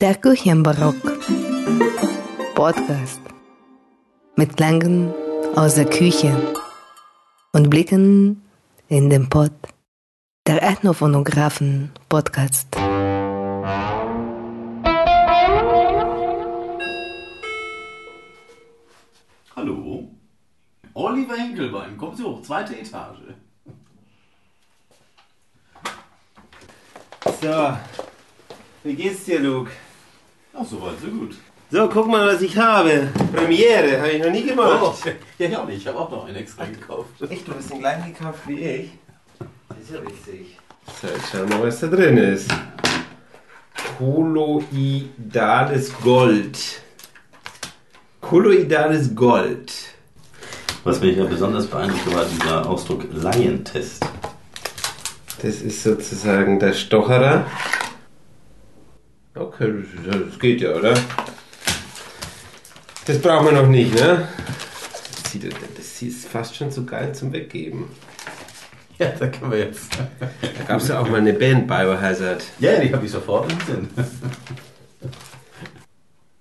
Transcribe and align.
Der 0.00 0.14
Küchenbarock. 0.14 0.94
Podcast. 2.54 3.20
Mit 4.36 4.56
Klängen 4.56 5.12
aus 5.56 5.74
der 5.74 5.86
Küche 5.86 6.54
und 7.52 7.68
Blicken 7.68 8.48
in 8.86 9.10
den 9.10 9.28
Pott. 9.28 9.50
Der 10.46 10.62
Ethnophonographen 10.62 11.90
Podcast. 12.08 12.68
Hallo? 19.56 20.12
Oliver 20.94 21.34
Hinkelbein, 21.34 21.96
kommen 21.96 22.16
Sie 22.16 22.22
hoch, 22.22 22.40
zweite 22.42 22.78
Etage. 22.78 23.34
So, 27.42 27.76
wie 28.84 28.94
geht's 28.94 29.24
dir, 29.24 29.40
Luke? 29.40 29.72
Ach, 30.60 30.66
so 30.66 30.82
weit, 30.82 30.94
so 31.00 31.08
gut. 31.08 31.36
So, 31.70 31.88
guck 31.88 32.08
mal, 32.08 32.34
was 32.34 32.42
ich 32.42 32.56
habe. 32.56 33.08
Premiere, 33.32 33.98
habe 33.98 34.10
ich 34.10 34.22
noch 34.22 34.30
nie 34.30 34.42
gemacht. 34.42 34.80
Oh, 34.82 34.94
ja, 35.38 35.48
ja, 35.48 35.68
ich 35.68 35.86
habe 35.86 35.98
auch 35.98 36.10
noch 36.10 36.26
einen 36.26 36.36
extra 36.36 36.64
gekauft. 36.64 37.10
Echt, 37.28 37.46
du 37.46 37.54
hast 37.54 37.70
den 37.70 37.78
gleichen 37.78 38.12
gekauft 38.12 38.40
wie 38.46 38.58
ich? 38.58 38.90
Das 39.68 39.78
ist 39.78 39.90
ja 39.92 40.00
witzig. 40.02 40.58
So, 41.00 41.06
jetzt 41.06 41.30
schauen 41.30 41.48
wir 41.48 41.58
mal, 41.58 41.66
was 41.68 41.78
da 41.80 41.86
drin 41.86 42.16
ist. 42.16 42.50
Kolloidales 43.98 45.92
Gold. 46.02 46.82
Kolloidales 48.20 49.14
Gold. 49.14 49.72
Was 50.82 51.00
mich 51.00 51.18
ja 51.18 51.24
besonders 51.24 51.66
beeindruckt 51.66 52.14
war 52.14 52.24
dieser 52.24 52.68
Ausdruck 52.68 53.04
Laientest. 53.12 54.04
Das 55.40 55.60
ist 55.60 55.84
sozusagen 55.84 56.58
der 56.58 56.72
Stocherer. 56.72 57.46
Okay, 59.38 59.84
das, 60.04 60.38
geht 60.38 60.60
ja, 60.60 60.74
oder? 60.74 60.94
Das 63.06 63.20
brauchen 63.20 63.46
wir 63.46 63.52
noch 63.52 63.68
nicht, 63.68 63.94
ne? 63.94 64.26
Das, 65.22 65.32
sieht, 65.32 65.54
das 65.76 66.02
ist 66.02 66.26
fast 66.26 66.56
schon 66.56 66.72
zu 66.72 66.84
geil 66.84 67.14
zum 67.14 67.32
Weggeben. 67.32 67.88
Ja, 68.98 69.10
da 69.10 69.28
können 69.28 69.52
wir 69.52 69.58
jetzt. 69.58 69.96
Da 70.20 70.62
gab 70.66 70.80
es 70.80 70.88
ja 70.88 70.98
auch 70.98 71.08
mal 71.08 71.20
eine 71.20 71.32
Band, 71.32 71.68
Biohazard. 71.68 72.44
Ja, 72.58 72.80
die 72.80 72.92
habe 72.92 73.06
ich 73.06 73.12
sofort 73.12 73.52
im 73.52 73.60
Sinn. 73.60 73.88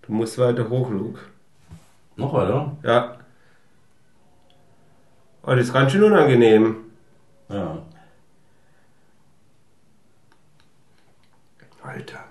Du 0.02 0.14
musst 0.14 0.40
weiter 0.40 0.68
hoch, 0.68 0.90
Luke. 0.90 1.20
Noch 2.16 2.34
weiter? 2.34 2.76
Ja. 2.82 3.18
Oh, 5.44 5.52
das 5.54 5.68
ist 5.68 5.74
ganz 5.74 5.92
schön 5.92 6.04
unangenehm. 6.04 6.78
Ja. 7.50 7.84
Alter. 11.84 12.27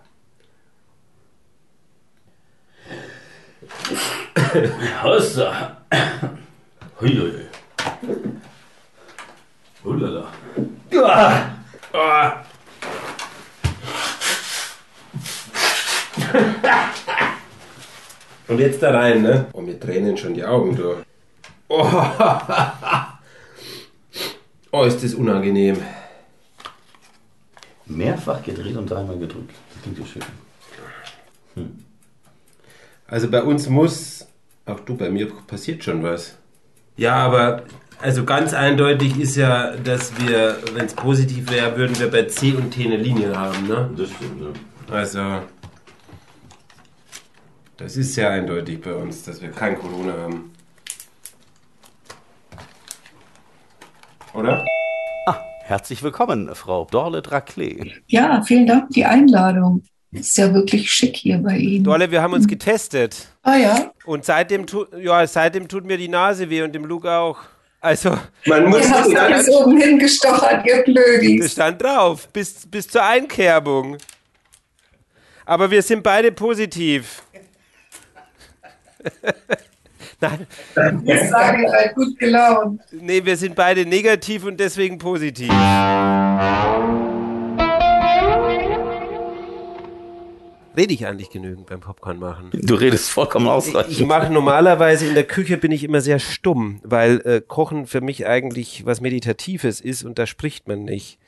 Hossa! 5.02 5.77
Huiuiui. 7.00 7.47
Hulala. 9.84 10.33
Ah. 11.92 12.44
Und 18.48 18.61
jetzt 18.61 18.83
da 18.83 18.91
rein, 18.91 19.22
ne? 19.22 19.47
Oh, 19.53 19.61
mir 19.61 19.78
tränen 19.78 20.16
schon 20.16 20.34
die 20.34 20.44
Augen 20.44 20.77
durch. 20.77 20.98
Oh, 21.69 21.91
oh 24.72 24.84
ist 24.84 25.03
das 25.03 25.14
unangenehm. 25.14 25.83
Mehrfach 27.86 28.42
gedreht 28.42 28.77
und 28.77 28.91
dreimal 28.91 29.19
gedrückt. 29.19 29.55
Das 29.72 29.83
klingt 29.83 29.98
ja 29.98 30.06
schön. 30.06 30.22
Also 33.08 33.31
bei 33.31 33.42
uns 33.42 33.69
muss, 33.69 34.27
auch 34.67 34.81
du, 34.81 34.97
bei 34.97 35.09
mir 35.09 35.31
passiert 35.47 35.83
schon 35.84 36.03
was. 36.03 36.36
Ja, 36.97 37.14
aber 37.14 37.62
also 38.03 38.25
ganz 38.25 38.53
eindeutig 38.53 39.19
ist 39.19 39.37
ja, 39.37 39.77
dass 39.77 40.19
wir, 40.21 40.59
wenn 40.75 40.87
es 40.87 40.94
positiv 40.94 41.50
wäre, 41.50 41.77
würden 41.77 41.99
wir 41.99 42.10
bei 42.10 42.25
C 42.25 42.53
und 42.53 42.72
T 42.72 42.84
eine 42.84 42.97
Linie 42.97 43.34
haben, 43.37 43.66
ne? 43.66 43.91
Das 43.97 44.10
stimmt, 44.10 44.43
ja. 44.43 44.94
Also, 44.94 45.43
das 47.76 47.97
ist 47.97 48.15
sehr 48.15 48.31
eindeutig 48.31 48.81
bei 48.82 48.94
uns, 48.94 49.22
dass 49.22 49.41
wir 49.41 49.50
kein 49.50 49.78
Corona 49.78 50.12
haben. 50.12 50.53
Oder? 54.34 54.65
Herzlich 55.66 56.00
willkommen, 56.05 56.55
Frau 56.55 56.87
Dorle 56.88 57.22
Draclé. 57.22 57.93
Ja, 58.06 58.41
vielen 58.43 58.69
Dank 58.69 58.87
für 58.87 58.93
die 58.93 59.05
Einladung. 59.05 59.82
Ist 60.21 60.37
ja 60.38 60.53
wirklich 60.53 60.91
schick 60.91 61.16
hier 61.16 61.38
bei 61.38 61.56
Ihnen. 61.56 61.84
Dolle, 61.84 62.10
wir 62.10 62.22
haben 62.22 62.32
uns 62.32 62.47
getestet. 62.49 63.28
Ah 63.43 63.56
ja, 63.56 63.93
Und 64.04 64.25
seitdem, 64.25 64.66
tu, 64.66 64.87
ja, 64.99 65.27
seitdem 65.27 65.69
tut 65.69 65.84
mir 65.84 65.97
die 65.99 66.09
Nase 66.09 66.49
weh 66.50 66.62
und 66.62 66.75
dem 66.75 66.84
Luke 66.84 67.10
auch. 67.10 67.38
Also, 67.81 68.19
man 68.47 68.62
ihr 68.62 68.69
muss 68.69 68.91
habt 68.91 69.15
alles 69.16 69.49
oben 69.49 69.76
hingestochert, 69.81 70.66
ihr 70.66 70.76
Das 70.76 70.84
Blödis. 70.84 71.53
stand 71.53 71.81
drauf, 71.82 72.28
bis, 72.32 72.66
bis 72.66 72.88
zur 72.88 73.05
Einkerbung. 73.05 73.99
Aber 75.44 75.71
wir 75.71 75.82
sind 75.82 76.03
beide 76.03 76.32
positiv. 76.32 77.22
Nein, 80.21 80.47
Ich 81.05 81.28
sage, 81.31 81.62
ihr 81.62 81.69
seid 81.71 81.94
gut 81.94 82.19
gelaunt. 82.19 82.81
nee, 82.91 83.22
wir 83.25 83.37
sind 83.37 83.55
beide 83.55 83.84
negativ 83.87 84.44
und 84.44 84.59
deswegen 84.59 84.99
positiv. 84.99 85.53
Rede 90.76 90.92
ich 90.92 91.06
eigentlich 91.06 91.31
genügend 91.31 91.66
beim 91.66 91.81
Popcorn 91.81 92.19
machen? 92.19 92.50
Du 92.53 92.75
redest 92.75 93.09
vollkommen 93.10 93.47
Ich 93.47 93.53
ausreichend. 93.53 94.06
mache 94.06 94.31
normalerweise 94.31 95.06
in 95.06 95.14
der 95.14 95.25
Küche 95.25 95.56
bin 95.56 95.72
ich 95.72 95.82
immer 95.84 96.00
sehr 96.03 96.19
stumm, 96.19 96.81
weil 96.84 97.20
äh, 97.25 97.41
Kochen 97.41 97.87
für 97.87 98.03
mich 98.03 98.26
eigentlich 98.26 98.84
was 98.84 99.00
Meditatives 99.00 99.81
ist 99.81 100.04
und 100.04 100.19
da 100.19 100.26
spricht 100.26 100.69
man 100.69 100.84
nicht. 100.84 101.19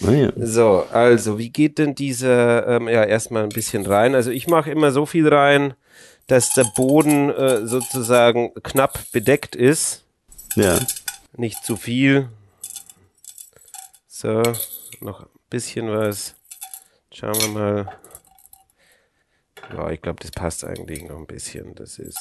Naja. 0.00 0.32
So, 0.36 0.86
also 0.90 1.38
wie 1.38 1.50
geht 1.50 1.78
denn 1.78 1.94
dieser, 1.94 2.66
ähm, 2.66 2.88
ja, 2.88 3.04
erstmal 3.04 3.42
ein 3.42 3.50
bisschen 3.50 3.84
rein. 3.86 4.14
Also 4.14 4.30
ich 4.30 4.48
mache 4.48 4.70
immer 4.70 4.90
so 4.90 5.04
viel 5.06 5.28
rein, 5.28 5.74
dass 6.26 6.54
der 6.54 6.64
Boden 6.74 7.30
äh, 7.30 7.66
sozusagen 7.66 8.52
knapp 8.62 8.98
bedeckt 9.12 9.54
ist. 9.54 10.04
Ja. 10.56 10.78
Nicht 11.36 11.62
zu 11.64 11.76
viel. 11.76 12.28
So, 14.08 14.42
noch 15.00 15.20
ein 15.20 15.26
bisschen 15.50 15.88
was. 15.90 16.34
Schauen 17.12 17.34
wir 17.40 17.48
mal. 17.48 17.92
Ja, 19.72 19.90
ich 19.90 20.02
glaube, 20.02 20.18
das 20.20 20.30
passt 20.30 20.64
eigentlich 20.64 21.04
noch 21.04 21.16
ein 21.18 21.26
bisschen. 21.26 21.74
Das 21.74 21.98
ist. 21.98 22.18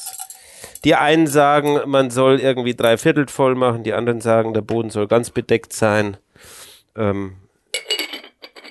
Die 0.84 0.96
einen 0.96 1.28
sagen, 1.28 1.80
man 1.86 2.10
soll 2.10 2.40
irgendwie 2.40 2.74
drei 2.74 2.98
Viertel 2.98 3.28
voll 3.28 3.56
machen, 3.56 3.84
die 3.84 3.94
anderen 3.94 4.22
sagen, 4.22 4.54
der 4.54 4.62
Boden 4.62 4.90
soll 4.90 5.08
ganz 5.08 5.30
bedeckt 5.30 5.74
sein. 5.74 6.18
Ähm, 6.96 7.34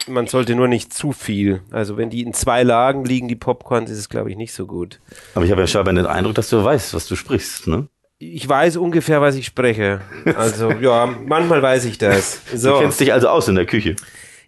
man 0.09 0.27
sollte 0.27 0.55
nur 0.55 0.69
nicht 0.69 0.93
zu 0.93 1.12
viel. 1.12 1.62
Also 1.71 1.97
wenn 1.97 2.11
die 2.11 2.22
in 2.22 2.32
zwei 2.34 2.62
Lagen 2.62 3.05
liegen, 3.05 3.28
die 3.28 3.37
Popcorns, 3.37 3.91
ist 3.91 3.99
es, 3.99 4.09
glaube 4.09 4.31
ich, 4.31 4.37
nicht 4.37 4.53
so 4.53 4.66
gut. 4.66 5.00
Aber 5.34 5.44
ich 5.44 5.50
habe 5.50 5.61
ja 5.61 5.66
scheinbar 5.66 5.94
den 5.94 6.06
Eindruck, 6.06 6.34
dass 6.34 6.49
du 6.49 6.62
weißt, 6.62 6.94
was 6.94 7.06
du 7.06 7.16
sprichst, 7.16 7.66
ne? 7.66 7.88
Ich 8.19 8.49
weiß 8.49 8.77
ungefähr, 8.77 9.21
was 9.21 9.34
ich 9.34 9.47
spreche. 9.47 10.00
Also 10.37 10.71
ja, 10.71 11.06
manchmal 11.06 11.61
weiß 11.61 11.84
ich 11.87 11.99
das. 11.99 12.41
Du 12.53 12.56
So, 12.56 12.78
kennst 12.78 13.00
dich 13.00 13.12
also 13.12 13.28
aus 13.28 13.49
in 13.49 13.56
der 13.56 13.66
Küche. 13.66 13.97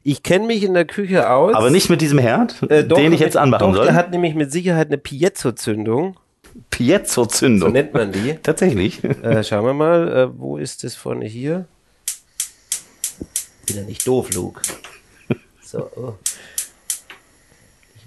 Ich 0.05 0.23
kenne 0.23 0.47
mich 0.47 0.63
in 0.63 0.75
der 0.75 0.85
Küche 0.85 1.31
aus. 1.31 1.55
Aber 1.55 1.71
nicht 1.71 1.89
mit 1.89 2.03
diesem 2.03 2.19
Herd, 2.19 2.63
Äh, 2.71 2.85
doch, 2.85 2.99
den 2.99 3.13
ich 3.15 3.21
jetzt 3.21 3.39
anmachen 3.39 3.69
doch, 3.69 3.77
soll. 3.77 3.87
Der 3.87 3.95
hat 3.95 4.11
nämlich 4.11 4.35
mit 4.35 4.53
Sicherheit 4.53 4.89
eine 4.89 4.99
Piezo-Zündung. 4.99 6.15
So 6.15 6.61
Piezo-Zündung. 6.71 7.73
nennt 7.73 7.95
man 7.95 8.13
die. 8.13 8.39
Tatsächlich. 8.43 9.03
Äh, 9.03 9.43
schauen 9.43 9.65
wir 9.65 9.73
mal, 9.73 10.09
äh, 10.13 10.39
wo 10.39 10.59
ist 10.59 10.85
das 10.85 10.95
vorne 10.95 11.25
hier? 11.25 11.65
Bin 13.67 13.77
ja 13.77 13.83
nicht 13.83 14.07
doof, 14.07 14.33
Luke. 14.35 14.61
So, 15.63 15.91
oh. 15.97 16.15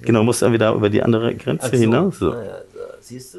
Genau, 0.03 0.23
musst 0.23 0.43
dann 0.43 0.53
wieder 0.53 0.73
über 0.73 0.91
die 0.91 1.01
andere 1.01 1.33
Grenze 1.33 1.71
so. 1.71 1.77
hinaus. 1.77 2.19
So. 2.19 2.35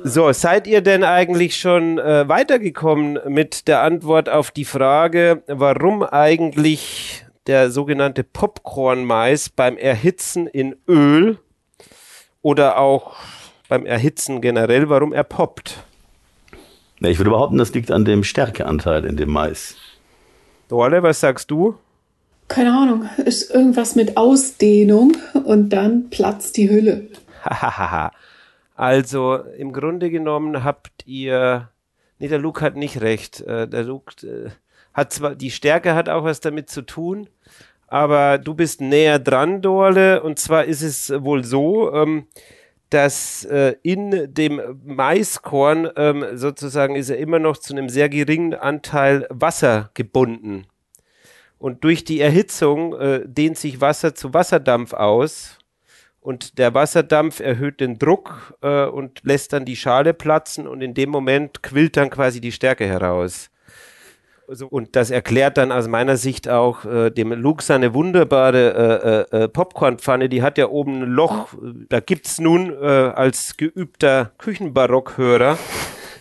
So, 0.03 0.33
seid 0.33 0.67
ihr 0.67 0.81
denn 0.81 1.05
eigentlich 1.05 1.57
schon 1.57 1.99
äh, 1.99 2.29
weitergekommen 2.29 3.19
mit 3.29 3.69
der 3.69 3.83
Antwort 3.83 4.29
auf 4.29 4.51
die 4.51 4.65
Frage, 4.65 5.43
warum 5.47 6.03
eigentlich 6.03 7.25
der 7.49 7.71
sogenannte 7.71 8.23
Popcorn-Mais 8.23 9.49
beim 9.49 9.77
Erhitzen 9.79 10.47
in 10.47 10.77
Öl 10.87 11.39
oder 12.43 12.79
auch 12.79 13.17
beim 13.69 13.87
Erhitzen 13.87 14.41
generell, 14.41 14.89
warum 14.91 15.13
er 15.13 15.25
poppt? 15.25 15.83
Ja, 17.01 17.09
ich 17.09 17.19
würde 17.19 17.31
behaupten, 17.31 17.59
das 17.59 17.73
liegt 17.73 17.91
an 17.91 18.05
dem 18.05 18.23
Stärkeanteil 18.23 19.05
in 19.05 19.17
dem 19.17 19.31
Mais. 19.31 19.77
Dorle, 20.69 21.03
was 21.03 21.21
sagst 21.21 21.51
du? 21.51 21.75
Keine 22.49 22.73
Ahnung, 22.73 23.09
ist 23.17 23.51
irgendwas 23.51 23.95
mit 23.95 24.17
Ausdehnung 24.17 25.17
und 25.45 25.71
dann 25.71 26.11
platzt 26.11 26.57
die 26.57 26.69
Hülle. 26.69 27.09
Hahaha. 27.45 28.13
also 28.75 29.37
im 29.37 29.73
Grunde 29.73 30.11
genommen 30.11 30.65
habt 30.65 31.07
ihr. 31.07 31.71
Nee, 32.19 32.29
der 32.29 32.39
Luke 32.39 32.61
hat 32.63 32.77
nicht 32.77 33.01
recht. 33.01 33.41
Äh, 33.43 33.69
der 33.69 33.85
Luke 33.85 34.27
äh, 34.27 34.51
hat 34.93 35.13
zwar 35.13 35.35
die 35.37 35.53
Stärke 35.53 35.95
hat 35.95 36.09
auch 36.09 36.25
was 36.25 36.41
damit 36.41 36.69
zu 36.69 36.83
tun, 36.83 37.29
aber 37.89 38.39
du 38.39 38.55
bist 38.55 38.81
näher 38.81 39.19
dran, 39.19 39.63
Dorle. 39.63 40.23
Und 40.23 40.39
zwar 40.39 40.65
ist 40.65 40.83
es 40.83 41.11
wohl 41.11 41.43
so, 41.45 41.93
ähm, 41.93 42.27
dass 42.91 43.45
äh, 43.45 43.75
in 43.83 44.33
dem 44.33 44.61
Maiskorn 44.85 45.91
ähm, 45.97 46.25
sozusagen 46.35 46.97
ist 46.97 47.11
er 47.11 47.19
immer 47.19 47.39
noch 47.39 47.57
zu 47.57 47.75
einem 47.75 47.89
sehr 47.89 48.09
geringen 48.09 48.55
Anteil 48.55 49.27
Wasser 49.31 49.91
gebunden. 49.95 50.67
Und 51.59 51.83
durch 51.85 52.05
die 52.05 52.21
Erhitzung 52.21 52.95
äh, 52.95 53.23
dehnt 53.27 53.59
sich 53.59 53.81
Wasser 53.81 54.15
zu 54.15 54.33
Wasserdampf 54.33 54.95
aus. 54.95 55.59
Und 56.21 56.59
der 56.59 56.75
Wasserdampf 56.75 57.41
erhöht 57.41 57.81
den 57.81 57.99
Druck 57.99 58.55
äh, 58.63 58.85
und 58.85 59.21
lässt 59.23 59.53
dann 59.53 59.65
die 59.65 59.77
Schale 59.77 60.15
platzen 60.15 60.67
und 60.67 60.83
in 60.83 60.95
dem 60.95 61.11
Moment 61.11 61.63
quillt 61.63 61.97
dann 61.97 62.11
quasi 62.11 62.41
die 62.41 62.53
Stärke 62.53 62.87
heraus. 62.87 63.51
Also, 64.51 64.67
und 64.67 64.97
das 64.97 65.11
erklärt 65.11 65.59
dann 65.59 65.71
aus 65.71 65.89
meiner 65.89 66.17
Sicht 66.17 66.49
auch 66.49 66.87
äh, 66.87 67.11
dem 67.11 67.33
Luke 67.33 67.63
seine 67.63 67.93
wunderbare 67.93 69.27
äh, 69.31 69.37
äh, 69.37 69.49
Popcornpfanne. 69.49 70.31
Die 70.31 70.41
hat 70.41 70.57
ja 70.57 70.69
oben 70.69 71.03
ein 71.03 71.11
Loch. 71.11 71.49
Da 71.91 72.01
gibt's 72.01 72.41
nun 72.41 72.73
äh, 72.73 72.87
als 72.87 73.59
geübter 73.59 74.33
Küchenbarockhörer, 74.39 75.59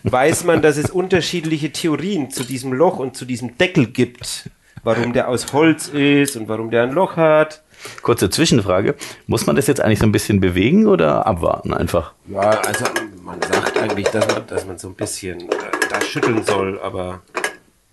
weiß 0.02 0.44
man, 0.44 0.60
dass 0.60 0.76
es 0.76 0.90
unterschiedliche 0.90 1.72
Theorien 1.72 2.30
zu 2.30 2.44
diesem 2.44 2.74
Loch 2.74 2.98
und 2.98 3.16
zu 3.16 3.24
diesem 3.24 3.56
Deckel 3.56 3.86
gibt. 3.86 4.50
Warum 4.82 5.14
der 5.14 5.28
aus 5.28 5.54
Holz 5.54 5.88
ist 5.88 6.36
und 6.36 6.50
warum 6.50 6.70
der 6.70 6.82
ein 6.82 6.92
Loch 6.92 7.16
hat. 7.16 7.62
Kurze 8.02 8.28
Zwischenfrage. 8.28 8.94
Muss 9.26 9.46
man 9.46 9.56
das 9.56 9.68
jetzt 9.68 9.80
eigentlich 9.80 10.00
so 10.00 10.06
ein 10.06 10.12
bisschen 10.12 10.38
bewegen 10.38 10.86
oder 10.86 11.26
abwarten 11.26 11.72
einfach? 11.72 12.12
Ja, 12.26 12.50
also 12.50 12.84
man 13.24 13.40
sagt 13.40 13.78
eigentlich, 13.78 14.08
dass 14.08 14.28
man, 14.28 14.46
dass 14.46 14.66
man 14.66 14.76
so 14.76 14.88
ein 14.88 14.94
bisschen 14.94 15.40
äh, 15.40 15.54
da 15.88 15.98
schütteln 16.02 16.44
soll, 16.44 16.78
aber 16.80 17.22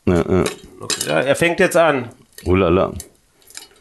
Ja, 0.05 0.23
ja. 0.29 0.43
ja, 1.07 1.19
er 1.21 1.35
fängt 1.35 1.59
jetzt 1.59 1.77
an. 1.77 2.09
Oh 2.45 2.55
la 2.55 2.69
la. 2.69 2.93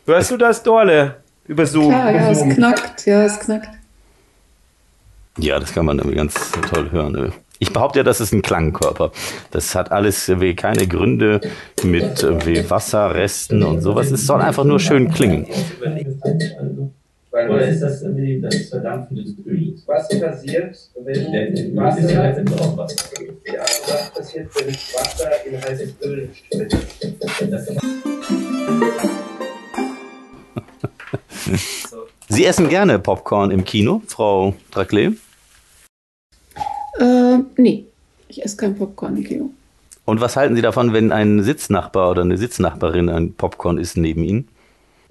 Hörst 0.06 0.30
du 0.30 0.36
das, 0.36 0.62
Dorle? 0.62 1.16
Über 1.46 1.66
Zoom. 1.66 1.92
Ja, 1.92 2.10
ja, 2.10 2.30
es 2.30 2.42
knackt. 2.54 3.06
Ja, 3.06 3.24
es 3.24 3.38
knackt. 3.40 3.68
Ja, 5.38 5.58
das 5.58 5.72
kann 5.74 5.84
man 5.84 5.98
ganz 6.14 6.52
toll 6.70 6.90
hören. 6.90 7.32
Ich 7.58 7.72
behaupte 7.72 8.00
ja, 8.00 8.02
das 8.02 8.20
ist 8.20 8.32
ein 8.32 8.42
Klangkörper. 8.42 9.12
Das 9.50 9.74
hat 9.74 9.92
alles 9.92 10.28
irgendwie 10.28 10.54
keine 10.54 10.86
Gründe 10.86 11.40
mit 11.82 12.22
irgendwie 12.22 12.68
Wasserresten 12.68 13.62
und 13.62 13.80
sowas. 13.80 14.10
Es 14.10 14.26
soll 14.26 14.40
einfach 14.40 14.64
nur 14.64 14.80
schön 14.80 15.10
klingen. 15.10 15.46
Oder 17.34 17.66
ist 17.66 17.80
das 17.80 18.02
irgendwie 18.02 18.40
das 18.40 18.68
Verdampfen 18.68 19.16
des 19.16 19.34
Öls? 19.44 19.82
Was 19.86 20.08
passiert, 20.08 20.78
wenn 21.02 21.16
ist 21.16 21.76
Wasser, 21.76 22.12
ja 22.12 22.26
letztendlich 22.26 22.60
auch 22.60 22.76
was. 22.76 22.94
ja, 23.44 23.60
was 23.60 24.10
passiert, 24.14 24.48
wenn 24.54 24.68
Wasser 24.68 25.30
in 25.44 25.60
heißes 25.60 25.94
Öl 26.04 26.28
spritzt? 26.32 26.76
Sie 32.28 32.44
essen 32.44 32.68
gerne 32.68 33.00
Popcorn 33.00 33.50
im 33.50 33.64
Kino, 33.64 34.00
Frau 34.06 34.54
Draclé? 34.72 35.16
Äh, 37.00 37.38
nee, 37.56 37.84
ich 38.28 38.44
esse 38.44 38.56
kein 38.56 38.76
Popcorn 38.76 39.16
im 39.16 39.24
Kino. 39.24 39.50
Und 40.04 40.20
was 40.20 40.36
halten 40.36 40.54
Sie 40.54 40.62
davon, 40.62 40.92
wenn 40.92 41.10
ein 41.10 41.42
Sitznachbar 41.42 42.12
oder 42.12 42.22
eine 42.22 42.38
Sitznachbarin 42.38 43.08
ein 43.08 43.32
Popcorn 43.32 43.78
isst 43.78 43.96
neben 43.96 44.22
Ihnen? 44.22 44.48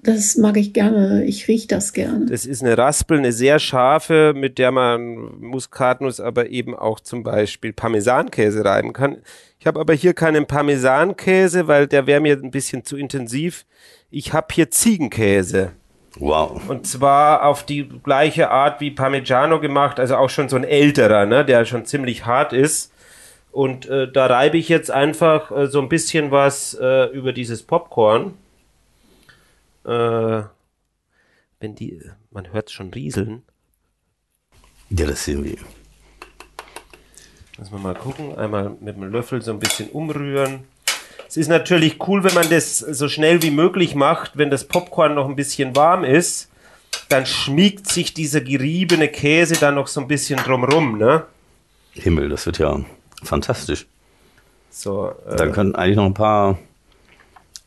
Das 0.04 0.36
mag 0.36 0.58
ich 0.58 0.74
gerne. 0.74 1.24
Ich 1.24 1.48
rieche 1.48 1.66
das 1.66 1.94
gerne. 1.94 2.26
Das 2.26 2.44
ist 2.44 2.62
eine 2.62 2.76
Raspel, 2.76 3.18
eine 3.18 3.32
sehr 3.32 3.58
scharfe, 3.58 4.34
mit 4.36 4.58
der 4.58 4.70
man 4.70 5.40
Muskatnuss, 5.40 6.20
aber 6.20 6.50
eben 6.50 6.76
auch 6.76 7.00
zum 7.00 7.22
Beispiel 7.22 7.72
Parmesankäse 7.72 8.64
reiben 8.64 8.92
kann. 8.92 9.16
Ich 9.58 9.66
habe 9.66 9.80
aber 9.80 9.94
hier 9.94 10.12
keinen 10.12 10.46
Parmesankäse, 10.46 11.68
weil 11.68 11.86
der 11.86 12.06
wäre 12.06 12.20
mir 12.20 12.36
ein 12.36 12.50
bisschen 12.50 12.84
zu 12.84 12.98
intensiv. 12.98 13.64
Ich 14.10 14.34
habe 14.34 14.48
hier 14.52 14.70
Ziegenkäse. 14.70 15.72
Wow. 16.18 16.60
Und 16.68 16.86
zwar 16.86 17.46
auf 17.46 17.64
die 17.64 17.88
gleiche 17.88 18.50
Art 18.50 18.82
wie 18.82 18.90
Parmigiano 18.90 19.58
gemacht, 19.58 19.98
also 19.98 20.16
auch 20.16 20.28
schon 20.28 20.50
so 20.50 20.56
ein 20.56 20.64
älterer, 20.64 21.24
ne, 21.24 21.46
der 21.46 21.64
schon 21.64 21.86
ziemlich 21.86 22.26
hart 22.26 22.52
ist. 22.52 22.92
Und 23.52 23.88
äh, 23.88 24.10
da 24.12 24.26
reibe 24.26 24.58
ich 24.58 24.68
jetzt 24.68 24.90
einfach 24.90 25.50
äh, 25.50 25.66
so 25.66 25.80
ein 25.80 25.88
bisschen 25.88 26.30
was 26.30 26.74
äh, 26.78 27.06
über 27.06 27.32
dieses 27.32 27.62
Popcorn. 27.62 28.34
Äh, 29.84 30.42
wenn 31.60 31.74
die, 31.74 32.00
man 32.30 32.52
hört 32.52 32.70
schon 32.70 32.92
rieseln. 32.92 33.42
Ja, 34.90 35.06
das 35.06 35.24
sehen 35.24 35.44
wir. 35.44 35.56
Müssen 37.58 37.72
wir 37.72 37.78
mal 37.78 37.94
gucken. 37.94 38.36
Einmal 38.36 38.76
mit 38.80 38.96
dem 38.96 39.04
Löffel 39.04 39.40
so 39.42 39.52
ein 39.52 39.58
bisschen 39.58 39.88
umrühren. 39.90 40.64
Es 41.28 41.36
ist 41.36 41.48
natürlich 41.48 42.06
cool, 42.06 42.22
wenn 42.22 42.34
man 42.34 42.48
das 42.48 42.78
so 42.78 43.08
schnell 43.08 43.42
wie 43.42 43.50
möglich 43.50 43.94
macht, 43.94 44.36
wenn 44.36 44.50
das 44.50 44.64
Popcorn 44.64 45.14
noch 45.14 45.28
ein 45.28 45.36
bisschen 45.36 45.74
warm 45.74 46.04
ist. 46.04 46.48
Dann 47.08 47.26
schmiegt 47.26 47.88
sich 47.88 48.14
dieser 48.14 48.40
geriebene 48.40 49.08
Käse 49.08 49.54
dann 49.54 49.74
noch 49.74 49.88
so 49.88 50.00
ein 50.00 50.08
bisschen 50.08 50.38
drumrum, 50.38 50.98
ne? 50.98 51.24
Himmel, 51.92 52.28
das 52.28 52.46
wird 52.46 52.58
ja 52.58 52.84
fantastisch. 53.22 53.86
So, 54.70 55.12
äh, 55.26 55.36
Dann 55.36 55.52
können 55.52 55.74
eigentlich 55.74 55.96
noch 55.96 56.06
ein 56.06 56.14
paar 56.14 56.58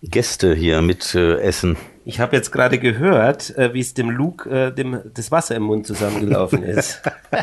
Gäste 0.04 0.54
hier 0.54 0.82
mit 0.82 1.16
äh, 1.16 1.40
essen. 1.40 1.78
Ich 2.08 2.22
habe 2.22 2.38
jetzt 2.38 2.52
gerade 2.52 2.80
gehört, 2.80 3.56
äh, 3.58 3.74
wie 3.74 3.82
es 3.82 3.94
dem 3.94 4.10
Luke 4.10 4.50
äh, 4.50 4.74
dem, 4.74 5.02
das 5.14 5.30
Wasser 5.30 5.56
im 5.56 5.64
Mund 5.64 5.86
zusammengelaufen 5.86 6.64
ist. 6.64 7.02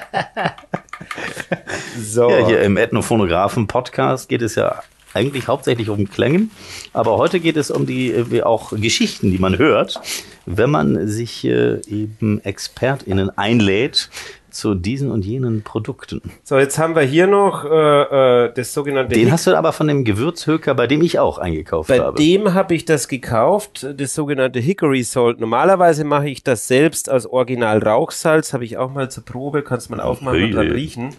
so. 2.01 2.31
Ja, 2.31 2.47
hier 2.47 2.63
im 2.63 2.79
Ethnophonographen-Podcast 2.79 4.27
geht 4.27 4.41
es 4.41 4.55
ja 4.55 4.83
eigentlich 5.13 5.49
hauptsächlich 5.49 5.91
um 5.91 6.09
Klängen, 6.09 6.51
aber 6.95 7.19
heute 7.19 7.41
geht 7.41 7.59
es 7.59 7.71
um 7.71 7.85
die 7.85 8.11
äh, 8.11 8.43
auch 8.43 8.73
Geschichten, 8.73 9.31
die 9.31 9.39
man 9.39 9.59
hört, 9.59 10.01
wenn 10.47 10.71
man 10.71 11.09
sich 11.09 11.45
äh, 11.45 11.81
eben 11.87 12.41
ExpertInnen 12.43 13.37
einlädt 13.37 14.09
zu 14.55 14.75
diesen 14.75 15.11
und 15.11 15.25
jenen 15.25 15.63
Produkten. 15.63 16.23
so, 16.43 16.59
jetzt 16.59 16.79
haben 16.79 16.95
wir 16.95 17.03
hier 17.03 17.27
noch 17.27 17.65
äh, 17.65 18.47
äh, 18.47 18.53
das 18.55 18.73
sogenannte 18.73 19.15
Den 19.15 19.31
hast 19.33 19.47
du 19.47 19.57
aber 19.57 19.73
von 19.73 19.89
dem 19.89 20.05
Gewürzhöker, 20.05 20.75
bei 20.75 20.87
dem 20.87 21.03
ich 21.03 21.19
auch 21.19 21.39
eingekauft 21.39 21.89
Bei 21.89 21.99
habe. 22.01 22.17
dem 22.17 22.55
habe 22.55 22.75
ich 22.75 22.85
das 22.85 23.09
gekauft, 23.09 23.87
das 23.97 24.15
sogenannte 24.15 24.61
Hickory 24.61 25.03
Salt. 25.03 25.41
Normalerweise 25.41 26.05
mache 26.05 26.29
ich 26.29 26.43
das 26.43 26.69
selbst 26.69 27.11
aus 27.11 27.27
Original 27.27 27.83
Rauchsalz, 27.83 28.53
habe 28.53 28.65
ich 28.65 28.79
auch 28.79 28.93
mal 28.93 29.11
zur 29.11 29.25
Probe, 29.25 29.63
kannst 29.63 29.91
man 29.91 30.01
aufmachen 30.01 30.45
und 30.45 30.51
dran 30.53 30.69
Ui. 30.69 30.73
riechen. 30.73 31.11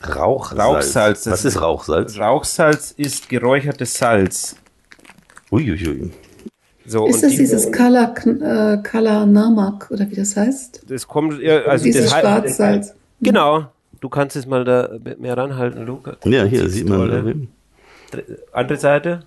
Rauchsalz. 0.00 0.60
Rauchsalz, 0.60 1.26
Was 1.26 1.44
ist 1.44 1.60
Rauchsalz? 1.60 2.18
Rauchsalz 2.18 2.92
ist 2.92 3.28
geräuchertes 3.28 3.94
Salz. 3.94 4.56
Uiuiui. 5.50 6.12
So, 6.88 7.06
Ist 7.06 7.16
und 7.16 7.22
das 7.24 7.30
die- 7.32 7.38
dieses 7.38 7.70
Kala, 7.70 8.14
äh, 8.24 8.78
Kala 8.82 9.26
Namak 9.26 9.90
oder 9.90 10.08
wie 10.10 10.14
das 10.16 10.36
heißt? 10.36 10.82
das 10.88 11.06
kommt, 11.06 11.40
ja, 11.42 11.60
also 11.64 11.84
Dieses 11.84 12.04
das 12.06 12.14
hei- 12.14 12.20
Schwarzsalz. 12.22 12.94
Genau. 13.20 13.66
Du 14.00 14.08
kannst 14.08 14.36
es 14.36 14.46
mal 14.46 14.64
da 14.64 14.90
mehr 15.18 15.36
ranhalten, 15.36 15.84
Luca. 15.84 16.16
Ja, 16.24 16.44
hier 16.44 16.68
sieht 16.70 16.88
man. 16.88 17.48
Andere 18.52 18.78
Seite. 18.78 19.20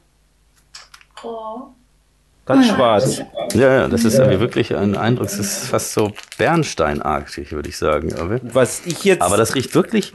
Ganz 2.46 2.66
Ah, 2.66 2.70
ja. 2.70 2.76
schwarz. 2.76 3.22
Ja, 3.54 3.74
ja, 3.74 3.88
das 3.88 4.04
ist 4.06 4.18
irgendwie 4.18 4.40
wirklich 4.40 4.76
ein 4.76 4.98
Eindruck. 4.98 5.28
Es 5.28 5.38
ist 5.38 5.66
fast 5.68 5.94
so 5.94 6.12
Bernsteinartig, 6.38 7.52
würde 7.52 7.70
ich 7.70 7.78
sagen. 7.78 8.14
Aber, 8.16 8.40
Was 8.54 8.82
ich 8.86 9.04
jetzt. 9.04 9.22
aber 9.22 9.38
das 9.38 9.54
riecht 9.56 9.76
wirklich 9.76 10.14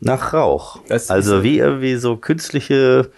nach 0.00 0.32
Rauch. 0.32 0.80
Das 0.88 1.10
also 1.10 1.42
wie 1.44 1.58
irgendwie 1.58 1.94
so 1.96 2.16
künstliche 2.16 3.10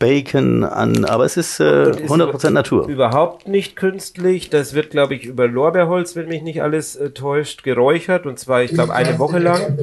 Bacon 0.00 0.64
an, 0.64 1.04
aber 1.04 1.26
es 1.26 1.36
ist 1.36 1.60
äh, 1.60 1.90
ist 1.90 2.10
100% 2.10 2.50
Natur. 2.50 2.88
Überhaupt 2.88 3.46
nicht 3.46 3.76
künstlich. 3.76 4.48
Das 4.48 4.72
wird, 4.72 4.90
glaube 4.90 5.14
ich, 5.14 5.26
über 5.26 5.46
Lorbeerholz, 5.46 6.16
wenn 6.16 6.26
mich 6.26 6.42
nicht 6.42 6.62
alles 6.62 6.96
äh, 6.96 7.10
täuscht, 7.10 7.62
geräuchert. 7.62 8.24
Und 8.24 8.38
zwar, 8.38 8.62
ich 8.62 8.72
glaube, 8.72 8.94
eine 8.94 9.18
Woche 9.18 9.38
lang. 9.38 9.78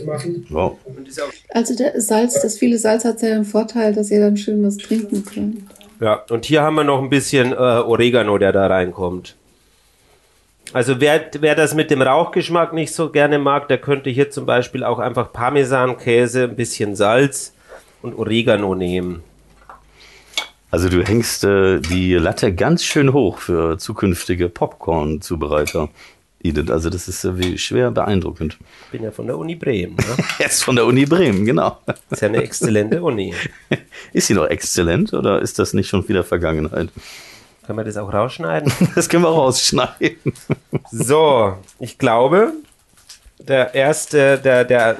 Wow. 0.49 0.77
Also 1.51 1.75
der 1.75 2.01
Salz, 2.01 2.41
das 2.41 2.57
viele 2.57 2.79
Salz 2.79 3.05
hat 3.05 3.21
ja 3.21 3.29
den 3.29 3.45
Vorteil, 3.45 3.93
dass 3.93 4.09
ihr 4.09 4.19
dann 4.19 4.37
schön 4.37 4.65
was 4.65 4.77
trinken 4.77 5.23
könnt. 5.23 5.57
ja, 6.01 6.23
und 6.31 6.45
hier 6.45 6.63
haben 6.63 6.75
wir 6.75 6.83
noch 6.83 7.01
ein 7.01 7.11
bisschen 7.11 7.53
äh, 7.53 7.55
Oregano, 7.55 8.39
der 8.39 8.51
da 8.51 8.65
reinkommt. 8.65 9.35
Also 10.73 10.99
wer, 10.99 11.29
wer 11.39 11.53
das 11.53 11.75
mit 11.75 11.91
dem 11.91 12.01
Rauchgeschmack 12.01 12.73
nicht 12.73 12.91
so 12.91 13.11
gerne 13.11 13.37
mag, 13.37 13.67
der 13.67 13.77
könnte 13.77 14.09
hier 14.09 14.31
zum 14.31 14.47
Beispiel 14.47 14.83
auch 14.83 14.97
einfach 14.97 15.31
Parmesankäse, 15.31 16.45
ein 16.45 16.55
bisschen 16.55 16.95
Salz 16.95 17.53
und 18.01 18.17
Oregano 18.17 18.73
nehmen. 18.73 19.23
Also 20.69 20.89
du 20.89 21.01
hängst 21.03 21.43
äh, 21.45 21.79
die 21.79 22.15
Latte 22.15 22.53
ganz 22.53 22.83
schön 22.83 23.13
hoch 23.13 23.37
für 23.39 23.77
zukünftige 23.77 24.49
Popcorn-Zubereiter. 24.49 25.89
Edith, 26.43 26.69
also 26.69 26.89
das 26.89 27.07
ist 27.07 27.23
äh, 27.23 27.57
schwer 27.57 27.89
beeindruckend. 27.91 28.57
Ich 28.85 28.91
bin 28.91 29.03
ja 29.03 29.11
von 29.11 29.27
der 29.27 29.37
Uni 29.37 29.55
Bremen. 29.55 29.95
Ne? 29.95 30.03
Jetzt 30.39 30.63
von 30.63 30.75
der 30.75 30.85
Uni 30.85 31.05
Bremen, 31.05 31.45
genau. 31.45 31.77
Das 31.85 31.99
ist 32.11 32.21
ja 32.21 32.27
eine 32.27 32.43
exzellente 32.43 33.01
Uni. 33.01 33.33
Ist 34.13 34.27
sie 34.27 34.33
noch 34.33 34.45
exzellent 34.45 35.13
oder 35.13 35.41
ist 35.41 35.59
das 35.59 35.73
nicht 35.73 35.89
schon 35.89 36.07
wieder 36.07 36.23
Vergangenheit? 36.23 36.89
Kann 37.65 37.75
man 37.75 37.85
das 37.85 37.97
auch 37.97 38.11
rausschneiden? 38.11 38.71
Das 38.95 39.09
können 39.09 39.23
wir 39.23 39.29
auch 39.29 39.45
ausschneiden. 39.47 40.33
So, 40.91 41.57
ich 41.79 41.97
glaube, 41.97 42.53
der 43.39 43.73
erste, 43.73 44.37
der, 44.37 44.63
der 44.63 44.91
äh, 44.91 44.95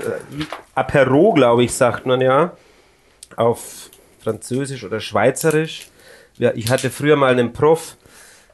Apero, 0.76 1.34
glaube 1.34 1.64
ich, 1.64 1.74
sagt 1.74 2.06
man 2.06 2.22
ja, 2.22 2.52
auf 3.36 3.90
Französisch 4.28 4.84
oder 4.84 5.00
Schweizerisch. 5.00 5.88
Ja, 6.38 6.52
ich 6.54 6.70
hatte 6.70 6.90
früher 6.90 7.16
mal 7.16 7.32
einen 7.32 7.54
Prof, 7.54 7.96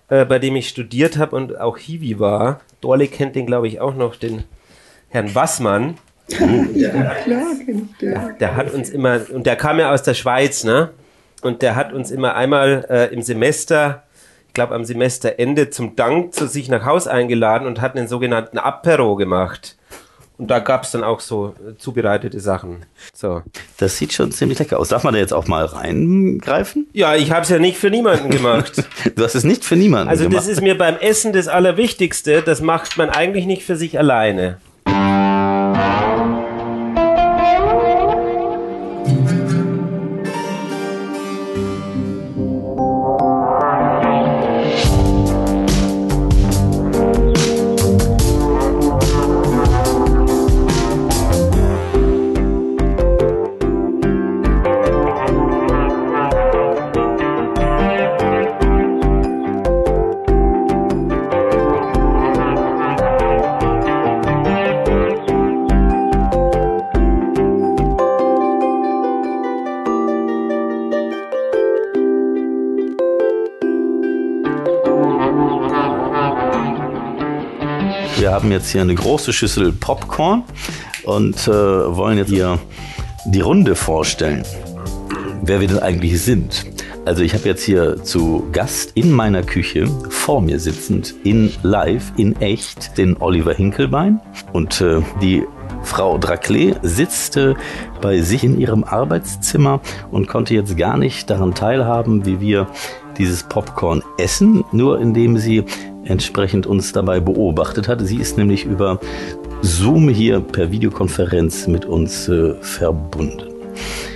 äh, 0.07 0.23
bei 0.23 0.37
dem 0.37 0.55
ich 0.55 0.69
studiert 0.69 1.17
habe 1.17 1.35
und 1.35 1.59
auch 1.59 1.79
Hiwi 1.79 2.19
war. 2.19 2.61
Dorle 2.79 3.07
kennt 3.07 3.35
den, 3.35 3.47
glaube 3.47 3.67
ich, 3.67 3.81
auch 3.81 3.95
noch, 3.95 4.15
den 4.15 4.43
Herrn 5.09 5.33
Wassmann. 5.33 5.97
Klar, 6.27 7.15
kenn 7.65 7.89
ich 7.91 7.97
den. 7.97 8.37
Der 8.39 8.55
hat 8.55 8.71
uns 8.71 8.91
immer, 8.91 9.21
und 9.33 9.47
der 9.47 9.55
kam 9.55 9.79
ja 9.79 9.91
aus 9.91 10.03
der 10.03 10.13
Schweiz, 10.13 10.63
ne? 10.63 10.91
Und 11.41 11.63
der 11.63 11.75
hat 11.75 11.91
uns 11.91 12.11
immer 12.11 12.35
einmal 12.35 12.85
äh, 12.87 13.11
im 13.11 13.23
Semester, 13.23 14.03
ich 14.47 14.53
glaube 14.53 14.75
am 14.75 14.85
Semesterende, 14.85 15.71
zum 15.71 15.95
Dank 15.95 16.35
zu 16.35 16.47
sich 16.47 16.69
nach 16.69 16.85
Haus 16.85 17.07
eingeladen 17.07 17.65
und 17.65 17.81
hat 17.81 17.97
einen 17.97 18.07
sogenannten 18.07 18.59
Apero 18.59 19.15
gemacht. 19.15 19.75
Und 20.43 20.49
da 20.51 20.59
gab's 20.59 20.91
dann 20.91 21.05
auch 21.05 21.21
so 21.21 21.55
äh, 21.65 21.77
zubereitete 21.77 22.37
Sachen. 22.41 22.85
So. 23.13 23.43
Das 23.77 23.97
sieht 23.97 24.11
schon 24.11 24.33
ziemlich 24.33 24.59
lecker 24.59 24.77
aus. 24.77 24.89
Darf 24.89 25.05
man 25.05 25.13
da 25.13 25.19
jetzt 25.21 25.33
auch 25.33 25.47
mal 25.47 25.63
reingreifen? 25.63 26.85
Ja, 26.91 27.15
ich 27.15 27.31
habe 27.31 27.43
es 27.43 27.49
ja 27.49 27.59
nicht 27.59 27.77
für 27.77 27.89
niemanden 27.89 28.29
gemacht. 28.29 28.83
Du 29.15 29.23
hast 29.23 29.35
es 29.35 29.45
nicht 29.45 29.63
für 29.63 29.77
niemanden 29.77 30.09
Also 30.09 30.25
gemacht. 30.25 30.37
das 30.39 30.47
ist 30.49 30.61
mir 30.61 30.77
beim 30.77 30.97
Essen 30.97 31.31
das 31.31 31.47
Allerwichtigste. 31.47 32.41
Das 32.41 32.59
macht 32.59 32.97
man 32.97 33.09
eigentlich 33.09 33.45
nicht 33.45 33.63
für 33.63 33.77
sich 33.77 33.97
alleine. 33.97 34.57
Jetzt 78.53 78.71
hier 78.71 78.81
eine 78.81 78.95
große 78.95 79.33
Schüssel 79.33 79.73
Popcorn 79.73 80.43
und 81.03 81.47
äh, 81.47 81.51
wollen 81.51 82.17
jetzt 82.17 82.29
hier 82.29 82.59
die 83.25 83.41
Runde 83.41 83.75
vorstellen, 83.75 84.43
wer 85.41 85.59
wir 85.59 85.67
denn 85.67 85.79
eigentlich 85.79 86.21
sind. 86.21 86.65
Also 87.05 87.21
ich 87.21 87.33
habe 87.33 87.49
jetzt 87.49 87.63
hier 87.63 88.01
zu 88.03 88.47
Gast 88.53 88.91
in 88.95 89.11
meiner 89.11 89.43
Küche 89.43 89.87
vor 90.09 90.41
mir 90.41 90.59
sitzend 90.59 91.13
in 91.23 91.51
live, 91.61 92.13
in 92.15 92.39
echt, 92.39 92.97
den 92.97 93.17
Oliver 93.19 93.53
Hinkelbein 93.53 94.21
und 94.53 94.79
äh, 94.79 95.01
die 95.21 95.43
Frau 95.83 96.17
Draclé 96.17 96.77
sitzt 96.81 97.35
äh, 97.35 97.55
bei 98.01 98.21
sich 98.21 98.45
in 98.45 98.59
ihrem 98.59 98.85
Arbeitszimmer 98.85 99.81
und 100.11 100.27
konnte 100.27 100.53
jetzt 100.53 100.77
gar 100.77 100.97
nicht 100.97 101.29
daran 101.29 101.53
teilhaben, 101.53 102.25
wie 102.25 102.39
wir 102.39 102.67
dieses 103.17 103.43
Popcorn 103.43 104.01
essen, 104.17 104.63
nur 104.71 104.99
indem 105.01 105.37
sie 105.37 105.65
entsprechend 106.05 106.67
uns 106.67 106.91
dabei 106.91 107.19
beobachtet 107.19 107.87
hat. 107.87 108.01
Sie 108.01 108.17
ist 108.17 108.37
nämlich 108.37 108.65
über 108.65 108.99
Zoom 109.61 110.09
hier 110.09 110.39
per 110.39 110.71
Videokonferenz 110.71 111.67
mit 111.67 111.85
uns 111.85 112.27
äh, 112.27 112.53
verbunden. 112.61 113.53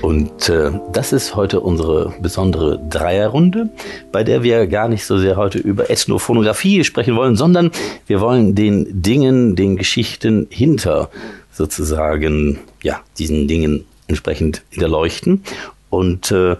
Und 0.02 0.50
äh, 0.50 0.72
das 0.94 1.14
ist 1.14 1.36
heute 1.36 1.60
unsere 1.62 2.14
besondere 2.22 2.80
Dreierrunde, 2.90 3.70
bei 4.12 4.24
der 4.24 4.44
wir 4.44 4.68
gar 4.68 4.88
nicht 4.88 5.06
so 5.06 5.18
sehr 5.18 5.36
heute 5.36 5.58
über 5.58 5.90
Ethnophonographie 5.90 6.84
sprechen 6.84 7.16
wollen, 7.16 7.36
sondern 7.36 7.72
wir 8.06 8.22
wollen 8.22 8.54
den 8.54 9.02
Dingen, 9.02 9.56
den 9.56 9.76
Geschichten 9.76 10.48
hinter 10.50 11.10
sozusagen, 11.52 12.60
ja, 12.84 13.02
diesen 13.18 13.48
Dingen 13.48 13.86
entsprechend 14.08 14.62
hinterleuchten. 14.70 15.44
Und 15.90 16.32
äh, 16.32 16.58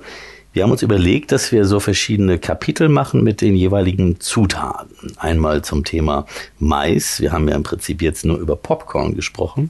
wir 0.58 0.64
haben 0.64 0.72
uns 0.72 0.82
überlegt, 0.82 1.32
dass 1.32 1.52
wir 1.52 1.66
so 1.66 1.80
verschiedene 1.80 2.40
Kapitel 2.40 2.90
machen 2.90 3.24
mit 3.24 3.42
den 3.42 3.56
jeweiligen 3.56 4.20
Zutaten. 4.20 5.16
Einmal 5.18 5.64
zum 5.64 5.84
Thema 5.84 6.26
Mais. 6.58 7.22
Wir 7.22 7.32
haben 7.32 7.48
ja 7.48 7.54
im 7.54 7.62
Prinzip 7.62 8.02
jetzt 8.02 8.26
nur 8.26 8.40
über 8.40 8.56
Popcorn 8.56 9.14
gesprochen. 9.14 9.70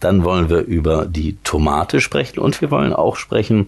Dann 0.00 0.24
wollen 0.24 0.48
wir 0.48 0.60
über 0.60 1.04
die 1.04 1.36
Tomate 1.44 2.00
sprechen 2.00 2.38
und 2.38 2.62
wir 2.62 2.70
wollen 2.70 2.94
auch 2.94 3.16
sprechen 3.16 3.66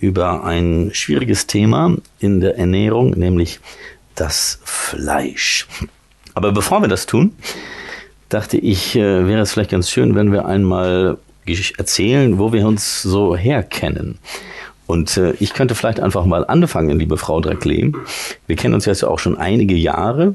über 0.00 0.44
ein 0.44 0.92
schwieriges 0.94 1.46
Thema 1.46 1.94
in 2.20 2.40
der 2.40 2.56
Ernährung, 2.56 3.10
nämlich 3.10 3.60
das 4.14 4.60
Fleisch. 4.64 5.68
Aber 6.32 6.52
bevor 6.52 6.80
wir 6.80 6.88
das 6.88 7.04
tun, 7.04 7.34
dachte 8.30 8.56
ich, 8.56 8.96
äh, 8.96 9.28
wäre 9.28 9.42
es 9.42 9.52
vielleicht 9.52 9.72
ganz 9.72 9.90
schön, 9.90 10.14
wenn 10.14 10.32
wir 10.32 10.46
einmal 10.46 11.18
erzählen, 11.76 12.38
wo 12.38 12.54
wir 12.54 12.66
uns 12.66 13.02
so 13.02 13.36
herkennen. 13.36 14.18
Und 14.88 15.18
äh, 15.18 15.34
ich 15.38 15.52
könnte 15.52 15.74
vielleicht 15.74 16.00
einfach 16.00 16.24
mal 16.24 16.44
anfangen, 16.46 16.98
liebe 16.98 17.18
Frau 17.18 17.40
Draclé. 17.40 17.94
Wir 18.46 18.56
kennen 18.56 18.74
uns 18.74 18.86
jetzt 18.86 19.02
ja 19.02 19.08
auch 19.08 19.18
schon 19.18 19.36
einige 19.36 19.76
Jahre 19.76 20.34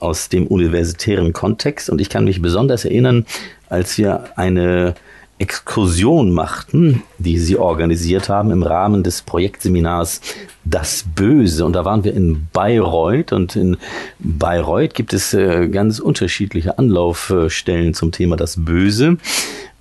aus 0.00 0.28
dem 0.28 0.48
universitären 0.48 1.32
Kontext 1.32 1.88
und 1.88 2.00
ich 2.00 2.10
kann 2.10 2.24
mich 2.24 2.42
besonders 2.42 2.84
erinnern, 2.84 3.24
als 3.68 3.96
wir 3.98 4.24
eine 4.34 4.94
Exkursion 5.38 6.32
machten, 6.32 7.04
die 7.18 7.38
Sie 7.38 7.56
organisiert 7.56 8.28
haben 8.28 8.50
im 8.50 8.64
Rahmen 8.64 9.04
des 9.04 9.22
Projektseminars 9.22 10.20
Das 10.64 11.04
Böse. 11.14 11.64
Und 11.64 11.74
da 11.74 11.84
waren 11.84 12.02
wir 12.02 12.12
in 12.12 12.48
Bayreuth 12.52 13.32
und 13.32 13.54
in 13.54 13.76
Bayreuth 14.18 14.94
gibt 14.94 15.12
es 15.12 15.32
äh, 15.32 15.68
ganz 15.68 16.00
unterschiedliche 16.00 16.76
Anlaufstellen 16.76 17.94
zum 17.94 18.10
Thema 18.10 18.36
Das 18.36 18.64
Böse. 18.64 19.18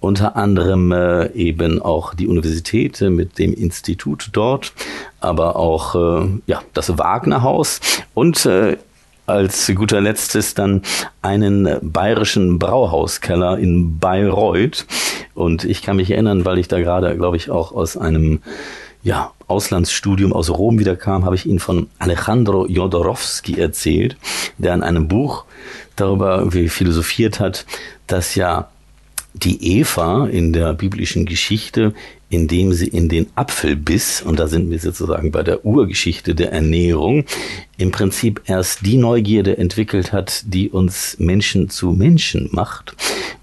Unter 0.02 0.36
anderem 0.36 0.92
äh, 0.92 1.32
eben 1.34 1.82
auch 1.82 2.14
die 2.14 2.28
Universität 2.28 3.02
äh, 3.02 3.10
mit 3.10 3.38
dem 3.40 3.54
Institut 3.54 4.30
dort, 4.34 4.74
aber 5.20 5.56
auch 5.56 5.96
äh, 5.96 6.28
ja, 6.48 6.62
das 6.74 6.98
Wagnerhaus 6.98 7.80
und 8.14 8.46
äh, 8.46 8.78
als 9.28 9.72
guter 9.76 10.02
letztes 10.02 10.56
dann 10.56 10.82
einen 11.22 11.80
bayerischen 11.82 12.60
Brauhauskeller 12.60 13.58
in 13.60 14.00
Bayreuth. 14.00 14.86
Und 15.36 15.64
ich 15.64 15.84
kann 15.84 15.96
mich 15.96 16.12
erinnern, 16.12 16.44
weil 16.46 16.58
ich 16.58 16.68
da 16.68 16.80
gerade, 16.80 17.16
glaube 17.16 17.38
ich, 17.38 17.50
auch 17.50 17.72
aus 17.72 17.96
einem 17.96 18.42
ja, 19.04 19.32
Auslandsstudium 19.48 20.34
aus 20.34 20.50
Rom 20.50 20.80
wiederkam, 20.80 21.26
habe 21.26 21.36
ich 21.36 21.46
Ihnen 21.46 21.60
von 21.60 21.88
Alejandro 22.00 22.68
Jodorowsky 22.68 23.60
erzählt, 23.60 24.18
der 24.58 24.74
in 24.74 24.84
einem 24.84 25.08
Buch 25.08 25.46
darüber 25.96 26.50
philosophiert 26.52 27.40
hat, 27.40 27.66
dass 28.08 28.36
ja 28.36 28.70
die 29.34 29.80
Eva 29.80 30.28
in 30.28 30.54
der 30.54 30.74
biblischen 30.74 31.26
Geschichte, 31.26 31.94
indem 32.30 32.74
sie 32.74 32.88
in 32.88 33.10
den 33.10 33.28
Apfel 33.36 33.76
biss, 33.76 34.22
und 34.22 34.40
da 34.40 34.48
sind 34.48 34.70
wir 34.70 34.80
sozusagen 34.80 35.32
bei 35.32 35.44
der 35.44 35.66
Urgeschichte 35.66 36.34
der 36.36 36.52
Ernährung, 36.52 37.26
im 37.78 37.92
Prinzip 37.92 38.42
erst 38.46 38.86
die 38.86 38.98
Neugierde 38.98 39.58
entwickelt 39.58 40.14
hat, 40.14 40.44
die 40.46 40.70
uns 40.70 41.18
Menschen 41.20 41.70
zu 41.70 41.92
Menschen 41.92 42.50
macht. 42.52 42.96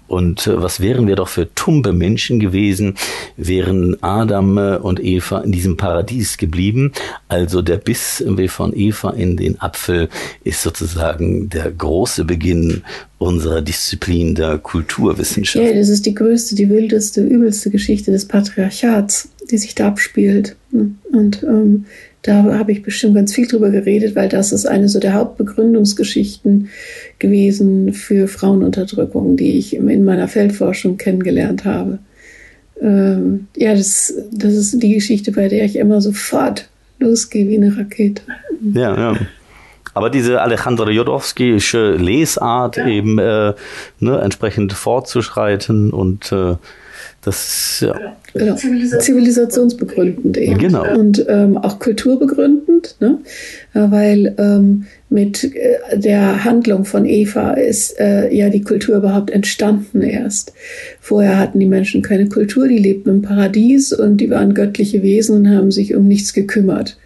Und 0.09 0.47
äh, 0.47 0.61
was 0.61 0.79
wären 0.79 1.07
wir 1.07 1.15
doch 1.15 1.29
für 1.29 1.53
tumbe 1.53 1.93
Menschen 1.93 2.39
gewesen, 2.39 2.95
wären 3.37 4.01
Adam 4.01 4.57
äh, 4.57 4.77
und 4.77 4.99
Eva 4.99 5.39
in 5.39 5.51
diesem 5.51 5.77
Paradies 5.77 6.37
geblieben. 6.37 6.91
Also 7.27 7.61
der 7.61 7.77
Biss 7.77 8.19
irgendwie 8.19 8.47
von 8.47 8.75
Eva 8.75 9.11
in 9.11 9.37
den 9.37 9.61
Apfel 9.61 10.09
ist 10.43 10.63
sozusagen 10.63 11.49
der 11.49 11.71
große 11.71 12.25
Beginn 12.25 12.81
unserer 13.19 13.61
Disziplin 13.61 14.33
der 14.33 14.57
Kulturwissenschaft. 14.57 15.63
Ja, 15.63 15.73
das 15.73 15.89
ist 15.89 16.05
die 16.05 16.15
größte, 16.15 16.55
die 16.55 16.69
wildeste, 16.69 17.21
übelste 17.21 17.69
Geschichte 17.69 18.11
des 18.11 18.25
Patriarchats, 18.25 19.29
die 19.49 19.57
sich 19.57 19.75
da 19.75 19.87
abspielt. 19.87 20.55
Und 20.71 21.43
ähm, 21.43 21.85
da 22.21 22.43
habe 22.43 22.71
ich 22.71 22.83
bestimmt 22.83 23.15
ganz 23.15 23.33
viel 23.33 23.47
drüber 23.47 23.69
geredet, 23.69 24.15
weil 24.15 24.29
das 24.29 24.51
ist 24.51 24.65
eine 24.65 24.89
so 24.89 24.99
der 24.99 25.13
Hauptbegründungsgeschichten 25.13 26.69
gewesen 27.17 27.93
für 27.93 28.27
Frauenunterdrückung, 28.27 29.37
die 29.37 29.57
ich 29.57 29.75
in 29.75 30.03
meiner 30.03 30.27
Feldforschung 30.27 30.97
kennengelernt 30.97 31.65
habe. 31.65 31.99
Ähm, 32.81 33.47
ja, 33.55 33.73
das, 33.73 34.13
das 34.31 34.53
ist 34.53 34.81
die 34.81 34.93
Geschichte, 34.93 35.31
bei 35.31 35.47
der 35.47 35.65
ich 35.65 35.77
immer 35.77 36.01
sofort 36.01 36.69
losgehe 36.99 37.47
wie 37.47 37.57
eine 37.57 37.75
Rakete. 37.77 38.21
Ja, 38.73 39.13
ja. 39.13 39.17
Aber 39.93 40.09
diese 40.09 40.41
Alejandro 40.41 40.89
Jodorowskische 40.89 41.95
Lesart 41.95 42.77
eben 42.77 43.17
äh, 43.17 43.53
ne, 43.99 44.21
entsprechend 44.21 44.73
fortzuschreiten 44.73 45.91
und 45.91 46.31
äh, 46.31 46.55
das 47.29 47.79
ja, 47.81 48.17
Genau. 48.33 48.55
Zivilisationsbegründend 48.55 50.37
eben. 50.37 50.57
Genau. 50.57 50.97
Und 50.97 51.25
ähm, 51.27 51.57
auch 51.57 51.79
kulturbegründend, 51.79 52.95
ne? 52.99 53.19
Äh, 53.73 53.91
weil 53.91 54.35
ähm, 54.37 54.85
mit 55.09 55.43
äh, 55.55 55.97
der 55.97 56.43
Handlung 56.43 56.85
von 56.85 57.05
Eva 57.05 57.53
ist 57.53 57.99
äh, 57.99 58.33
ja 58.33 58.49
die 58.49 58.61
Kultur 58.61 58.97
überhaupt 58.97 59.31
entstanden 59.31 60.01
erst. 60.01 60.53
Vorher 60.99 61.39
hatten 61.39 61.59
die 61.59 61.65
Menschen 61.65 62.01
keine 62.01 62.29
Kultur, 62.29 62.67
die 62.67 62.77
lebten 62.77 63.09
im 63.09 63.21
Paradies 63.21 63.93
und 63.93 64.17
die 64.17 64.29
waren 64.29 64.53
göttliche 64.53 65.01
Wesen 65.01 65.37
und 65.37 65.49
haben 65.49 65.71
sich 65.71 65.95
um 65.95 66.07
nichts 66.07 66.33
gekümmert. 66.33 66.97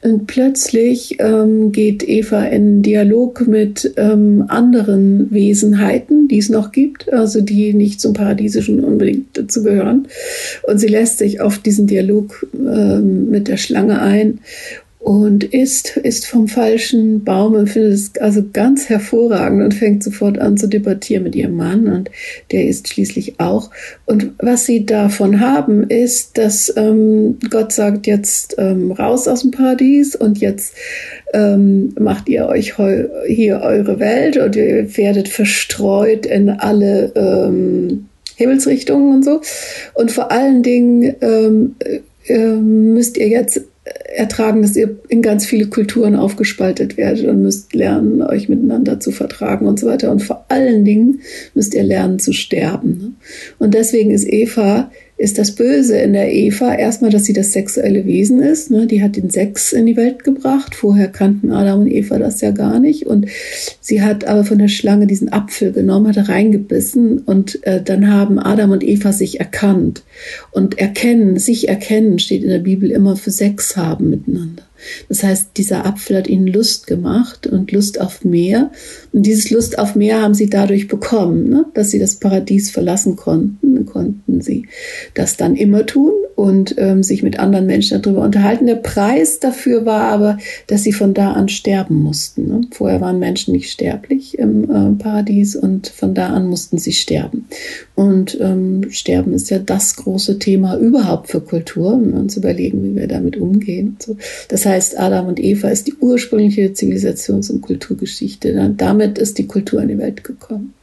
Und 0.00 0.28
plötzlich 0.28 1.16
ähm, 1.18 1.72
geht 1.72 2.08
Eva 2.08 2.44
in 2.44 2.82
Dialog 2.82 3.48
mit 3.48 3.94
ähm, 3.96 4.44
anderen 4.46 5.32
Wesenheiten, 5.32 6.28
die 6.28 6.38
es 6.38 6.48
noch 6.50 6.70
gibt, 6.70 7.12
also 7.12 7.40
die 7.40 7.72
nicht 7.74 8.00
zum 8.00 8.12
Paradiesischen 8.12 8.84
unbedingt 8.84 9.36
dazu 9.36 9.64
gehören. 9.64 10.06
Und 10.62 10.78
sie 10.78 10.86
lässt 10.86 11.18
sich 11.18 11.40
auf 11.40 11.58
diesen 11.58 11.88
Dialog 11.88 12.46
ähm, 12.54 13.28
mit 13.30 13.48
der 13.48 13.56
Schlange 13.56 14.00
ein 14.00 14.38
und 15.08 15.42
isst, 15.42 15.96
isst 15.96 16.26
vom 16.26 16.48
falschen 16.48 17.24
Baum 17.24 17.54
und 17.54 17.68
findet 17.68 17.94
es 17.94 18.12
also 18.20 18.42
ganz 18.52 18.90
hervorragend 18.90 19.62
und 19.62 19.72
fängt 19.72 20.04
sofort 20.04 20.38
an 20.38 20.58
zu 20.58 20.66
debattieren 20.66 21.22
mit 21.22 21.34
ihrem 21.34 21.56
Mann 21.56 21.86
und 21.86 22.10
der 22.52 22.66
isst 22.66 22.88
schließlich 22.88 23.40
auch. 23.40 23.70
Und 24.04 24.32
was 24.36 24.66
sie 24.66 24.84
davon 24.84 25.40
haben, 25.40 25.84
ist, 25.84 26.36
dass 26.36 26.70
ähm, 26.76 27.38
Gott 27.48 27.72
sagt 27.72 28.06
jetzt 28.06 28.56
ähm, 28.58 28.92
raus 28.92 29.26
aus 29.28 29.40
dem 29.40 29.50
Paradies 29.50 30.14
und 30.14 30.40
jetzt 30.40 30.74
ähm, 31.32 31.94
macht 31.98 32.28
ihr 32.28 32.46
euch 32.46 32.74
hier 33.28 33.62
eure 33.62 34.00
Welt 34.00 34.36
und 34.36 34.56
ihr 34.56 34.94
werdet 34.98 35.30
verstreut 35.30 36.26
in 36.26 36.50
alle 36.50 37.12
ähm, 37.14 38.08
Himmelsrichtungen 38.36 39.14
und 39.14 39.24
so. 39.24 39.40
Und 39.94 40.10
vor 40.10 40.30
allen 40.30 40.62
Dingen 40.62 41.16
ähm, 41.22 41.76
äh, 42.26 42.56
müsst 42.56 43.16
ihr 43.16 43.28
jetzt 43.28 43.62
ertragen, 44.14 44.62
dass 44.62 44.76
ihr 44.76 44.98
in 45.08 45.22
ganz 45.22 45.46
viele 45.46 45.66
Kulturen 45.66 46.16
aufgespaltet 46.16 46.96
werdet 46.96 47.26
und 47.26 47.42
müsst 47.42 47.74
lernen, 47.74 48.22
euch 48.22 48.48
miteinander 48.48 49.00
zu 49.00 49.12
vertragen 49.12 49.66
und 49.66 49.78
so 49.78 49.86
weiter. 49.86 50.10
Und 50.10 50.22
vor 50.22 50.44
allen 50.48 50.84
Dingen 50.84 51.20
müsst 51.54 51.74
ihr 51.74 51.82
lernen 51.82 52.18
zu 52.18 52.32
sterben. 52.32 53.16
Und 53.58 53.74
deswegen 53.74 54.10
ist 54.10 54.26
Eva 54.26 54.90
ist 55.18 55.36
das 55.36 55.50
Böse 55.50 55.98
in 55.98 56.12
der 56.12 56.32
Eva 56.32 56.72
erstmal, 56.74 57.10
dass 57.10 57.24
sie 57.24 57.32
das 57.32 57.52
sexuelle 57.52 58.06
Wesen 58.06 58.40
ist. 58.40 58.70
Ne? 58.70 58.86
Die 58.86 59.02
hat 59.02 59.16
den 59.16 59.30
Sex 59.30 59.72
in 59.72 59.84
die 59.84 59.96
Welt 59.96 60.22
gebracht. 60.22 60.76
Vorher 60.76 61.08
kannten 61.08 61.50
Adam 61.50 61.80
und 61.80 61.90
Eva 61.90 62.18
das 62.18 62.40
ja 62.40 62.52
gar 62.52 62.78
nicht. 62.78 63.04
Und 63.04 63.26
sie 63.80 64.00
hat 64.00 64.26
aber 64.26 64.44
von 64.44 64.58
der 64.58 64.68
Schlange 64.68 65.08
diesen 65.08 65.32
Apfel 65.32 65.72
genommen, 65.72 66.16
hat 66.16 66.28
reingebissen 66.28 67.18
und 67.18 67.66
äh, 67.66 67.82
dann 67.82 68.12
haben 68.12 68.38
Adam 68.38 68.70
und 68.70 68.84
Eva 68.84 69.12
sich 69.12 69.40
erkannt. 69.40 70.04
Und 70.52 70.78
erkennen, 70.78 71.36
sich 71.36 71.68
erkennen 71.68 72.20
steht 72.20 72.44
in 72.44 72.50
der 72.50 72.60
Bibel 72.60 72.88
immer 72.92 73.16
für 73.16 73.32
Sex 73.32 73.76
haben 73.76 74.10
miteinander. 74.10 74.67
Das 75.08 75.22
heißt, 75.22 75.50
dieser 75.56 75.86
Apfel 75.86 76.18
hat 76.18 76.28
ihnen 76.28 76.46
Lust 76.46 76.86
gemacht 76.86 77.46
und 77.46 77.72
Lust 77.72 78.00
auf 78.00 78.24
mehr. 78.24 78.70
Und 79.12 79.22
dieses 79.22 79.50
Lust 79.50 79.78
auf 79.78 79.94
mehr 79.94 80.22
haben 80.22 80.34
sie 80.34 80.48
dadurch 80.48 80.88
bekommen, 80.88 81.48
ne? 81.48 81.66
dass 81.74 81.90
sie 81.90 81.98
das 81.98 82.16
Paradies 82.16 82.70
verlassen 82.70 83.16
konnten. 83.16 83.86
Konnten 83.86 84.40
sie 84.40 84.68
das 85.14 85.36
dann 85.36 85.56
immer 85.56 85.86
tun 85.86 86.12
und 86.36 86.76
ähm, 86.78 87.02
sich 87.02 87.22
mit 87.22 87.38
anderen 87.38 87.66
Menschen 87.66 88.00
darüber 88.00 88.22
unterhalten. 88.22 88.66
Der 88.66 88.76
Preis 88.76 89.40
dafür 89.40 89.86
war 89.86 90.02
aber, 90.02 90.38
dass 90.66 90.82
sie 90.82 90.92
von 90.92 91.14
da 91.14 91.32
an 91.32 91.48
sterben 91.48 91.96
mussten. 92.02 92.46
Ne? 92.46 92.60
Vorher 92.70 93.00
waren 93.00 93.18
Menschen 93.18 93.52
nicht 93.52 93.70
sterblich 93.70 94.38
im 94.38 94.64
äh, 94.64 95.02
Paradies 95.02 95.56
und 95.56 95.88
von 95.88 96.14
da 96.14 96.28
an 96.28 96.46
mussten 96.48 96.78
sie 96.78 96.92
sterben. 96.92 97.46
Und 97.94 98.38
ähm, 98.40 98.86
Sterben 98.90 99.32
ist 99.32 99.50
ja 99.50 99.58
das 99.58 99.96
große 99.96 100.38
Thema 100.38 100.76
überhaupt 100.78 101.30
für 101.30 101.40
Kultur, 101.40 102.00
wenn 102.00 102.12
wir 102.12 102.20
uns 102.20 102.36
überlegen, 102.36 102.84
wie 102.84 102.94
wir 102.94 103.08
damit 103.08 103.36
umgehen. 103.36 103.96
So. 103.98 104.16
Das 104.48 104.66
heißt, 104.68 104.98
Adam 104.98 105.26
und 105.26 105.40
Eva 105.40 105.68
ist 105.68 105.86
die 105.86 105.94
ursprüngliche 105.94 106.72
Zivilisations- 106.72 107.50
und 107.50 107.62
Kulturgeschichte. 107.62 108.72
Damit 108.76 109.18
ist 109.18 109.38
die 109.38 109.46
Kultur 109.46 109.82
in 109.82 109.88
die 109.88 109.98
Welt 109.98 110.22
gekommen. 110.22 110.74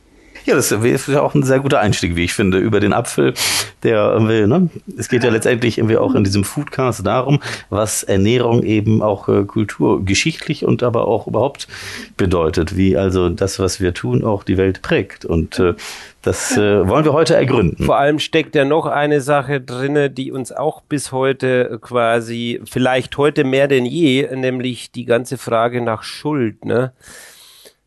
Ja, 0.46 0.56
das 0.56 0.72
ist 0.72 1.08
ja 1.08 1.22
auch 1.22 1.34
ein 1.34 1.44
sehr 1.44 1.60
guter 1.60 1.80
Einstieg, 1.80 2.16
wie 2.16 2.24
ich 2.24 2.34
finde, 2.34 2.60
über 2.60 2.80
den 2.80 2.94
Apfel, 2.94 3.34
der 3.82 4.12
irgendwie, 4.14 4.46
ne, 4.46 4.70
es 4.98 5.10
geht 5.10 5.24
ja 5.24 5.32
letztendlich 5.32 5.80
irgendwie 5.80 5.98
auch 5.98 6.14
in 6.14 6.24
diesem 6.24 6.44
Foodcast 6.44 7.06
darum, 7.06 7.40
was 7.70 8.04
Ernährung 8.04 8.62
eben 8.64 9.02
auch 9.02 9.28
äh, 9.28 9.44
kulturgeschichtlich 9.44 10.64
und 10.64 10.84
aber 10.84 11.08
auch 11.08 11.26
überhaupt 11.26 11.68
bedeutet, 12.16 12.78
wie 12.78 12.96
also 12.96 13.30
das, 13.30 13.58
was 13.58 13.82
wir 13.82 13.96
tun, 13.96 14.24
auch 14.24 14.44
die 14.44 14.58
Welt 14.58 14.84
prägt. 14.84 15.26
Und 15.26 15.58
äh, 15.58 15.74
das 16.22 16.56
äh, 16.58 16.88
wollen 16.88 17.06
wir 17.06 17.14
heute 17.14 17.36
ergründen. 17.36 17.84
Vor 17.84 17.98
allem 17.98 18.20
steckt 18.20 18.56
ja 18.56 18.66
noch 18.66 18.86
eine 18.86 19.22
Sache 19.22 19.62
drinne, 19.62 20.12
die 20.12 20.32
uns 20.32 20.52
auch 20.52 20.82
bis 20.82 21.12
heute 21.12 21.80
quasi, 21.82 22.62
vielleicht 22.66 23.18
heute 23.18 23.44
mehr 23.44 23.68
denn 23.68 23.86
je, 23.86 24.28
nämlich 24.36 24.92
die 24.92 25.06
ganze 25.06 25.38
Frage 25.38 25.82
nach 25.82 26.04
Schuld, 26.04 26.66
ne? 26.66 26.94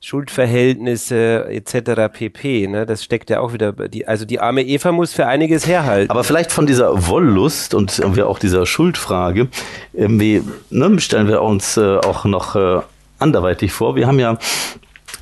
Schuldverhältnisse 0.01 1.47
etc. 1.49 2.13
pp. 2.13 2.69
Ne? 2.69 2.87
Das 2.87 3.03
steckt 3.03 3.31
ja 3.31 3.41
auch 3.41 3.53
wieder. 3.53 3.73
Die, 3.73 4.07
also 4.07 4.25
die 4.25 4.39
arme 4.39 4.63
Eva 4.63 4.93
muss 4.93 5.13
für 5.13 5.27
einiges 5.27 5.67
herhalten. 5.67 6.11
Aber 6.11 6.23
vielleicht 6.23 6.53
von 6.53 6.67
dieser 6.67 7.09
Wollust 7.09 7.75
und 7.75 7.99
irgendwie 7.99 8.23
auch 8.23 8.39
dieser 8.39 8.65
Schuldfrage 8.65 9.49
irgendwie 9.93 10.43
ne, 10.71 11.01
stellen 11.01 11.27
wir 11.27 11.43
uns 11.43 11.77
äh, 11.77 11.97
auch 11.97 12.25
noch 12.25 12.55
äh, 12.55 12.81
anderweitig 13.19 13.73
vor. 13.73 13.97
Wir 13.97 14.07
haben 14.07 14.21
ja 14.21 14.39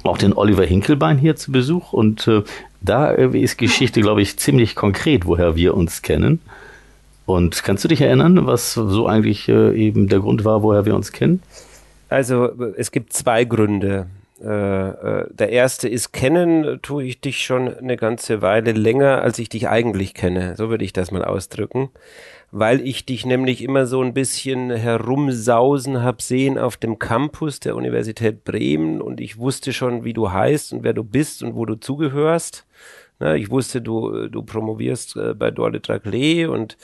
auch 0.03 0.19
den 0.19 0.35
Oliver 0.35 0.65
Hinkelbein 0.65 1.19
hier 1.19 1.37
zu 1.37 1.53
Besuch 1.53 1.93
und 1.93 2.29
äh, 2.29 2.43
da 2.83 3.11
ist 3.11 3.59
Geschichte, 3.59 4.01
glaube 4.01 4.23
ich, 4.23 4.39
ziemlich 4.39 4.77
konkret, 4.77 5.27
woher 5.27 5.57
wir 5.57 5.75
uns 5.75 6.03
kennen. 6.03 6.41
Und 7.25 7.65
kannst 7.65 7.83
du 7.83 7.89
dich 7.89 8.01
erinnern, 8.03 8.47
was 8.47 8.75
so 8.75 9.07
eigentlich 9.09 9.49
äh, 9.49 9.75
eben 9.75 10.09
der 10.09 10.21
Grund 10.21 10.45
war, 10.45 10.63
woher 10.63 10.85
wir 10.85 10.95
uns 10.95 11.11
kennen? 11.11 11.43
Also 12.09 12.51
es 12.77 12.93
gibt 12.93 13.13
zwei 13.13 13.45
Gründe. 13.45 14.07
Äh, 14.43 14.47
äh, 14.49 15.27
der 15.31 15.51
erste 15.51 15.89
ist, 15.89 16.13
kennen 16.13 16.81
tue 16.83 17.05
ich 17.05 17.21
dich 17.21 17.45
schon 17.45 17.75
eine 17.75 17.97
ganze 17.97 18.43
Weile 18.43 18.73
länger, 18.73 19.23
als 19.23 19.39
ich 19.39 19.49
dich 19.49 19.69
eigentlich 19.69 20.15
kenne. 20.15 20.55
So 20.57 20.69
würde 20.69 20.85
ich 20.85 20.93
das 20.93 21.11
mal 21.11 21.25
ausdrücken 21.25 21.91
weil 22.53 22.81
ich 22.81 23.05
dich 23.05 23.27
nämlich 23.27 23.63
immer 23.63 23.87
so 23.87 24.03
ein 24.03 24.15
bisschen 24.15 24.71
herumsausen 24.71 26.03
hab 26.03 26.23
sehen 26.23 26.59
auf 26.59 26.77
dem 26.77 26.99
Campus 26.99 27.61
der 27.61 27.77
Universität 27.77 28.45
Bremen 28.45 29.01
und 29.01 29.21
ich 29.21 29.39
wusste 29.39 29.73
schon, 29.73 30.05
wie 30.05 30.13
du 30.13 30.31
heißt 30.31 30.73
und 30.73 30.83
wer 30.83 30.93
du 30.93 31.05
bist 31.05 31.43
und 31.43 31.55
wo 31.55 31.65
du 31.65 31.75
zugehörst. 31.75 32.67
Na, 33.19 33.35
ich 33.35 33.51
wusste, 33.51 33.81
du, 33.81 34.29
du 34.29 34.43
promovierst 34.43 35.17
äh, 35.17 35.35
bei 35.35 35.51
Dorle 35.51 35.81
Draglee 35.81 36.47
und 36.47 36.77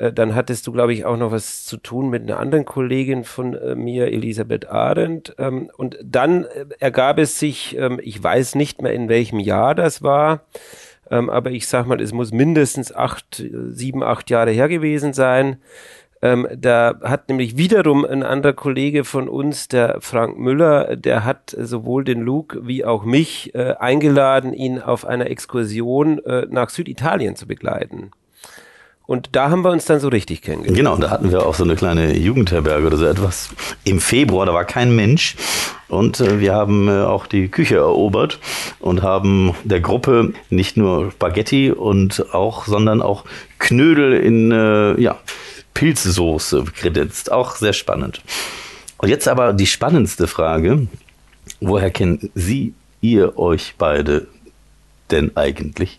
äh, 0.00 0.12
dann 0.12 0.34
hattest 0.34 0.66
du, 0.66 0.72
glaube 0.72 0.94
ich, 0.94 1.04
auch 1.04 1.16
noch 1.16 1.30
was 1.30 1.64
zu 1.64 1.76
tun 1.76 2.08
mit 2.08 2.22
einer 2.22 2.40
anderen 2.40 2.64
Kollegin 2.64 3.24
von 3.24 3.54
äh, 3.54 3.74
mir, 3.74 4.06
Elisabeth 4.06 4.68
Arendt. 4.68 5.34
Ähm, 5.38 5.70
und 5.76 5.98
dann 6.02 6.44
äh, 6.44 6.64
ergab 6.78 7.18
es 7.18 7.38
sich, 7.38 7.76
ähm, 7.76 8.00
ich 8.02 8.22
weiß 8.22 8.54
nicht 8.54 8.80
mehr, 8.80 8.94
in 8.94 9.08
welchem 9.08 9.38
Jahr 9.38 9.74
das 9.74 10.02
war, 10.02 10.46
ähm, 11.10 11.28
aber 11.28 11.50
ich 11.50 11.68
sag 11.68 11.86
mal, 11.86 12.00
es 12.00 12.12
muss 12.12 12.32
mindestens 12.32 12.94
acht, 12.94 13.44
sieben, 13.68 14.02
acht 14.02 14.30
Jahre 14.30 14.52
her 14.52 14.68
gewesen 14.68 15.12
sein. 15.12 15.58
Ähm, 16.22 16.46
da 16.54 17.00
hat 17.02 17.28
nämlich 17.28 17.56
wiederum 17.56 18.04
ein 18.04 18.22
anderer 18.22 18.52
Kollege 18.52 19.04
von 19.04 19.28
uns, 19.28 19.68
der 19.68 20.00
Frank 20.00 20.38
Müller, 20.38 20.96
der 20.96 21.24
hat 21.24 21.54
sowohl 21.58 22.04
den 22.04 22.20
Luke 22.20 22.66
wie 22.66 22.84
auch 22.84 23.04
mich 23.04 23.54
äh, 23.54 23.74
eingeladen, 23.78 24.52
ihn 24.52 24.80
auf 24.80 25.06
einer 25.06 25.30
Exkursion 25.30 26.24
äh, 26.24 26.46
nach 26.50 26.68
Süditalien 26.68 27.36
zu 27.36 27.46
begleiten. 27.46 28.12
Und 29.10 29.30
da 29.32 29.50
haben 29.50 29.64
wir 29.64 29.72
uns 29.72 29.86
dann 29.86 29.98
so 29.98 30.06
richtig 30.06 30.40
kennengelernt. 30.40 30.76
Genau, 30.76 30.96
da 30.96 31.10
hatten 31.10 31.32
wir 31.32 31.44
auch 31.44 31.56
so 31.56 31.64
eine 31.64 31.74
kleine 31.74 32.16
Jugendherberge 32.16 32.86
oder 32.86 32.96
so 32.96 33.06
etwas. 33.06 33.48
Im 33.82 34.00
Februar, 34.00 34.46
da 34.46 34.54
war 34.54 34.64
kein 34.64 34.94
Mensch. 34.94 35.34
Und 35.88 36.20
äh, 36.20 36.38
wir 36.38 36.54
haben 36.54 36.86
äh, 36.86 37.02
auch 37.02 37.26
die 37.26 37.48
Küche 37.48 37.78
erobert 37.78 38.38
und 38.78 39.02
haben 39.02 39.56
der 39.64 39.80
Gruppe 39.80 40.32
nicht 40.48 40.76
nur 40.76 41.10
Spaghetti 41.10 41.72
und 41.72 42.32
auch, 42.32 42.66
sondern 42.66 43.02
auch 43.02 43.24
Knödel 43.58 44.12
in 44.12 44.52
äh, 44.52 45.00
ja, 45.00 45.18
Pilzsoße 45.74 46.66
kredenzt. 46.76 47.32
Auch 47.32 47.56
sehr 47.56 47.72
spannend. 47.72 48.22
Und 48.98 49.08
jetzt 49.08 49.26
aber 49.26 49.52
die 49.54 49.66
spannendste 49.66 50.28
Frage. 50.28 50.86
Woher 51.60 51.90
kennen 51.90 52.30
Sie, 52.36 52.74
ihr 53.00 53.36
euch 53.36 53.74
beide 53.76 54.28
denn 55.10 55.36
eigentlich? 55.36 55.98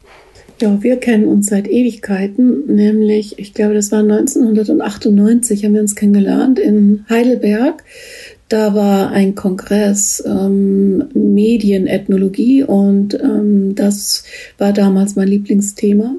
Ja, 0.61 0.83
wir 0.83 0.97
kennen 0.97 1.25
uns 1.25 1.47
seit 1.47 1.67
Ewigkeiten, 1.67 2.67
nämlich, 2.67 3.39
ich 3.39 3.55
glaube, 3.55 3.73
das 3.73 3.91
war 3.91 4.01
1998, 4.01 5.65
haben 5.65 5.73
wir 5.73 5.81
uns 5.81 5.95
kennengelernt 5.95 6.59
in 6.59 7.03
Heidelberg. 7.09 7.83
Da 8.47 8.75
war 8.75 9.09
ein 9.09 9.33
Kongress 9.33 10.23
ähm, 10.23 11.05
Medienethnologie 11.15 12.61
und 12.61 13.15
ähm, 13.15 13.73
das 13.73 14.23
war 14.59 14.71
damals 14.71 15.15
mein 15.15 15.29
Lieblingsthema. 15.29 16.13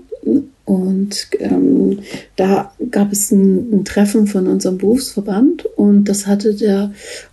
Und 0.65 1.29
ähm, 1.39 2.01
da 2.35 2.73
gab 2.91 3.13
es 3.13 3.31
ein, 3.31 3.73
ein, 3.73 3.85
Treffen 3.85 4.27
von 4.27 4.49
unserem 4.49 4.79
Berufsverband 4.79 5.67
und 5.77 6.05
das 6.05 6.27
hatte 6.27 6.55
der 6.55 6.93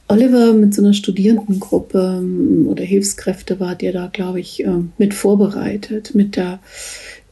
Oliver 0.10 0.54
mit 0.54 0.74
so 0.74 0.82
einer 0.82 0.94
Studierendengruppe 0.94 2.20
ähm, 2.20 2.68
oder 2.68 2.84
Hilfskräfte 2.84 3.60
war 3.60 3.76
der 3.76 3.94
da, 3.94 4.10
glaube 4.12 4.40
ich, 4.40 4.64
ähm, 4.64 4.92
mit 4.98 5.14
vorbereitet, 5.14 6.16
mit 6.16 6.36
der, 6.36 6.60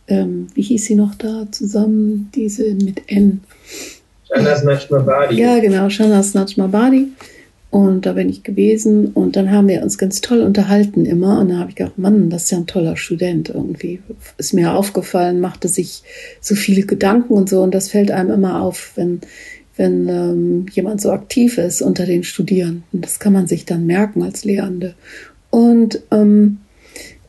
ähm, 0.08 0.48
wie 0.54 0.62
hieß 0.62 0.86
sie 0.86 0.96
noch 0.96 1.16
da 1.16 1.48
zusammen, 1.52 2.30
diese 2.36 2.76
mit 2.76 3.02
N. 3.08 3.42
Shanas 4.32 4.64
Najmabadi. 4.64 5.36
Ja, 5.36 5.60
genau, 5.60 5.90
Shanas 5.90 6.36
Najmabadi. 6.36 7.08
Und 7.70 8.06
da 8.06 8.14
bin 8.14 8.30
ich 8.30 8.44
gewesen 8.44 9.08
und 9.08 9.36
dann 9.36 9.52
haben 9.52 9.68
wir 9.68 9.84
uns 9.84 9.98
ganz 9.98 10.22
toll 10.22 10.42
unterhalten 10.42 11.06
immer. 11.06 11.40
Und 11.40 11.50
da 11.50 11.58
habe 11.58 11.70
ich 11.70 11.76
gedacht, 11.76 11.98
Mann, 11.98 12.30
das 12.30 12.46
ist 12.46 12.52
ja 12.52 12.60
ein 12.60 12.68
toller 12.68 12.96
Student 12.96 13.50
irgendwie. 13.50 14.00
Ist 14.38 14.54
mir 14.54 14.74
aufgefallen, 14.74 15.42
machte 15.42 15.68
sich 15.68 16.04
so 16.40 16.56
viele 16.56 16.84
Gedanken 16.84 17.34
und 17.34 17.50
so. 17.50 17.62
Und 17.62 17.76
das 17.76 17.90
fällt 17.90 18.10
einem 18.10 18.32
immer 18.32 18.62
auf, 18.62 18.94
wenn, 18.96 19.20
wenn 19.78 20.10
ähm, 20.10 20.66
jemand 20.72 21.02
so 21.02 21.12
aktiv 21.12 21.58
ist 21.58 21.82
unter 21.82 22.06
den 22.06 22.24
Studierenden. 22.24 22.84
Das 22.92 23.20
kann 23.20 23.34
man 23.34 23.48
sich 23.48 23.66
dann 23.66 23.86
merken 23.86 24.24
als 24.24 24.44
Lehrende. 24.44 24.96
Und, 25.50 26.02
ähm, 26.12 26.58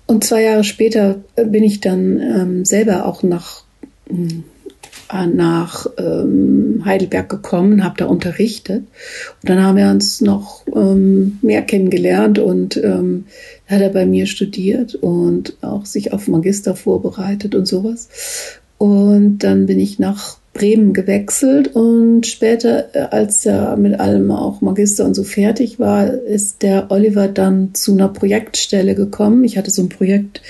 und 0.07 0.25
zwei 0.25 0.43
Jahre 0.43 0.65
später 0.65 1.21
bin 1.37 1.63
ich 1.63 1.81
dann 1.81 2.21
ähm, 2.21 2.65
selber 2.65 3.07
auch 3.07 3.23
nach, 3.23 3.65
äh, 4.11 5.27
nach 5.27 5.87
ähm, 5.99 6.83
Heidelberg 6.85 7.29
gekommen, 7.29 7.85
habe 7.85 7.97
da 7.99 8.07
unterrichtet. 8.07 8.85
Und 9.43 9.49
dann 9.49 9.63
haben 9.63 9.77
wir 9.77 9.91
uns 9.91 10.21
noch 10.21 10.63
ähm, 10.75 11.39
mehr 11.43 11.63
kennengelernt 11.63 12.39
und 12.39 12.77
ähm, 12.79 13.27
hat 13.67 13.81
er 13.81 13.91
bei 13.91 14.07
mir 14.07 14.27
studiert 14.27 14.95
und 14.95 15.57
auch 15.63 15.85
sich 15.85 16.13
auf 16.13 16.29
Magister 16.29 16.75
vorbereitet 16.75 17.55
und 17.55 17.67
sowas. 17.67 18.09
Und 18.79 19.39
dann 19.39 19.67
bin 19.67 19.79
ich 19.79 19.99
nach 19.99 20.39
Bremen 20.59 20.93
gewechselt 20.93 21.75
und 21.77 22.27
später, 22.27 22.95
äh, 22.95 22.99
als 23.11 23.47
er 23.47 23.77
mit 23.77 24.01
allem 24.01 24.31
auch 24.33 24.61
Magister 24.61 25.05
und 25.05 25.15
so 25.15 25.23
fertig 25.23 25.79
war, 25.79 26.13
ist 26.13 26.63
der 26.63 26.91
Oliver 26.91 27.29
dann 27.29 27.75
zu 27.75 27.93
einer 27.93 28.09
Projektstelle 28.09 28.97
gekommen. 28.97 29.45
Ich 29.45 29.57
hatte 29.57 29.71
so 29.71 29.83
ein 29.83 29.89
Projekt 29.89 30.43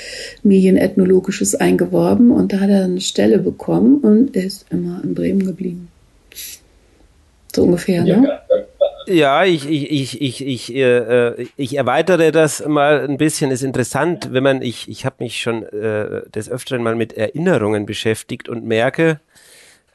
Medienethnologisches 0.42 1.55
eingeworben 1.55 2.31
und 2.31 2.53
da 2.53 2.61
hat 2.61 2.71
er 2.71 2.85
eine 2.85 3.03
Stelle 3.03 3.38
bekommen 3.38 3.99
und 3.99 4.35
ist 4.35 4.64
immer 4.71 5.03
in 5.05 5.14
Bremen 5.14 5.44
geblieben. 5.44 5.88
So 7.55 7.64
ungefähr, 7.64 8.05
Ja, 8.05 8.16
ne? 8.16 8.38
Ja, 9.09 9.44
ich, 9.44 9.68
ich, 9.68 9.90
ich, 9.90 10.21
ich, 10.21 10.47
ich, 10.47 10.75
äh, 10.75 11.47
ich 11.57 11.77
erweitere 11.77 12.31
das 12.31 12.66
mal 12.66 13.09
ein 13.09 13.16
bisschen. 13.16 13.51
Ist 13.51 13.62
interessant, 13.62 14.33
wenn 14.33 14.42
man, 14.42 14.61
ich, 14.61 14.87
ich 14.88 15.07
habe 15.07 15.16
mich 15.21 15.40
schon 15.40 15.62
äh, 15.62 16.29
des 16.29 16.51
Öfteren 16.51 16.83
mal 16.83 16.94
mit 16.94 17.14
Erinnerungen 17.14 17.87
beschäftigt 17.87 18.51
und 18.51 18.64
merke, 18.66 19.21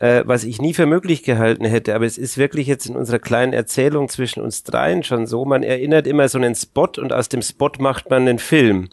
äh, 0.03 0.27
was 0.27 0.43
ich 0.43 0.61
nie 0.61 0.73
für 0.73 0.85
möglich 0.85 1.23
gehalten 1.23 1.63
hätte, 1.63 1.95
aber 1.95 2.05
es 2.05 2.17
ist 2.17 2.37
wirklich 2.37 2.67
jetzt 2.67 2.87
in 2.87 2.97
unserer 2.97 3.19
kleinen 3.19 3.53
Erzählung 3.53 4.09
zwischen 4.09 4.43
uns 4.43 4.63
dreien 4.63 5.01
schon 5.01 5.27
so, 5.27 5.45
man 5.45 5.63
erinnert 5.63 6.07
immer 6.07 6.27
so 6.27 6.37
einen 6.37 6.55
Spot 6.55 6.89
und 6.97 7.13
aus 7.13 7.29
dem 7.29 7.41
Spot 7.41 7.71
macht 7.79 8.09
man 8.09 8.27
einen 8.27 8.39
Film. 8.39 8.89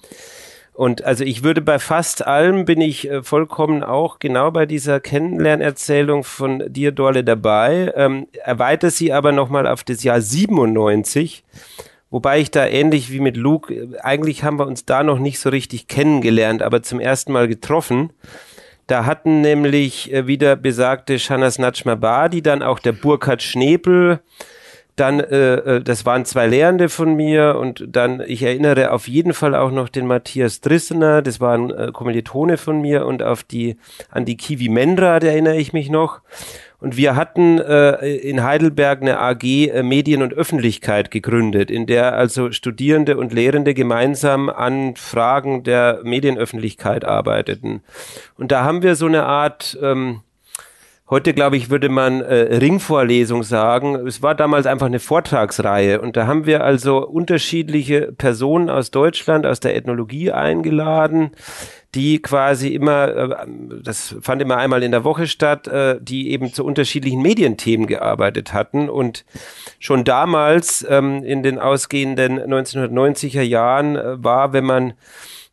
Und 0.72 1.04
also 1.04 1.24
ich 1.24 1.42
würde 1.42 1.62
bei 1.62 1.80
fast 1.80 2.24
allem 2.24 2.64
bin 2.64 2.80
ich 2.80 3.10
äh, 3.10 3.24
vollkommen 3.24 3.82
auch 3.82 4.20
genau 4.20 4.52
bei 4.52 4.66
dieser 4.66 5.00
Kennenlernerzählung 5.00 6.22
von 6.22 6.62
dir, 6.72 6.92
Dorle, 6.92 7.24
dabei. 7.24 7.92
Ähm, 7.96 8.28
erweitere 8.44 8.90
sie 8.90 9.12
aber 9.12 9.32
nochmal 9.32 9.66
auf 9.66 9.82
das 9.82 10.04
Jahr 10.04 10.20
97. 10.20 11.42
Wobei 12.08 12.38
ich 12.38 12.50
da 12.50 12.66
ähnlich 12.66 13.10
wie 13.10 13.20
mit 13.20 13.36
Luke, 13.36 13.74
äh, 13.74 13.98
eigentlich 13.98 14.44
haben 14.44 14.60
wir 14.60 14.66
uns 14.68 14.84
da 14.84 15.02
noch 15.02 15.18
nicht 15.18 15.40
so 15.40 15.50
richtig 15.50 15.88
kennengelernt, 15.88 16.62
aber 16.62 16.84
zum 16.84 17.00
ersten 17.00 17.32
Mal 17.32 17.48
getroffen. 17.48 18.10
Da 18.90 19.06
hatten 19.06 19.40
nämlich 19.40 20.12
äh, 20.12 20.26
wieder 20.26 20.56
besagte 20.56 21.20
Shanas 21.20 21.60
Natschmabar, 21.60 22.28
die 22.28 22.42
dann 22.42 22.60
auch 22.60 22.80
der 22.80 22.90
Burkhard 22.90 23.40
Schnepel, 23.40 24.18
dann, 24.96 25.20
äh, 25.20 25.54
äh, 25.54 25.80
das 25.80 26.04
waren 26.06 26.24
zwei 26.24 26.48
Lehrende 26.48 26.88
von 26.88 27.14
mir 27.14 27.56
und 27.56 27.84
dann, 27.86 28.20
ich 28.26 28.42
erinnere 28.42 28.90
auf 28.90 29.06
jeden 29.06 29.32
Fall 29.32 29.54
auch 29.54 29.70
noch 29.70 29.90
den 29.90 30.08
Matthias 30.08 30.60
Drissener, 30.60 31.22
das 31.22 31.40
war 31.40 31.56
ein 31.56 31.70
äh, 31.70 31.90
Kommilitone 31.92 32.56
von 32.56 32.80
mir 32.80 33.06
und 33.06 33.22
auf 33.22 33.44
die, 33.44 33.76
an 34.10 34.24
die 34.24 34.36
Kiwi 34.36 34.68
Mendra, 34.68 35.20
da 35.20 35.28
erinnere 35.28 35.56
ich 35.56 35.72
mich 35.72 35.88
noch. 35.88 36.20
Und 36.80 36.96
wir 36.96 37.14
hatten 37.14 37.58
äh, 37.58 38.16
in 38.16 38.42
Heidelberg 38.42 39.02
eine 39.02 39.18
AG 39.18 39.44
äh, 39.44 39.82
Medien 39.82 40.22
und 40.22 40.32
Öffentlichkeit 40.32 41.10
gegründet, 41.10 41.70
in 41.70 41.86
der 41.86 42.14
also 42.14 42.52
Studierende 42.52 43.18
und 43.18 43.34
Lehrende 43.34 43.74
gemeinsam 43.74 44.48
an 44.48 44.96
Fragen 44.96 45.62
der 45.62 46.00
Medienöffentlichkeit 46.02 47.04
arbeiteten. 47.04 47.82
Und 48.36 48.50
da 48.50 48.64
haben 48.64 48.82
wir 48.82 48.96
so 48.96 49.06
eine 49.06 49.26
Art, 49.26 49.78
ähm, 49.82 50.22
heute 51.10 51.34
glaube 51.34 51.58
ich, 51.58 51.68
würde 51.68 51.90
man 51.90 52.22
äh, 52.22 52.56
Ringvorlesung 52.56 53.42
sagen. 53.42 53.96
Es 54.06 54.22
war 54.22 54.34
damals 54.34 54.64
einfach 54.64 54.86
eine 54.86 55.00
Vortragsreihe. 55.00 56.00
Und 56.00 56.16
da 56.16 56.26
haben 56.26 56.46
wir 56.46 56.64
also 56.64 57.06
unterschiedliche 57.06 58.12
Personen 58.12 58.70
aus 58.70 58.90
Deutschland, 58.90 59.44
aus 59.44 59.60
der 59.60 59.76
Ethnologie 59.76 60.32
eingeladen, 60.32 61.32
die 61.94 62.22
quasi 62.22 62.68
immer, 62.68 63.08
äh, 63.08 63.46
das 63.82 64.14
fand 64.20 64.42
immer 64.42 64.56
einmal 64.56 64.82
in 64.82 64.92
der 64.92 65.04
Woche 65.04 65.26
statt, 65.26 65.66
äh, 65.66 65.98
die 66.00 66.30
eben 66.30 66.52
zu 66.52 66.64
unterschiedlichen 66.64 67.20
Medienthemen 67.20 67.86
gearbeitet 67.86 68.52
hatten. 68.52 68.88
Und 68.88 69.24
schon 69.78 70.04
damals 70.04 70.86
ähm, 70.88 71.24
in 71.24 71.42
den 71.42 71.58
ausgehenden 71.58 72.38
1990er 72.38 73.42
Jahren 73.42 73.96
äh, 73.96 74.22
war, 74.22 74.52
wenn 74.52 74.64
man 74.64 74.92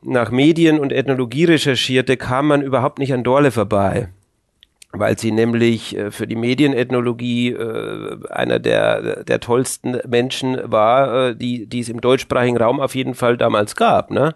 nach 0.03 0.29
Medien 0.29 0.79
und 0.79 0.93
Ethnologie 0.93 1.45
recherchierte, 1.45 2.17
kam 2.17 2.47
man 2.47 2.61
überhaupt 2.61 2.99
nicht 2.99 3.13
an 3.13 3.23
Dorle 3.23 3.51
vorbei 3.51 4.09
weil 4.93 5.19
sie 5.19 5.31
nämlich 5.31 5.95
für 6.09 6.25
die 6.25 6.37
Medienethnologie 6.37 7.55
einer 8.29 8.57
der, 8.57 9.25
der 9.25 9.39
tollsten 9.41 9.99
Menschen 10.07 10.57
war, 10.63 11.35
die, 11.35 11.67
die 11.67 11.81
es 11.81 11.89
im 11.89 12.01
deutschsprachigen 12.01 12.57
Raum 12.57 12.79
auf 12.79 12.95
jeden 12.95 13.13
Fall 13.13 13.37
damals 13.37 13.75
gab. 13.75 14.09
Ne? 14.09 14.33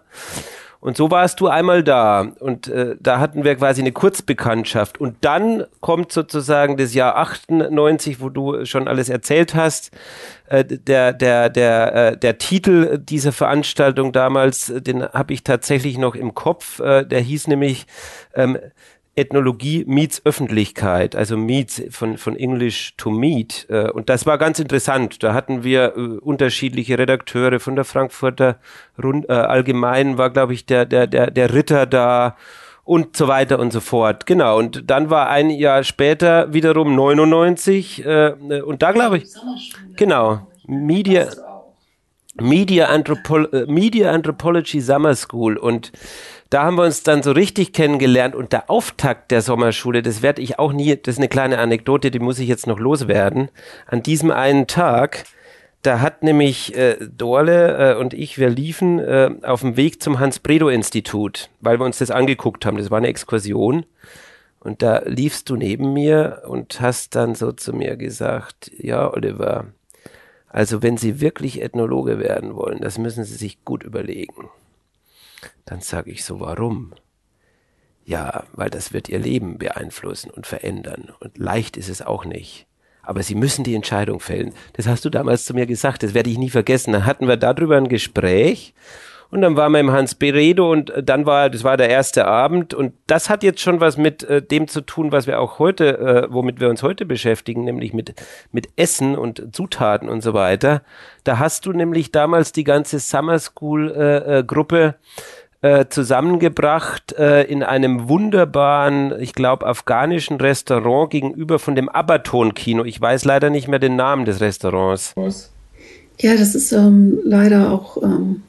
Und 0.82 0.96
so 0.96 1.12
warst 1.12 1.38
du 1.38 1.46
einmal 1.46 1.84
da 1.84 2.22
und 2.40 2.66
äh, 2.66 2.96
da 2.98 3.20
hatten 3.20 3.44
wir 3.44 3.54
quasi 3.54 3.82
eine 3.82 3.92
Kurzbekanntschaft. 3.92 5.00
Und 5.00 5.16
dann 5.20 5.64
kommt 5.78 6.10
sozusagen 6.10 6.76
das 6.76 6.92
Jahr 6.92 7.18
98, 7.18 8.20
wo 8.20 8.30
du 8.30 8.64
schon 8.64 8.88
alles 8.88 9.08
erzählt 9.08 9.54
hast. 9.54 9.92
Äh, 10.48 10.64
der, 10.64 11.12
der, 11.12 11.50
der, 11.50 11.94
äh, 11.94 12.16
der 12.16 12.38
Titel 12.38 12.98
dieser 12.98 13.30
Veranstaltung 13.30 14.10
damals, 14.10 14.72
den 14.74 15.04
habe 15.04 15.32
ich 15.34 15.44
tatsächlich 15.44 15.98
noch 15.98 16.16
im 16.16 16.34
Kopf. 16.34 16.80
Äh, 16.80 17.06
der 17.06 17.20
hieß 17.20 17.46
nämlich 17.46 17.86
ähm, 18.34 18.58
Ethnologie 19.14 19.84
meets 19.86 20.22
Öffentlichkeit, 20.24 21.14
also 21.14 21.36
meets 21.36 21.82
von, 21.90 22.16
von 22.16 22.34
English 22.34 22.94
to 22.96 23.10
meet. 23.10 23.66
Äh, 23.68 23.90
Und 23.90 24.08
das 24.08 24.24
war 24.24 24.38
ganz 24.38 24.58
interessant. 24.58 25.22
Da 25.22 25.34
hatten 25.34 25.64
wir 25.64 25.94
äh, 25.96 26.00
unterschiedliche 26.18 26.98
Redakteure 26.98 27.60
von 27.60 27.76
der 27.76 27.84
Frankfurter 27.84 28.58
Rund, 29.02 29.28
äh, 29.28 29.32
Allgemeinen, 29.32 30.16
war, 30.16 30.30
glaube 30.30 30.54
ich, 30.54 30.64
der, 30.64 30.86
der, 30.86 31.06
der, 31.06 31.30
der 31.30 31.52
Ritter 31.52 31.84
da 31.84 32.36
und 32.84 33.16
so 33.16 33.28
weiter 33.28 33.58
und 33.58 33.72
so 33.72 33.80
fort. 33.80 34.26
Genau. 34.26 34.58
Und 34.58 34.90
dann 34.90 35.10
war 35.10 35.28
ein 35.28 35.50
Jahr 35.50 35.84
später 35.84 36.52
wiederum 36.52 36.94
99 36.94 38.04
äh, 38.04 38.32
und 38.64 38.82
da 38.82 38.92
glaube 38.92 39.18
ich, 39.18 39.24
genau, 39.96 40.46
Media, 40.66 41.28
Media, 42.40 42.86
Anthropo 42.86 43.38
äh, 43.38 43.66
Media 43.66 44.10
Anthropology 44.10 44.80
Summer 44.80 45.14
School 45.14 45.56
und 45.56 45.92
da 46.52 46.64
haben 46.64 46.76
wir 46.76 46.84
uns 46.84 47.02
dann 47.02 47.22
so 47.22 47.32
richtig 47.32 47.72
kennengelernt 47.72 48.34
und 48.34 48.52
der 48.52 48.68
Auftakt 48.68 49.30
der 49.30 49.40
Sommerschule, 49.40 50.02
das 50.02 50.20
werde 50.20 50.42
ich 50.42 50.58
auch 50.58 50.74
nie, 50.74 50.94
das 50.94 51.14
ist 51.14 51.18
eine 51.18 51.28
kleine 51.28 51.58
Anekdote, 51.58 52.10
die 52.10 52.18
muss 52.18 52.38
ich 52.38 52.46
jetzt 52.46 52.66
noch 52.66 52.78
loswerden. 52.78 53.48
An 53.86 54.02
diesem 54.02 54.30
einen 54.30 54.66
Tag, 54.66 55.24
da 55.80 56.00
hat 56.00 56.22
nämlich 56.22 56.76
äh, 56.76 56.98
Dorle 57.00 57.94
äh, 57.94 57.96
und 57.98 58.12
ich, 58.12 58.36
wir 58.36 58.50
liefen 58.50 58.98
äh, 58.98 59.30
auf 59.42 59.62
dem 59.62 59.78
Weg 59.78 60.02
zum 60.02 60.20
Hans-Bredow-Institut, 60.20 61.48
weil 61.60 61.80
wir 61.80 61.86
uns 61.86 61.98
das 61.98 62.10
angeguckt 62.10 62.66
haben. 62.66 62.76
Das 62.76 62.90
war 62.90 62.98
eine 62.98 63.08
Exkursion. 63.08 63.86
Und 64.60 64.82
da 64.82 65.00
liefst 65.06 65.48
du 65.48 65.56
neben 65.56 65.94
mir 65.94 66.42
und 66.46 66.82
hast 66.82 67.16
dann 67.16 67.34
so 67.34 67.52
zu 67.52 67.72
mir 67.72 67.96
gesagt, 67.96 68.70
ja, 68.76 69.10
Oliver, 69.10 69.68
also 70.48 70.82
wenn 70.82 70.98
Sie 70.98 71.20
wirklich 71.22 71.62
Ethnologe 71.62 72.18
werden 72.18 72.54
wollen, 72.54 72.80
das 72.80 72.98
müssen 72.98 73.24
Sie 73.24 73.36
sich 73.36 73.64
gut 73.64 73.82
überlegen. 73.82 74.50
Dann 75.64 75.80
sage 75.80 76.10
ich 76.10 76.24
so, 76.24 76.40
warum? 76.40 76.92
Ja, 78.04 78.44
weil 78.52 78.70
das 78.70 78.92
wird 78.92 79.08
Ihr 79.08 79.18
Leben 79.18 79.58
beeinflussen 79.58 80.30
und 80.30 80.46
verändern. 80.46 81.12
Und 81.20 81.38
leicht 81.38 81.76
ist 81.76 81.88
es 81.88 82.02
auch 82.02 82.24
nicht. 82.24 82.66
Aber 83.02 83.22
Sie 83.22 83.34
müssen 83.34 83.64
die 83.64 83.74
Entscheidung 83.74 84.20
fällen. 84.20 84.54
Das 84.74 84.86
hast 84.86 85.04
du 85.04 85.10
damals 85.10 85.44
zu 85.44 85.54
mir 85.54 85.66
gesagt, 85.66 86.02
das 86.02 86.14
werde 86.14 86.30
ich 86.30 86.38
nie 86.38 86.50
vergessen. 86.50 86.92
Dann 86.92 87.06
hatten 87.06 87.28
wir 87.28 87.36
darüber 87.36 87.76
ein 87.76 87.88
Gespräch 87.88 88.74
und 89.32 89.40
dann 89.40 89.56
waren 89.56 89.72
wir 89.72 89.80
im 89.80 89.90
Hans 89.90 90.14
Beredo 90.14 90.70
und 90.70 90.90
äh, 90.90 91.02
dann 91.02 91.24
war, 91.24 91.48
das 91.48 91.64
war 91.64 91.78
der 91.78 91.88
erste 91.88 92.26
Abend 92.26 92.74
und 92.74 92.92
das 93.06 93.30
hat 93.30 93.42
jetzt 93.42 93.60
schon 93.60 93.80
was 93.80 93.96
mit 93.96 94.22
äh, 94.24 94.42
dem 94.42 94.68
zu 94.68 94.82
tun, 94.82 95.10
was 95.10 95.26
wir 95.26 95.40
auch 95.40 95.58
heute, 95.58 95.98
äh, 95.98 96.26
womit 96.30 96.60
wir 96.60 96.68
uns 96.68 96.82
heute 96.82 97.06
beschäftigen, 97.06 97.64
nämlich 97.64 97.94
mit, 97.94 98.14
mit 98.52 98.68
Essen 98.76 99.16
und 99.16 99.54
Zutaten 99.54 100.10
und 100.10 100.22
so 100.22 100.34
weiter. 100.34 100.82
Da 101.24 101.38
hast 101.38 101.64
du 101.64 101.72
nämlich 101.72 102.12
damals 102.12 102.52
die 102.52 102.62
ganze 102.62 102.98
Summer 102.98 103.38
School 103.38 103.90
äh, 103.90 104.40
äh, 104.40 104.44
Gruppe 104.44 104.96
äh, 105.62 105.86
zusammengebracht 105.88 107.12
äh, 107.12 107.44
in 107.44 107.62
einem 107.62 108.10
wunderbaren, 108.10 109.18
ich 109.18 109.32
glaube, 109.32 109.66
afghanischen 109.66 110.42
Restaurant 110.42 111.08
gegenüber 111.08 111.58
von 111.58 111.74
dem 111.74 111.88
Abaton-Kino. 111.88 112.84
Ich 112.84 113.00
weiß 113.00 113.24
leider 113.24 113.48
nicht 113.48 113.66
mehr 113.66 113.78
den 113.78 113.96
Namen 113.96 114.26
des 114.26 114.42
Restaurants. 114.42 115.14
Ja, 116.18 116.36
das 116.36 116.54
ist 116.54 116.72
ähm, 116.72 117.18
leider 117.24 117.72
auch 117.72 117.96
ähm, 118.02 118.42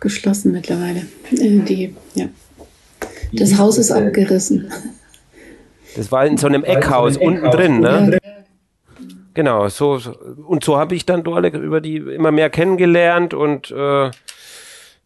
geschlossen 0.00 0.52
mittlerweile. 0.52 1.06
Äh, 1.32 1.60
die, 1.60 1.94
ja. 2.14 2.26
Das 3.32 3.58
Haus 3.58 3.78
ist 3.78 3.90
abgerissen. 3.90 4.70
Das 5.96 6.10
war 6.12 6.26
in 6.26 6.36
so 6.36 6.46
einem 6.46 6.64
Eckhaus 6.64 7.16
unten 7.16 7.50
drin, 7.50 7.80
ne? 7.80 8.18
Genau, 9.34 9.68
so, 9.68 9.98
so 9.98 10.12
und 10.46 10.62
so 10.62 10.78
habe 10.78 10.94
ich 10.94 11.06
dann 11.06 11.24
Dorle 11.24 11.48
über 11.48 11.80
die 11.80 11.96
immer 11.96 12.30
mehr 12.30 12.50
kennengelernt 12.50 13.34
und 13.34 13.70
äh, 13.72 14.10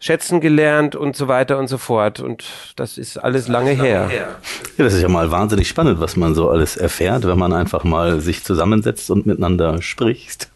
schätzen 0.01 0.41
gelernt 0.41 0.95
und 0.95 1.17
so 1.17 1.29
weiter 1.29 1.59
und 1.59 1.69
so 1.69 1.79
fort. 1.79 2.21
Und 2.21 2.45
das 2.77 2.99
ist 2.99 3.17
alles 3.17 3.49
lange 3.49 3.71
her. 3.71 4.11
Ja, 4.15 4.85
das 4.85 4.95
ist 4.95 5.03
ja 5.03 5.09
mal 5.09 5.31
wahnsinnig 5.31 5.69
spannend, 5.69 5.99
was 6.01 6.17
man 6.17 6.35
so 6.35 6.51
alles 6.51 6.77
erfährt, 6.77 7.27
wenn 7.27 7.39
man 7.39 7.53
einfach 7.53 7.85
mal 7.85 8.21
sich 8.21 8.45
zusammensetzt 8.45 9.11
und 9.11 9.27
miteinander 9.27 9.83
spricht. 9.83 10.51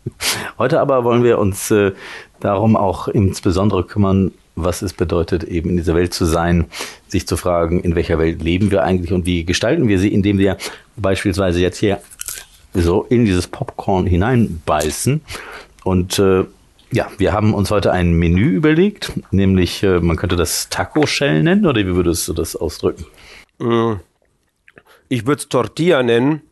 Heute 0.58 0.80
aber 0.80 1.02
wollen 1.04 1.24
wir 1.24 1.38
uns 1.38 1.70
äh, 1.70 1.92
darum 2.44 2.76
auch 2.76 3.08
insbesondere 3.08 3.84
kümmern, 3.84 4.32
was 4.54 4.82
es 4.82 4.92
bedeutet, 4.92 5.44
eben 5.44 5.70
in 5.70 5.76
dieser 5.76 5.94
Welt 5.94 6.12
zu 6.12 6.24
sein, 6.24 6.66
sich 7.08 7.26
zu 7.26 7.36
fragen, 7.36 7.80
in 7.80 7.94
welcher 7.94 8.18
Welt 8.18 8.42
leben 8.42 8.70
wir 8.70 8.82
eigentlich 8.82 9.12
und 9.12 9.24
wie 9.24 9.44
gestalten 9.44 9.88
wir 9.88 9.98
sie, 9.98 10.12
indem 10.12 10.38
wir 10.38 10.58
beispielsweise 10.96 11.60
jetzt 11.60 11.78
hier 11.78 12.00
so 12.74 13.04
in 13.08 13.24
dieses 13.24 13.46
Popcorn 13.46 14.06
hineinbeißen. 14.06 15.20
Und 15.84 16.18
äh, 16.18 16.44
ja, 16.90 17.10
wir 17.18 17.32
haben 17.32 17.54
uns 17.54 17.70
heute 17.70 17.92
ein 17.92 18.12
Menü 18.12 18.50
überlegt, 18.50 19.12
nämlich 19.30 19.82
äh, 19.82 20.00
man 20.00 20.16
könnte 20.16 20.36
das 20.36 20.68
Taco 20.68 21.06
Shell 21.06 21.42
nennen 21.42 21.66
oder 21.66 21.80
wie 21.80 21.94
würdest 21.94 22.28
du 22.28 22.32
das 22.32 22.54
ausdrücken? 22.56 23.06
Mm. 23.58 23.94
Ich 25.08 25.26
würde 25.26 25.40
es 25.40 25.48
Tortilla 25.48 26.02
nennen. 26.02 26.42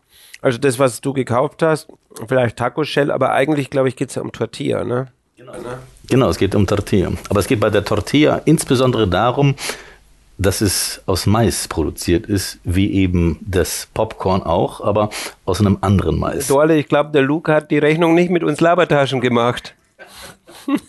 Also 0.42 0.58
das, 0.58 0.78
was 0.78 1.00
du 1.00 1.12
gekauft 1.12 1.62
hast, 1.62 1.88
vielleicht 2.26 2.56
Taco 2.56 2.84
Shell, 2.84 3.10
aber 3.10 3.32
eigentlich, 3.32 3.70
glaube 3.70 3.88
ich, 3.88 3.96
geht 3.96 4.08
es 4.08 4.14
ja 4.14 4.22
um 4.22 4.32
Tortilla, 4.32 4.84
ne? 4.84 5.08
Genau, 6.08 6.28
es 6.28 6.38
geht 6.38 6.54
um 6.54 6.66
Tortilla. 6.66 7.12
Aber 7.28 7.40
es 7.40 7.46
geht 7.46 7.60
bei 7.60 7.70
der 7.70 7.84
Tortilla 7.84 8.42
insbesondere 8.44 9.06
darum, 9.06 9.54
dass 10.38 10.60
es 10.60 11.02
aus 11.06 11.26
Mais 11.26 11.68
produziert 11.68 12.26
ist, 12.26 12.58
wie 12.64 12.92
eben 12.92 13.38
das 13.42 13.88
Popcorn 13.92 14.42
auch, 14.42 14.80
aber 14.80 15.10
aus 15.44 15.60
einem 15.60 15.78
anderen 15.82 16.18
Mais. 16.18 16.46
Dorle, 16.46 16.78
ich 16.78 16.88
glaube, 16.88 17.10
der 17.10 17.22
Luke 17.22 17.52
hat 17.52 17.70
die 17.70 17.78
Rechnung 17.78 18.14
nicht 18.14 18.30
mit 18.30 18.42
uns 18.42 18.60
Labertaschen 18.60 19.20
gemacht. 19.20 19.74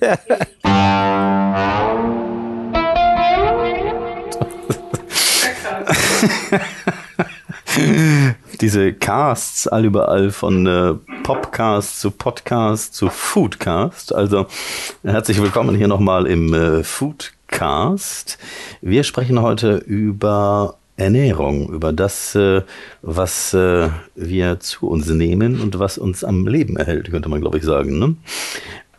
Diese 8.62 8.94
Casts 8.94 9.68
all 9.68 9.86
überall 9.86 10.32
von 10.32 10.68
äh, 10.68 10.94
Popcast 11.24 12.00
zu 12.00 12.12
Podcast 12.12 12.94
zu 12.96 13.10
Foodcast. 13.10 14.14
Also 14.14 14.48
herzlich 15.04 15.42
willkommen 15.42 15.76
hier 15.76 15.88
nochmal 15.88 16.28
im 16.28 16.54
äh, 16.54 16.84
Foodcast. 16.84 18.38
Wir 18.82 19.04
sprechen 19.04 19.42
heute 19.42 19.78
über 19.78 20.78
Ernährung, 20.98 21.70
über 21.70 21.94
das, 21.94 22.36
äh, 22.36 22.62
was 23.02 23.54
äh, 23.54 23.90
wir 24.16 24.60
zu 24.60 24.90
uns 24.90 25.08
nehmen 25.08 25.62
und 25.62 25.80
was 25.80 25.98
uns 25.98 26.24
am 26.24 26.48
Leben 26.48 26.78
erhält, 26.78 27.10
könnte 27.10 27.30
man 27.30 27.42
glaube 27.42 27.58
ich 27.58 27.64
sagen. 27.64 28.00
Ne? 28.00 28.16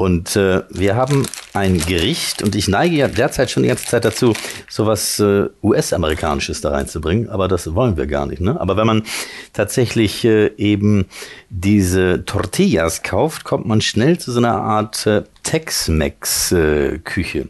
Und 0.02 0.34
äh, 0.34 0.62
wir 0.68 0.96
haben 0.96 1.28
ein 1.52 1.78
Gericht 1.78 2.42
und 2.42 2.56
ich 2.56 2.66
neige 2.66 2.96
ja 2.96 3.06
derzeit 3.06 3.52
schon 3.52 3.62
die 3.62 3.68
ganze 3.68 3.86
Zeit 3.86 4.04
dazu, 4.04 4.32
sowas 4.68 5.20
äh, 5.20 5.44
US-amerikanisches 5.62 6.60
da 6.60 6.70
reinzubringen, 6.70 7.28
aber 7.28 7.46
das 7.46 7.72
wollen 7.76 7.96
wir 7.96 8.08
gar 8.08 8.26
nicht. 8.26 8.40
Ne? 8.40 8.60
Aber 8.60 8.76
wenn 8.76 8.88
man 8.88 9.04
tatsächlich 9.52 10.24
äh, 10.24 10.50
eben 10.56 11.06
diese 11.50 12.24
Tortillas 12.24 13.04
kauft, 13.04 13.44
kommt 13.44 13.64
man 13.64 13.80
schnell 13.80 14.18
zu 14.18 14.32
so 14.32 14.38
einer 14.38 14.56
Art 14.56 15.06
äh, 15.06 15.22
Tex-Mex-Küche. 15.44 17.46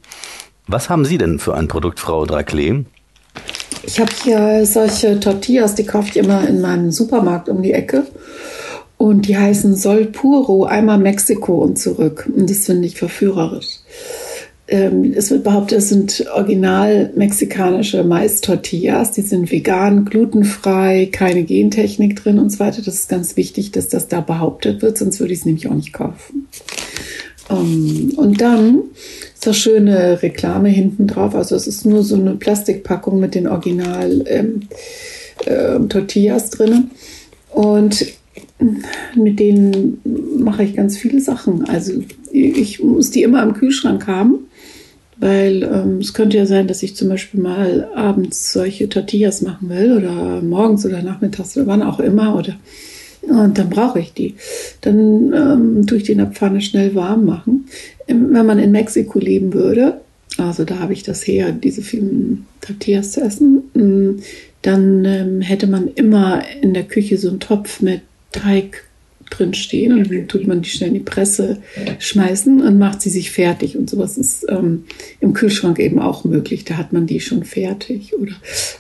Was 0.67 0.91
haben 0.91 1.07
Sie 1.07 1.17
denn 1.17 1.39
für 1.39 1.55
ein 1.55 1.69
Produkt, 1.69 2.01
Frau 2.01 2.27
Draklee? 2.27 2.85
Ich 3.83 3.99
habe 3.99 4.13
hier 4.23 4.67
solche 4.67 5.19
Tortillas, 5.19 5.75
die 5.75 5.87
kaufe 5.87 6.11
ich 6.11 6.19
immer 6.19 6.47
in 6.47 6.61
meinem 6.61 6.91
Supermarkt 6.91 7.49
um 7.49 7.63
die 7.63 7.73
Ecke. 7.73 8.07
Und 9.03 9.27
die 9.27 9.37
heißen 9.37 9.75
Sol 9.75 10.05
Puro, 10.05 10.63
einmal 10.63 10.97
Mexiko 10.97 11.57
und 11.57 11.77
zurück. 11.77 12.31
Und 12.33 12.49
das 12.49 12.67
finde 12.67 12.87
ich 12.87 12.97
verführerisch. 12.97 13.81
Ähm, 14.69 15.13
es 15.17 15.29
wird 15.33 15.43
behauptet, 15.43 15.79
es 15.79 15.89
sind 15.89 16.25
original 16.33 17.11
mexikanische 17.17 18.05
Mais-Tortillas. 18.05 19.11
Die 19.11 19.23
sind 19.23 19.51
vegan, 19.51 20.05
glutenfrei, 20.05 21.09
keine 21.11 21.43
Gentechnik 21.43 22.15
drin 22.15 22.39
und 22.39 22.51
so 22.51 22.61
weiter. 22.61 22.81
Das 22.81 22.95
ist 22.95 23.09
ganz 23.09 23.37
wichtig, 23.37 23.73
dass 23.73 23.89
das 23.89 24.07
da 24.07 24.21
behauptet 24.21 24.83
wird, 24.83 24.97
sonst 24.97 25.19
würde 25.19 25.33
ich 25.33 25.41
es 25.41 25.47
nämlich 25.47 25.67
auch 25.67 25.75
nicht 25.75 25.93
kaufen. 25.93 26.47
Ähm, 27.51 28.13
und 28.15 28.41
dann 28.41 28.83
ist 29.35 29.45
da 29.45 29.53
schöne 29.53 30.23
Reklame 30.23 30.69
hinten 30.69 31.09
drauf. 31.09 31.35
Also 31.35 31.57
es 31.57 31.67
ist 31.67 31.85
nur 31.85 32.05
so 32.05 32.15
eine 32.15 32.37
Plastikpackung 32.37 33.19
mit 33.19 33.35
den 33.35 33.49
Original 33.49 34.23
ähm, 34.29 34.69
äh, 35.45 35.81
Tortillas 35.89 36.51
drin. 36.51 36.93
Und 37.51 38.07
mit 39.15 39.39
denen 39.41 40.01
mache 40.39 40.63
ich 40.65 40.77
ganz 40.77 40.97
viele 40.97 41.21
Sachen. 41.21 41.69
Also 41.69 41.93
ich 42.33 42.83
muss 42.83 43.11
die 43.11 43.23
immer 43.23 43.43
im 43.43 43.55
Kühlschrank 43.55 44.07
haben, 44.07 44.47
weil 45.19 45.63
ähm, 45.63 45.99
es 45.99 46.15
könnte 46.15 46.39
ja 46.39 46.47
sein, 46.47 46.67
dass 46.67 46.83
ich 46.83 46.97
zum 46.97 47.09
Beispiel 47.09 47.41
mal 47.41 47.89
abends 47.95 48.53
solche 48.53 48.89
Tortillas 48.89 49.43
machen 49.43 49.69
will 49.69 49.97
oder 49.97 50.41
morgens 50.43 50.87
oder 50.87 51.03
nachmittags 51.03 51.57
oder 51.57 51.67
wann 51.67 51.83
auch 51.83 52.01
immer 52.01 52.37
oder 52.37 52.57
und 53.23 53.57
dann 53.57 53.71
brauche 53.71 54.01
ich 54.01 54.13
die. 54.13 54.35
Dann 54.81 55.33
ähm, 55.33 55.87
tue 55.87 55.99
ich 55.99 56.05
die 56.05 56.13
in 56.13 56.19
der 56.19 56.27
Pfanne 56.29 56.61
schnell 56.61 56.95
warm 56.95 57.25
machen. 57.25 57.67
Ähm, 58.09 58.29
wenn 58.33 58.47
man 58.47 58.59
in 58.59 58.73
Mexiko 58.73 59.19
leben 59.19 59.55
würde, 59.55 60.01
also 60.39 60.65
da 60.65 60.81
habe 60.81 60.93
ich 60.93 61.03
das 61.03 61.27
her, 61.27 61.53
diese 61.53 61.83
vielen 61.83 62.47
Tortillas 62.61 63.13
zu 63.13 63.21
essen, 63.21 63.63
mm, 63.75 64.23
dann 64.63 65.05
ähm, 65.05 65.41
hätte 65.41 65.67
man 65.67 65.89
immer 65.89 66.43
in 66.63 66.75
der 66.75 66.85
Küche 66.85 67.17
so 67.17 67.29
einen 67.29 67.41
Topf 67.41 67.81
mit 67.81 68.01
Teig 68.33 68.85
drin 69.33 69.55
stehen 69.55 69.93
und 69.93 70.11
dann 70.11 70.29
tut 70.29 70.47
man 70.47 70.63
die 70.63 70.69
schnell 70.69 70.89
in 70.89 70.95
die 70.95 71.01
Presse 71.01 71.59
schmeißen 71.99 72.61
und 72.61 72.79
macht 72.79 73.01
sie 73.03 73.11
sich 73.11 73.31
fertig. 73.31 73.77
Und 73.77 73.89
sowas 73.89 74.19
ist 74.19 74.47
ähm, 74.49 74.85
im 75.21 75.33
Kühlschrank 75.33 75.79
eben 75.79 75.99
auch 75.99 76.25
möglich. 76.25 76.65
Da 76.65 76.77
hat 76.77 76.93
man 76.93 77.07
die 77.07 77.21
schon 77.21 77.45
fertig. 77.45 78.15
Oder 78.15 78.33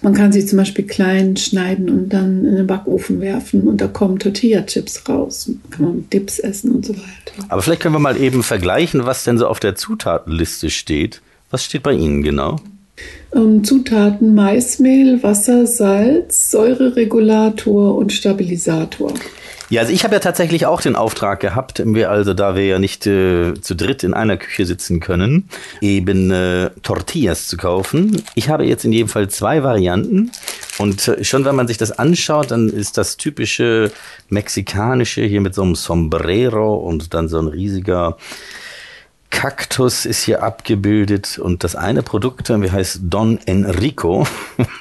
man 0.02 0.14
kann 0.14 0.32
sie 0.32 0.44
zum 0.44 0.58
Beispiel 0.58 0.86
klein 0.86 1.36
schneiden 1.36 1.88
und 1.88 2.10
dann 2.10 2.44
in 2.44 2.56
den 2.56 2.66
Backofen 2.66 3.20
werfen 3.20 3.62
und 3.62 3.80
da 3.80 3.86
kommen 3.86 4.18
Tortilla-Chips 4.18 5.08
raus. 5.08 5.50
Kann 5.70 5.84
man 5.84 5.96
mit 5.96 6.12
Dips 6.12 6.38
essen 6.38 6.72
und 6.72 6.86
so 6.86 6.94
weiter. 6.94 7.46
Aber 7.48 7.62
vielleicht 7.62 7.82
können 7.82 7.94
wir 7.94 7.98
mal 7.98 8.20
eben 8.20 8.42
vergleichen, 8.42 9.06
was 9.06 9.24
denn 9.24 9.38
so 9.38 9.46
auf 9.46 9.60
der 9.60 9.74
Zutatenliste 9.74 10.70
steht. 10.70 11.22
Was 11.50 11.64
steht 11.64 11.82
bei 11.82 11.92
Ihnen 11.92 12.22
genau? 12.22 12.60
Ähm, 13.34 13.64
Zutaten 13.64 14.34
Maismehl, 14.34 15.22
Wasser, 15.22 15.66
Salz, 15.66 16.50
Säureregulator 16.50 17.96
und 17.96 18.12
Stabilisator. 18.12 19.12
Ja, 19.72 19.80
also 19.80 19.94
ich 19.94 20.04
habe 20.04 20.12
ja 20.12 20.20
tatsächlich 20.20 20.66
auch 20.66 20.82
den 20.82 20.96
Auftrag 20.96 21.40
gehabt, 21.40 21.82
wir 21.82 22.11
also 22.11 22.35
da 22.35 22.54
wir 22.54 22.66
ja 22.66 22.78
nicht 22.78 23.06
äh, 23.06 23.54
zu 23.54 23.74
dritt 23.74 24.04
in 24.04 24.12
einer 24.12 24.37
Küche 24.37 24.66
sitzen 24.66 25.00
können, 25.00 25.48
eben 25.80 26.30
äh, 26.30 26.68
Tortillas 26.82 27.48
zu 27.48 27.56
kaufen. 27.56 28.22
Ich 28.35 28.50
habe 28.50 28.66
jetzt 28.66 28.85
in 28.85 28.92
jedem 28.92 29.08
Fall 29.08 29.30
zwei 29.30 29.62
Varianten 29.62 30.30
und 30.76 31.08
äh, 31.08 31.24
schon 31.24 31.46
wenn 31.46 31.56
man 31.56 31.68
sich 31.68 31.78
das 31.78 31.90
anschaut, 31.90 32.50
dann 32.50 32.68
ist 32.68 32.98
das 32.98 33.16
typische 33.16 33.90
mexikanische 34.28 35.22
hier 35.22 35.40
mit 35.40 35.54
so 35.54 35.62
einem 35.62 35.74
Sombrero 35.74 36.74
und 36.74 37.14
dann 37.14 37.28
so 37.28 37.38
ein 37.38 37.48
riesiger 37.48 38.18
Kaktus 39.32 40.04
ist 40.04 40.22
hier 40.22 40.42
abgebildet 40.42 41.38
und 41.38 41.64
das 41.64 41.74
eine 41.74 42.02
Produkt 42.02 42.50
wie 42.50 42.70
heißt 42.70 43.00
Don 43.02 43.40
Enrico 43.46 44.26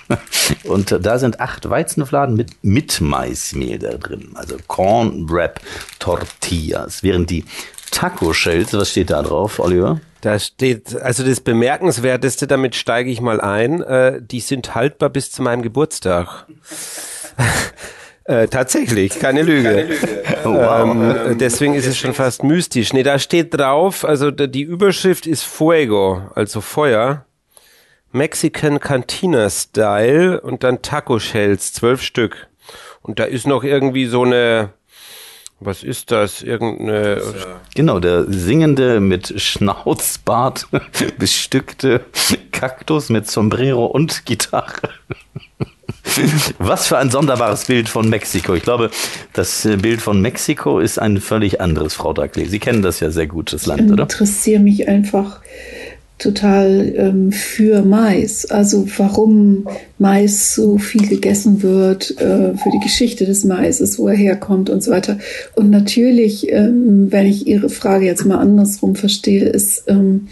und 0.65 0.95
da 1.01 1.17
sind 1.17 1.39
acht 1.39 1.67
Weizenfladen 1.67 2.35
mit, 2.35 2.51
mit 2.61 2.99
Maismehl 3.01 3.79
da 3.79 3.93
drin, 3.93 4.31
also 4.35 4.57
Corn 4.67 5.27
Wrap 5.29 5.61
Tortillas, 5.99 7.01
während 7.01 7.29
die 7.29 7.45
Taco 7.91 8.33
Shells, 8.33 8.73
was 8.73 8.91
steht 8.91 9.09
da 9.09 9.23
drauf, 9.23 9.59
Oliver? 9.59 10.01
Da 10.19 10.37
steht, 10.37 10.95
also 11.01 11.23
das 11.23 11.39
Bemerkenswerteste, 11.39 12.45
damit 12.45 12.75
steige 12.75 13.09
ich 13.09 13.21
mal 13.21 13.41
ein, 13.41 13.81
äh, 13.81 14.21
die 14.21 14.41
sind 14.41 14.75
haltbar 14.75 15.09
bis 15.09 15.31
zu 15.31 15.41
meinem 15.41 15.61
Geburtstag. 15.61 16.45
Äh, 18.25 18.47
tatsächlich, 18.47 19.19
keine 19.19 19.41
Lüge. 19.41 19.63
Keine 19.63 19.84
Lüge. 19.84 20.23
Oh, 20.45 20.53
wow. 20.53 21.27
ähm, 21.27 21.38
deswegen 21.38 21.73
ist 21.73 21.88
es 21.88 21.97
schon 21.97 22.13
fast 22.13 22.43
mystisch. 22.43 22.93
Nee, 22.93 23.03
da 23.03 23.17
steht 23.19 23.57
drauf, 23.57 24.05
also 24.05 24.31
die 24.31 24.62
Überschrift 24.62 25.25
ist 25.25 25.43
Fuego, 25.43 26.21
also 26.36 26.62
Feuer. 26.62 27.25
Mexican 28.13 28.79
Cantina 28.79 29.49
Style 29.49 30.41
und 30.41 30.63
dann 30.63 30.81
Taco 30.81 31.19
Shells, 31.19 31.71
zwölf 31.73 32.01
Stück. 32.01 32.47
Und 33.01 33.19
da 33.19 33.23
ist 33.23 33.47
noch 33.47 33.63
irgendwie 33.63 34.05
so 34.05 34.23
eine, 34.23 34.73
was 35.60 35.84
ist 35.84 36.12
das? 36.12 36.41
Irgendeine. 36.41 37.21
Genau, 37.73 37.99
der 37.99 38.25
singende 38.25 38.99
mit 38.99 39.39
Schnauzbart 39.41 40.67
bestückte 41.17 42.01
Kaktus 42.51 43.10
mit 43.10 43.29
Sombrero 43.29 43.86
und 43.86 44.25
Gitarre. 44.25 44.89
Was 46.57 46.87
für 46.87 46.97
ein 46.97 47.09
sonderbares 47.09 47.65
Bild 47.65 47.89
von 47.89 48.09
Mexiko. 48.09 48.55
Ich 48.55 48.63
glaube, 48.63 48.89
das 49.33 49.65
äh, 49.65 49.77
Bild 49.77 50.01
von 50.01 50.21
Mexiko 50.21 50.79
ist 50.79 50.99
ein 50.99 51.19
völlig 51.19 51.61
anderes, 51.61 51.93
Frau 51.93 52.13
Dackley. 52.13 52.47
Sie 52.47 52.59
kennen 52.59 52.81
das 52.81 52.99
ja 52.99 53.11
sehr 53.11 53.27
gut, 53.27 53.53
das 53.53 53.65
Land, 53.65 53.91
oder? 53.91 54.03
Ich 54.03 54.11
interessiere 54.11 54.61
mich 54.61 54.87
einfach 54.87 55.41
total 56.21 56.93
ähm, 56.95 57.31
für 57.31 57.81
Mais. 57.83 58.45
Also 58.45 58.87
warum 58.97 59.67
Mais 59.97 60.55
so 60.55 60.77
viel 60.77 61.07
gegessen 61.07 61.63
wird, 61.63 62.11
äh, 62.19 62.55
für 62.55 62.69
die 62.71 62.83
Geschichte 62.83 63.25
des 63.25 63.43
Maises, 63.43 63.97
wo 63.97 64.07
er 64.07 64.15
herkommt 64.15 64.69
und 64.69 64.83
so 64.83 64.91
weiter. 64.91 65.17
Und 65.55 65.69
natürlich, 65.69 66.51
ähm, 66.51 67.07
wenn 67.09 67.25
ich 67.25 67.47
Ihre 67.47 67.69
Frage 67.69 68.05
jetzt 68.05 68.25
mal 68.25 68.37
andersrum 68.37 68.95
verstehe, 68.95 69.45
ist, 69.45 69.83
ähm, 69.87 70.27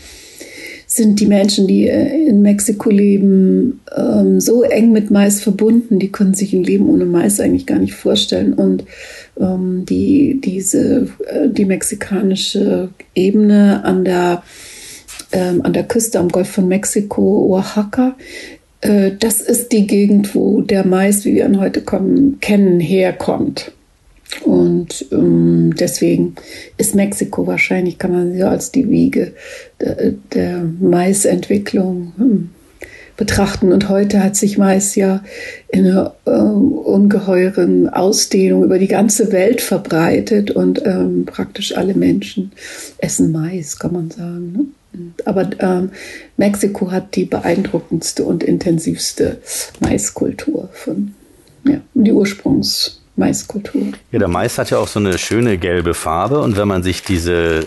sind 0.92 1.20
die 1.20 1.28
Menschen, 1.28 1.68
die 1.68 1.88
äh, 1.88 2.26
in 2.28 2.42
Mexiko 2.42 2.90
leben, 2.90 3.80
ähm, 3.96 4.40
so 4.40 4.64
eng 4.64 4.92
mit 4.92 5.12
Mais 5.12 5.40
verbunden, 5.40 6.00
die 6.00 6.12
können 6.12 6.34
sich 6.34 6.52
ein 6.52 6.64
Leben 6.64 6.90
ohne 6.90 7.06
Mais 7.06 7.40
eigentlich 7.40 7.68
gar 7.68 7.78
nicht 7.78 7.94
vorstellen. 7.94 8.54
Und 8.56 8.86
ähm, 9.40 9.86
die, 9.86 10.42
diese, 10.44 11.08
äh, 11.28 11.48
die 11.48 11.66
mexikanische 11.66 12.90
Ebene 13.14 13.86
an 13.86 14.04
der, 14.04 14.42
ähm, 15.32 15.62
an 15.64 15.74
der 15.74 15.84
Küste 15.84 16.18
am 16.18 16.30
Golf 16.30 16.50
von 16.50 16.68
Mexiko, 16.68 17.46
Oaxaca, 17.52 18.16
äh, 18.82 19.12
das 19.20 19.42
ist 19.42 19.72
die 19.72 19.86
Gegend, 19.86 20.34
wo 20.34 20.62
der 20.62 20.88
Mais, 20.88 21.24
wie 21.24 21.36
wir 21.36 21.46
ihn 21.46 21.60
heute 21.60 21.82
kommen, 21.82 22.40
kennen, 22.42 22.80
herkommt. 22.80 23.74
Und 24.44 25.06
ähm, 25.12 25.74
deswegen 25.80 26.36
ist 26.78 26.96
Mexiko 26.96 27.48
wahrscheinlich, 27.48 27.98
kann 27.98 28.12
man 28.12 28.34
sie 28.34 28.44
als 28.44 28.72
die 28.72 28.90
Wiege 28.90 29.34
der, 29.82 30.14
der 30.34 30.64
Maisentwicklung 30.80 32.14
hm, 32.16 32.50
betrachten. 33.18 33.74
Und 33.74 33.90
heute 33.90 34.24
hat 34.24 34.36
sich 34.36 34.58
Mais 34.58 34.96
ja 34.96 35.24
in 35.68 35.88
einer 35.88 36.14
äh, 36.26 36.32
ungeheuren 36.32 37.90
Ausdehnung 37.90 38.64
über 38.64 38.78
die 38.78 38.88
ganze 38.88 39.32
Welt 39.32 39.62
verbreitet 39.62 40.52
und 40.52 40.86
ähm, 40.86 41.26
praktisch 41.26 41.76
alle 41.76 41.96
Menschen 41.96 42.52
essen 43.00 43.32
Mais, 43.32 43.80
kann 43.80 43.94
man 43.94 44.12
sagen. 44.12 44.52
Ne? 44.54 44.66
Aber 45.26 45.50
ähm, 45.60 45.92
Mexiko 46.38 46.92
hat 46.92 47.16
die 47.16 47.26
beeindruckendste 47.26 48.24
und 48.24 48.44
intensivste 48.44 49.40
Maiskultur 49.80 50.70
von 50.74 51.14
ja, 51.66 51.82
die 51.94 52.12
Ursprungs 52.12 52.99
Maiskultur. 53.20 53.92
Ja, 54.12 54.20
der 54.20 54.28
Mais 54.28 54.58
hat 54.58 54.72
ja 54.72 54.80
auch 54.80 54.88
so 54.88 55.00
eine 55.00 55.18
schöne 55.18 55.58
gelbe 55.58 55.94
Farbe 55.94 56.40
und 56.40 56.58
wenn 56.58 56.68
man 56.68 56.82
sich 56.82 57.04
diese 57.04 57.66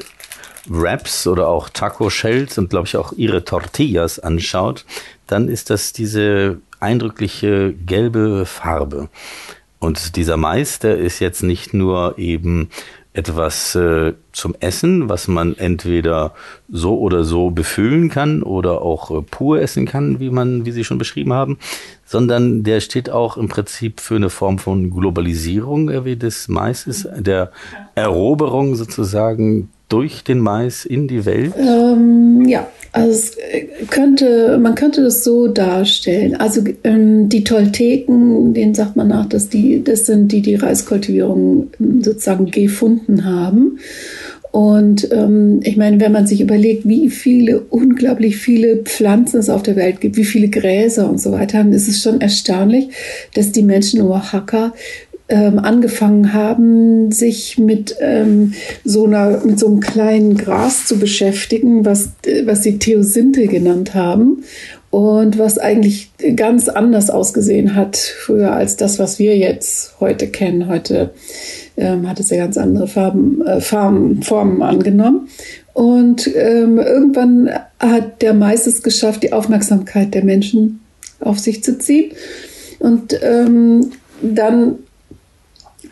Wraps 0.67 1.27
oder 1.27 1.49
auch 1.49 1.69
Taco 1.69 2.11
Shells 2.11 2.59
und 2.59 2.71
glaube 2.71 2.87
ich 2.87 2.97
auch 2.97 3.13
ihre 3.13 3.45
Tortillas 3.45 4.19
anschaut, 4.19 4.85
dann 5.27 5.49
ist 5.49 5.71
das 5.71 5.93
diese 5.93 6.61
eindrückliche 6.81 7.73
gelbe 7.73 8.45
Farbe. 8.47 9.09
Und 9.79 10.17
dieser 10.17 10.37
Mais, 10.37 10.79
der 10.79 10.99
ist 10.99 11.19
jetzt 11.19 11.43
nicht 11.43 11.75
nur 11.75 12.17
eben 12.17 12.71
etwas 13.15 13.75
äh, 13.75 14.15
zum 14.33 14.55
Essen, 14.61 15.09
was 15.09 15.29
man 15.29 15.57
entweder 15.57 16.33
so 16.71 16.99
oder 16.99 17.25
so 17.25 17.51
befüllen 17.51 18.09
kann 18.09 18.43
oder 18.43 18.81
auch 18.81 19.11
äh, 19.11 19.23
pur 19.23 19.61
essen 19.61 19.85
kann, 19.85 20.19
wie 20.19 20.31
man, 20.31 20.65
wie 20.65 20.73
Sie 20.73 20.85
schon 20.85 20.97
beschrieben 20.97 21.33
haben, 21.33 21.59
sondern 22.07 22.63
der 22.63 22.81
steht 22.81 23.11
auch 23.11 23.37
im 23.37 23.49
Prinzip 23.49 24.01
für 24.01 24.17
eine 24.17 24.31
Form 24.31 24.59
von 24.59 24.91
Globalisierung 24.91 25.91
äh, 25.91 26.05
wie 26.07 26.17
des 26.17 26.49
Maises, 26.49 27.07
der 27.15 27.53
Eroberung 27.95 28.77
sozusagen 28.77 29.69
durch 29.93 30.25
den 30.25 30.41
Mais 30.41 30.85
in 30.85 31.07
die 31.07 31.27
Welt? 31.27 31.53
Ähm, 31.59 32.45
ja, 32.49 32.67
also 32.93 33.37
könnte, 33.91 34.59
man 34.59 34.75
könnte 34.75 35.03
das 35.03 35.23
so 35.23 35.49
darstellen. 35.49 36.35
Also 36.37 36.63
ähm, 36.85 37.29
die 37.29 37.45
Tolteken, 37.45 38.55
denen 38.55 38.75
sagt 38.75 38.97
man 38.97 39.09
nach, 39.09 39.27
dass 39.27 39.49
die, 39.49 39.85
das 39.85 40.07
sind 40.07 40.33
die, 40.33 40.41
die 40.41 40.55
Reiskultivierung 40.55 41.71
ähm, 41.79 42.03
sozusagen 42.03 42.51
gefunden 42.51 43.25
haben. 43.25 43.79
Und 44.51 45.11
ähm, 45.11 45.61
ich 45.63 45.79
meine, 45.79 45.99
wenn 46.01 46.13
man 46.13 46.27
sich 46.27 46.43
überlegt, 46.43 46.87
wie 46.87 47.09
viele, 47.09 47.61
unglaublich 47.61 48.37
viele 48.37 48.77
Pflanzen 48.77 49.41
es 49.41 49.49
auf 49.49 49.63
der 49.63 49.77
Welt 49.77 50.03
gibt, 50.03 50.17
wie 50.17 50.25
viele 50.25 50.49
Gräser 50.49 51.09
und 51.09 51.21
so 51.21 51.33
weiter, 51.33 51.59
dann 51.59 51.73
ist 51.73 51.89
es 51.89 52.03
schon 52.03 52.21
erstaunlich, 52.21 52.89
dass 53.35 53.53
die 53.53 53.63
Menschen 53.63 54.03
Oaxaca 54.03 54.75
ähm, 55.29 55.59
angefangen 55.59 56.33
haben, 56.33 57.13
sich 57.13 57.59
mit 57.59 57.97
ähm, 58.01 58.55
so 58.85 59.07
einer, 59.07 59.45
mit 59.45 59.59
so 59.59 59.67
einem 59.67 59.81
kleinen 59.81 60.37
Gras 60.37 60.87
zu 60.87 60.99
beschäftigen, 60.99 61.85
was, 61.85 62.11
was 62.45 62.63
sie 62.63 62.79
Theosinte 62.79 63.47
genannt 63.47 63.95
haben 63.95 64.45
und 64.91 65.39
was 65.39 65.57
eigentlich 65.57 66.11
ganz 66.37 66.69
anders 66.69 67.09
ausgesehen 67.09 67.75
hat 67.75 67.97
früher 67.97 68.53
als 68.53 68.77
das, 68.77 68.99
was 68.99 69.19
wir 69.19 69.39
jetzt 69.39 69.95
heute 70.01 70.29
kennen. 70.29 70.69
Heute 70.69 71.13
ähm, 71.79 72.09
hat 72.09 72.21
es 72.21 72.29
ja 72.29 72.37
ganz 72.37 72.59
andere 72.59 72.89
Farben, 72.89 73.41
äh, 73.47 73.61
Farben, 73.63 74.23
Formen 74.23 74.61
angenommen. 74.61 75.29
Und 75.73 76.29
ähm, 76.37 76.79
irgendwann 76.79 77.49
hat 77.79 78.21
der 78.21 78.35
Mais 78.35 78.67
es 78.67 78.83
geschafft, 78.83 79.23
die 79.23 79.33
Aufmerksamkeit 79.33 80.13
der 80.13 80.25
Menschen 80.25 80.81
auf 81.21 81.39
sich 81.39 81.65
zu 81.65 81.79
ziehen. 81.79 82.13
Und 82.79 83.19
ähm, 83.23 83.93
dann 84.21 84.79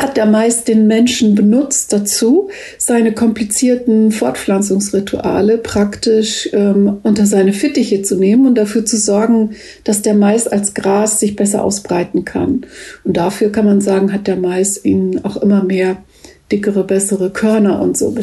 hat 0.00 0.16
der 0.16 0.26
Mais 0.26 0.64
den 0.64 0.86
Menschen 0.86 1.34
benutzt 1.34 1.92
dazu, 1.92 2.48
seine 2.78 3.12
komplizierten 3.12 4.12
Fortpflanzungsrituale 4.12 5.58
praktisch 5.58 6.48
ähm, 6.52 6.98
unter 7.02 7.26
seine 7.26 7.52
Fittiche 7.52 8.02
zu 8.02 8.16
nehmen 8.16 8.46
und 8.46 8.54
dafür 8.56 8.84
zu 8.84 8.96
sorgen, 8.96 9.50
dass 9.84 10.02
der 10.02 10.14
Mais 10.14 10.48
als 10.48 10.74
Gras 10.74 11.20
sich 11.20 11.36
besser 11.36 11.62
ausbreiten 11.62 12.24
kann. 12.24 12.62
Und 13.04 13.16
dafür 13.16 13.52
kann 13.52 13.66
man 13.66 13.80
sagen, 13.80 14.12
hat 14.12 14.26
der 14.26 14.36
Mais 14.36 14.84
ihnen 14.84 15.24
auch 15.24 15.36
immer 15.36 15.62
mehr 15.62 15.98
dickere, 16.50 16.84
bessere 16.84 17.30
Körner 17.30 17.80
und 17.80 17.96
so 17.96 18.14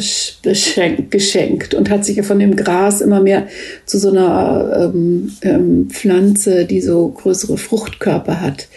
beschenkt, 0.42 1.10
geschenkt 1.10 1.74
und 1.74 1.90
hat 1.90 2.04
sich 2.04 2.16
ja 2.16 2.22
von 2.22 2.38
dem 2.38 2.56
Gras 2.56 3.00
immer 3.00 3.20
mehr 3.20 3.46
zu 3.86 3.98
so 3.98 4.10
einer 4.10 4.92
ähm, 4.94 5.32
ähm, 5.42 5.88
Pflanze, 5.90 6.64
die 6.64 6.80
so 6.80 7.08
größere 7.08 7.56
Fruchtkörper 7.56 8.40
hat, 8.40 8.68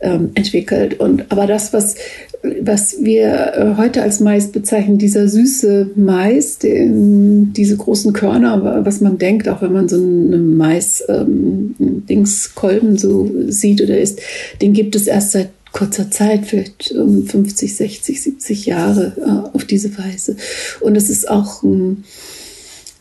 ähm, 0.00 0.30
entwickelt. 0.34 1.00
Und 1.00 1.30
aber 1.30 1.46
das, 1.46 1.72
was 1.72 1.96
was 2.42 3.02
wir 3.02 3.52
äh, 3.54 3.74
heute 3.76 4.02
als 4.02 4.18
Mais 4.20 4.50
bezeichnen, 4.50 4.96
dieser 4.98 5.28
süße 5.28 5.90
Mais, 5.94 6.58
den, 6.58 7.52
diese 7.52 7.76
großen 7.76 8.14
Körner, 8.14 8.82
was 8.84 9.02
man 9.02 9.18
denkt, 9.18 9.48
auch 9.48 9.62
wenn 9.62 9.72
man 9.72 9.88
so 9.88 9.96
einen 9.96 10.56
Mais-Dingskolben 10.56 12.90
ähm, 12.90 12.98
so 12.98 13.30
sieht 13.48 13.82
oder 13.82 13.98
isst, 13.98 14.20
den 14.62 14.72
gibt 14.72 14.94
es 14.96 15.06
erst 15.06 15.32
seit 15.32 15.50
kurzer 15.72 16.10
Zeit, 16.10 16.46
vielleicht 16.46 16.94
50, 16.94 17.76
60, 17.76 18.22
70 18.22 18.66
Jahre 18.66 19.12
äh, 19.18 19.56
auf 19.56 19.64
diese 19.64 19.96
Weise. 19.98 20.36
Und 20.80 20.96
es 20.96 21.10
ist 21.10 21.28
auch 21.30 21.62
ein, 21.62 22.04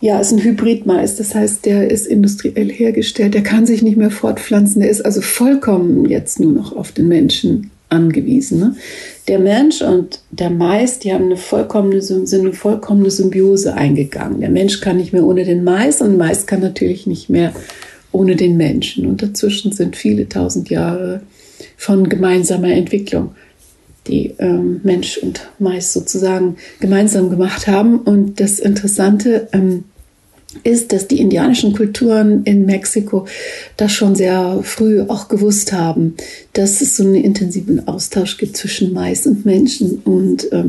ja, 0.01 0.19
ist 0.19 0.31
ein 0.31 0.43
Hybridmais, 0.43 1.15
das 1.17 1.35
heißt, 1.35 1.65
der 1.65 1.89
ist 1.89 2.07
industriell 2.07 2.71
hergestellt, 2.71 3.33
der 3.33 3.43
kann 3.43 3.65
sich 3.65 3.81
nicht 3.81 3.97
mehr 3.97 4.11
fortpflanzen, 4.11 4.81
der 4.81 4.89
ist 4.89 5.03
also 5.03 5.21
vollkommen 5.21 6.05
jetzt 6.05 6.39
nur 6.39 6.53
noch 6.53 6.75
auf 6.75 6.91
den 6.91 7.07
Menschen 7.07 7.71
angewiesen. 7.89 8.59
Ne? 8.59 8.75
Der 9.27 9.39
Mensch 9.39 9.81
und 9.81 10.21
der 10.31 10.49
Mais, 10.49 10.99
die 10.99 11.11
haben 11.11 11.25
eine 11.25 11.37
vollkommene, 11.37 12.01
sind 12.01 12.33
eine 12.33 12.53
vollkommene 12.53 13.09
Symbiose 13.09 13.73
eingegangen. 13.73 14.41
Der 14.41 14.49
Mensch 14.49 14.79
kann 14.79 14.97
nicht 14.97 15.11
mehr 15.11 15.25
ohne 15.25 15.43
den 15.43 15.63
Mais 15.63 16.01
und 16.01 16.17
Mais 16.17 16.45
kann 16.45 16.61
natürlich 16.61 17.07
nicht 17.07 17.29
mehr 17.29 17.51
ohne 18.11 18.35
den 18.35 18.57
Menschen. 18.57 19.05
Und 19.07 19.21
dazwischen 19.21 19.71
sind 19.71 19.95
viele 19.95 20.29
tausend 20.29 20.69
Jahre 20.69 21.21
von 21.77 22.09
gemeinsamer 22.09 22.71
Entwicklung, 22.71 23.31
die 24.07 24.35
ähm, 24.39 24.81
Mensch 24.83 25.17
und 25.17 25.49
Mais 25.59 25.93
sozusagen 25.93 26.57
gemeinsam 26.79 27.29
gemacht 27.29 27.67
haben. 27.67 27.99
Und 27.99 28.39
das 28.39 28.59
Interessante, 28.59 29.47
ähm, 29.51 29.83
ist, 30.63 30.91
dass 30.91 31.07
die 31.07 31.19
indianischen 31.19 31.73
Kulturen 31.73 32.43
in 32.43 32.65
Mexiko 32.65 33.27
das 33.77 33.91
schon 33.91 34.15
sehr 34.15 34.61
früh 34.63 35.01
auch 35.01 35.27
gewusst 35.27 35.73
haben, 35.73 36.15
dass 36.53 36.81
es 36.81 36.97
so 36.97 37.03
einen 37.03 37.15
intensiven 37.15 37.87
Austausch 37.87 38.37
gibt 38.37 38.57
zwischen 38.57 38.93
Mais 38.93 39.27
und 39.27 39.45
Menschen. 39.45 40.01
Und 40.03 40.51
äh, 40.51 40.65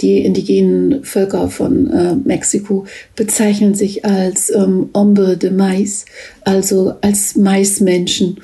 die 0.00 0.24
indigenen 0.24 1.04
Völker 1.04 1.50
von 1.50 1.90
äh, 1.90 2.14
Mexiko 2.14 2.86
bezeichnen 3.16 3.74
sich 3.74 4.04
als 4.04 4.50
ähm, 4.50 4.90
Hombre 4.94 5.36
de 5.36 5.50
Mais, 5.50 6.04
also 6.44 6.94
als 7.00 7.34
Maismenschen. 7.34 8.40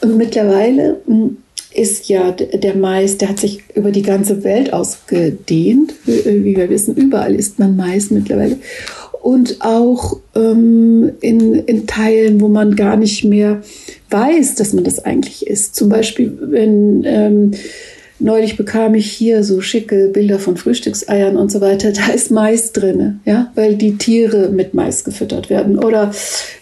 Und 0.00 0.16
mittlerweile 0.16 1.00
hm, 1.06 1.38
ist 1.72 2.08
ja 2.08 2.32
der 2.32 2.74
Mais, 2.76 3.18
der 3.18 3.28
hat 3.28 3.40
sich 3.40 3.62
über 3.74 3.90
die 3.90 4.02
ganze 4.02 4.42
Welt 4.44 4.72
ausgedehnt. 4.72 5.94
Wie 6.04 6.56
wir 6.56 6.70
wissen, 6.70 6.96
überall 6.96 7.34
isst 7.34 7.58
man 7.58 7.76
Mais 7.76 8.10
mittlerweile 8.10 8.56
und 9.28 9.60
auch 9.60 10.18
ähm, 10.34 11.12
in, 11.20 11.54
in 11.54 11.86
Teilen, 11.86 12.40
wo 12.40 12.48
man 12.48 12.76
gar 12.76 12.96
nicht 12.96 13.24
mehr 13.24 13.62
weiß, 14.10 14.54
dass 14.54 14.72
man 14.72 14.84
das 14.84 15.04
eigentlich 15.04 15.46
ist. 15.46 15.74
Zum 15.74 15.88
Beispiel, 15.88 16.38
wenn 16.40 17.02
ähm, 17.04 17.50
Neulich 18.20 18.56
bekam 18.56 18.94
ich 18.94 19.10
hier 19.10 19.44
so 19.44 19.60
schicke 19.60 20.08
Bilder 20.08 20.38
von 20.40 20.56
Frühstückseiern 20.56 21.36
und 21.36 21.52
so 21.52 21.60
weiter. 21.60 21.92
Da 21.92 22.12
ist 22.12 22.30
Mais 22.30 22.72
drin, 22.72 23.20
ja, 23.24 23.52
weil 23.54 23.76
die 23.76 23.96
Tiere 23.96 24.48
mit 24.48 24.74
Mais 24.74 25.04
gefüttert 25.04 25.50
werden. 25.50 25.78
Oder 25.78 26.10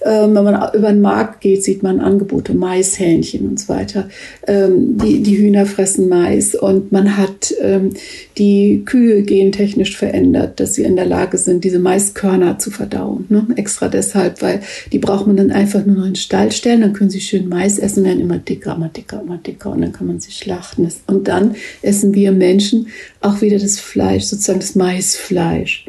ähm, 0.04 0.34
wenn 0.34 0.44
man 0.44 0.74
über 0.74 0.88
den 0.88 1.00
Markt 1.00 1.40
geht, 1.40 1.64
sieht 1.64 1.82
man 1.82 2.00
Angebote, 2.00 2.54
Maishähnchen 2.54 3.48
und 3.48 3.61
so 3.61 3.68
weiter. 3.68 4.09
Ähm, 4.46 4.98
die, 4.98 5.22
die 5.22 5.38
Hühner 5.38 5.66
fressen 5.66 6.09
Mais 6.09 6.54
und 6.54 6.92
man 6.92 7.16
hat 7.16 7.54
ähm, 7.61 7.90
die 8.36 8.82
Kühe 8.84 9.22
gentechnisch 9.22 9.96
verändert, 9.96 10.61
dass 10.61 10.74
sie 10.74 10.82
in 10.82 10.96
der 10.96 11.07
Lage 11.07 11.38
sind, 11.38 11.64
diese 11.64 11.78
Maiskörner 11.78 12.59
zu 12.59 12.70
verdauen. 12.70 13.26
Ne? 13.30 13.46
Extra 13.57 13.88
deshalb, 13.88 14.42
weil 14.42 14.61
die 14.92 14.98
braucht 14.98 15.26
man 15.26 15.36
dann 15.36 15.50
einfach 15.50 15.84
nur 15.86 15.96
noch 15.96 16.04
in 16.04 16.11
den 16.11 16.16
Stall 16.16 16.52
stellen, 16.52 16.82
dann 16.82 16.92
können 16.92 17.11
sie 17.11 17.20
schön 17.20 17.48
Mais 17.48 17.78
essen, 17.78 18.04
werden 18.04 18.20
immer 18.20 18.38
dicker, 18.38 18.74
immer 18.74 18.88
dicker, 18.88 19.22
immer 19.22 19.38
dicker 19.38 19.72
und 19.72 19.80
dann 19.80 19.92
kann 19.92 20.07
man 20.07 20.20
sie 20.20 20.32
schlachten. 20.32 20.86
Und 21.07 21.28
dann 21.28 21.45
essen 21.82 22.14
wir 22.14 22.32
Menschen 22.32 22.88
auch 23.20 23.40
wieder 23.40 23.59
das 23.59 23.78
Fleisch, 23.78 24.24
sozusagen 24.24 24.61
das 24.61 24.74
Maisfleisch. 24.74 25.86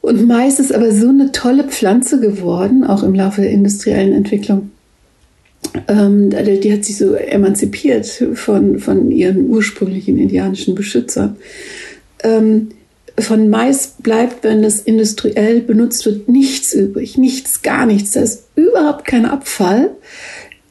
Und 0.00 0.26
Mais 0.26 0.60
ist 0.60 0.72
aber 0.72 0.92
so 0.92 1.08
eine 1.08 1.32
tolle 1.32 1.64
Pflanze 1.64 2.20
geworden, 2.20 2.84
auch 2.84 3.02
im 3.02 3.14
Laufe 3.14 3.40
der 3.40 3.50
industriellen 3.50 4.12
Entwicklung. 4.12 4.70
Ähm, 5.88 6.30
die 6.30 6.72
hat 6.72 6.84
sich 6.84 6.96
so 6.96 7.14
emanzipiert 7.14 8.06
von, 8.34 8.78
von 8.78 9.10
ihren 9.10 9.50
ursprünglichen 9.50 10.18
indianischen 10.18 10.74
Beschützern. 10.74 11.36
Ähm, 12.22 12.68
von 13.18 13.48
Mais 13.48 13.94
bleibt, 13.98 14.44
wenn 14.44 14.62
es 14.62 14.80
industriell 14.80 15.60
benutzt 15.60 16.04
wird, 16.06 16.28
nichts 16.28 16.74
übrig, 16.74 17.16
nichts, 17.16 17.62
gar 17.62 17.86
nichts. 17.86 18.12
Da 18.12 18.20
ist 18.20 18.44
überhaupt 18.56 19.06
kein 19.06 19.24
Abfall 19.24 19.90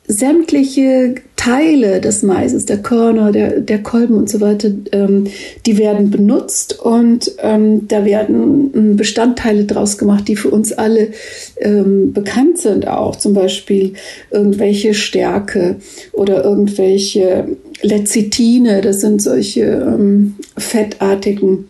sämtliche 0.07 1.15
Teile 1.35 2.01
des 2.01 2.23
Maises, 2.23 2.65
der 2.65 2.77
Körner, 2.77 3.31
der, 3.31 3.59
der 3.59 3.83
Kolben 3.83 4.15
und 4.15 4.29
so 4.29 4.41
weiter, 4.41 4.71
ähm, 4.91 5.25
die 5.65 5.77
werden 5.77 6.09
benutzt 6.09 6.79
und 6.79 7.31
ähm, 7.39 7.87
da 7.87 8.05
werden 8.05 8.71
ähm, 8.75 8.95
Bestandteile 8.95 9.65
draus 9.65 9.97
gemacht, 9.97 10.27
die 10.27 10.35
für 10.35 10.49
uns 10.49 10.73
alle 10.73 11.09
ähm, 11.57 12.13
bekannt 12.13 12.57
sind 12.59 12.87
auch. 12.87 13.15
Zum 13.15 13.33
Beispiel 13.33 13.93
irgendwelche 14.31 14.93
Stärke 14.93 15.77
oder 16.13 16.43
irgendwelche 16.43 17.57
Lecithine, 17.81 18.81
das 18.81 19.01
sind 19.01 19.21
solche 19.21 19.63
ähm, 19.63 20.35
fettartigen 20.57 21.69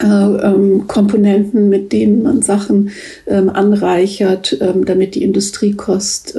äh, 0.00 0.06
ähm, 0.06 0.86
Komponenten, 0.86 1.68
mit 1.68 1.92
denen 1.92 2.22
man 2.22 2.42
Sachen 2.42 2.90
ähm, 3.26 3.50
anreichert, 3.50 4.56
ähm, 4.60 4.84
damit 4.84 5.14
die 5.14 5.22
Industriekost 5.22 6.36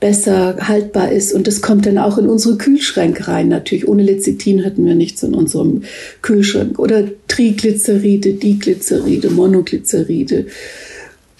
besser 0.00 0.56
haltbar 0.60 1.12
ist. 1.12 1.32
Und 1.32 1.46
das 1.46 1.60
kommt 1.60 1.86
dann 1.86 1.98
auch 1.98 2.18
in 2.18 2.26
unsere 2.26 2.56
Kühlschränke 2.56 3.28
rein. 3.28 3.48
Natürlich, 3.48 3.86
ohne 3.86 4.02
Lecithin 4.02 4.60
hätten 4.60 4.84
wir 4.84 4.94
nichts 4.94 5.22
in 5.22 5.34
unserem 5.34 5.82
Kühlschrank. 6.22 6.78
Oder 6.78 7.04
Triglyceride, 7.28 8.32
Diglyceride, 8.32 9.30
Monoglyceride. 9.30 10.46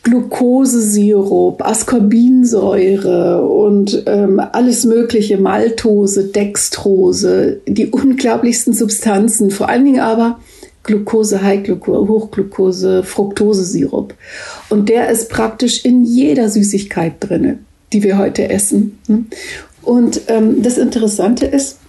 Glukosesirup, 0.03 1.63
Ascorbinsäure 1.63 3.43
und 3.43 4.03
ähm, 4.07 4.41
alles 4.41 4.85
mögliche, 4.85 5.37
Maltose, 5.37 6.25
Dextrose, 6.25 7.61
die 7.67 7.89
unglaublichsten 7.89 8.73
Substanzen, 8.73 9.51
vor 9.51 9.69
allen 9.69 9.85
Dingen 9.85 10.01
aber 10.01 10.41
Glucose, 10.83 11.43
High-Glucose, 11.43 12.09
Hochglucose, 12.09 13.03
Fructosesirup. 13.03 14.15
Und 14.71 14.89
der 14.89 15.11
ist 15.11 15.29
praktisch 15.29 15.85
in 15.85 16.05
jeder 16.05 16.49
Süßigkeit 16.49 17.15
drinne, 17.21 17.59
die 17.93 18.03
wir 18.03 18.19
heute 18.19 18.49
essen. 18.49 18.99
Und 19.83 20.23
ähm, 20.29 20.63
das 20.63 20.79
Interessante 20.79 21.47
ist, 21.47 21.80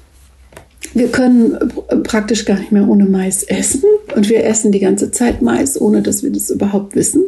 wir 0.93 1.07
können 1.07 1.57
praktisch 2.03 2.45
gar 2.45 2.59
nicht 2.59 2.71
mehr 2.71 2.87
ohne 2.87 3.05
Mais 3.05 3.43
essen 3.43 3.83
und 4.15 4.29
wir 4.29 4.43
essen 4.43 4.71
die 4.71 4.79
ganze 4.79 5.11
Zeit 5.11 5.41
Mais, 5.41 5.79
ohne 5.79 6.01
dass 6.01 6.23
wir 6.23 6.31
das 6.31 6.49
überhaupt 6.49 6.95
wissen. 6.95 7.23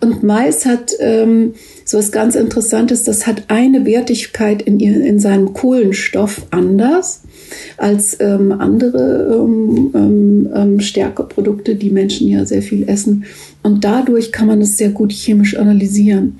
Und 0.00 0.22
Mais 0.22 0.66
hat 0.66 0.92
ähm, 0.98 1.54
so 1.84 1.98
was 1.98 2.10
ganz 2.10 2.34
Interessantes, 2.34 3.04
das 3.04 3.26
hat 3.26 3.44
eine 3.48 3.86
Wertigkeit 3.86 4.62
in, 4.62 4.80
ihr, 4.80 5.00
in 5.04 5.20
seinem 5.20 5.52
Kohlenstoff 5.52 6.46
anders 6.50 7.22
als 7.76 8.16
ähm, 8.20 8.52
andere 8.52 9.38
ähm, 9.40 9.90
ähm, 9.94 10.48
ähm, 10.54 10.80
Stärkeprodukte, 10.80 11.76
die 11.76 11.90
Menschen 11.90 12.28
ja 12.28 12.44
sehr 12.44 12.62
viel 12.62 12.88
essen. 12.88 13.24
Und 13.66 13.82
dadurch 13.82 14.30
kann 14.30 14.46
man 14.46 14.60
es 14.60 14.76
sehr 14.76 14.90
gut 14.90 15.10
chemisch 15.10 15.56
analysieren. 15.56 16.38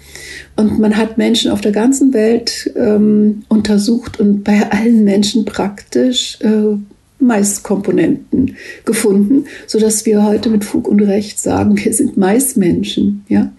Und 0.54 0.78
man 0.78 0.96
hat 0.96 1.18
Menschen 1.18 1.50
auf 1.50 1.60
der 1.60 1.72
ganzen 1.72 2.14
Welt 2.14 2.70
ähm, 2.76 3.42
untersucht 3.48 4.20
und 4.20 4.44
bei 4.44 4.70
allen 4.70 5.02
Menschen 5.02 5.44
praktisch 5.44 6.38
äh, 6.42 6.76
Maiskomponenten 7.18 8.54
gefunden, 8.84 9.46
so 9.66 9.80
dass 9.80 10.06
wir 10.06 10.24
heute 10.24 10.50
mit 10.50 10.64
Fug 10.64 10.86
und 10.86 11.00
Recht 11.00 11.40
sagen, 11.40 11.76
wir 11.76 11.92
sind 11.92 12.16
Maismenschen, 12.16 13.24
ja. 13.28 13.50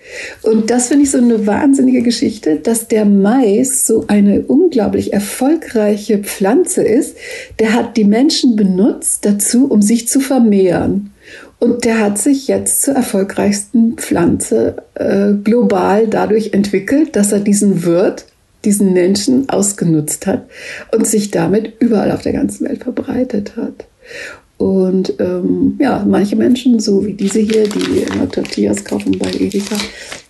Und 0.44 0.70
das 0.70 0.88
finde 0.88 1.04
ich 1.04 1.12
so 1.12 1.18
eine 1.18 1.46
wahnsinnige 1.46 2.04
Geschichte, 2.04 2.62
dass 2.64 2.88
der 2.88 3.04
Mais 3.04 3.86
so 3.86 4.06
eine 4.08 4.44
unglaublich 4.44 5.12
erfolgreiche 5.12 6.20
Pflanze 6.20 6.84
ist. 6.84 7.18
Der 7.60 7.74
hat 7.74 7.98
die 7.98 8.06
Menschen 8.06 8.56
benutzt 8.56 9.26
dazu, 9.26 9.66
um 9.66 9.82
sich 9.82 10.08
zu 10.08 10.22
vermehren. 10.22 11.12
Und 11.60 11.86
der 11.86 12.00
hat 12.00 12.18
sich 12.20 12.48
jetzt 12.48 12.84
zur 12.84 12.94
erfolgreichsten 12.94 13.98
Pflanze 13.98 14.84
äh, 14.94 15.34
global 15.44 16.08
dadurch 16.08 16.54
entwickelt, 16.54 17.16
dass 17.16 17.32
er 17.32 17.40
diesen 17.40 17.84
Wirt 17.84 18.26
diesen 18.66 18.94
Menschen 18.94 19.48
ausgenutzt 19.50 20.28
hat 20.28 20.46
und 20.92 21.08
sich 21.08 21.32
damit 21.32 21.74
überall 21.80 22.12
auf 22.12 22.22
der 22.22 22.34
ganzen 22.34 22.68
Welt 22.68 22.84
verbreitet 22.84 23.56
hat. 23.56 23.88
Und 24.58 25.14
ähm, 25.20 25.78
ja, 25.80 26.04
manche 26.08 26.36
Menschen, 26.36 26.80
so 26.80 27.06
wie 27.06 27.14
diese 27.14 27.40
hier, 27.40 27.70
die 27.70 28.02
immer 28.02 28.30
Tortillas 28.30 28.84
kaufen 28.84 29.18
bei 29.20 29.32
Edeka, 29.32 29.78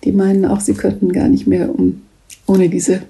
die 0.04 0.12
meinen 0.12 0.46
auch, 0.46 0.60
sie 0.60 0.74
könnten 0.74 1.14
gar 1.14 1.30
nicht 1.30 1.48
mehr 1.48 1.74
um, 1.74 2.02
ohne 2.46 2.68
diese, 2.68 3.02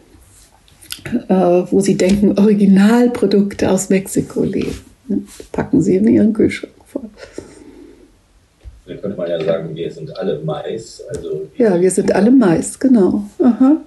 äh, 1.28 1.34
wo 1.72 1.82
sie 1.82 1.96
denken, 1.96 2.38
Originalprodukte 2.38 3.72
aus 3.72 3.90
Mexiko 3.90 4.44
leben. 4.44 4.76
Ne? 5.08 5.24
Packen 5.52 5.82
sie 5.82 5.96
in 5.96 6.08
ihren 6.08 6.34
Kühlschrank 6.34 6.74
voll. 6.86 7.10
Dann 8.88 9.02
könnte 9.02 9.18
man 9.18 9.30
ja 9.30 9.44
sagen, 9.44 9.76
wir 9.76 9.92
sind 9.92 10.18
alle 10.18 10.40
Mais. 10.44 11.04
Also 11.10 11.48
ja, 11.58 11.80
wir 11.80 11.92
sind 11.92 12.14
alle 12.16 12.32
Mais, 12.32 12.80
genau. 12.80 13.24
Aha. 13.40 13.78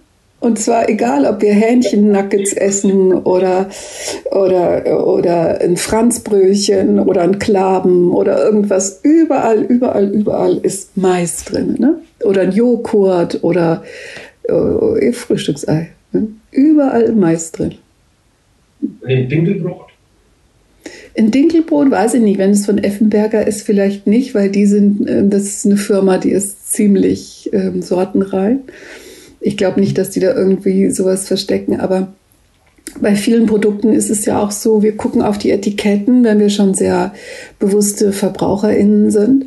Und 0.41 0.59
zwar 0.59 0.89
egal, 0.89 1.27
ob 1.27 1.43
wir 1.43 1.53
Hähnchen-Nuggets 1.53 2.55
essen 2.55 3.13
oder, 3.13 3.69
oder, 4.31 5.07
oder 5.07 5.61
ein 5.61 5.77
Franzbrötchen 5.77 6.99
oder 6.99 7.21
ein 7.23 7.39
Klaben 7.39 8.11
oder 8.13 8.43
irgendwas. 8.43 9.01
Überall, 9.03 9.63
überall, 9.63 10.09
überall 10.09 10.57
ist 10.63 10.97
Mais 10.97 11.45
drin. 11.45 11.77
Ne? 11.79 11.97
Oder 12.25 12.43
ein 12.43 12.53
Joghurt 12.53 13.45
oder 13.45 13.85
äh, 14.45 15.13
Frühstücksei. 15.13 15.91
Ne? 16.13 16.29
Überall 16.53 17.13
Mais 17.13 17.53
drin. 17.53 17.75
in 19.07 19.29
Dinkelbrot. 19.29 19.90
In 21.21 21.31
Dinkelbrot 21.31 21.91
weiß 21.91 22.15
ich 22.15 22.23
nicht, 22.23 22.39
wenn 22.39 22.53
es 22.53 22.65
von 22.65 22.79
Effenberger 22.79 23.47
ist, 23.47 23.61
vielleicht 23.61 24.07
nicht, 24.07 24.35
weil 24.35 24.49
die 24.49 24.65
sind, 24.65 25.07
äh, 25.07 25.29
das 25.29 25.43
ist 25.43 25.67
eine 25.67 25.77
Firma, 25.77 26.17
die 26.17 26.31
ist 26.31 26.73
ziemlich 26.73 27.51
ähm, 27.53 27.83
sortenrein. 27.83 28.61
Ich 29.39 29.59
glaube 29.59 29.81
nicht, 29.81 29.99
dass 29.99 30.09
die 30.09 30.21
da 30.21 30.35
irgendwie 30.35 30.89
sowas 30.89 31.29
verstecken, 31.29 31.79
aber 31.79 32.15
bei 33.03 33.17
vielen 33.17 33.45
Produkten 33.45 33.93
ist 33.93 34.09
es 34.09 34.25
ja 34.25 34.43
auch 34.43 34.51
so, 34.51 34.83
wir 34.83 34.97
gucken 34.97 35.21
auf 35.21 35.37
die 35.37 35.51
Etiketten, 35.51 36.25
wenn 36.25 36.41
wir 36.41 36.49
schon 36.49 36.73
sehr 36.73 37.13
bewusste 37.59 38.13
VerbraucherInnen 38.13 39.11
sind. 39.11 39.45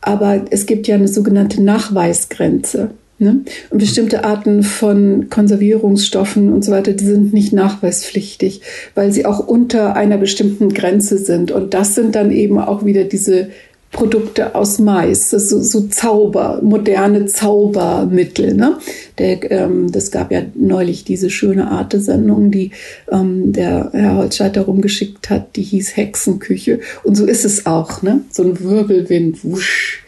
Aber 0.00 0.44
es 0.50 0.66
gibt 0.66 0.88
ja 0.88 0.96
eine 0.96 1.06
sogenannte 1.06 1.62
Nachweisgrenze. 1.62 2.90
Ne? 3.18 3.44
Und 3.70 3.78
bestimmte 3.78 4.24
Arten 4.24 4.62
von 4.62 5.28
Konservierungsstoffen 5.30 6.52
und 6.52 6.64
so 6.64 6.72
weiter, 6.72 6.92
die 6.92 7.04
sind 7.04 7.32
nicht 7.32 7.52
nachweispflichtig, 7.52 8.60
weil 8.94 9.12
sie 9.12 9.24
auch 9.24 9.46
unter 9.46 9.94
einer 9.94 10.18
bestimmten 10.18 10.74
Grenze 10.74 11.18
sind. 11.18 11.52
Und 11.52 11.74
das 11.74 11.94
sind 11.94 12.16
dann 12.16 12.32
eben 12.32 12.58
auch 12.58 12.84
wieder 12.84 13.04
diese 13.04 13.48
Produkte 13.94 14.56
aus 14.56 14.80
Mais, 14.80 15.30
das 15.30 15.48
so, 15.48 15.62
so 15.62 15.82
Zauber, 15.86 16.60
moderne 16.62 17.26
Zaubermittel. 17.26 18.54
Ne? 18.54 18.78
Der, 19.18 19.50
ähm, 19.50 19.92
das 19.92 20.10
gab 20.10 20.32
ja 20.32 20.42
neulich 20.54 21.04
diese 21.04 21.30
schöne 21.30 21.70
Arte-Sendung, 21.70 22.50
die 22.50 22.72
ähm, 23.10 23.52
der 23.52 23.90
Herr 23.92 24.16
Holzscheiter 24.16 24.62
rumgeschickt 24.62 25.30
hat, 25.30 25.54
die 25.54 25.62
hieß 25.62 25.96
Hexenküche. 25.96 26.80
Und 27.04 27.14
so 27.14 27.24
ist 27.24 27.44
es 27.44 27.66
auch, 27.66 28.02
ne? 28.02 28.22
So 28.30 28.42
ein 28.42 28.60
Wirbelwind, 28.60 29.44
wusch 29.44 30.03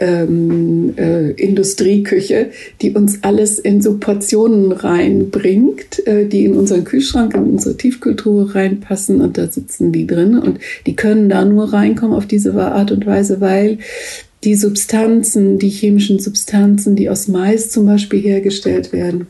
ähm, 0.00 0.94
äh, 0.96 1.30
Industrieküche, 1.32 2.50
die 2.80 2.92
uns 2.92 3.22
alles 3.22 3.58
in 3.58 3.82
so 3.82 3.98
Portionen 3.98 4.72
reinbringt, 4.72 6.06
äh, 6.06 6.26
die 6.26 6.44
in 6.44 6.56
unseren 6.56 6.84
Kühlschrank, 6.84 7.34
in 7.34 7.50
unsere 7.50 7.76
Tiefkultur 7.76 8.54
reinpassen 8.54 9.20
und 9.20 9.38
da 9.38 9.46
sitzen 9.46 9.92
die 9.92 10.06
drin 10.06 10.38
und 10.38 10.58
die 10.86 10.96
können 10.96 11.28
da 11.28 11.44
nur 11.44 11.72
reinkommen 11.72 12.16
auf 12.16 12.26
diese 12.26 12.54
Art 12.54 12.90
und 12.90 13.06
Weise, 13.06 13.40
weil 13.40 13.78
die 14.42 14.54
Substanzen, 14.54 15.58
die 15.58 15.68
chemischen 15.68 16.18
Substanzen, 16.18 16.96
die 16.96 17.10
aus 17.10 17.28
Mais 17.28 17.70
zum 17.70 17.84
Beispiel 17.84 18.20
hergestellt 18.20 18.92
werden, 18.92 19.26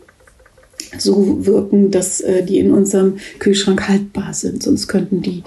so 0.99 1.45
wirken, 1.47 1.91
dass 1.91 2.21
äh, 2.21 2.45
die 2.45 2.59
in 2.59 2.71
unserem 2.71 3.17
Kühlschrank 3.39 3.89
haltbar 3.89 4.35
sind. 4.35 4.63
Sonst 4.63 4.87
könnten, 4.87 5.21
die, 5.21 5.43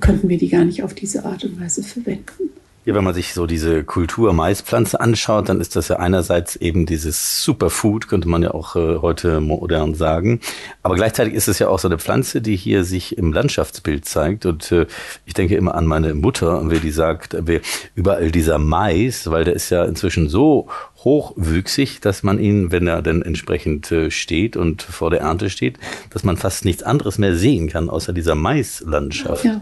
könnten 0.00 0.28
wir 0.28 0.38
die 0.38 0.48
gar 0.48 0.64
nicht 0.64 0.82
auf 0.82 0.94
diese 0.94 1.24
Art 1.24 1.44
und 1.44 1.60
Weise 1.60 1.82
verwenden. 1.82 2.50
Ja, 2.88 2.94
wenn 2.94 3.04
man 3.04 3.12
sich 3.12 3.34
so 3.34 3.46
diese 3.46 3.84
Kultur 3.84 4.32
Maispflanze 4.32 4.98
anschaut, 4.98 5.50
dann 5.50 5.60
ist 5.60 5.76
das 5.76 5.88
ja 5.88 5.96
einerseits 5.96 6.56
eben 6.56 6.86
dieses 6.86 7.44
Superfood, 7.44 8.08
könnte 8.08 8.30
man 8.30 8.42
ja 8.42 8.52
auch 8.52 8.76
äh, 8.76 8.96
heute 9.02 9.42
modern 9.42 9.94
sagen. 9.94 10.40
Aber 10.82 10.94
gleichzeitig 10.94 11.34
ist 11.34 11.48
es 11.48 11.58
ja 11.58 11.68
auch 11.68 11.78
so 11.78 11.86
eine 11.86 11.98
Pflanze, 11.98 12.40
die 12.40 12.56
hier 12.56 12.84
sich 12.84 13.18
im 13.18 13.34
Landschaftsbild 13.34 14.06
zeigt. 14.06 14.46
Und 14.46 14.72
äh, 14.72 14.86
ich 15.26 15.34
denke 15.34 15.54
immer 15.56 15.74
an 15.74 15.84
meine 15.84 16.14
Mutter, 16.14 16.62
wie 16.70 16.80
die 16.80 16.90
sagt, 16.90 17.36
wie 17.46 17.60
überall 17.94 18.30
dieser 18.30 18.56
Mais, 18.58 19.30
weil 19.30 19.44
der 19.44 19.52
ist 19.52 19.68
ja 19.68 19.84
inzwischen 19.84 20.30
so 20.30 20.68
hochwüchsig, 21.04 22.00
dass 22.00 22.22
man 22.22 22.38
ihn, 22.40 22.72
wenn 22.72 22.86
er 22.86 23.02
denn 23.02 23.22
entsprechend 23.22 23.90
äh, 23.92 24.10
steht 24.10 24.56
und 24.56 24.82
vor 24.82 25.10
der 25.10 25.20
Ernte 25.20 25.48
steht, 25.48 25.76
dass 26.10 26.24
man 26.24 26.36
fast 26.36 26.64
nichts 26.64 26.82
anderes 26.82 27.18
mehr 27.18 27.36
sehen 27.36 27.68
kann, 27.68 27.88
außer 27.88 28.12
dieser 28.12 28.34
Maislandschaft. 28.34 29.44
Ja. 29.44 29.60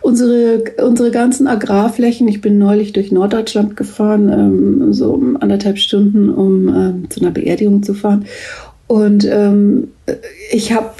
Unsere, 0.00 0.64
unsere 0.82 1.10
ganzen 1.10 1.46
Agrarflächen, 1.46 2.26
ich 2.26 2.40
bin 2.40 2.58
neulich 2.58 2.92
durch 2.92 3.12
Norddeutschland 3.12 3.76
gefahren, 3.76 4.28
ähm, 4.30 4.92
so 4.92 5.22
anderthalb 5.40 5.78
Stunden, 5.78 6.30
um 6.30 6.68
ähm, 6.68 7.10
zu 7.10 7.20
einer 7.20 7.32
Beerdigung 7.32 7.82
zu 7.82 7.92
fahren. 7.92 8.24
Und 8.86 9.26
ähm, 9.30 9.88
ich 10.50 10.72
habe 10.72 10.92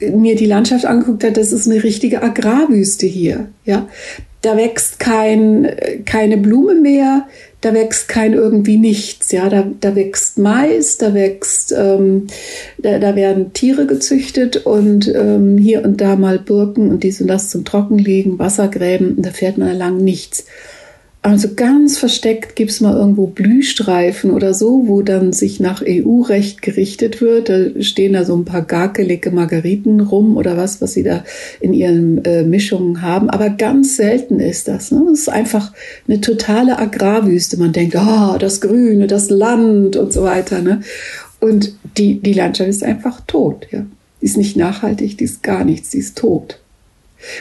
mir 0.00 0.36
die 0.36 0.46
Landschaft 0.46 0.84
angeguckt, 0.84 1.24
das 1.36 1.52
ist 1.52 1.68
eine 1.68 1.82
richtige 1.82 2.22
Agrarwüste 2.22 3.06
hier. 3.06 3.48
Ja, 3.64 3.88
da 4.42 4.56
wächst 4.56 4.98
kein, 4.98 5.68
keine 6.06 6.38
Blume 6.38 6.74
mehr, 6.74 7.26
da 7.60 7.74
wächst 7.74 8.08
kein 8.08 8.32
irgendwie 8.32 8.78
nichts. 8.78 9.32
Ja, 9.32 9.48
da, 9.48 9.66
da 9.80 9.94
wächst 9.94 10.38
Mais, 10.38 10.96
da 10.98 11.14
wächst, 11.14 11.74
ähm, 11.76 12.26
da, 12.78 12.98
da 12.98 13.16
werden 13.16 13.52
Tiere 13.52 13.86
gezüchtet 13.86 14.64
und 14.66 15.08
ähm, 15.14 15.58
hier 15.58 15.84
und 15.84 16.00
da 16.00 16.16
mal 16.16 16.38
Birken 16.38 16.90
und 16.90 17.02
dies 17.02 17.20
und 17.20 17.28
das 17.28 17.50
zum 17.50 17.64
Trockenlegen, 17.64 18.38
Wassergräben, 18.38 19.16
und 19.16 19.26
da 19.26 19.30
fährt 19.30 19.58
man 19.58 19.76
lang 19.76 19.98
nichts. 19.98 20.46
Also 21.22 21.48
ganz 21.54 21.98
versteckt 21.98 22.56
gibt 22.56 22.70
es 22.70 22.80
mal 22.80 22.96
irgendwo 22.96 23.26
Blühstreifen 23.26 24.30
oder 24.30 24.54
so, 24.54 24.84
wo 24.86 25.02
dann 25.02 25.34
sich 25.34 25.60
nach 25.60 25.82
EU-Recht 25.86 26.62
gerichtet 26.62 27.20
wird. 27.20 27.50
Da 27.50 27.82
stehen 27.82 28.14
da 28.14 28.24
so 28.24 28.34
ein 28.34 28.46
paar 28.46 28.62
garkelige 28.62 29.30
Margeriten 29.30 30.00
rum 30.00 30.38
oder 30.38 30.56
was, 30.56 30.80
was 30.80 30.94
sie 30.94 31.02
da 31.02 31.22
in 31.60 31.74
ihren 31.74 32.24
äh, 32.24 32.42
Mischungen 32.42 33.02
haben. 33.02 33.28
Aber 33.28 33.50
ganz 33.50 33.96
selten 33.96 34.40
ist 34.40 34.66
das. 34.66 34.92
Ne? 34.92 35.02
Das 35.10 35.20
ist 35.20 35.28
einfach 35.28 35.74
eine 36.08 36.22
totale 36.22 36.78
Agrarwüste. 36.78 37.58
Man 37.58 37.72
denkt, 37.72 37.96
ah, 37.96 38.32
oh, 38.34 38.38
das 38.38 38.62
Grüne, 38.62 39.06
das 39.06 39.28
Land 39.28 39.96
und 39.96 40.14
so 40.14 40.22
weiter. 40.22 40.62
Ne? 40.62 40.80
Und 41.38 41.74
die, 41.98 42.20
die 42.20 42.32
Landschaft 42.32 42.70
ist 42.70 42.82
einfach 42.82 43.20
tot. 43.26 43.66
Ja? 43.70 43.84
Die 44.22 44.24
ist 44.24 44.38
nicht 44.38 44.56
nachhaltig, 44.56 45.18
die 45.18 45.24
ist 45.24 45.42
gar 45.42 45.64
nichts, 45.64 45.90
die 45.90 45.98
ist 45.98 46.16
tot. 46.16 46.59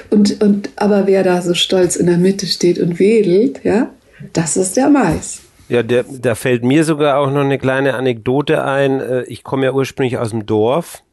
Und, 0.09 0.41
und, 0.41 0.69
aber 0.75 1.07
wer 1.07 1.23
da 1.23 1.41
so 1.41 1.53
stolz 1.53 1.95
in 1.95 2.07
der 2.07 2.17
Mitte 2.17 2.47
steht 2.47 2.79
und 2.79 2.99
wedelt, 2.99 3.63
ja, 3.63 3.89
das 4.33 4.57
ist 4.57 4.77
der 4.77 4.89
Mais. 4.89 5.41
Ja, 5.69 5.83
der, 5.83 6.03
da 6.03 6.35
fällt 6.35 6.63
mir 6.63 6.83
sogar 6.83 7.19
auch 7.19 7.31
noch 7.31 7.41
eine 7.41 7.59
kleine 7.59 7.93
Anekdote 7.93 8.63
ein. 8.63 8.99
Äh, 8.99 9.23
ich 9.23 9.43
komme 9.43 9.65
ja 9.65 9.71
ursprünglich 9.71 10.17
aus 10.17 10.31
dem 10.31 10.45
Dorf. 10.45 11.03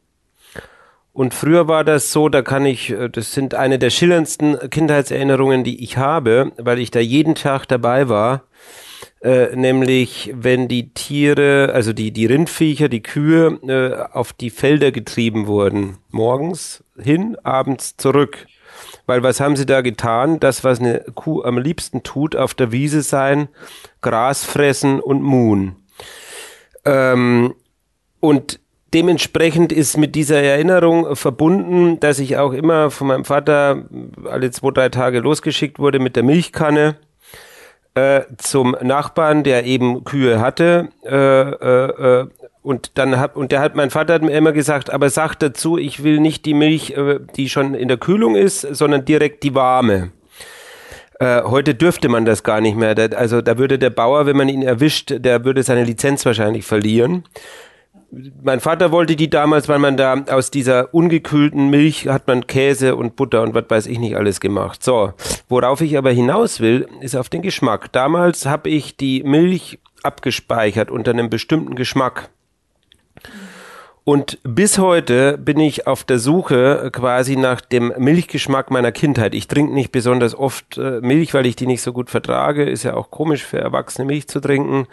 Und 1.13 1.33
früher 1.33 1.67
war 1.67 1.83
das 1.83 2.11
so, 2.11 2.29
da 2.29 2.41
kann 2.41 2.65
ich, 2.65 2.91
äh, 2.91 3.09
das 3.09 3.33
sind 3.33 3.53
eine 3.53 3.79
der 3.79 3.91
schillerndsten 3.91 4.69
Kindheitserinnerungen, 4.69 5.63
die 5.63 5.83
ich 5.83 5.97
habe, 5.97 6.51
weil 6.57 6.79
ich 6.79 6.91
da 6.91 6.99
jeden 6.99 7.35
Tag 7.35 7.67
dabei 7.67 8.09
war. 8.09 8.43
Äh, 9.21 9.55
nämlich 9.55 10.31
wenn 10.35 10.67
die 10.67 10.93
Tiere, 10.93 11.71
also 11.73 11.91
die, 11.91 12.11
die 12.11 12.27
Rindviecher, 12.27 12.87
die 12.87 13.01
Kühe 13.01 13.59
äh, 13.67 14.15
auf 14.15 14.33
die 14.33 14.51
Felder 14.51 14.91
getrieben 14.91 15.47
wurden. 15.47 15.97
Morgens 16.11 16.83
hin, 16.99 17.35
abends 17.43 17.97
zurück. 17.97 18.45
Weil 19.07 19.23
was 19.23 19.39
haben 19.39 19.55
sie 19.55 19.65
da 19.65 19.81
getan? 19.81 20.39
Das, 20.39 20.63
was 20.63 20.79
eine 20.79 21.03
Kuh 21.15 21.41
am 21.43 21.57
liebsten 21.57 22.03
tut, 22.03 22.35
auf 22.35 22.53
der 22.53 22.71
Wiese 22.71 23.01
sein, 23.01 23.47
Gras 24.01 24.43
fressen 24.43 24.99
und 24.99 25.23
muhen. 25.23 25.77
Ähm, 26.85 27.55
und 28.19 28.59
dementsprechend 28.93 29.71
ist 29.71 29.97
mit 29.97 30.13
dieser 30.15 30.41
Erinnerung 30.41 31.15
verbunden, 31.15 31.99
dass 31.99 32.19
ich 32.19 32.37
auch 32.37 32.51
immer 32.53 32.91
von 32.91 33.07
meinem 33.07 33.25
Vater 33.25 33.85
alle 34.29 34.51
zwei, 34.51 34.71
drei 34.71 34.89
Tage 34.89 35.19
losgeschickt 35.19 35.79
wurde 35.79 35.99
mit 35.99 36.15
der 36.15 36.23
Milchkanne 36.23 36.97
äh, 37.95 38.23
zum 38.37 38.75
Nachbarn, 38.81 39.43
der 39.43 39.65
eben 39.65 40.03
Kühe 40.03 40.39
hatte, 40.39 40.89
äh, 41.03 41.15
äh, 41.15 42.21
äh 42.21 42.27
und 42.67 42.91
dann 42.97 43.17
hab, 43.17 43.37
und 43.37 43.53
der 43.53 43.61
hat, 43.61 43.77
mein 43.77 43.91
Vater 43.91 44.15
hat 44.15 44.23
mir 44.23 44.33
immer 44.33 44.51
gesagt, 44.51 44.91
aber 44.91 45.09
sag 45.09 45.35
dazu, 45.35 45.77
ich 45.77 46.03
will 46.03 46.19
nicht 46.19 46.43
die 46.43 46.53
Milch, 46.53 46.91
äh, 46.97 47.19
die 47.37 47.47
schon 47.47 47.73
in 47.73 47.87
der 47.87 47.95
Kühlung 47.95 48.35
ist, 48.35 48.59
sondern 48.59 49.05
direkt 49.05 49.43
die 49.43 49.55
warme. 49.55 50.11
Äh, 51.17 51.43
heute 51.43 51.75
dürfte 51.75 52.09
man 52.09 52.25
das 52.25 52.43
gar 52.43 52.59
nicht 52.59 52.75
mehr. 52.75 52.93
also 53.15 53.41
da 53.41 53.57
würde 53.57 53.79
der 53.79 53.89
Bauer, 53.89 54.25
wenn 54.25 54.35
man 54.35 54.49
ihn 54.49 54.63
erwischt, 54.63 55.13
der 55.17 55.45
würde 55.45 55.63
seine 55.63 55.85
Lizenz 55.85 56.25
wahrscheinlich 56.25 56.65
verlieren. 56.65 57.23
Mein 58.43 58.59
Vater 58.59 58.91
wollte 58.91 59.15
die 59.15 59.29
damals, 59.29 59.69
weil 59.69 59.79
man 59.79 59.95
da 59.95 60.25
aus 60.29 60.51
dieser 60.51 60.93
ungekühlten 60.93 61.69
Milch 61.69 62.09
hat 62.09 62.27
man 62.27 62.47
Käse 62.47 62.97
und 62.97 63.15
Butter 63.15 63.43
und 63.43 63.53
was 63.53 63.63
weiß 63.69 63.87
ich 63.87 63.99
nicht 63.99 64.17
alles 64.17 64.41
gemacht. 64.41 64.83
So, 64.83 65.13
worauf 65.47 65.79
ich 65.79 65.97
aber 65.97 66.11
hinaus 66.11 66.59
will, 66.59 66.89
ist 66.99 67.15
auf 67.15 67.29
den 67.29 67.43
Geschmack. 67.43 67.93
Damals 67.93 68.45
habe 68.45 68.69
ich 68.69 68.97
die 68.97 69.23
Milch 69.23 69.79
abgespeichert 70.03 70.91
unter 70.91 71.11
einem 71.11 71.29
bestimmten 71.29 71.75
Geschmack. 71.75 72.29
Und 74.07 74.39
bis 74.43 74.77
heute 74.77 75.37
bin 75.37 75.59
ich 75.59 75.85
auf 75.85 76.05
der 76.05 76.17
Suche 76.17 76.91
quasi 76.93 77.35
nach 77.35 77.59
dem 77.59 77.91
Milchgeschmack 77.97 78.71
meiner 78.71 78.93
Kindheit. 78.93 79.35
Ich 79.35 79.49
trinke 79.49 79.73
nicht 79.73 79.91
besonders 79.91 80.33
oft 80.33 80.77
äh, 80.77 81.01
Milch, 81.01 81.33
weil 81.33 81.45
ich 81.45 81.57
die 81.57 81.67
nicht 81.67 81.81
so 81.81 81.91
gut 81.91 82.09
vertrage. 82.09 82.63
Ist 82.63 82.83
ja 82.83 82.93
auch 82.93 83.11
komisch 83.11 83.43
für 83.43 83.57
Erwachsene 83.57 84.05
Milch 84.05 84.29
zu 84.29 84.39
trinken. 84.39 84.87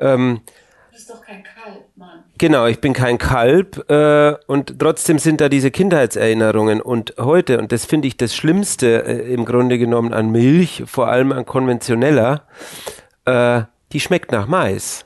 Ähm, 0.00 0.40
du 0.46 0.90
bist 0.90 1.10
doch 1.10 1.20
kein 1.20 1.42
Kalb, 1.42 1.84
Mann. 1.96 2.24
Genau, 2.38 2.64
ich 2.64 2.80
bin 2.80 2.94
kein 2.94 3.18
Kalb 3.18 3.90
äh, 3.90 4.36
und 4.46 4.78
trotzdem 4.78 5.18
sind 5.18 5.42
da 5.42 5.50
diese 5.50 5.70
Kindheitserinnerungen. 5.70 6.80
Und 6.80 7.12
heute, 7.18 7.58
und 7.58 7.72
das 7.72 7.84
finde 7.84 8.08
ich 8.08 8.16
das 8.16 8.34
Schlimmste 8.34 9.04
äh, 9.04 9.34
im 9.34 9.44
Grunde 9.44 9.76
genommen 9.76 10.14
an 10.14 10.30
Milch, 10.30 10.82
vor 10.86 11.08
allem 11.08 11.32
an 11.32 11.44
konventioneller, 11.44 12.44
äh, 13.26 13.64
die 13.92 14.00
schmeckt 14.00 14.32
nach 14.32 14.46
Mais. 14.46 15.04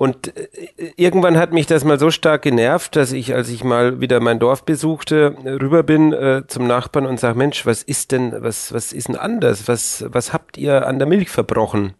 Und 0.00 0.34
äh, 0.34 0.48
irgendwann 0.96 1.36
hat 1.36 1.52
mich 1.52 1.66
das 1.66 1.84
mal 1.84 1.98
so 1.98 2.10
stark 2.10 2.40
genervt, 2.40 2.96
dass 2.96 3.12
ich, 3.12 3.34
als 3.34 3.50
ich 3.50 3.64
mal 3.64 4.00
wieder 4.00 4.18
mein 4.20 4.38
Dorf 4.38 4.64
besuchte, 4.64 5.36
rüber 5.44 5.82
bin 5.82 6.14
äh, 6.14 6.44
zum 6.46 6.66
Nachbarn 6.66 7.04
und 7.04 7.20
sage, 7.20 7.36
Mensch, 7.36 7.66
was 7.66 7.82
ist 7.82 8.10
denn, 8.10 8.32
was, 8.38 8.72
was 8.72 8.94
ist 8.94 9.08
denn 9.08 9.16
anders? 9.16 9.68
Was, 9.68 10.06
was 10.08 10.32
habt 10.32 10.56
ihr 10.56 10.86
an 10.86 10.98
der 10.98 11.06
Milch 11.06 11.28
verbrochen? 11.28 11.92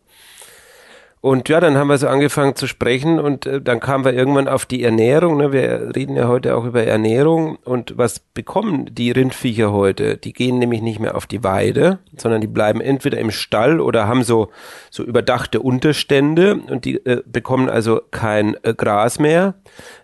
Und 1.23 1.51
ja, 1.51 1.61
dann 1.61 1.77
haben 1.77 1.89
wir 1.89 1.99
so 1.99 2.09
angefangen 2.09 2.57
zu 2.57 2.67
sprechen 2.67 3.21
und 3.21 3.45
äh, 3.45 3.61
dann 3.61 3.79
kamen 3.79 4.07
wir 4.07 4.15
irgendwann 4.15 4.49
auf 4.49 4.65
die 4.65 4.83
Ernährung. 4.83 5.37
Ne? 5.37 5.53
Wir 5.53 5.95
reden 5.95 6.17
ja 6.17 6.29
heute 6.29 6.57
auch 6.57 6.65
über 6.65 6.85
Ernährung 6.85 7.57
und 7.57 7.99
was 7.99 8.21
bekommen 8.21 8.87
die 8.95 9.11
Rindviecher 9.11 9.71
heute? 9.71 10.17
Die 10.17 10.33
gehen 10.33 10.59
nämlich 10.59 10.81
nicht 10.81 10.99
mehr 10.99 11.15
auf 11.15 11.27
die 11.27 11.45
Weide, 11.45 11.99
sondern 12.17 12.41
die 12.41 12.47
bleiben 12.47 12.81
entweder 12.81 13.19
im 13.19 13.31
Stall 13.31 13.81
oder 13.81 14.09
haben 14.09 14.23
so 14.23 14.49
so 14.89 15.05
überdachte 15.05 15.61
Unterstände 15.61 16.57
und 16.57 16.87
die 16.87 17.05
äh, 17.05 17.23
bekommen 17.27 17.69
also 17.69 18.01
kein 18.11 18.57
äh, 18.63 18.73
Gras 18.73 19.19
mehr. 19.19 19.57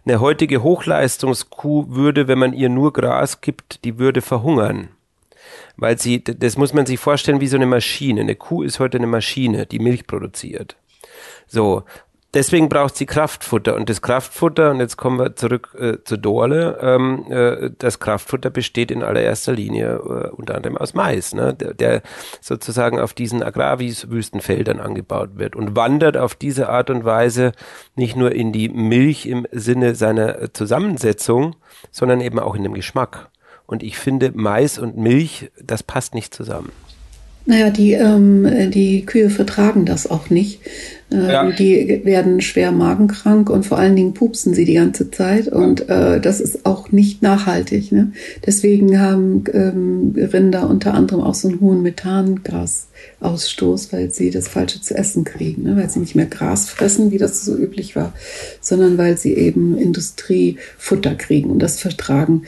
Eine 0.04 0.20
heutige 0.20 0.62
Hochleistungskuh 0.62 1.86
würde, 1.88 2.28
wenn 2.28 2.38
man 2.38 2.52
ihr 2.52 2.68
nur 2.68 2.92
Gras 2.92 3.40
gibt, 3.40 3.84
die 3.84 3.98
würde 3.98 4.20
verhungern 4.20 4.90
weil 5.78 5.98
sie, 5.98 6.24
das 6.24 6.56
muss 6.56 6.72
man 6.72 6.86
sich 6.86 6.98
vorstellen 6.98 7.42
wie 7.42 7.48
so 7.48 7.56
eine 7.56 7.66
Maschine. 7.66 8.22
Eine 8.22 8.34
Kuh 8.34 8.62
ist 8.62 8.80
heute 8.80 8.96
eine 8.96 9.06
Maschine, 9.06 9.66
die 9.66 9.78
Milch 9.78 10.06
produziert. 10.06 10.74
So, 11.46 11.84
deswegen 12.34 12.68
braucht 12.68 12.96
sie 12.96 13.06
Kraftfutter 13.06 13.74
und 13.74 13.88
das 13.88 14.02
Kraftfutter, 14.02 14.70
und 14.70 14.80
jetzt 14.80 14.96
kommen 14.96 15.18
wir 15.18 15.36
zurück 15.36 15.74
äh, 15.78 15.98
zu 16.04 16.16
Dorle, 16.16 16.78
ähm, 16.80 17.24
äh, 17.30 17.70
das 17.78 17.98
Kraftfutter 17.98 18.50
besteht 18.50 18.90
in 18.90 19.02
allererster 19.02 19.52
Linie 19.52 19.94
äh, 19.94 20.28
unter 20.30 20.54
anderem 20.54 20.76
aus 20.76 20.94
Mais, 20.94 21.34
ne? 21.34 21.54
der, 21.54 21.74
der 21.74 22.02
sozusagen 22.40 23.00
auf 23.00 23.14
diesen 23.14 23.42
Agrarwüstenfeldern 23.42 24.80
angebaut 24.80 25.30
wird 25.34 25.56
und 25.56 25.76
wandert 25.76 26.16
auf 26.16 26.34
diese 26.34 26.68
Art 26.68 26.90
und 26.90 27.04
Weise 27.04 27.52
nicht 27.94 28.16
nur 28.16 28.32
in 28.32 28.52
die 28.52 28.68
Milch 28.68 29.26
im 29.26 29.46
Sinne 29.50 29.94
seiner 29.94 30.52
Zusammensetzung, 30.52 31.56
sondern 31.90 32.20
eben 32.20 32.38
auch 32.38 32.54
in 32.54 32.62
dem 32.62 32.74
Geschmack. 32.74 33.30
Und 33.66 33.82
ich 33.82 33.98
finde, 33.98 34.32
Mais 34.34 34.78
und 34.78 34.96
Milch, 34.96 35.50
das 35.60 35.82
passt 35.82 36.14
nicht 36.14 36.34
zusammen. 36.34 36.70
Naja, 37.46 37.70
die, 37.70 37.92
ähm, 37.92 38.70
die 38.72 39.06
Kühe 39.06 39.30
vertragen 39.30 39.84
das 39.84 40.10
auch 40.10 40.30
nicht. 40.30 40.60
Äh, 41.12 41.32
ja. 41.32 41.52
Die 41.52 42.00
werden 42.04 42.40
schwer 42.40 42.72
magenkrank 42.72 43.48
und 43.48 43.64
vor 43.64 43.78
allen 43.78 43.94
Dingen 43.94 44.14
pupsen 44.14 44.52
sie 44.52 44.64
die 44.64 44.74
ganze 44.74 45.12
Zeit 45.12 45.46
und 45.46 45.88
äh, 45.88 46.20
das 46.20 46.40
ist 46.40 46.66
auch 46.66 46.90
nicht 46.90 47.22
nachhaltig. 47.22 47.92
Ne? 47.92 48.10
Deswegen 48.44 49.00
haben 49.00 49.44
ähm, 49.52 50.16
Rinder 50.16 50.68
unter 50.68 50.94
anderem 50.94 51.22
auch 51.22 51.34
so 51.34 51.46
einen 51.46 51.60
hohen 51.60 51.82
Methangasausstoß, 51.82 53.92
weil 53.92 54.10
sie 54.10 54.30
das 54.30 54.48
Falsche 54.48 54.80
zu 54.80 54.96
essen 54.96 55.22
kriegen, 55.22 55.62
ne? 55.62 55.76
weil 55.76 55.88
sie 55.88 56.00
nicht 56.00 56.16
mehr 56.16 56.26
Gras 56.26 56.68
fressen, 56.68 57.12
wie 57.12 57.18
das 57.18 57.44
so 57.44 57.56
üblich 57.56 57.94
war, 57.94 58.12
sondern 58.60 58.98
weil 58.98 59.16
sie 59.16 59.34
eben 59.34 59.78
Industriefutter 59.78 61.14
kriegen 61.14 61.50
und 61.50 61.60
das 61.60 61.78
vertragen 61.78 62.42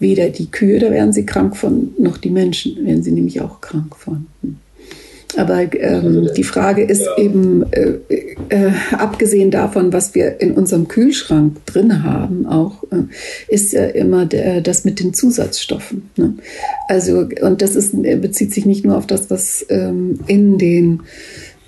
weder 0.00 0.30
die 0.30 0.50
Kühe, 0.50 0.80
da 0.80 0.90
werden 0.90 1.12
sie 1.12 1.26
krank 1.26 1.56
von, 1.56 1.92
noch 1.98 2.16
die 2.18 2.30
Menschen 2.30 2.84
werden 2.84 3.02
sie 3.02 3.12
nämlich 3.12 3.40
auch 3.40 3.60
krank 3.60 3.94
von. 3.96 4.26
Aber 5.36 5.72
ähm, 5.74 6.28
die 6.36 6.42
Frage 6.42 6.82
ist 6.82 7.06
eben, 7.16 7.64
äh, 7.72 7.98
äh, 8.48 8.72
abgesehen 8.92 9.50
davon, 9.50 9.92
was 9.92 10.14
wir 10.14 10.40
in 10.40 10.52
unserem 10.52 10.88
Kühlschrank 10.88 11.64
drin 11.66 12.02
haben, 12.02 12.46
auch, 12.46 12.82
äh, 12.90 13.04
ist 13.48 13.72
ja 13.72 13.84
immer 13.86 14.26
der, 14.26 14.60
das 14.60 14.84
mit 14.84 14.98
den 14.98 15.14
Zusatzstoffen. 15.14 16.10
Ne? 16.16 16.34
Also, 16.88 17.28
und 17.42 17.62
das 17.62 17.76
ist, 17.76 17.94
bezieht 18.20 18.52
sich 18.52 18.66
nicht 18.66 18.84
nur 18.84 18.96
auf 18.96 19.06
das, 19.06 19.30
was 19.30 19.64
ähm, 19.68 20.18
in 20.26 20.58
den 20.58 21.02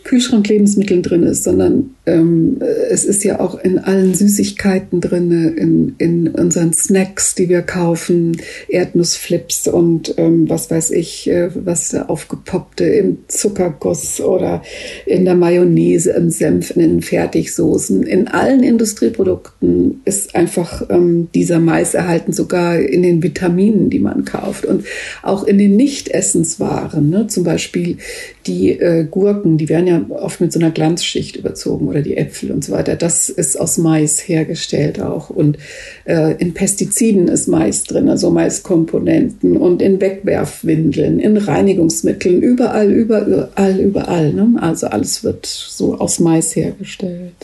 Kühlschranklebensmitteln 0.05 1.03
drin 1.03 1.23
ist, 1.23 1.45
sondern 1.45 1.95
es 2.05 3.05
ist 3.05 3.23
ja 3.23 3.39
auch 3.39 3.61
in 3.61 3.79
allen 3.79 4.13
Süßigkeiten 4.13 5.01
drin, 5.01 5.55
in, 5.57 5.95
in 5.99 6.29
unseren 6.29 6.73
Snacks, 6.73 7.37
die 7.37 7.49
wir 7.49 7.63
kaufen, 7.63 8.37
Erdnussflips 8.69 9.69
und 9.69 10.15
ähm, 10.17 10.51
was 10.51 10.69
weiß 10.69 10.91
ich, 10.91 11.31
äh, 11.31 11.51
was 11.55 11.91
da 11.91 12.07
aufgepoppte 12.07 12.85
im 12.85 13.19
Zuckerguss 13.29 14.21
oder 14.21 14.63
in 15.07 15.25
der 15.25 15.37
Mayonnaise, 15.37 16.11
im 16.11 16.31
Senf, 16.31 16.75
in 16.75 16.83
den 16.83 17.03
Fertigsoßen. 17.03 18.03
In 18.03 18.27
allen 18.27 18.65
Industrieprodukten 18.65 20.01
ist 20.05 20.35
einfach 20.35 20.91
ähm, 20.91 21.29
dieser 21.35 21.61
Mais 21.61 21.95
erhalten, 21.95 22.33
sogar 22.33 22.81
in 22.81 23.05
den 23.05 23.23
Vitaminen, 23.23 23.91
die 23.91 24.01
man 24.01 24.25
kauft 24.25 24.65
und 24.65 24.85
auch 25.23 25.45
in 25.45 25.59
den 25.59 25.77
Nicht-Essenswaren, 25.77 27.11
ne? 27.11 27.29
zum 27.29 27.45
Beispiel 27.45 27.99
die 28.47 28.71
äh, 28.71 29.07
Gurken, 29.09 29.57
die 29.57 29.69
werden 29.69 29.87
ja 29.87 30.05
oft 30.09 30.41
mit 30.41 30.53
so 30.53 30.59
einer 30.59 30.73
Glanzschicht 30.73 31.37
überzogen 31.37 31.92
oder 31.93 32.03
die 32.03 32.17
Äpfel 32.17 32.51
und 32.51 32.65
so 32.65 32.73
weiter. 32.73 32.97
Das 32.97 33.29
ist 33.29 33.61
aus 33.61 33.77
Mais 33.77 34.27
hergestellt 34.27 35.01
auch. 35.01 35.29
Und 35.29 35.59
äh, 36.05 36.35
in 36.39 36.55
Pestiziden 36.55 37.29
ist 37.29 37.49
Mais 37.49 37.85
drin, 37.85 38.09
also 38.09 38.31
Maiskomponenten 38.31 39.59
und 39.59 39.83
in 39.83 40.01
Wegwerfwindeln, 40.01 41.21
in 41.21 41.37
Reinigungsmitteln, 41.37 42.41
überall, 42.41 42.91
überall, 42.91 43.79
überall. 43.79 44.33
Ne? 44.33 44.55
Also 44.57 44.87
alles 44.87 45.23
wird 45.23 45.45
so 45.45 45.99
aus 45.99 46.19
Mais 46.19 46.57
hergestellt. 46.57 47.35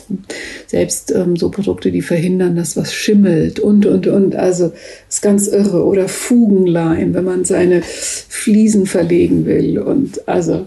Selbst 0.65 1.13
ähm, 1.15 1.35
so 1.35 1.51
Produkte, 1.51 1.91
die 1.91 2.01
verhindern, 2.01 2.55
dass 2.55 2.75
was 2.75 2.91
schimmelt 2.91 3.59
und, 3.59 3.85
und, 3.85 4.07
und. 4.07 4.35
Also 4.35 4.71
ist 5.07 5.21
ganz 5.21 5.47
irre. 5.47 5.85
Oder 5.85 6.07
Fugenleim, 6.07 7.13
wenn 7.13 7.23
man 7.23 7.45
seine 7.45 7.83
Fliesen 7.83 8.87
verlegen 8.87 9.45
will. 9.45 9.77
Und 9.77 10.27
also 10.27 10.65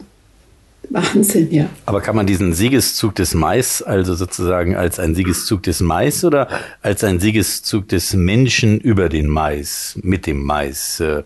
Wahnsinn, 0.91 1.51
ja. 1.51 1.69
Aber 1.87 2.01
kann 2.01 2.17
man 2.17 2.27
diesen 2.27 2.53
Siegeszug 2.53 3.15
des 3.15 3.35
Mais 3.35 3.83
also 3.83 4.15
sozusagen 4.15 4.77
als 4.77 4.99
ein 4.99 5.15
Siegeszug 5.15 5.63
des 5.63 5.81
Mais 5.81 6.25
oder 6.25 6.49
als 6.83 7.05
ein 7.05 7.21
Siegeszug 7.21 7.89
des 7.89 8.15
Menschen 8.15 8.79
über 8.81 9.09
den 9.09 9.29
Mais, 9.29 9.99
mit 10.03 10.27
dem 10.27 10.45
Mais 10.45 11.01
äh, 11.01 11.23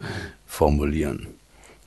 formulieren? 0.46 1.26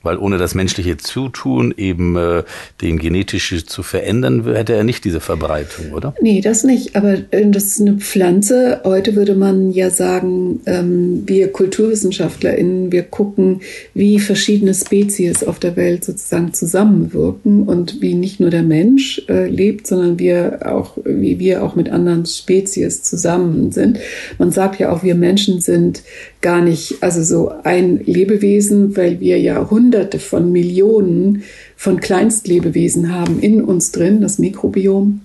Weil 0.02 0.16
ohne 0.16 0.38
das 0.38 0.54
menschliche 0.54 0.96
Zutun 0.96 1.74
eben 1.76 2.16
äh, 2.16 2.42
den 2.80 2.98
genetische 2.98 3.64
zu 3.66 3.82
verändern, 3.82 4.44
hätte 4.44 4.74
er 4.74 4.84
nicht 4.84 5.04
diese 5.04 5.20
Verbreitung, 5.20 5.92
oder? 5.92 6.14
Nee, 6.20 6.40
das 6.40 6.64
nicht. 6.64 6.96
Aber 6.96 7.18
äh, 7.30 7.50
das 7.50 7.64
ist 7.64 7.80
eine 7.80 7.96
Pflanze. 7.96 8.80
Heute 8.84 9.14
würde 9.14 9.34
man 9.34 9.70
ja 9.72 9.90
sagen, 9.90 10.60
ähm, 10.66 11.24
wir 11.26 11.52
KulturwissenschaftlerInnen, 11.52 12.92
wir 12.92 13.02
gucken, 13.02 13.60
wie 13.92 14.18
verschiedene 14.18 14.72
Spezies 14.72 15.44
auf 15.44 15.58
der 15.58 15.76
Welt 15.76 16.04
sozusagen 16.04 16.54
zusammenwirken 16.54 17.64
und 17.64 18.00
wie 18.00 18.14
nicht 18.14 18.40
nur 18.40 18.50
der 18.50 18.62
Mensch 18.62 19.22
äh, 19.28 19.46
lebt, 19.48 19.86
sondern 19.86 20.18
wir 20.18 20.60
auch, 20.64 20.96
wie 21.04 21.38
wir 21.38 21.62
auch 21.62 21.76
mit 21.76 21.90
anderen 21.90 22.24
Spezies 22.26 23.02
zusammen 23.02 23.72
sind. 23.72 23.98
Man 24.38 24.50
sagt 24.50 24.80
ja 24.80 24.90
auch, 24.92 25.02
wir 25.02 25.14
Menschen 25.14 25.60
sind 25.60 26.02
gar 26.40 26.62
nicht, 26.62 27.02
also 27.02 27.22
so 27.22 27.52
ein 27.64 27.98
Lebewesen, 28.04 28.96
weil 28.96 29.20
wir 29.20 29.38
ja 29.38 29.68
hunderte 29.70 30.18
von 30.18 30.50
Millionen 30.52 31.42
von 31.76 32.00
Kleinstlebewesen 32.00 33.14
haben 33.14 33.40
in 33.40 33.62
uns 33.62 33.92
drin, 33.92 34.20
das 34.20 34.38
Mikrobiom. 34.38 35.20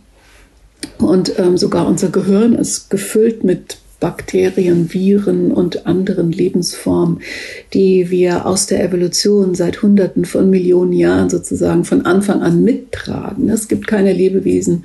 Und 0.97 1.39
ähm, 1.39 1.57
sogar 1.57 1.87
unser 1.87 2.09
Gehirn 2.09 2.53
ist 2.55 2.89
gefüllt 2.89 3.43
mit 3.43 3.77
Bakterien, 3.99 4.93
Viren 4.93 5.51
und 5.51 5.87
anderen 5.87 6.31
Lebensformen, 6.31 7.21
die 7.73 8.11
wir 8.11 8.45
aus 8.45 8.67
der 8.67 8.83
Evolution 8.83 9.55
seit 9.55 9.81
Hunderten 9.81 10.25
von 10.25 10.49
Millionen 10.49 10.93
Jahren 10.93 11.29
sozusagen 11.29 11.85
von 11.85 12.05
Anfang 12.05 12.41
an 12.41 12.63
mittragen. 12.63 13.49
Es 13.49 13.67
gibt 13.67 13.87
keine 13.87 14.13
Lebewesen 14.13 14.83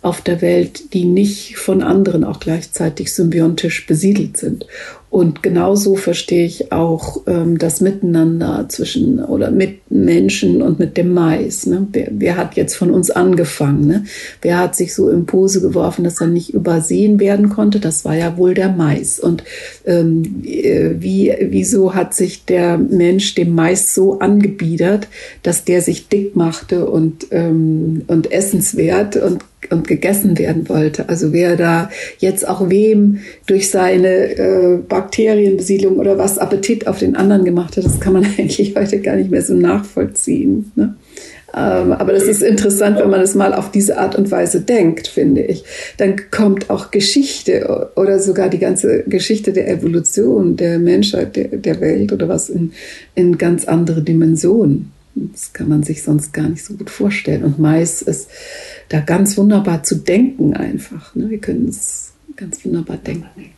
auf 0.00 0.20
der 0.20 0.40
Welt, 0.42 0.94
die 0.94 1.04
nicht 1.04 1.56
von 1.56 1.82
anderen 1.82 2.24
auch 2.24 2.40
gleichzeitig 2.40 3.12
symbiontisch 3.12 3.86
besiedelt 3.86 4.36
sind. 4.36 4.66
Und 5.12 5.42
genauso 5.42 5.96
verstehe 5.96 6.46
ich 6.46 6.72
auch 6.72 7.20
ähm, 7.26 7.58
das 7.58 7.82
Miteinander 7.82 8.64
zwischen 8.70 9.22
oder 9.22 9.50
mit 9.50 9.90
Menschen 9.90 10.62
und 10.62 10.78
mit 10.78 10.96
dem 10.96 11.12
Mais. 11.12 11.66
Ne? 11.66 11.86
Wer, 11.92 12.08
wer 12.12 12.36
hat 12.38 12.54
jetzt 12.54 12.76
von 12.76 12.90
uns 12.90 13.10
angefangen? 13.10 13.86
Ne? 13.86 14.04
Wer 14.40 14.58
hat 14.58 14.74
sich 14.74 14.94
so 14.94 15.10
im 15.10 15.26
Pose 15.26 15.60
geworfen, 15.60 16.02
dass 16.02 16.22
er 16.22 16.28
nicht 16.28 16.54
übersehen 16.54 17.20
werden 17.20 17.50
konnte? 17.50 17.78
Das 17.78 18.06
war 18.06 18.16
ja 18.16 18.38
wohl 18.38 18.54
der 18.54 18.70
Mais. 18.70 19.20
Und 19.20 19.44
ähm, 19.84 20.44
äh, 20.46 20.92
wie, 20.98 21.30
wieso 21.42 21.94
hat 21.94 22.14
sich 22.14 22.46
der 22.46 22.78
Mensch 22.78 23.34
dem 23.34 23.54
Mais 23.54 23.94
so 23.94 24.18
angebiedert, 24.18 25.08
dass 25.42 25.66
der 25.66 25.82
sich 25.82 26.08
dick 26.08 26.36
machte 26.36 26.86
und, 26.86 27.26
ähm, 27.32 28.04
und 28.06 28.32
essenswert 28.32 29.16
und 29.16 29.44
und 29.70 29.88
gegessen 29.88 30.38
werden 30.38 30.68
wollte. 30.68 31.08
Also 31.08 31.32
wer 31.32 31.56
da 31.56 31.90
jetzt 32.18 32.46
auch 32.46 32.68
wem 32.68 33.20
durch 33.46 33.70
seine 33.70 34.08
äh, 34.08 34.78
Bakterienbesiedlung 35.02 35.98
oder 35.98 36.18
was 36.18 36.38
Appetit 36.38 36.86
auf 36.86 36.98
den 36.98 37.16
anderen 37.16 37.44
gemacht 37.44 37.76
hat, 37.76 37.84
das 37.84 38.00
kann 38.00 38.12
man 38.12 38.24
eigentlich 38.38 38.74
heute 38.76 39.00
gar 39.00 39.16
nicht 39.16 39.30
mehr 39.30 39.42
so 39.42 39.54
nachvollziehen. 39.54 40.70
Ne? 40.74 40.94
Ähm, 41.54 41.92
aber 41.92 42.12
das 42.12 42.24
ist 42.24 42.42
interessant, 42.42 42.98
wenn 42.98 43.10
man 43.10 43.20
es 43.20 43.34
mal 43.34 43.52
auf 43.52 43.70
diese 43.70 43.98
Art 43.98 44.16
und 44.16 44.30
Weise 44.30 44.62
denkt, 44.62 45.08
finde 45.08 45.42
ich. 45.42 45.64
Dann 45.98 46.30
kommt 46.30 46.70
auch 46.70 46.90
Geschichte 46.90 47.90
oder 47.96 48.18
sogar 48.18 48.48
die 48.48 48.58
ganze 48.58 49.02
Geschichte 49.02 49.52
der 49.52 49.68
Evolution 49.68 50.56
der 50.56 50.78
Menschheit, 50.78 51.36
der, 51.36 51.48
der 51.48 51.80
Welt 51.80 52.12
oder 52.12 52.28
was 52.28 52.48
in, 52.48 52.72
in 53.14 53.36
ganz 53.36 53.66
andere 53.66 54.02
Dimensionen. 54.02 54.92
Das 55.14 55.52
kann 55.52 55.68
man 55.68 55.82
sich 55.82 56.02
sonst 56.02 56.32
gar 56.32 56.48
nicht 56.48 56.64
so 56.64 56.74
gut 56.74 56.88
vorstellen. 56.88 57.44
Und 57.44 57.58
Mais 57.58 58.00
ist 58.00 58.30
da 58.88 59.00
ganz 59.00 59.36
wunderbar 59.36 59.82
zu 59.82 59.96
denken 59.96 60.54
einfach. 60.54 61.14
Ne? 61.14 61.28
Wir 61.28 61.38
können 61.38 61.68
es 61.68 62.12
ganz 62.34 62.64
wunderbar 62.64 62.96
denken. 62.96 63.50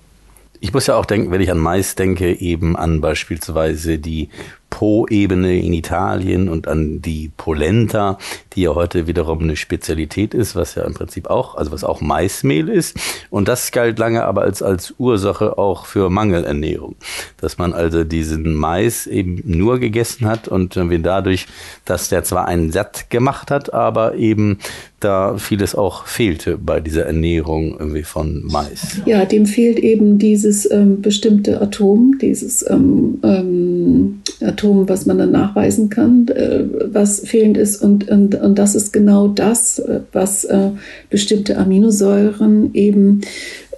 Ich 0.60 0.72
muss 0.72 0.86
ja 0.86 0.96
auch 0.96 1.04
denken, 1.04 1.30
wenn 1.30 1.40
ich 1.40 1.50
an 1.50 1.58
Mais 1.58 1.94
denke, 1.94 2.32
eben 2.32 2.76
an 2.76 3.00
beispielsweise 3.00 3.98
die 3.98 4.30
Po-Ebene 4.74 5.60
in 5.60 5.72
Italien 5.72 6.48
und 6.48 6.66
an 6.66 7.00
die 7.00 7.30
Polenta, 7.36 8.18
die 8.54 8.62
ja 8.62 8.74
heute 8.74 9.06
wiederum 9.06 9.40
eine 9.40 9.54
Spezialität 9.54 10.34
ist, 10.34 10.56
was 10.56 10.74
ja 10.74 10.82
im 10.82 10.94
Prinzip 10.94 11.30
auch, 11.30 11.54
also 11.54 11.70
was 11.70 11.84
auch 11.84 12.00
Maismehl 12.00 12.68
ist. 12.68 12.98
Und 13.30 13.46
das 13.46 13.70
galt 13.70 14.00
lange 14.00 14.24
aber 14.24 14.42
als, 14.42 14.62
als 14.62 14.92
Ursache 14.98 15.58
auch 15.58 15.86
für 15.86 16.10
Mangelernährung. 16.10 16.96
Dass 17.36 17.56
man 17.56 17.72
also 17.72 18.02
diesen 18.02 18.56
Mais 18.56 19.06
eben 19.06 19.42
nur 19.44 19.78
gegessen 19.78 20.26
hat 20.26 20.48
und 20.48 20.74
wir 20.74 20.98
dadurch, 20.98 21.46
dass 21.84 22.08
der 22.08 22.24
zwar 22.24 22.46
einen 22.48 22.72
satt 22.72 23.10
gemacht 23.10 23.52
hat, 23.52 23.72
aber 23.72 24.16
eben 24.16 24.58
da 25.04 25.36
vieles 25.36 25.74
auch 25.74 26.06
fehlte 26.06 26.56
bei 26.58 26.80
dieser 26.80 27.04
Ernährung 27.04 27.76
irgendwie 27.78 28.02
von 28.02 28.42
Mais. 28.44 29.00
Ja, 29.04 29.24
dem 29.24 29.46
fehlt 29.46 29.78
eben 29.78 30.18
dieses 30.18 30.70
ähm, 30.70 31.02
bestimmte 31.02 31.60
Atom, 31.60 32.18
dieses 32.20 32.68
ähm, 32.68 33.18
ähm, 33.22 34.22
Atom, 34.40 34.88
was 34.88 35.06
man 35.06 35.18
dann 35.18 35.32
nachweisen 35.32 35.90
kann, 35.90 36.28
äh, 36.28 36.64
was 36.92 37.20
fehlend 37.20 37.56
ist. 37.58 37.82
Und, 37.82 38.08
und, 38.08 38.34
und 38.34 38.58
das 38.58 38.74
ist 38.74 38.92
genau 38.92 39.28
das, 39.28 39.78
äh, 39.78 40.00
was 40.12 40.44
äh, 40.44 40.70
bestimmte 41.10 41.58
Aminosäuren 41.58 42.70
eben 42.74 43.20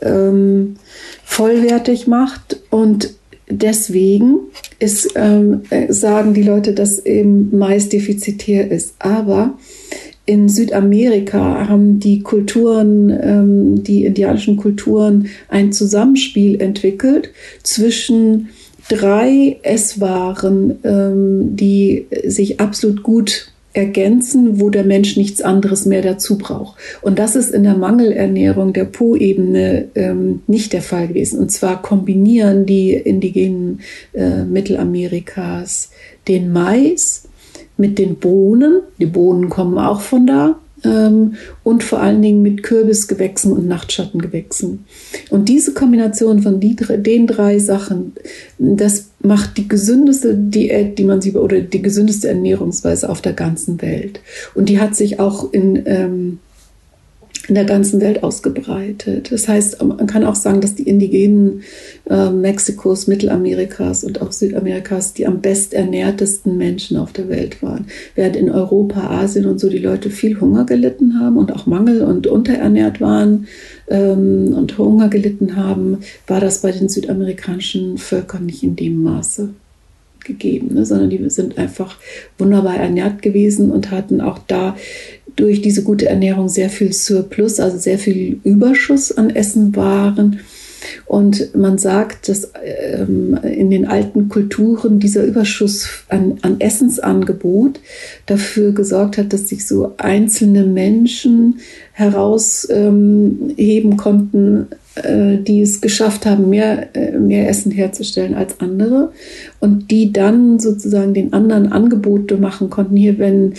ähm, 0.03 0.77
vollwertig 1.25 2.07
macht. 2.07 2.61
Und 2.71 3.15
deswegen 3.51 4.39
ist, 4.79 5.11
ähm, 5.17 5.63
äh, 5.71 5.93
sagen 5.93 6.35
die 6.35 6.43
Leute, 6.43 6.73
dass 6.73 7.05
eben 7.05 7.57
Mais 7.57 7.89
defizitär 7.89 8.71
ist. 8.71 8.95
Aber 8.99 9.55
in 10.27 10.49
Südamerika 10.49 11.69
haben 11.69 12.01
die 12.01 12.21
Kulturen, 12.21 13.11
ähm, 13.11 13.85
die 13.85 14.05
indianischen 14.05 14.57
Kulturen 14.57 15.29
ein 15.49 15.73
Zusammenspiel 15.73 16.61
entwickelt 16.61 17.31
zwischen 17.63 18.49
drei 18.89 19.59
Esswaren, 19.63 20.79
ähm, 20.85 21.57
die 21.57 22.07
sich 22.25 22.61
absolut 22.61 23.05
gut 23.05 23.53
ergänzen, 23.73 24.59
wo 24.59 24.71
der 24.71 24.85
Mensch 24.85 25.17
nichts 25.17 25.43
anderes 25.43 25.87
mehr 25.87 26.03
dazu 26.03 26.39
braucht. 26.39 26.79
Und 27.03 27.19
das 27.19 27.37
ist 27.37 27.51
in 27.53 27.63
der 27.63 27.77
Mangelernährung 27.77 28.73
der 28.73 28.87
Po-Ebene 28.87 29.89
ähm, 29.95 30.41
nicht 30.47 30.73
der 30.73 30.83
Fall 30.83 31.09
gewesen. 31.09 31.39
Und 31.39 31.53
zwar 31.53 31.83
kombinieren 31.83 32.65
die 32.65 32.95
indigenen 32.95 33.81
äh, 34.15 34.45
Mittelamerikas 34.45 35.91
den 36.27 36.53
Mais 36.53 37.29
mit 37.77 37.99
den 37.99 38.17
Bohnen. 38.17 38.83
Die 38.99 39.07
Bohnen 39.07 39.49
kommen 39.49 39.79
auch 39.79 40.01
von 40.01 40.27
da 40.27 40.57
ähm, 40.85 41.35
und 41.63 41.83
vor 41.83 42.01
allen 42.01 42.23
Dingen 42.23 42.43
mit 42.43 42.63
Kürbisgewächsen 42.63 43.53
und 43.53 43.67
Nachtschattengewächsen. 43.67 44.85
Und 45.31 45.49
diese 45.49 45.75
Kombination 45.75 46.43
von 46.43 46.61
die, 46.61 46.77
den 46.77 47.27
drei 47.27 47.59
Sachen, 47.59 48.13
das 48.59 49.11
macht 49.21 49.57
die 49.57 49.69
gesündeste 49.69 50.35
Diät, 50.35 50.99
die 50.99 51.05
man 51.05 51.21
sie 51.21 51.33
oder 51.33 51.61
die 51.61 51.83
gesündeste 51.83 52.29
Ernährungsweise 52.29 53.09
auf 53.09 53.21
der 53.21 53.33
ganzen 53.33 53.81
Welt. 53.83 54.21
Und 54.55 54.69
die 54.69 54.81
hat 54.81 54.95
sich 54.95 55.19
auch 55.19 55.53
in 55.53 55.83
ähm, 55.87 56.39
in 57.49 57.55
der 57.55 57.65
ganzen 57.65 58.01
Welt 58.01 58.23
ausgebreitet. 58.23 59.31
Das 59.31 59.49
heißt, 59.49 59.83
man 59.83 60.07
kann 60.07 60.25
auch 60.25 60.35
sagen, 60.35 60.61
dass 60.61 60.75
die 60.75 60.89
Indigenen 60.89 61.63
äh, 62.09 62.31
Mexikos, 62.31 63.07
Mittelamerikas 63.07 64.05
und 64.05 64.21
auch 64.21 64.33
Südamerikas 64.33 65.13
die 65.13 65.27
am 65.27 65.41
besternährtesten 65.41 66.57
Menschen 66.57 66.97
auf 66.97 67.13
der 67.13 67.29
Welt 67.29 67.63
waren. 67.63 67.87
Während 68.15 68.37
in 68.37 68.51
Europa, 68.51 69.09
Asien 69.23 69.47
und 69.47 69.61
so 69.61 69.69
die 69.69 69.79
Leute 69.79 70.11
viel 70.11 70.41
Hunger 70.41 70.65
gelitten 70.65 71.21
haben 71.21 71.37
und 71.37 71.53
auch 71.53 71.67
Mangel 71.67 72.03
und 72.03 72.27
unterernährt 72.27 73.01
waren 73.01 73.47
ähm, 73.89 74.55
und 74.57 74.77
Hunger 74.79 75.09
gelitten 75.09 75.57
haben, 75.57 75.99
war 76.27 76.41
das 76.41 76.63
bei 76.63 76.73
den 76.73 76.89
südamerikanischen 76.89 77.99
Völkern 77.99 78.47
nicht 78.47 78.63
in 78.63 78.77
dem 78.77 79.03
Maße 79.03 79.51
gegeben, 80.27 80.75
ne, 80.75 80.85
sondern 80.85 81.11
die 81.11 81.31
sind 81.31 81.59
einfach 81.59 81.99
wunderbar 82.39 82.77
ernährt 82.77 83.23
gewesen 83.23 83.71
und 83.71 83.91
hatten 83.91 84.21
auch 84.21 84.39
da 84.47 84.77
durch 85.37 85.61
diese 85.61 85.83
gute 85.83 86.07
Ernährung 86.07 86.49
sehr 86.49 86.71
viel 86.71 86.93
Surplus, 86.93 87.61
also 87.61 87.79
sehr 87.79 87.99
viel 87.99 88.41
Überschuss 88.43 89.13
an 89.13 89.31
Essenwaren. 89.31 90.41
Und 91.05 91.55
man 91.55 91.79
sagt, 91.79 92.29
dass 92.29 92.53
ähm, 92.65 93.39
in 93.43 93.71
den 93.71 93.87
alten 93.87 94.29
Kulturen 94.29 94.99
dieser 94.99 95.25
Überschuss 95.25 95.89
an, 96.09 96.39
an 96.43 96.61
Essensangebot 96.61 97.81
dafür 98.27 98.73
gesorgt 98.73 99.19
hat, 99.19 99.33
dass 99.33 99.49
sich 99.49 99.67
so 99.67 99.95
einzelne 99.97 100.65
Menschen 100.65 101.61
herausheben 101.93 103.57
ähm, 103.57 103.97
konnten, 103.97 104.67
äh, 104.97 105.39
die 105.39 105.61
es 105.61 105.81
geschafft 105.81 106.27
haben, 106.27 106.51
mehr, 106.51 106.95
äh, 106.95 107.19
mehr 107.19 107.49
Essen 107.49 107.73
herzustellen 107.73 108.35
als 108.35 108.61
andere 108.61 109.13
und 109.61 109.91
die 109.91 110.13
dann 110.13 110.59
sozusagen 110.59 111.15
den 111.15 111.33
anderen 111.33 111.73
Angebote 111.73 112.37
machen 112.37 112.71
konnten. 112.71 112.97
Hier, 112.97 113.19
wenn 113.19 113.55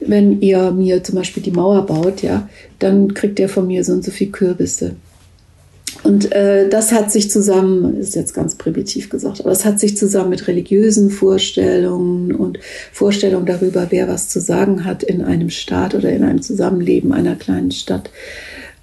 wenn 0.00 0.40
ihr 0.40 0.70
mir 0.70 1.02
zum 1.02 1.16
Beispiel 1.16 1.42
die 1.42 1.50
Mauer 1.50 1.86
baut, 1.86 2.22
ja, 2.22 2.48
dann 2.78 3.14
kriegt 3.14 3.40
ihr 3.40 3.48
von 3.48 3.66
mir 3.66 3.84
so 3.84 3.92
und 3.92 4.04
so 4.04 4.10
viel 4.10 4.30
Kürbisse. 4.30 4.94
Und 6.04 6.32
äh, 6.32 6.68
das 6.68 6.92
hat 6.92 7.10
sich 7.10 7.30
zusammen, 7.30 7.98
ist 7.98 8.14
jetzt 8.14 8.34
ganz 8.34 8.54
primitiv 8.54 9.08
gesagt, 9.08 9.40
aber 9.40 9.50
es 9.50 9.64
hat 9.64 9.80
sich 9.80 9.96
zusammen 9.96 10.30
mit 10.30 10.46
religiösen 10.46 11.10
Vorstellungen 11.10 12.32
und 12.32 12.58
Vorstellungen 12.92 13.46
darüber, 13.46 13.88
wer 13.90 14.06
was 14.06 14.28
zu 14.28 14.40
sagen 14.40 14.84
hat 14.84 15.02
in 15.02 15.22
einem 15.22 15.50
Staat 15.50 15.94
oder 15.94 16.10
in 16.12 16.22
einem 16.22 16.42
Zusammenleben 16.42 17.12
einer 17.12 17.34
kleinen 17.34 17.72
Stadt, 17.72 18.10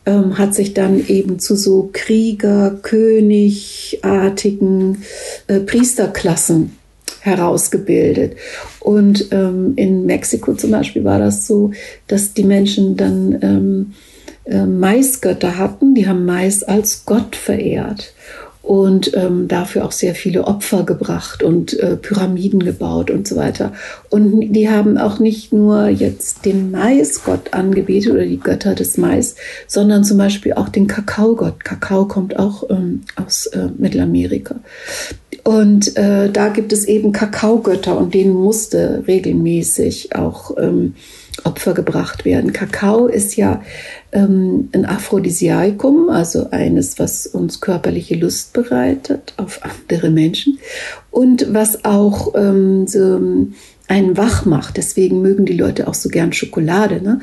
ähm, 0.06 0.38
hat 0.38 0.54
sich 0.54 0.74
dann 0.74 1.06
eben 1.08 1.40
zu 1.40 1.56
so 1.56 1.90
Krieger, 1.92 2.78
Königartigen 2.82 5.04
äh, 5.48 5.60
Priesterklassen 5.60 6.78
herausgebildet. 7.22 8.38
Und 8.80 9.28
ähm, 9.32 9.74
in 9.76 10.06
Mexiko 10.06 10.54
zum 10.54 10.72
Beispiel 10.72 11.04
war 11.04 11.20
das 11.20 11.46
so, 11.48 11.72
dass 12.08 12.34
die 12.34 12.44
Menschen 12.44 12.98
dann 12.98 13.40
ähm, 13.42 13.94
äh, 14.46 14.66
Maisgötter 14.66 15.58
hatten, 15.58 15.96
die 15.96 16.08
haben 16.08 16.26
Mais 16.26 16.64
als 16.64 17.06
Gott 17.06 17.36
verehrt 17.36 18.14
und 18.66 19.16
ähm, 19.16 19.48
dafür 19.48 19.86
auch 19.86 19.92
sehr 19.92 20.16
viele 20.16 20.46
Opfer 20.46 20.84
gebracht 20.84 21.44
und 21.44 21.80
äh, 21.80 21.96
Pyramiden 21.98 22.64
gebaut 22.64 23.12
und 23.12 23.28
so 23.28 23.36
weiter. 23.36 23.74
Und 24.10 24.54
die 24.54 24.70
haben 24.70 24.98
auch 24.98 25.20
nicht 25.20 25.54
nur 25.54 25.88
jetzt 25.88 26.46
den 26.46 26.72
Maisgott 26.72 27.54
angebetet 27.54 28.12
oder 28.12 28.26
die 28.26 28.40
Götter 28.40 28.74
des 28.74 28.98
Mais, 28.98 29.36
sondern 29.68 30.04
zum 30.04 30.18
Beispiel 30.18 30.54
auch 30.54 30.70
den 30.70 30.88
Kakaogott. 30.88 31.64
Kakao 31.64 32.06
kommt 32.06 32.40
auch 32.40 32.68
ähm, 32.72 33.02
aus 33.16 33.46
äh, 33.48 33.68
Mittelamerika. 33.78 34.56
Und 35.44 35.96
äh, 35.96 36.32
da 36.32 36.50
gibt 36.50 36.74
es 36.74 36.86
eben 36.86 37.12
Kakaogötter 37.12 37.96
und 37.96 38.16
denen 38.16 38.34
musste 38.34 39.04
regelmäßig 39.08 40.16
auch 40.16 40.58
ähm, 40.58 40.96
Opfer 41.44 41.74
gebracht 41.74 42.26
werden. 42.26 42.54
Kakao 42.54 43.08
ist 43.08 43.36
ja 43.36 43.62
ähm, 44.12 44.70
ein 44.72 44.86
Aphrodisiakum, 44.86 46.10
also 46.10 46.50
eines, 46.52 46.98
was 47.00 47.28
uns 47.28 47.62
körperliche 47.62 48.16
Lust 48.16 48.54
bereitet 48.54 49.34
auf 49.38 49.60
andere 49.64 50.10
Menschen 50.10 50.60
und 51.12 51.54
was 51.54 51.84
auch 51.86 52.34
ähm, 52.36 52.88
so 52.88 53.20
einen 53.88 54.18
wach 54.18 54.46
macht. 54.46 54.78
Deswegen 54.78 55.22
mögen 55.22 55.46
die 55.46 55.58
Leute 55.58 55.88
auch 55.88 55.94
so 55.94 56.10
gern 56.10 56.34
Schokolade. 56.34 57.02
Ne? 57.02 57.20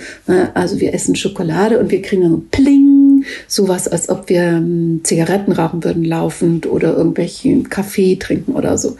Also 0.54 0.78
wir 0.80 0.94
essen 0.94 1.16
Schokolade 1.16 1.78
und 1.78 1.90
wir 1.90 2.02
kriegen 2.02 2.22
dann 2.22 2.48
Pling, 2.50 3.01
sowas, 3.46 3.88
als 3.88 4.08
ob 4.08 4.28
wir 4.28 4.42
ähm, 4.42 5.00
Zigaretten 5.02 5.52
rauchen 5.52 5.84
würden 5.84 6.04
laufend 6.04 6.66
oder 6.66 6.96
irgendwelchen 6.96 7.68
Kaffee 7.68 8.16
trinken 8.16 8.52
oder 8.52 8.78
so. 8.78 8.96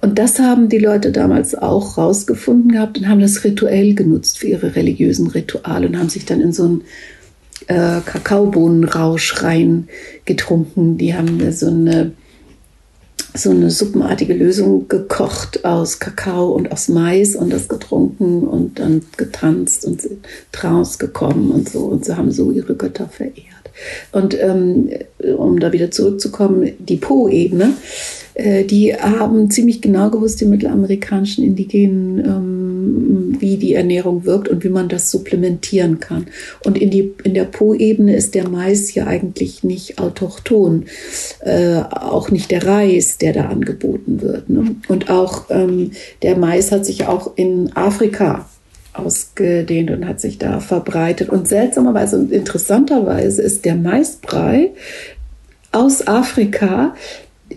Und 0.00 0.18
das 0.18 0.38
haben 0.38 0.68
die 0.68 0.78
Leute 0.78 1.12
damals 1.12 1.54
auch 1.54 1.98
rausgefunden 1.98 2.72
gehabt 2.72 2.98
und 2.98 3.08
haben 3.08 3.20
das 3.20 3.44
rituell 3.44 3.94
genutzt 3.94 4.38
für 4.38 4.48
ihre 4.48 4.76
religiösen 4.76 5.28
Rituale 5.28 5.86
und 5.86 5.98
haben 5.98 6.08
sich 6.08 6.24
dann 6.24 6.40
in 6.40 6.52
so 6.52 6.68
ein 6.68 6.80
äh, 7.66 8.00
Kakaobohnenrausch 8.04 9.42
rein 9.42 9.88
getrunken. 10.24 10.98
Die 10.98 11.14
haben 11.14 11.52
so 11.52 11.68
eine 11.68 12.12
so 13.36 13.50
eine 13.50 13.70
suppenartige 13.70 14.32
Lösung 14.32 14.86
gekocht 14.86 15.64
aus 15.64 15.98
Kakao 15.98 16.52
und 16.52 16.70
aus 16.70 16.88
Mais 16.88 17.34
und 17.34 17.52
das 17.52 17.68
getrunken 17.68 18.46
und 18.46 18.78
dann 18.78 19.02
getanzt 19.16 19.84
und 19.84 20.00
sind 20.00 20.24
draus 20.52 21.00
gekommen 21.00 21.50
und 21.50 21.68
so 21.68 21.80
und 21.80 22.04
sie 22.04 22.16
haben 22.16 22.30
so 22.30 22.52
ihre 22.52 22.76
Götter 22.76 23.08
verehrt. 23.08 23.53
Und 24.12 24.38
ähm, 24.40 24.90
um 25.36 25.58
da 25.60 25.72
wieder 25.72 25.90
zurückzukommen, 25.90 26.72
die 26.78 26.96
Po-Ebene, 26.96 27.74
äh, 28.34 28.64
die 28.64 28.94
haben 28.94 29.50
ziemlich 29.50 29.80
genau 29.80 30.10
gewusst, 30.10 30.40
die 30.40 30.46
mittelamerikanischen 30.46 31.44
Indigenen, 31.44 32.18
ähm, 32.18 33.36
wie 33.40 33.56
die 33.56 33.74
Ernährung 33.74 34.24
wirkt 34.24 34.48
und 34.48 34.64
wie 34.64 34.68
man 34.68 34.88
das 34.88 35.10
supplementieren 35.10 36.00
kann. 36.00 36.26
Und 36.64 36.78
in, 36.78 36.90
die, 36.90 37.14
in 37.24 37.34
der 37.34 37.44
Po-Ebene 37.44 38.14
ist 38.14 38.34
der 38.34 38.48
Mais 38.48 38.94
ja 38.94 39.06
eigentlich 39.06 39.64
nicht 39.64 39.98
autochthon, 39.98 40.86
äh, 41.40 41.76
auch 41.90 42.30
nicht 42.30 42.50
der 42.50 42.66
Reis, 42.66 43.18
der 43.18 43.32
da 43.32 43.46
angeboten 43.46 44.20
wird. 44.20 44.50
Ne? 44.50 44.76
Und 44.88 45.10
auch 45.10 45.46
ähm, 45.50 45.92
der 46.22 46.36
Mais 46.36 46.72
hat 46.72 46.86
sich 46.86 47.06
auch 47.06 47.32
in 47.36 47.74
Afrika 47.76 48.48
ausgedehnt 48.94 49.90
und 49.90 50.06
hat 50.06 50.20
sich 50.20 50.38
da 50.38 50.60
verbreitet. 50.60 51.28
Und 51.28 51.46
seltsamerweise 51.48 52.18
und 52.18 52.32
interessanterweise 52.32 53.42
ist 53.42 53.64
der 53.64 53.74
Maisbrei 53.74 54.70
aus 55.72 56.06
Afrika 56.06 56.94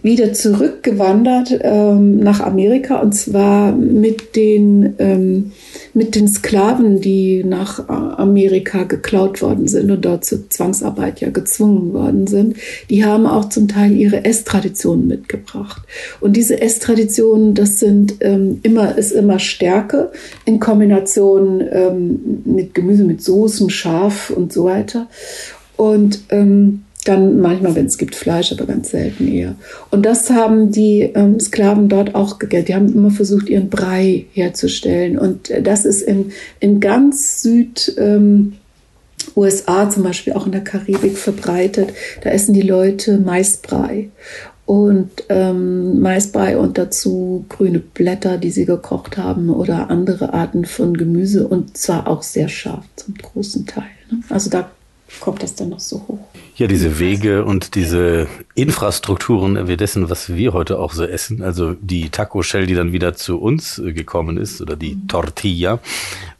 wieder 0.03 0.33
zurückgewandert 0.33 1.59
ähm, 1.61 2.17
nach 2.17 2.41
Amerika 2.41 2.97
und 2.99 3.13
zwar 3.13 3.71
mit 3.71 4.35
den, 4.35 4.95
ähm, 4.99 5.53
mit 5.93 6.15
den 6.15 6.27
Sklaven, 6.27 6.99
die 6.99 7.43
nach 7.43 7.87
Amerika 7.87 8.83
geklaut 8.83 9.41
worden 9.41 9.67
sind 9.67 9.89
und 9.89 10.03
dort 10.03 10.25
zur 10.25 10.49
Zwangsarbeit 10.49 11.21
ja 11.21 11.29
gezwungen 11.29 11.93
worden 11.93 12.27
sind. 12.27 12.57
Die 12.89 13.05
haben 13.05 13.25
auch 13.25 13.49
zum 13.49 13.69
Teil 13.69 13.93
ihre 13.93 14.25
Esstraditionen 14.25 15.07
mitgebracht. 15.07 15.81
Und 16.19 16.35
diese 16.35 16.61
Esstraditionen, 16.61 17.53
das 17.53 17.79
sind 17.79 18.15
ähm, 18.19 18.59
immer, 18.63 18.97
ist 18.97 19.11
immer 19.11 19.39
Stärke 19.39 20.11
in 20.45 20.59
Kombination 20.59 21.63
ähm, 21.71 22.41
mit 22.43 22.73
Gemüse, 22.73 23.03
mit 23.03 23.23
Soßen, 23.23 23.69
Schaf 23.69 24.29
und 24.29 24.51
so 24.51 24.65
weiter. 24.65 25.07
Und 25.77 26.21
ähm, 26.29 26.83
dann 27.07 27.39
manchmal, 27.41 27.75
wenn 27.75 27.85
es 27.85 27.97
gibt, 27.97 28.15
Fleisch, 28.15 28.51
aber 28.51 28.65
ganz 28.65 28.91
selten 28.91 29.27
eher. 29.27 29.55
Und 29.91 30.05
das 30.05 30.29
haben 30.29 30.71
die 30.71 31.01
ähm, 31.01 31.39
Sklaven 31.39 31.89
dort 31.89 32.15
auch 32.15 32.39
gegessen. 32.39 32.65
Die 32.65 32.75
haben 32.75 32.93
immer 32.93 33.11
versucht, 33.11 33.49
ihren 33.49 33.69
Brei 33.69 34.25
herzustellen. 34.33 35.17
Und 35.17 35.49
äh, 35.49 35.61
das 35.61 35.85
ist 35.85 36.01
in, 36.01 36.31
in 36.59 36.79
ganz 36.79 37.41
Süd. 37.41 37.95
Ähm, 37.97 38.53
USA 39.35 39.89
zum 39.89 40.03
Beispiel 40.03 40.33
auch 40.33 40.45
in 40.45 40.51
der 40.51 40.63
Karibik 40.63 41.17
verbreitet. 41.17 41.93
Da 42.21 42.29
essen 42.29 42.53
die 42.53 42.61
Leute 42.61 43.17
Maisbrei 43.17 44.09
und 44.67 45.23
ähm, 45.29 46.01
Maisbrei 46.01 46.57
und 46.57 46.77
dazu 46.77 47.45
grüne 47.47 47.79
Blätter, 47.79 48.37
die 48.37 48.51
sie 48.51 48.65
gekocht 48.65 49.17
haben 49.17 49.49
oder 49.49 49.89
andere 49.89 50.33
Arten 50.33 50.65
von 50.65 50.97
Gemüse 50.97 51.47
und 51.47 51.77
zwar 51.77 52.07
auch 52.07 52.21
sehr 52.21 52.49
scharf 52.49 52.83
zum 52.97 53.15
großen 53.15 53.65
Teil. 53.65 53.89
Ne? 54.11 54.19
Also 54.29 54.49
da 54.49 54.69
kommt 55.19 55.43
das 55.43 55.55
dann 55.55 55.69
noch 55.69 55.79
so 55.79 55.97
hoch. 56.07 56.19
Ja, 56.55 56.67
diese 56.67 56.99
Wege 56.99 57.45
und 57.45 57.75
diese 57.75 58.27
Infrastrukturen 58.55 59.67
wie 59.67 59.77
dessen, 59.77 60.09
was 60.09 60.35
wir 60.35 60.53
heute 60.53 60.79
auch 60.79 60.91
so 60.91 61.05
essen, 61.05 61.43
also 61.43 61.73
die 61.73 62.09
Taco 62.09 62.41
Shell, 62.41 62.65
die 62.65 62.73
dann 62.73 62.91
wieder 62.91 63.13
zu 63.13 63.39
uns 63.39 63.77
äh, 63.77 63.93
gekommen 63.93 64.37
ist, 64.37 64.61
oder 64.61 64.75
die 64.75 64.97
Tortilla. 65.07 65.79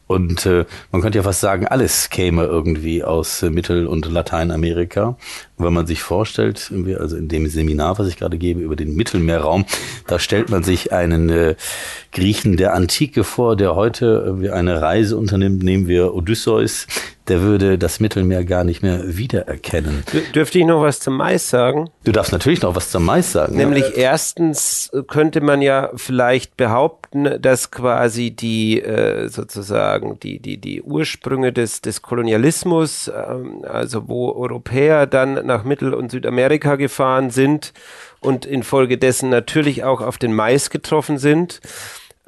Und 0.08 0.46
äh, 0.46 0.64
man 0.90 1.02
könnte 1.02 1.18
ja 1.18 1.22
fast 1.22 1.40
sagen, 1.40 1.66
alles 1.66 2.10
käme 2.10 2.44
irgendwie 2.44 3.04
aus 3.04 3.42
äh, 3.42 3.50
Mittel- 3.50 3.86
und 3.86 4.06
Lateinamerika. 4.06 5.16
Wenn 5.58 5.72
man 5.72 5.86
sich 5.86 6.02
vorstellt, 6.02 6.72
also 6.98 7.16
in 7.16 7.28
dem 7.28 7.46
Seminar, 7.48 7.98
was 7.98 8.08
ich 8.08 8.16
gerade 8.16 8.38
gebe 8.38 8.60
über 8.60 8.76
den 8.76 8.94
Mittelmeerraum, 8.94 9.64
da 10.06 10.18
stellt 10.18 10.50
man 10.50 10.62
sich 10.62 10.92
einen 10.92 11.28
äh, 11.30 11.54
Griechen 12.12 12.56
der 12.56 12.74
Antike 12.74 13.24
vor, 13.24 13.56
der 13.56 13.74
heute 13.74 14.22
irgendwie 14.24 14.50
eine 14.50 14.80
Reise 14.80 15.16
unternimmt, 15.16 15.62
nehmen 15.62 15.88
wir 15.88 16.14
Odysseus, 16.14 16.86
der 17.28 17.42
würde 17.42 17.76
das 17.76 18.00
Mittelmeer 18.00 18.42
gar 18.44 18.64
nicht 18.64 18.82
mehr 18.82 19.18
wiedererkennen. 19.18 20.02
Dür- 20.10 20.32
Dürfte 20.32 20.58
ich 20.60 20.64
noch 20.64 20.80
was 20.80 20.98
zum 21.00 21.16
Mais 21.18 21.50
sagen? 21.50 21.90
Du 22.04 22.10
darfst 22.12 22.32
natürlich 22.32 22.62
noch 22.62 22.74
was 22.74 22.90
zum 22.90 23.04
Mais 23.04 23.32
sagen. 23.32 23.54
Nämlich 23.54 23.84
ja. 23.90 23.96
erstens 24.12 24.90
könnte 25.08 25.42
man 25.42 25.60
ja 25.60 25.90
vielleicht 25.94 26.56
behaupten, 26.56 27.38
dass 27.42 27.70
quasi 27.70 28.30
die 28.30 28.80
äh, 28.80 29.28
sozusagen 29.28 30.18
die 30.20 30.38
die 30.40 30.56
die 30.56 30.80
Ursprünge 30.80 31.52
des 31.52 31.82
des 31.82 32.00
Kolonialismus, 32.00 33.08
ähm, 33.14 33.62
also 33.68 34.08
wo 34.08 34.32
Europäer 34.32 35.06
dann 35.06 35.34
nach 35.48 35.64
Mittel- 35.64 35.94
und 35.94 36.12
Südamerika 36.12 36.76
gefahren 36.76 37.30
sind 37.30 37.72
und 38.20 38.46
infolgedessen 38.46 39.30
natürlich 39.30 39.82
auch 39.82 40.00
auf 40.00 40.18
den 40.18 40.32
Mais 40.32 40.70
getroffen 40.70 41.18
sind, 41.18 41.60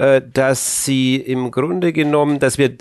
äh, 0.00 0.22
dass 0.32 0.86
sie 0.86 1.16
im 1.16 1.50
Grunde 1.50 1.92
genommen, 1.92 2.38
dass 2.38 2.56
wir 2.56 2.72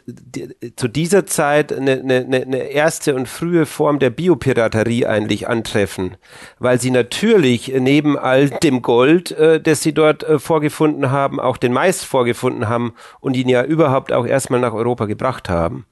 zu 0.78 0.88
dieser 0.88 1.26
Zeit 1.26 1.74
eine, 1.74 2.00
eine, 2.00 2.26
eine 2.42 2.58
erste 2.72 3.14
und 3.14 3.28
frühe 3.28 3.66
Form 3.66 4.00
der 4.00 4.10
Biopiraterie 4.10 5.06
eigentlich 5.06 5.46
antreffen, 5.50 6.16
weil 6.60 6.80
sie 6.80 6.92
natürlich 6.92 7.74
neben 7.78 8.18
all 8.18 8.50
dem 8.50 8.82
Gold, 8.82 9.32
äh, 9.32 9.60
das 9.60 9.84
sie 9.84 9.94
dort 9.94 10.24
äh, 10.24 10.40
vorgefunden 10.40 11.12
haben, 11.12 11.42
auch 11.42 11.58
den 11.58 11.74
Mais 11.74 12.06
vorgefunden 12.06 12.70
haben 12.70 12.94
und 13.20 13.36
ihn 13.36 13.50
ja 13.50 13.66
überhaupt 13.66 14.14
auch 14.14 14.26
erstmal 14.26 14.62
nach 14.62 14.74
Europa 14.74 15.06
gebracht 15.06 15.50
haben. 15.50 15.86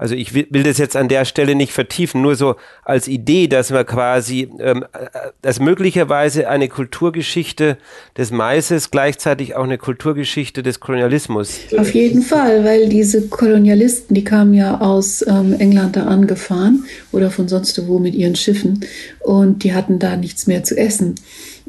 Also 0.00 0.14
ich 0.14 0.32
will, 0.32 0.46
will 0.48 0.62
das 0.62 0.78
jetzt 0.78 0.96
an 0.96 1.08
der 1.08 1.26
Stelle 1.26 1.54
nicht 1.54 1.72
vertiefen, 1.72 2.22
nur 2.22 2.34
so 2.34 2.56
als 2.86 3.06
Idee, 3.06 3.48
dass 3.48 3.70
man 3.70 3.84
quasi, 3.84 4.48
ähm, 4.58 4.86
äh, 4.94 5.08
dass 5.42 5.60
möglicherweise 5.60 6.48
eine 6.48 6.68
Kulturgeschichte 6.68 7.76
des 8.16 8.30
Maises 8.30 8.90
gleichzeitig 8.90 9.56
auch 9.56 9.64
eine 9.64 9.76
Kulturgeschichte 9.76 10.62
des 10.62 10.80
Kolonialismus. 10.80 11.60
Auf 11.76 11.92
jeden 11.92 12.22
Fall, 12.22 12.64
weil 12.64 12.88
diese 12.88 13.28
Kolonialisten, 13.28 14.14
die 14.14 14.24
kamen 14.24 14.54
ja 14.54 14.80
aus 14.80 15.22
ähm, 15.28 15.54
England 15.58 15.96
da 15.96 16.06
angefahren 16.06 16.84
oder 17.12 17.30
von 17.30 17.48
sonst 17.48 17.86
wo 17.86 17.98
mit 17.98 18.14
ihren 18.14 18.36
Schiffen 18.36 18.86
und 19.18 19.64
die 19.64 19.74
hatten 19.74 19.98
da 19.98 20.16
nichts 20.16 20.46
mehr 20.46 20.64
zu 20.64 20.78
essen. 20.78 21.16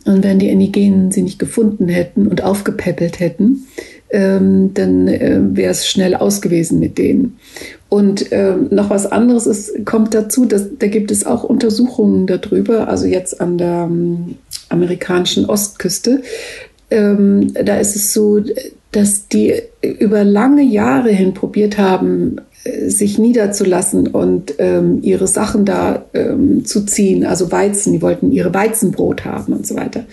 Und 0.06 0.24
wenn 0.24 0.40
die 0.40 0.48
Indigenen 0.48 1.12
sie 1.12 1.22
nicht 1.22 1.38
gefunden 1.38 1.90
hätten 1.90 2.28
und 2.28 2.42
aufgepäppelt 2.44 3.20
hätten, 3.20 3.68
ähm, 4.12 4.74
dann 4.74 5.08
äh, 5.08 5.40
wäre 5.54 5.72
es 5.72 5.88
schnell 5.88 6.16
aus 6.16 6.42
gewesen 6.42 6.80
mit 6.80 6.98
denen. 6.98 7.40
Und 7.90 8.28
ähm, 8.32 8.68
noch 8.72 8.90
was 8.90 9.12
anderes 9.12 9.48
ist, 9.48 9.86
kommt 9.86 10.14
dazu, 10.14 10.46
dass, 10.46 10.66
da 10.80 10.88
gibt 10.88 11.12
es 11.12 11.26
auch 11.26 11.44
Untersuchungen 11.44 12.28
darüber, 12.28 12.88
also 12.88 13.06
jetzt 13.06 13.42
an 13.42 13.58
der 13.58 13.88
ähm, 13.90 14.36
amerikanischen 14.70 15.46
Ostküste. 15.46 16.22
Ähm, 16.90 17.54
da 17.54 17.78
ist 17.78 17.96
es 17.96 18.14
so, 18.14 18.42
dass 18.92 19.28
die 19.28 19.56
über 19.82 20.24
lange 20.24 20.64
Jahre 20.64 21.10
hin 21.10 21.34
probiert 21.34 21.78
haben, 21.78 22.38
äh, 22.64 22.90
sich 22.90 23.18
niederzulassen 23.18 24.08
und 24.08 24.54
ähm, 24.60 25.00
ihre 25.02 25.28
Sachen 25.28 25.66
da 25.66 26.06
ähm, 26.14 26.66
zu 26.66 26.86
ziehen, 26.86 27.26
also 27.26 27.52
Weizen, 27.52 27.94
die 27.94 28.02
wollten 28.02 28.32
ihre 28.32 28.54
Weizenbrot 28.54 29.26
haben 29.26 29.54
und 29.54 29.66
so 29.66 29.76
weiter. 29.76 30.04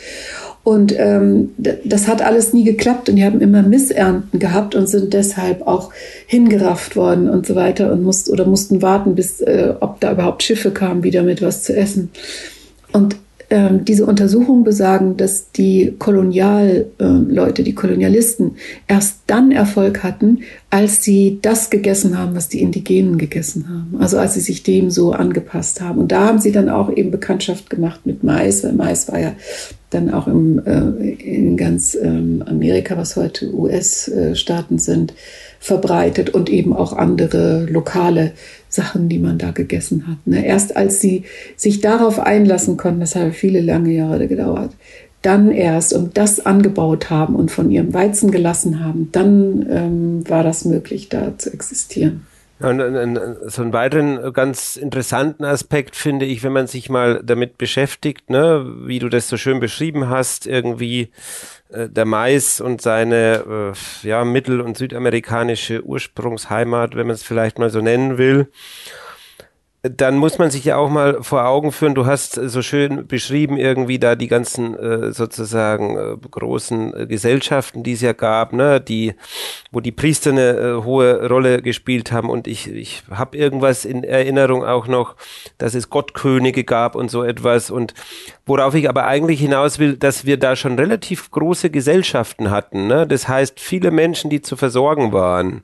Und 0.64 0.94
ähm, 0.98 1.50
das 1.56 2.08
hat 2.08 2.20
alles 2.20 2.52
nie 2.52 2.64
geklappt 2.64 3.08
und 3.08 3.16
die 3.16 3.24
haben 3.24 3.40
immer 3.40 3.62
Missernten 3.62 4.38
gehabt 4.38 4.74
und 4.74 4.86
sind 4.86 5.14
deshalb 5.14 5.66
auch 5.66 5.90
hingerafft 6.26 6.94
worden 6.94 7.30
und 7.30 7.46
so 7.46 7.54
weiter 7.54 7.90
und 7.90 8.02
mussten 8.02 8.32
oder 8.32 8.44
mussten 8.44 8.82
warten, 8.82 9.14
bis 9.14 9.40
äh, 9.40 9.72
ob 9.80 10.00
da 10.00 10.12
überhaupt 10.12 10.42
Schiffe 10.42 10.70
kamen, 10.70 11.02
wieder 11.02 11.22
mit 11.22 11.40
was 11.40 11.62
zu 11.62 11.74
essen. 11.74 12.10
Und 12.92 13.16
ähm, 13.50 13.84
diese 13.86 14.04
Untersuchungen 14.04 14.62
besagen, 14.62 15.16
dass 15.16 15.52
die 15.52 15.94
Kolonialleute, 15.98 17.62
die 17.62 17.74
Kolonialisten, 17.74 18.56
erst 18.86 19.20
dann 19.26 19.52
Erfolg 19.52 20.02
hatten, 20.02 20.40
als 20.68 21.02
sie 21.02 21.38
das 21.40 21.70
gegessen 21.70 22.18
haben, 22.18 22.34
was 22.34 22.48
die 22.48 22.60
Indigenen 22.60 23.16
gegessen 23.16 23.68
haben. 23.68 24.02
Also 24.02 24.18
als 24.18 24.34
sie 24.34 24.40
sich 24.40 24.64
dem 24.64 24.90
so 24.90 25.12
angepasst 25.12 25.80
haben. 25.80 25.98
Und 25.98 26.12
da 26.12 26.26
haben 26.26 26.40
sie 26.40 26.52
dann 26.52 26.68
auch 26.68 26.94
eben 26.94 27.10
Bekanntschaft 27.10 27.70
gemacht 27.70 28.00
mit 28.04 28.22
Mais, 28.22 28.64
weil 28.64 28.74
Mais 28.74 29.08
war 29.10 29.18
ja 29.18 29.32
dann 29.90 30.12
auch 30.12 30.26
im, 30.26 30.60
äh, 30.66 31.10
in 31.10 31.56
ganz 31.56 31.94
ähm, 31.94 32.42
Amerika, 32.46 32.96
was 32.96 33.16
heute 33.16 33.52
US-Staaten 33.54 34.78
sind, 34.78 35.14
verbreitet 35.60 36.30
und 36.30 36.50
eben 36.50 36.72
auch 36.72 36.92
andere 36.92 37.66
lokale 37.66 38.32
Sachen, 38.68 39.08
die 39.08 39.18
man 39.18 39.38
da 39.38 39.50
gegessen 39.50 40.06
hat. 40.06 40.18
Ne? 40.26 40.44
Erst 40.44 40.76
als 40.76 41.00
sie 41.00 41.24
sich 41.56 41.80
darauf 41.80 42.20
einlassen 42.20 42.76
konnten, 42.76 43.00
das 43.00 43.14
hat 43.14 43.34
viele 43.34 43.60
lange 43.60 43.92
Jahre 43.92 44.28
gedauert, 44.28 44.72
dann 45.22 45.50
erst 45.50 45.94
und 45.94 46.16
das 46.16 46.44
angebaut 46.44 47.10
haben 47.10 47.34
und 47.34 47.50
von 47.50 47.70
ihrem 47.70 47.92
Weizen 47.92 48.30
gelassen 48.30 48.84
haben, 48.84 49.08
dann 49.10 49.66
ähm, 49.68 50.28
war 50.28 50.44
das 50.44 50.64
möglich, 50.64 51.08
da 51.08 51.36
zu 51.38 51.52
existieren. 51.52 52.26
Ja, 52.60 52.70
und, 52.70 52.80
und, 52.80 53.50
so 53.50 53.62
einen 53.62 53.72
weiteren 53.72 54.32
ganz 54.32 54.76
interessanten 54.76 55.44
Aspekt 55.44 55.94
finde 55.94 56.26
ich, 56.26 56.42
wenn 56.42 56.52
man 56.52 56.66
sich 56.66 56.90
mal 56.90 57.20
damit 57.22 57.58
beschäftigt, 57.58 58.30
ne, 58.30 58.66
wie 58.84 58.98
du 58.98 59.08
das 59.08 59.28
so 59.28 59.36
schön 59.36 59.60
beschrieben 59.60 60.08
hast, 60.08 60.46
irgendwie 60.46 61.10
äh, 61.70 61.88
der 61.88 62.04
Mais 62.04 62.60
und 62.60 62.82
seine 62.82 63.74
äh, 64.04 64.06
ja, 64.06 64.24
mittel- 64.24 64.60
und 64.60 64.76
südamerikanische 64.76 65.84
Ursprungsheimat, 65.84 66.96
wenn 66.96 67.06
man 67.06 67.14
es 67.14 67.22
vielleicht 67.22 67.58
mal 67.58 67.70
so 67.70 67.80
nennen 67.80 68.18
will 68.18 68.48
dann 69.82 70.16
muss 70.16 70.38
man 70.38 70.50
sich 70.50 70.64
ja 70.64 70.76
auch 70.76 70.90
mal 70.90 71.22
vor 71.22 71.46
Augen 71.46 71.70
führen, 71.70 71.94
du 71.94 72.04
hast 72.04 72.34
so 72.34 72.62
schön 72.62 73.06
beschrieben 73.06 73.56
irgendwie 73.56 74.00
da 74.00 74.16
die 74.16 74.26
ganzen 74.26 74.76
äh, 74.76 75.12
sozusagen 75.12 75.96
äh, 75.96 76.16
großen 76.28 76.94
äh, 76.94 77.06
Gesellschaften, 77.06 77.84
die 77.84 77.92
es 77.92 78.00
ja 78.00 78.12
gab, 78.12 78.52
ne, 78.52 78.80
die, 78.80 79.14
wo 79.70 79.78
die 79.78 79.92
Priester 79.92 80.30
eine 80.30 80.50
äh, 80.50 80.82
hohe 80.82 81.28
Rolle 81.28 81.62
gespielt 81.62 82.10
haben. 82.10 82.28
Und 82.28 82.48
ich, 82.48 82.68
ich 82.68 83.04
habe 83.08 83.36
irgendwas 83.36 83.84
in 83.84 84.02
Erinnerung 84.02 84.64
auch 84.64 84.88
noch, 84.88 85.14
dass 85.58 85.74
es 85.74 85.90
Gottkönige 85.90 86.64
gab 86.64 86.96
und 86.96 87.08
so 87.08 87.22
etwas. 87.22 87.70
Und 87.70 87.94
worauf 88.46 88.74
ich 88.74 88.88
aber 88.88 89.06
eigentlich 89.06 89.38
hinaus 89.38 89.78
will, 89.78 89.96
dass 89.96 90.26
wir 90.26 90.38
da 90.38 90.56
schon 90.56 90.76
relativ 90.76 91.30
große 91.30 91.70
Gesellschaften 91.70 92.50
hatten, 92.50 92.88
ne, 92.88 93.06
das 93.06 93.28
heißt 93.28 93.60
viele 93.60 93.92
Menschen, 93.92 94.28
die 94.28 94.42
zu 94.42 94.56
versorgen 94.56 95.12
waren. 95.12 95.62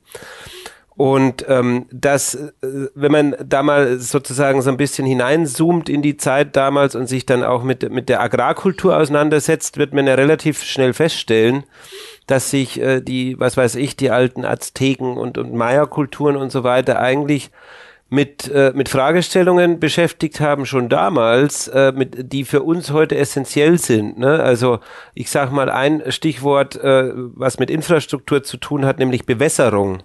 Und 0.97 1.45
ähm, 1.49 1.87
das, 1.91 2.35
äh, 2.35 2.51
wenn 2.95 3.11
man 3.11 3.37
da 3.45 3.63
mal 3.63 3.99
sozusagen 3.99 4.63
so 4.63 4.71
ein 4.71 4.77
bisschen 4.77 5.07
hineinzoomt 5.07 5.89
in 5.89 6.03
die 6.03 6.17
Zeit 6.17 6.55
damals 6.55 6.95
und 6.95 7.09
sich 7.09 7.27
dann 7.27 7.43
auch 7.43 7.65
mit, 7.65 7.91
mit 7.91 8.09
der 8.09 8.21
Agrarkultur 8.21 8.97
auseinandersetzt, 8.97 9.77
wird 9.77 9.93
man 9.93 10.07
ja 10.07 10.15
relativ 10.15 10.63
schnell 10.63 10.93
feststellen, 10.93 11.65
dass 12.29 12.51
sich 12.51 12.81
äh, 12.81 13.01
die, 13.01 13.39
was 13.41 13.57
weiß 13.57 13.75
ich, 13.75 13.97
die 13.97 14.11
alten 14.11 14.45
Azteken 14.45 15.17
und, 15.17 15.37
und 15.37 15.53
Maya-Kulturen 15.53 16.37
und 16.37 16.53
so 16.53 16.63
weiter 16.63 17.01
eigentlich 17.01 17.51
mit, 18.09 18.49
äh, 18.53 18.73
mit 18.75 18.89
Fragestellungen 18.89 19.81
beschäftigt 19.81 20.39
haben, 20.39 20.65
schon 20.67 20.89
damals, 20.89 21.67
äh, 21.69 21.93
mit, 21.93 22.33
die 22.33 22.45
für 22.45 22.63
uns 22.63 22.93
heute 22.93 23.17
essentiell 23.17 23.79
sind. 23.79 24.19
Ne? 24.19 24.41
Also 24.41 24.79
ich 25.15 25.29
sage 25.29 25.53
mal 25.53 25.69
ein 25.69 26.05
Stichwort, 26.13 26.77
äh, 26.77 27.11
was 27.15 27.59
mit 27.59 27.71
Infrastruktur 27.71 28.45
zu 28.45 28.59
tun 28.59 28.87
hat, 28.87 29.01
nämlich 29.01 29.27
Bewässerung. 29.27 30.05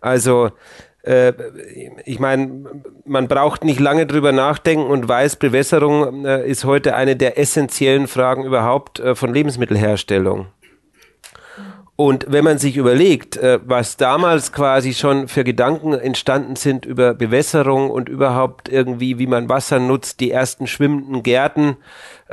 Also 0.00 0.50
äh, 1.02 1.32
ich 2.04 2.18
meine, 2.18 2.64
man 3.04 3.28
braucht 3.28 3.64
nicht 3.64 3.80
lange 3.80 4.06
drüber 4.06 4.32
nachdenken 4.32 4.86
und 4.86 5.08
weiß, 5.08 5.36
Bewässerung 5.36 6.24
äh, 6.24 6.46
ist 6.46 6.64
heute 6.64 6.94
eine 6.94 7.16
der 7.16 7.38
essentiellen 7.38 8.06
Fragen 8.08 8.44
überhaupt 8.44 9.00
äh, 9.00 9.14
von 9.14 9.32
Lebensmittelherstellung. 9.32 10.46
Und 12.00 12.26
wenn 12.28 12.44
man 12.44 12.58
sich 12.58 12.76
überlegt, 12.76 13.38
äh, 13.38 13.58
was 13.66 13.96
damals 13.96 14.52
quasi 14.52 14.94
schon 14.94 15.26
für 15.26 15.42
Gedanken 15.42 15.94
entstanden 15.94 16.54
sind 16.54 16.86
über 16.86 17.12
Bewässerung 17.12 17.90
und 17.90 18.08
überhaupt 18.08 18.68
irgendwie, 18.68 19.18
wie 19.18 19.26
man 19.26 19.48
Wasser 19.48 19.80
nutzt, 19.80 20.20
die 20.20 20.30
ersten 20.30 20.68
schwimmenden 20.68 21.24
Gärten, 21.24 21.76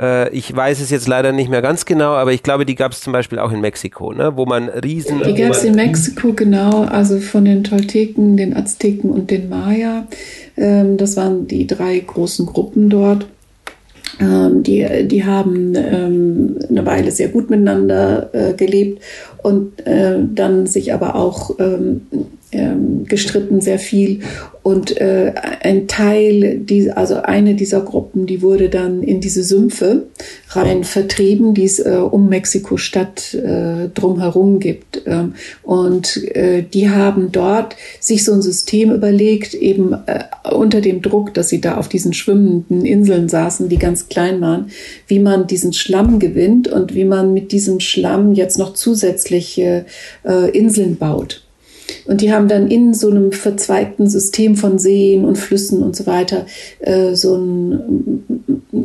äh, 0.00 0.30
ich 0.30 0.54
weiß 0.54 0.80
es 0.80 0.90
jetzt 0.90 1.08
leider 1.08 1.32
nicht 1.32 1.50
mehr 1.50 1.62
ganz 1.62 1.84
genau, 1.84 2.12
aber 2.12 2.32
ich 2.32 2.44
glaube, 2.44 2.64
die 2.64 2.76
gab 2.76 2.92
es 2.92 3.00
zum 3.00 3.12
Beispiel 3.12 3.40
auch 3.40 3.50
in 3.50 3.60
Mexiko, 3.60 4.12
ne? 4.12 4.36
wo 4.36 4.46
man 4.46 4.68
riesen... 4.68 5.20
Die 5.24 5.34
gab 5.34 5.50
es 5.50 5.64
in 5.64 5.74
Mexiko, 5.74 6.32
genau, 6.32 6.84
also 6.84 7.18
von 7.18 7.44
den 7.44 7.64
Tolteken, 7.64 8.36
den 8.36 8.56
Azteken 8.56 9.10
und 9.10 9.32
den 9.32 9.48
Maya. 9.48 10.06
Ähm, 10.56 10.96
das 10.96 11.16
waren 11.16 11.48
die 11.48 11.66
drei 11.66 11.98
großen 11.98 12.46
Gruppen 12.46 12.88
dort. 12.88 13.26
Ähm, 14.20 14.62
die, 14.62 14.86
die 15.08 15.24
haben 15.24 15.74
ähm, 15.74 16.58
eine 16.68 16.86
Weile 16.86 17.10
sehr 17.10 17.28
gut 17.28 17.50
miteinander 17.50 18.30
äh, 18.32 18.54
gelebt 18.54 19.02
und 19.46 19.86
äh, 19.86 20.18
dann 20.34 20.66
sich 20.66 20.92
aber 20.92 21.14
auch 21.14 21.54
ähm, 21.60 22.08
ähm, 22.52 23.04
gestritten 23.06 23.60
sehr 23.60 23.78
viel 23.78 24.20
und 24.66 25.00
äh, 25.00 25.32
ein 25.62 25.86
Teil, 25.86 26.58
die, 26.58 26.90
also 26.90 27.22
eine 27.22 27.54
dieser 27.54 27.82
Gruppen, 27.82 28.26
die 28.26 28.42
wurde 28.42 28.68
dann 28.68 29.04
in 29.04 29.20
diese 29.20 29.44
Sümpfe 29.44 30.08
rein 30.48 30.82
vertrieben, 30.82 31.54
die 31.54 31.62
es 31.62 31.78
äh, 31.78 31.90
um 31.90 32.28
Mexiko-Stadt 32.28 33.32
äh, 33.34 33.88
drumherum 33.94 34.58
gibt. 34.58 35.02
Ähm, 35.06 35.34
und 35.62 36.16
äh, 36.34 36.64
die 36.64 36.90
haben 36.90 37.30
dort 37.30 37.76
sich 38.00 38.24
so 38.24 38.32
ein 38.32 38.42
System 38.42 38.92
überlegt, 38.92 39.54
eben 39.54 39.92
äh, 40.06 40.24
unter 40.52 40.80
dem 40.80 41.00
Druck, 41.00 41.32
dass 41.32 41.48
sie 41.48 41.60
da 41.60 41.76
auf 41.76 41.88
diesen 41.88 42.12
schwimmenden 42.12 42.84
Inseln 42.84 43.28
saßen, 43.28 43.68
die 43.68 43.78
ganz 43.78 44.08
klein 44.08 44.40
waren, 44.40 44.70
wie 45.06 45.20
man 45.20 45.46
diesen 45.46 45.74
Schlamm 45.74 46.18
gewinnt 46.18 46.66
und 46.66 46.92
wie 46.92 47.04
man 47.04 47.32
mit 47.32 47.52
diesem 47.52 47.78
Schlamm 47.78 48.32
jetzt 48.32 48.58
noch 48.58 48.74
zusätzliche 48.74 49.86
äh, 50.24 50.50
Inseln 50.50 50.96
baut. 50.96 51.45
Und 52.06 52.20
die 52.20 52.32
haben 52.32 52.48
dann 52.48 52.68
in 52.68 52.94
so 52.94 53.10
einem 53.10 53.32
verzweigten 53.32 54.08
System 54.08 54.56
von 54.56 54.78
Seen 54.78 55.24
und 55.24 55.36
Flüssen 55.36 55.82
und 55.82 55.96
so 55.96 56.06
weiter 56.06 56.46
äh, 56.80 57.14
so, 57.14 57.36
ein, 57.36 58.24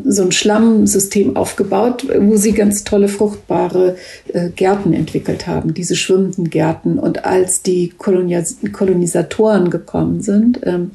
so 0.06 0.24
ein 0.24 0.32
Schlammsystem 0.32 1.36
aufgebaut, 1.36 2.06
wo 2.20 2.36
sie 2.36 2.52
ganz 2.54 2.84
tolle 2.84 3.08
fruchtbare 3.08 3.96
äh, 4.34 4.50
Gärten 4.50 4.94
entwickelt 4.94 5.48
haben, 5.48 5.74
diese 5.74 5.96
schwimmenden 5.96 6.50
Gärten. 6.50 7.00
Und 7.00 7.26
als 7.26 7.62
die 7.62 7.90
Kolonis 7.90 8.58
Kolonisatoren 8.72 9.70
gekommen 9.70 10.22
sind 10.22 10.60
ähm, 10.64 10.92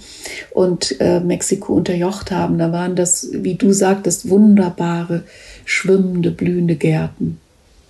und 0.51 1.01
äh, 1.01 1.21
Mexiko 1.21 1.75
unterjocht 1.75 2.31
haben, 2.31 2.59
da 2.59 2.73
waren 2.73 2.97
das, 2.97 3.29
wie 3.33 3.55
du 3.55 3.73
sagtest, 3.73 4.29
wunderbare, 4.29 5.25
schwimmende, 5.65 6.31
blühende 6.31 6.77
Gärten. 6.77 7.39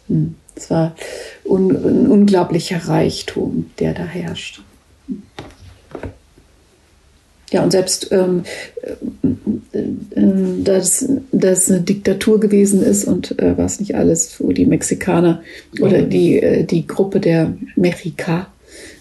Hm. 0.08 0.34
Es 0.56 0.70
war 0.70 0.96
un, 1.44 1.70
ein 1.70 2.06
unglaublicher 2.06 2.88
Reichtum, 2.88 3.70
der 3.78 3.94
da 3.94 4.04
herrscht. 4.04 4.62
Ja, 7.52 7.62
und 7.62 7.70
selbst 7.70 8.10
ähm, 8.10 8.42
äh, 8.82 9.78
äh, 9.78 10.62
dass 10.64 11.08
das 11.30 11.70
eine 11.70 11.80
Diktatur 11.80 12.40
gewesen 12.40 12.82
ist 12.82 13.04
und 13.04 13.38
äh, 13.38 13.56
was 13.56 13.78
nicht 13.78 13.94
alles, 13.94 14.40
wo 14.40 14.50
die 14.50 14.66
Mexikaner 14.66 15.42
oder 15.80 16.02
die, 16.02 16.42
äh, 16.42 16.64
die 16.64 16.86
Gruppe 16.86 17.20
der 17.20 17.56
Mexica 17.76 18.48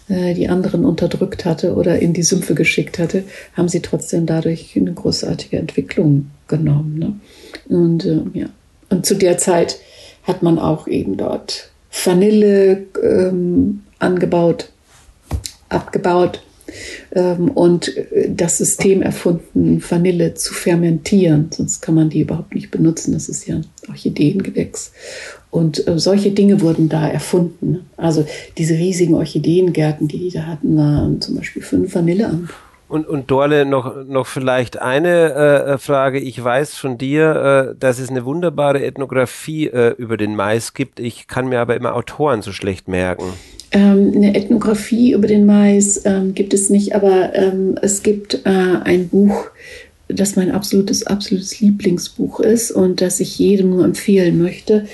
äh, 0.09 0.35
die 0.35 0.47
anderen 0.47 0.85
unterdrückt 0.85 1.45
hatte 1.45 1.73
oder 1.73 1.97
in 1.97 2.13
die 2.13 2.21
Sümpfe 2.21 2.53
geschickt 2.53 2.99
hatte, 2.99 3.23
haben 3.53 3.67
sie 3.67 3.81
trotzdem 3.81 4.27
dadurch 4.27 4.73
eine 4.75 4.93
großartige 4.93 5.57
Entwicklung 5.57 6.29
genommen. 6.47 6.99
Ne? 6.99 7.75
Und 7.75 8.05
äh, 8.05 8.21
ja, 8.33 8.45
und 8.89 9.07
zu 9.07 9.15
der 9.15 9.39
Zeit 9.39 9.79
hat 10.25 10.43
man 10.43 10.59
auch 10.59 10.87
eben 10.87 11.17
dort 11.17 11.71
Vanille 12.03 12.85
ähm, 13.01 13.83
angebaut, 13.99 14.69
abgebaut 15.69 16.41
ähm, 17.11 17.49
und 17.51 17.91
das 18.27 18.57
System 18.57 19.01
erfunden, 19.01 19.81
Vanille 19.87 20.33
zu 20.33 20.53
fermentieren. 20.53 21.49
Sonst 21.51 21.81
kann 21.81 21.95
man 21.95 22.09
die 22.09 22.21
überhaupt 22.21 22.55
nicht 22.55 22.71
benutzen. 22.71 23.13
Das 23.13 23.29
ist 23.29 23.47
ja 23.47 23.55
ein 23.55 23.65
Orchideengewächs. 23.87 24.91
Und 25.51 25.87
äh, 25.87 25.97
solche 25.97 26.31
Dinge 26.31 26.61
wurden 26.61 26.89
da 26.89 27.07
erfunden. 27.07 27.85
Also 27.95 28.25
diese 28.57 28.73
riesigen 28.73 29.13
Orchideengärten, 29.13 30.07
die 30.07 30.19
die 30.19 30.31
da 30.31 30.47
hatten, 30.47 30.75
waren 30.75 31.21
zum 31.21 31.35
Beispiel 31.35 31.61
fünf 31.61 31.95
Vanille 31.95 32.27
an. 32.27 32.49
Und, 32.87 33.07
und 33.07 33.31
Dorle, 33.31 33.65
noch, 33.65 34.05
noch 34.05 34.27
vielleicht 34.27 34.79
eine 34.79 35.33
äh, 35.33 35.73
äh, 35.73 35.77
Frage. 35.79 36.19
Ich 36.19 36.41
weiß 36.43 36.75
von 36.75 36.99
dir, 36.99 37.73
äh, 37.73 37.79
dass 37.79 37.97
es 37.97 38.09
eine 38.09 38.25
wunderbare 38.25 38.83
Ethnographie 38.83 39.67
äh, 39.67 39.95
über 39.97 40.17
den 40.17 40.35
Mais 40.35 40.73
gibt. 40.75 40.99
Ich 40.99 41.27
kann 41.27 41.49
mir 41.49 41.61
aber 41.61 41.75
immer 41.75 41.95
Autoren 41.95 42.43
so 42.43 42.51
schlecht 42.51 42.87
merken. 42.87 43.25
Ähm, 43.71 44.13
eine 44.15 44.35
Ethnographie 44.35 45.13
über 45.13 45.27
den 45.27 45.47
Mais 45.47 46.05
ähm, 46.05 46.35
gibt 46.35 46.53
es 46.53 46.69
nicht, 46.69 46.93
aber 46.93 47.33
ähm, 47.33 47.77
es 47.81 48.03
gibt 48.03 48.45
äh, 48.45 48.49
ein 48.49 49.09
Buch, 49.09 49.47
das 50.07 50.35
mein 50.35 50.51
absolutes, 50.51 51.07
absolutes 51.07 51.59
Lieblingsbuch 51.59 52.39
ist 52.39 52.69
und 52.69 53.01
das 53.01 53.19
ich 53.19 53.39
jedem 53.39 53.71
nur 53.71 53.83
empfehlen 53.83 54.39
möchte. 54.39 54.85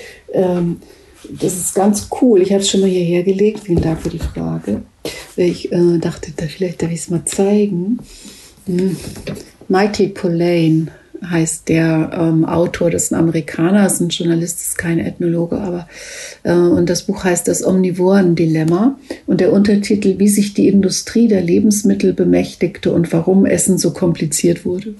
Das 1.28 1.56
ist 1.56 1.74
ganz 1.74 2.08
cool. 2.20 2.42
Ich 2.42 2.50
habe 2.52 2.62
es 2.62 2.70
schon 2.70 2.80
mal 2.80 2.90
hierher 2.90 3.22
gelegt. 3.22 3.60
Vielen 3.60 3.80
Dank 3.80 4.02
für 4.02 4.10
die 4.10 4.18
Frage 4.18 4.82
ich 5.36 5.72
äh, 5.72 5.98
dachte, 5.98 6.32
da, 6.36 6.46
vielleicht 6.46 6.82
darf 6.82 6.90
ich 6.90 7.00
es 7.00 7.10
mal 7.10 7.24
zeigen. 7.24 7.98
Hm. 8.66 8.96
Michael 9.68 10.10
Pollane 10.10 10.88
heißt 11.24 11.68
der 11.68 12.10
ähm, 12.14 12.44
Autor, 12.44 12.90
das 12.90 13.04
ist 13.04 13.12
ein 13.12 13.20
Amerikaner, 13.20 13.86
ist 13.86 14.00
ein 14.00 14.08
Journalist, 14.08 14.60
ist 14.60 14.76
kein 14.76 14.98
Ethnologe, 14.98 15.56
aber 15.56 15.88
äh, 16.42 16.52
und 16.52 16.90
das 16.90 17.02
Buch 17.04 17.22
heißt 17.22 17.46
Das 17.46 17.64
Omnivoren-Dilemma 17.64 18.98
und 19.26 19.40
der 19.40 19.52
Untertitel, 19.52 20.18
wie 20.18 20.28
sich 20.28 20.52
die 20.52 20.66
Industrie 20.66 21.28
der 21.28 21.40
Lebensmittel 21.40 22.12
bemächtigte 22.12 22.92
und 22.92 23.12
warum 23.12 23.46
Essen 23.46 23.78
so 23.78 23.92
kompliziert 23.92 24.64
wurde. 24.64 24.94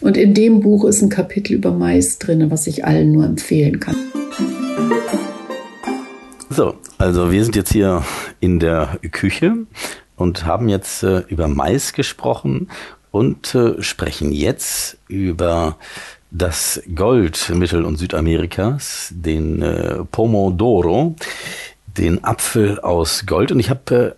Und 0.00 0.16
in 0.16 0.32
dem 0.32 0.60
Buch 0.60 0.84
ist 0.86 1.02
ein 1.02 1.10
Kapitel 1.10 1.52
über 1.52 1.72
Mais 1.72 2.18
drin, 2.18 2.50
was 2.50 2.66
ich 2.66 2.86
allen 2.86 3.12
nur 3.12 3.26
empfehlen 3.26 3.80
kann. 3.80 3.96
So, 6.52 6.74
also 6.98 7.30
wir 7.30 7.44
sind 7.44 7.54
jetzt 7.54 7.72
hier 7.72 8.02
in 8.40 8.58
der 8.58 8.98
Küche 9.12 9.54
und 10.16 10.44
haben 10.46 10.68
jetzt 10.68 11.04
äh, 11.04 11.20
über 11.28 11.46
Mais 11.46 11.92
gesprochen 11.92 12.68
und 13.12 13.54
äh, 13.54 13.80
sprechen 13.80 14.32
jetzt 14.32 14.98
über 15.06 15.76
das 16.32 16.82
Gold 16.92 17.52
Mittel- 17.54 17.84
und 17.84 17.98
Südamerikas, 17.98 19.10
den 19.12 19.62
äh, 19.62 20.04
Pomodoro, 20.10 21.14
den 21.86 22.24
Apfel 22.24 22.80
aus 22.80 23.26
Gold. 23.26 23.52
Und 23.52 23.60
ich 23.60 23.70
habe 23.70 24.16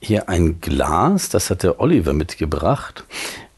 äh, 0.00 0.04
hier 0.04 0.28
ein 0.28 0.60
Glas, 0.60 1.30
das 1.30 1.48
hat 1.48 1.62
der 1.62 1.80
Oliver 1.80 2.12
mitgebracht. 2.12 3.04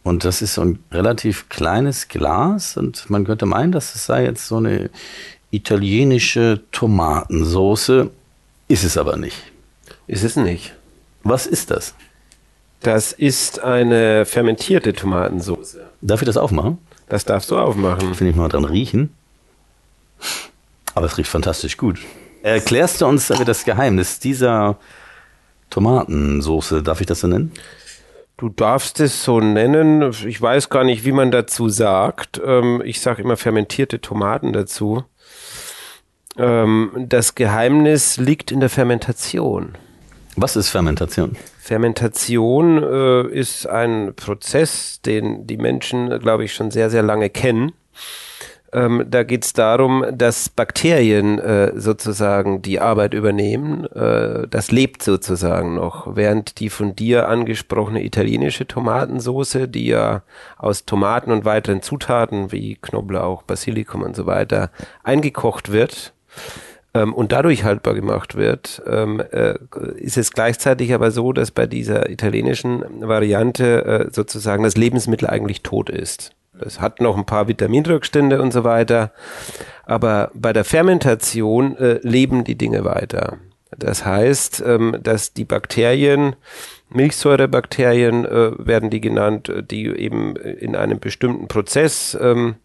Und 0.05 0.25
das 0.25 0.43
ist 0.43 0.55
so 0.55 0.63
ein 0.63 0.79
relativ 0.93 1.49
kleines 1.49 2.07
Glas 2.07 2.77
und 2.77 3.11
man 3.11 3.25
könnte 3.25 3.47
meinen, 3.47 3.73
dass 3.73 3.97
es 3.97 4.07
sei 4.07 4.25
jetzt 4.25 4.47
so 4.47 4.57
eine 4.59 4.91
italienische 5.53 6.61
Tomatensoße. 6.73 8.11
Ist 8.69 8.85
es 8.85 8.97
aber 8.97 9.17
nicht. 9.17 9.37
Ist 10.09 10.25
es 10.25 10.35
nicht. 10.35 10.75
Was 11.23 11.47
ist 11.47 11.71
das? 11.71 11.95
Das 12.81 13.13
ist 13.13 13.61
eine 13.61 14.25
fermentierte 14.25 14.93
Tomatensauce. 14.93 15.77
Darf 16.01 16.23
ich 16.23 16.27
das 16.27 16.37
aufmachen? 16.37 16.79
Das 17.09 17.25
darfst 17.25 17.51
du 17.51 17.59
aufmachen. 17.59 18.15
Finde 18.15 18.31
ich 18.31 18.37
mal 18.37 18.49
dran 18.49 18.65
riechen. 18.65 19.15
Aber 20.95 21.07
es 21.07 21.17
riecht 21.17 21.31
fantastisch 21.31 21.77
gut. 21.77 22.01
Erklärst 22.43 23.01
du 23.01 23.07
uns 23.07 23.29
das 23.29 23.65
Geheimnis 23.65 24.19
dieser 24.19 24.79
Tomatensoße? 25.71 26.83
Darf 26.83 27.01
ich 27.01 27.07
das 27.07 27.21
so 27.21 27.29
nennen? 27.29 27.53
Du 28.37 28.49
darfst 28.49 28.99
es 28.99 29.23
so 29.23 29.41
nennen. 29.41 30.13
Ich 30.27 30.43
weiß 30.43 30.69
gar 30.69 30.83
nicht, 30.83 31.05
wie 31.05 31.13
man 31.13 31.31
dazu 31.31 31.69
sagt. 31.69 32.41
Ähm, 32.45 32.83
ich 32.85 33.01
sage 33.01 33.23
immer 33.23 33.37
fermentierte 33.37 34.01
Tomaten 34.01 34.53
dazu. 34.53 35.05
Ähm, 36.37 36.91
das 36.97 37.35
Geheimnis 37.35 38.17
liegt 38.17 38.51
in 38.51 38.61
der 38.61 38.71
Fermentation. 38.71 39.77
Was 40.37 40.57
ist 40.57 40.71
Fermentation? 40.71 41.37
Fermentation 41.59 42.83
äh, 42.83 43.29
ist 43.29 43.67
ein 43.67 44.15
Prozess, 44.17 45.01
den 45.03 45.47
die 45.47 45.59
Menschen, 45.59 46.19
glaube 46.21 46.45
ich, 46.45 46.55
schon 46.55 46.71
sehr, 46.71 46.91
sehr 46.91 47.03
lange 47.03 47.29
kennen. 47.29 47.73
Ähm, 48.75 49.05
da 49.07 49.23
geht 49.23 49.45
es 49.45 49.53
darum, 49.53 50.05
dass 50.13 50.49
Bakterien 50.49 51.39
äh, 51.39 51.73
sozusagen 51.79 52.63
die 52.63 52.81
Arbeit 52.81 53.13
übernehmen. 53.13 53.85
Äh, 53.93 54.49
das 54.49 54.71
lebt 54.73 55.03
sozusagen 55.03 55.75
noch, 55.75 56.17
während 56.17 56.59
die 56.59 56.71
von 56.71 56.97
dir 56.97 57.29
angesprochene 57.29 58.03
italienische 58.03 58.67
Tomatensoße, 58.67 59.69
die 59.69 59.87
ja 59.89 60.23
aus 60.57 60.87
Tomaten 60.87 61.33
und 61.33 61.45
weiteren 61.45 61.83
Zutaten 61.83 62.51
wie 62.51 62.77
Knoblauch, 62.77 63.43
Basilikum 63.43 64.03
und 64.03 64.17
so 64.17 64.25
weiter 64.25 64.71
eingekocht 65.03 65.71
wird, 65.71 66.15
ähm, 66.95 67.15
und 67.15 67.33
dadurch 67.33 67.65
haltbar 67.65 67.95
gemacht 67.95 68.37
wird, 68.37 68.83
ähm, 68.87 69.23
äh, 69.33 69.55
ist 69.97 70.19
es 70.19 70.33
gleichzeitig 70.33 70.93
aber 70.95 71.11
so, 71.11 71.33
dass 71.33 71.51
bei 71.51 71.67
dieser 71.67 72.11
italienischen 72.11 72.85
Variante 73.01 73.85
äh, 73.85 74.11
sozusagen 74.13 74.63
das 74.65 74.77
Lebensmittel 74.77 75.29
eigentlich 75.29 75.63
tot 75.63 75.89
ist. 75.89 76.33
Es 76.61 76.81
hat 76.81 77.01
noch 77.01 77.17
ein 77.17 77.27
paar 77.27 77.49
Vitaminrückstände 77.49 78.41
und 78.41 78.53
so 78.53 78.63
weiter, 78.63 79.13
aber 79.85 80.31
bei 80.35 80.53
der 80.53 80.65
Fermentation 80.65 81.77
äh, 81.77 81.99
leben 82.03 82.45
die 82.45 82.57
Dinge 82.57 82.85
weiter. 82.85 83.39
Das 83.77 84.05
heißt, 84.05 84.63
ähm, 84.67 84.99
dass 85.03 85.33
die 85.33 85.47
Bakterien, 85.47 86.37
Milchsäurebakterien 86.91 88.27
äh, 88.27 88.53
werden 88.59 88.91
die 88.91 89.01
genannt, 89.01 89.51
die 89.71 89.87
eben 89.87 90.37
in 90.37 90.77
einem 90.77 91.01
bestimmten 91.01 91.49
Prozess 91.49 92.17
ähm, 92.21 92.57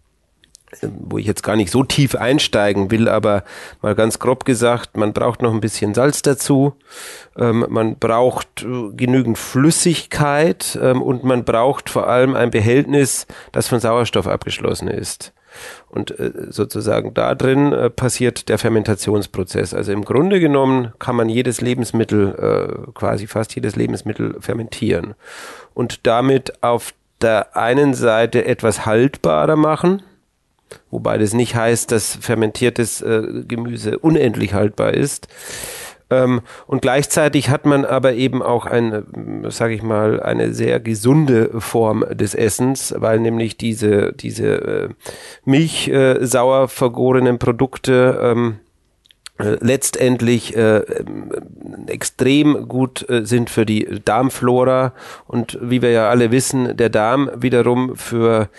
wo 0.81 1.17
ich 1.17 1.25
jetzt 1.25 1.43
gar 1.43 1.55
nicht 1.55 1.71
so 1.71 1.83
tief 1.83 2.15
einsteigen 2.15 2.91
will, 2.91 3.07
aber 3.07 3.43
mal 3.81 3.95
ganz 3.95 4.19
grob 4.19 4.43
gesagt, 4.43 4.97
man 4.97 5.13
braucht 5.13 5.41
noch 5.41 5.53
ein 5.53 5.61
bisschen 5.61 5.93
Salz 5.93 6.21
dazu, 6.21 6.73
ähm, 7.37 7.65
man 7.69 7.97
braucht 7.97 8.63
äh, 8.63 8.93
genügend 8.93 9.37
Flüssigkeit 9.37 10.77
ähm, 10.81 11.01
und 11.01 11.23
man 11.23 11.45
braucht 11.45 11.89
vor 11.89 12.07
allem 12.07 12.35
ein 12.35 12.51
Behältnis, 12.51 13.27
das 13.53 13.67
von 13.69 13.79
Sauerstoff 13.79 14.27
abgeschlossen 14.27 14.89
ist. 14.89 15.33
Und 15.89 16.19
äh, 16.19 16.31
sozusagen 16.49 17.13
da 17.13 17.33
drin 17.33 17.71
äh, 17.71 17.89
passiert 17.89 18.49
der 18.49 18.57
Fermentationsprozess. 18.57 19.73
Also 19.73 19.93
im 19.93 20.03
Grunde 20.03 20.39
genommen 20.39 20.93
kann 20.99 21.15
man 21.15 21.29
jedes 21.29 21.61
Lebensmittel, 21.61 22.35
äh, 22.87 22.91
quasi 22.91 23.25
fast 23.25 23.55
jedes 23.55 23.75
Lebensmittel 23.75 24.35
fermentieren 24.41 25.15
und 25.73 26.05
damit 26.05 26.61
auf 26.61 26.93
der 27.21 27.55
einen 27.55 27.93
Seite 27.93 28.45
etwas 28.45 28.85
haltbarer 28.85 29.55
machen, 29.55 30.03
Wobei 30.91 31.17
das 31.17 31.33
nicht 31.33 31.55
heißt, 31.55 31.91
dass 31.91 32.15
fermentiertes 32.15 33.01
äh, 33.01 33.43
Gemüse 33.47 33.99
unendlich 33.99 34.53
haltbar 34.53 34.93
ist. 34.93 35.27
Ähm, 36.09 36.41
und 36.67 36.81
gleichzeitig 36.81 37.49
hat 37.49 37.65
man 37.65 37.83
aber 37.83 38.13
eben 38.13 38.41
auch 38.41 38.65
eine, 38.65 39.03
sage 39.49 39.73
ich 39.73 39.83
mal, 39.83 40.21
eine 40.21 40.53
sehr 40.53 40.79
gesunde 40.79 41.59
Form 41.59 42.05
des 42.11 42.33
Essens, 42.33 42.93
weil 42.97 43.19
nämlich 43.19 43.57
diese, 43.57 44.13
diese 44.13 44.47
äh, 44.47 44.89
milchsauer 45.43 46.63
äh, 46.63 46.67
vergorenen 46.67 47.39
Produkte 47.39 48.19
ähm, 48.21 48.59
äh, 49.39 49.57
letztendlich 49.59 50.55
äh, 50.55 50.81
extrem 51.87 52.67
gut 52.67 53.07
äh, 53.09 53.25
sind 53.25 53.49
für 53.49 53.65
die 53.65 54.01
Darmflora 54.03 54.93
und 55.27 55.59
wie 55.61 55.81
wir 55.81 55.91
ja 55.91 56.09
alle 56.09 56.31
wissen, 56.31 56.75
der 56.75 56.89
Darm 56.89 57.29
wiederum 57.35 57.95
für 57.95 58.49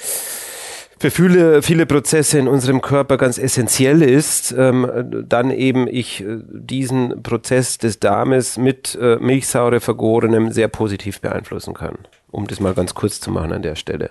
für 0.99 1.11
viele, 1.11 1.63
viele 1.63 1.87
Prozesse 1.87 2.39
in 2.39 2.49
unserem 2.49 2.81
Körper 2.81 3.17
ganz 3.17 3.39
essentiell 3.39 4.03
ist, 4.03 4.55
ähm, 4.57 5.25
dann 5.29 5.51
eben 5.51 5.87
ich 5.87 6.23
äh, 6.23 6.39
diesen 6.51 7.23
Prozess 7.23 7.79
des 7.79 8.01
Darmes 8.01 8.57
mit 8.57 8.99
äh, 9.01 9.17
Milchsäure 9.17 9.81
vergorenem 9.81 10.51
sehr 10.51 10.69
positiv 10.69 11.21
beeinflussen 11.21 11.75
kann. 11.75 11.99
Um 12.31 12.47
das 12.47 12.61
mal 12.61 12.75
ganz 12.75 12.95
kurz 12.95 13.21
zu 13.21 13.31
machen 13.31 13.53
an 13.53 13.63
der 13.63 13.77
Stelle. 13.77 14.11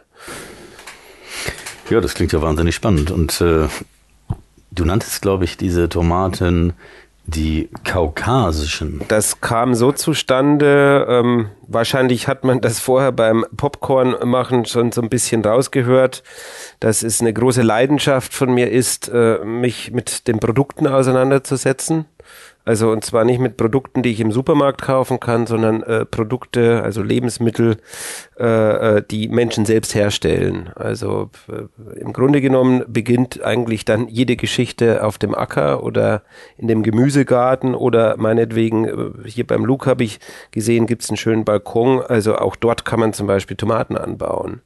Ja, 1.89 2.01
das 2.01 2.13
klingt 2.13 2.31
ja 2.31 2.41
wahnsinnig 2.41 2.75
spannend. 2.75 3.11
Und 3.11 3.39
äh, 3.41 3.67
du 4.71 4.85
nanntest, 4.85 5.21
glaube 5.21 5.43
ich, 5.43 5.57
diese 5.57 5.89
Tomaten 5.89 6.73
die 7.27 7.69
kaukasischen. 7.83 9.01
Das 9.09 9.41
kam 9.41 9.75
so 9.75 9.91
zustande, 9.91 11.05
ähm, 11.09 11.49
wahrscheinlich 11.67 12.27
hat 12.27 12.45
man 12.45 12.61
das 12.61 12.79
vorher 12.79 13.11
beim 13.11 13.45
Popcorn 13.55 14.15
machen 14.23 14.65
schon 14.65 14.93
so 14.93 15.01
ein 15.01 15.09
bisschen 15.09 15.43
rausgehört, 15.43 16.23
dass 16.79 17.03
es 17.03 17.19
eine 17.19 17.33
große 17.33 17.61
Leidenschaft 17.61 18.33
von 18.33 18.53
mir 18.53 18.71
ist, 18.71 19.09
äh, 19.09 19.39
mich 19.43 19.91
mit 19.91 20.27
den 20.29 20.39
Produkten 20.39 20.87
auseinanderzusetzen. 20.87 22.05
Also 22.63 22.91
und 22.91 23.05
zwar 23.05 23.23
nicht 23.23 23.39
mit 23.39 23.55
Produkten, 23.55 24.03
die 24.03 24.11
ich 24.11 24.19
im 24.19 24.31
Supermarkt 24.31 24.81
kaufen 24.81 25.21
kann, 25.21 25.47
sondern 25.47 25.83
äh, 25.83 26.05
Produkte, 26.05 26.81
also 26.83 27.01
Lebensmittel, 27.01 27.77
äh, 28.39 28.97
äh, 28.97 29.03
die 29.09 29.29
Menschen 29.29 29.65
selbst 29.65 29.95
herstellen. 29.95 30.69
Also 30.75 31.31
äh, 31.49 31.99
im 31.99 32.13
Grunde 32.13 32.39
genommen 32.39 32.83
beginnt 32.87 33.43
eigentlich 33.43 33.83
dann 33.83 34.07
jede 34.07 34.35
Geschichte 34.35 35.03
auf 35.03 35.17
dem 35.17 35.33
Acker 35.33 35.81
oder 35.81 36.21
in 36.55 36.67
dem 36.67 36.83
Gemüsegarten 36.83 37.73
oder 37.73 38.15
meinetwegen 38.17 38.85
äh, 38.85 39.27
hier 39.27 39.47
beim 39.47 39.65
Luke 39.65 39.89
habe 39.89 40.03
ich 40.03 40.19
gesehen, 40.51 40.85
gibt 40.85 41.01
es 41.01 41.09
einen 41.09 41.17
schönen 41.17 41.45
Balkon. 41.45 41.99
Also 41.99 42.35
auch 42.35 42.55
dort 42.55 42.85
kann 42.85 42.99
man 42.99 43.13
zum 43.13 43.25
Beispiel 43.25 43.57
Tomaten 43.57 43.97
anbauen. 43.97 44.61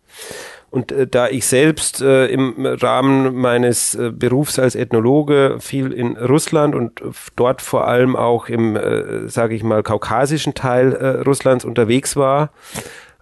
Und 0.71 0.93
äh, 0.93 1.05
da 1.05 1.27
ich 1.27 1.45
selbst 1.45 2.01
äh, 2.01 2.27
im 2.27 2.65
Rahmen 2.65 3.35
meines 3.35 3.93
äh, 3.93 4.09
Berufs 4.09 4.57
als 4.57 4.75
Ethnologe 4.75 5.57
viel 5.59 5.91
in 5.91 6.15
Russland 6.15 6.73
und 6.73 7.03
dort 7.35 7.61
vor 7.61 7.87
allem 7.87 8.15
auch 8.15 8.47
im, 8.47 8.77
äh, 8.77 9.27
sage 9.27 9.53
ich 9.53 9.63
mal, 9.63 9.83
kaukasischen 9.83 10.53
Teil 10.53 11.23
Russlands 11.25 11.65
unterwegs 11.65 12.15
war, 12.15 12.51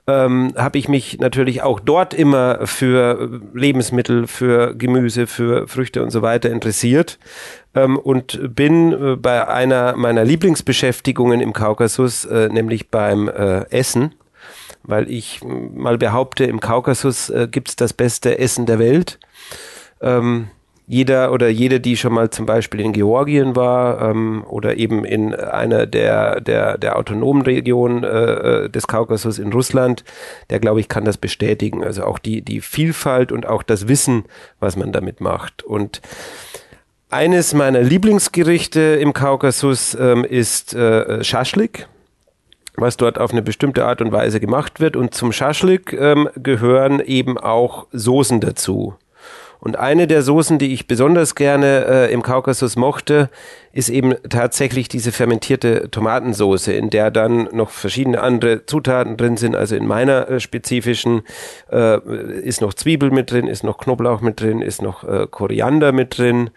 ähm, 0.09 0.53
habe 0.57 0.79
ich 0.79 0.89
mich 0.89 1.19
natürlich 1.19 1.61
auch 1.61 1.79
dort 1.79 2.15
immer 2.15 2.65
für 2.65 3.41
Lebensmittel, 3.53 4.25
für 4.25 4.73
Gemüse, 4.75 5.27
für 5.27 5.67
Früchte 5.67 6.01
und 6.01 6.09
so 6.09 6.23
weiter 6.23 6.49
interessiert 6.49 7.19
ähm, 7.75 7.97
und 7.97 8.55
bin 8.55 8.91
äh, 8.91 9.15
bei 9.15 9.47
einer 9.47 9.95
meiner 9.95 10.25
Lieblingsbeschäftigungen 10.25 11.41
im 11.41 11.53
Kaukasus, 11.53 12.25
äh, 12.25 12.49
nämlich 12.49 12.89
beim 12.89 13.27
äh, 13.27 13.69
Essen, 13.69 14.15
weil 14.81 15.11
ich 15.11 15.41
mal 15.43 15.99
behaupte, 15.99 16.45
im 16.45 16.59
Kaukasus 16.59 17.29
äh, 17.29 17.47
gibt 17.49 17.69
es 17.69 17.75
das 17.75 17.93
beste 17.93 18.39
Essen 18.39 18.65
der 18.65 18.79
Welt. 18.79 19.19
Ähm, 20.01 20.47
jeder 20.89 21.31
oder 21.31 21.49
jede, 21.49 21.79
die 21.79 21.95
schon 21.95 22.13
mal 22.13 22.31
zum 22.31 22.47
Beispiel 22.47 22.79
in 22.79 22.93
Georgien 22.93 23.55
war 23.55 24.01
ähm, 24.09 24.43
oder 24.49 24.77
eben 24.77 25.05
in 25.05 25.35
einer 25.35 25.85
der, 25.85 26.41
der, 26.41 26.79
der 26.79 26.97
autonomen 26.97 27.43
Regionen 27.43 28.03
äh, 28.03 28.63
äh 28.63 28.69
des 28.69 28.87
Kaukasus 28.87 29.37
in 29.37 29.53
Russland, 29.53 30.03
der 30.49 30.59
glaube 30.59 30.79
ich 30.79 30.89
kann 30.89 31.05
das 31.05 31.17
bestätigen. 31.17 31.83
Also 31.83 32.05
auch 32.05 32.17
die, 32.17 32.41
die 32.41 32.59
Vielfalt 32.59 33.31
und 33.31 33.45
auch 33.45 33.61
das 33.61 33.87
Wissen, 33.87 34.23
was 34.59 34.77
man 34.77 34.91
damit 34.91 35.21
macht. 35.21 35.61
Und 35.61 36.01
eines 37.11 37.53
meiner 37.53 37.81
Lieblingsgerichte 37.81 38.79
im 38.79 39.13
Kaukasus 39.13 39.93
ähm, 39.93 40.25
ist 40.25 40.73
äh, 40.73 41.23
Schaschlik 41.23 41.87
was 42.75 42.95
dort 42.95 43.19
auf 43.19 43.31
eine 43.31 43.41
bestimmte 43.41 43.83
Art 43.83 44.01
und 44.01 44.13
Weise 44.13 44.39
gemacht 44.39 44.79
wird. 44.79 44.95
Und 44.95 45.13
zum 45.13 45.33
Schaschlik 45.33 45.91
ähm, 45.91 46.29
gehören 46.37 47.01
eben 47.01 47.37
auch 47.37 47.87
Soßen 47.91 48.39
dazu. 48.39 48.95
Und 49.59 49.77
eine 49.77 50.07
der 50.07 50.21
Soßen, 50.21 50.57
die 50.57 50.73
ich 50.73 50.87
besonders 50.87 51.35
gerne 51.35 51.85
äh, 51.85 52.13
im 52.13 52.21
Kaukasus 52.21 52.77
mochte, 52.77 53.29
ist 53.73 53.89
eben 53.89 54.15
tatsächlich 54.29 54.87
diese 54.87 55.11
fermentierte 55.11 55.91
Tomatensoße, 55.91 56.71
in 56.71 56.89
der 56.89 57.11
dann 57.11 57.49
noch 57.51 57.69
verschiedene 57.69 58.21
andere 58.21 58.65
Zutaten 58.65 59.17
drin 59.17 59.35
sind. 59.35 59.55
Also 59.55 59.75
in 59.75 59.85
meiner 59.85 60.29
äh, 60.29 60.39
spezifischen 60.39 61.23
äh, 61.71 61.99
ist 62.41 62.61
noch 62.61 62.73
Zwiebel 62.73 63.11
mit 63.11 63.31
drin, 63.31 63.47
ist 63.47 63.63
noch 63.63 63.77
Knoblauch 63.77 64.21
mit 64.21 64.39
drin, 64.39 64.61
ist 64.61 64.81
noch 64.81 65.03
äh, 65.03 65.27
Koriander 65.29 65.91
mit 65.91 66.17
drin 66.17 66.51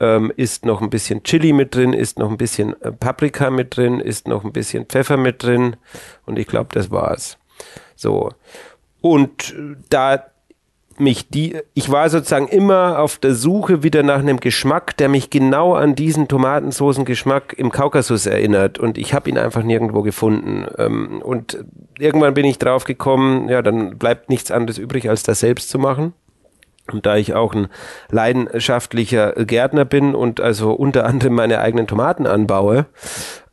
ähm, 0.00 0.32
ist 0.36 0.64
noch 0.64 0.82
ein 0.82 0.90
bisschen 0.90 1.22
Chili 1.22 1.52
mit 1.52 1.74
drin, 1.74 1.92
ist 1.92 2.18
noch 2.18 2.30
ein 2.30 2.36
bisschen 2.36 2.80
äh, 2.82 2.92
Paprika 2.92 3.50
mit 3.50 3.76
drin, 3.76 4.00
ist 4.00 4.28
noch 4.28 4.44
ein 4.44 4.52
bisschen 4.52 4.86
Pfeffer 4.86 5.16
mit 5.16 5.42
drin 5.42 5.76
und 6.26 6.38
ich 6.38 6.46
glaube, 6.46 6.70
das 6.72 6.90
war's. 6.90 7.38
So. 7.96 8.30
Und 9.00 9.54
äh, 9.54 9.76
da 9.88 10.26
mich 11.00 11.28
die, 11.28 11.56
ich 11.74 11.90
war 11.90 12.08
sozusagen 12.08 12.48
immer 12.48 12.98
auf 12.98 13.18
der 13.18 13.34
Suche 13.34 13.82
wieder 13.82 14.02
nach 14.02 14.18
einem 14.18 14.40
Geschmack, 14.40 14.96
der 14.96 15.08
mich 15.08 15.30
genau 15.30 15.74
an 15.74 15.94
diesen 15.94 16.28
Tomatensoßengeschmack 16.28 17.54
im 17.56 17.70
Kaukasus 17.70 18.26
erinnert 18.26 18.78
und 18.78 18.98
ich 18.98 19.14
habe 19.14 19.30
ihn 19.30 19.38
einfach 19.38 19.62
nirgendwo 19.62 20.02
gefunden. 20.02 20.66
Ähm, 20.78 21.22
und 21.22 21.64
irgendwann 21.98 22.34
bin 22.34 22.44
ich 22.44 22.58
drauf 22.58 22.84
gekommen, 22.84 23.48
ja, 23.48 23.62
dann 23.62 23.98
bleibt 23.98 24.28
nichts 24.28 24.50
anderes 24.50 24.78
übrig, 24.78 25.08
als 25.08 25.22
das 25.22 25.40
selbst 25.40 25.68
zu 25.68 25.78
machen. 25.78 26.12
Und 26.92 27.06
da 27.06 27.16
ich 27.16 27.34
auch 27.34 27.54
ein 27.54 27.68
leidenschaftlicher 28.10 29.32
Gärtner 29.32 29.86
bin 29.86 30.14
und 30.14 30.40
also 30.40 30.72
unter 30.72 31.06
anderem 31.06 31.34
meine 31.34 31.60
eigenen 31.60 31.86
Tomaten 31.86 32.26
anbaue, 32.26 32.86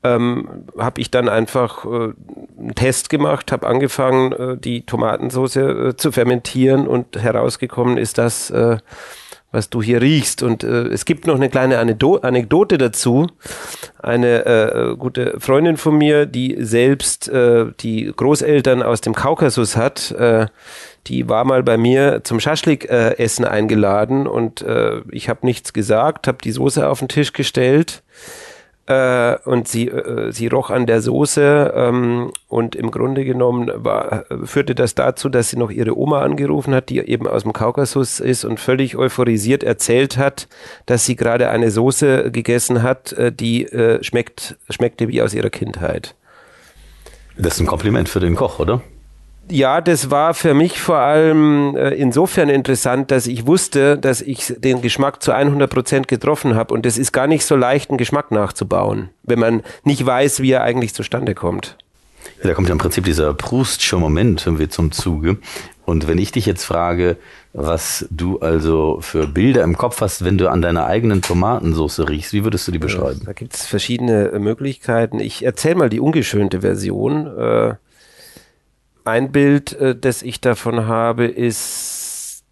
ähm, 0.04 0.66
habe 0.78 1.00
ich 1.00 1.12
dann 1.12 1.30
einfach 1.30 1.86
äh, 1.86 2.14
einen 2.60 2.76
Test 2.76 3.10
gemacht, 3.10 3.52
habe 3.52 3.68
angefangen, 3.68 4.32
äh, 4.32 4.58
die 4.58 4.86
Tomatensauce 4.86 5.56
äh, 5.58 5.96
zu 5.96 6.12
fermentieren 6.12 6.88
und 6.88 7.22
herausgekommen 7.22 7.98
ist 7.98 8.18
das, 8.18 8.50
äh, 8.50 8.78
was 9.52 9.70
du 9.70 9.82
hier 9.82 10.02
riechst. 10.02 10.44
Und 10.44 10.64
äh, 10.64 10.88
es 10.88 11.06
gibt 11.06 11.28
noch 11.28 11.36
eine 11.36 11.50
kleine 11.50 11.78
Anekdo 11.78 12.16
Anekdote 12.18 12.78
dazu. 12.78 13.28
Eine 14.00 14.46
äh, 14.46 14.96
gute 14.96 15.40
Freundin 15.40 15.78
von 15.78 15.98
mir, 15.98 16.26
die 16.26 16.58
selbst 16.60 17.30
äh, 17.30 17.66
die 17.82 18.12
Großeltern 18.16 18.82
aus 18.82 19.02
dem 19.02 19.14
Kaukasus 19.14 19.76
hat, 19.76 20.12
äh, 20.12 20.48
die 21.08 21.28
war 21.30 21.46
mal 21.46 21.64
bei 21.64 21.78
mir 21.78 22.24
zum 22.24 22.40
Schaschlik-Essen 22.40 23.46
äh, 23.46 23.48
eingeladen 23.48 24.28
und 24.28 24.62
äh, 24.62 25.02
ich 25.12 25.30
habe 25.30 25.46
nichts 25.46 25.74
gesagt, 25.74 26.28
habe 26.28 26.38
die 26.44 26.52
Soße 26.52 26.88
auf 26.88 27.00
den 27.00 27.08
Tisch 27.08 27.34
gestellt 27.34 28.04
äh, 28.88 29.38
und 29.46 29.68
sie, 29.68 29.88
äh, 29.88 30.32
sie 30.32 30.48
roch 30.48 30.70
an 30.70 30.86
der 30.86 31.02
Soße 31.02 31.74
ähm, 31.76 32.32
und 32.48 32.76
im 32.76 32.92
Grunde 32.92 33.26
genommen 33.26 33.72
war, 33.74 34.26
führte 34.44 34.76
das 34.76 34.96
dazu, 34.96 35.30
dass 35.30 35.50
sie 35.50 35.58
noch 35.58 35.72
ihre 35.72 35.98
Oma 35.98 36.22
angerufen 36.22 36.74
hat, 36.74 36.90
die 36.90 37.00
eben 37.00 37.28
aus 37.28 37.44
dem 37.44 37.54
Kaukasus 37.54 38.20
ist 38.20 38.44
und 38.44 38.60
völlig 38.60 38.98
euphorisiert 38.98 39.64
erzählt 39.64 40.18
hat, 40.18 40.48
dass 40.86 41.06
sie 41.06 41.16
gerade 41.16 41.50
eine 41.50 41.72
Soße 41.72 42.32
gegessen 42.32 42.84
hat, 42.84 43.14
äh, 43.14 43.32
die 43.32 43.66
äh, 43.66 44.04
schmeckt, 44.04 44.58
schmeckte 44.70 45.08
wie 45.08 45.22
aus 45.22 45.34
ihrer 45.34 45.50
Kindheit. 45.50 46.16
Das 47.38 47.56
ist 47.56 47.62
ein 47.62 47.68
Kompliment 47.68 48.10
für 48.10 48.20
den 48.20 48.36
Koch, 48.36 48.60
oder? 48.60 48.82
Ja, 49.52 49.82
das 49.82 50.10
war 50.10 50.34
für 50.34 50.54
mich 50.54 50.80
vor 50.80 50.98
allem 50.98 51.76
äh, 51.76 51.90
insofern 51.90 52.50
interessant, 52.50 53.12
dass 53.12 53.28
ich 53.28 53.46
wusste, 53.46 53.98
dass 53.98 54.22
ich 54.22 54.54
den 54.58 54.82
Geschmack 54.82 55.22
zu 55.22 55.34
100 55.34 55.70
Prozent 55.70 56.08
getroffen 56.08 56.56
habe. 56.56 56.74
Und 56.74 56.86
es 56.86 56.98
ist 56.98 57.12
gar 57.12 57.28
nicht 57.28 57.46
so 57.46 57.56
leicht, 57.56 57.90
einen 57.90 57.98
Geschmack 57.98 58.32
nachzubauen, 58.32 59.10
wenn 59.24 59.40
man 59.40 59.64
nicht 59.84 60.06
weiß, 60.06 60.42
wie 60.42 60.52
er 60.52 60.64
eigentlich 60.64 60.94
zustande 60.94 61.36
kommt. 61.36 61.78
Ja, 62.42 62.50
da 62.50 62.54
kommt 62.54 62.70
ja 62.70 62.74
im 62.74 62.80
Prinzip 62.80 63.04
dieser 63.04 63.34
Proustsche 63.34 63.98
Moment 63.98 64.46
irgendwie 64.46 64.70
zum 64.70 64.92
Zuge. 64.92 65.38
Und 65.86 66.08
wenn 66.08 66.20
ich 66.20 66.32
dich 66.32 66.46
jetzt 66.46 66.64
frage, 66.64 67.18
was 67.54 68.08
du 68.12 68.40
also 68.40 69.00
für 69.02 69.28
Bilder 69.28 69.64
im 69.64 69.78
Kopf 69.78 70.00
hast, 70.02 70.24
wenn 70.24 70.38
du 70.38 70.50
an 70.50 70.62
deiner 70.62 70.86
eigenen 70.86 71.22
Tomatensauce 71.22 72.08
riechst, 72.08 72.34
wie 72.34 72.44
würdest 72.44 72.68
du 72.68 72.72
die 72.72 72.80
beschreiben? 72.80 73.22
Da 73.26 73.34
gibt 73.34 73.56
es 73.56 73.66
verschiedene 73.66 74.32
Möglichkeiten. 74.40 75.20
Ich 75.20 75.44
erzähle 75.44 75.76
mal 75.76 75.90
die 75.90 76.00
ungeschönte 76.00 76.62
Version. 76.62 77.28
Äh, 77.38 77.74
ein 79.12 79.32
Bild, 79.32 79.74
äh, 79.74 79.96
das 79.96 80.24
ich 80.24 80.42
davon 80.42 80.88
habe, 80.88 81.26
ist 81.26 82.44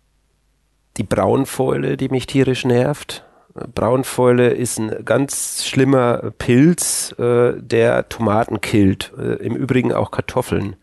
die 0.98 1.04
Braunfäule, 1.04 1.98
die 1.98 2.10
mich 2.10 2.28
tierisch 2.28 2.66
nervt. 2.66 3.26
Braunfäule 3.74 4.50
ist 4.50 4.78
ein 4.78 5.04
ganz 5.06 5.66
schlimmer 5.66 6.32
Pilz, 6.38 7.16
äh, 7.18 7.54
der 7.58 8.10
Tomaten 8.10 8.62
killt, 8.62 9.12
äh, 9.18 9.36
im 9.36 9.56
Übrigen 9.56 9.94
auch 9.94 10.12
Kartoffeln, 10.12 10.76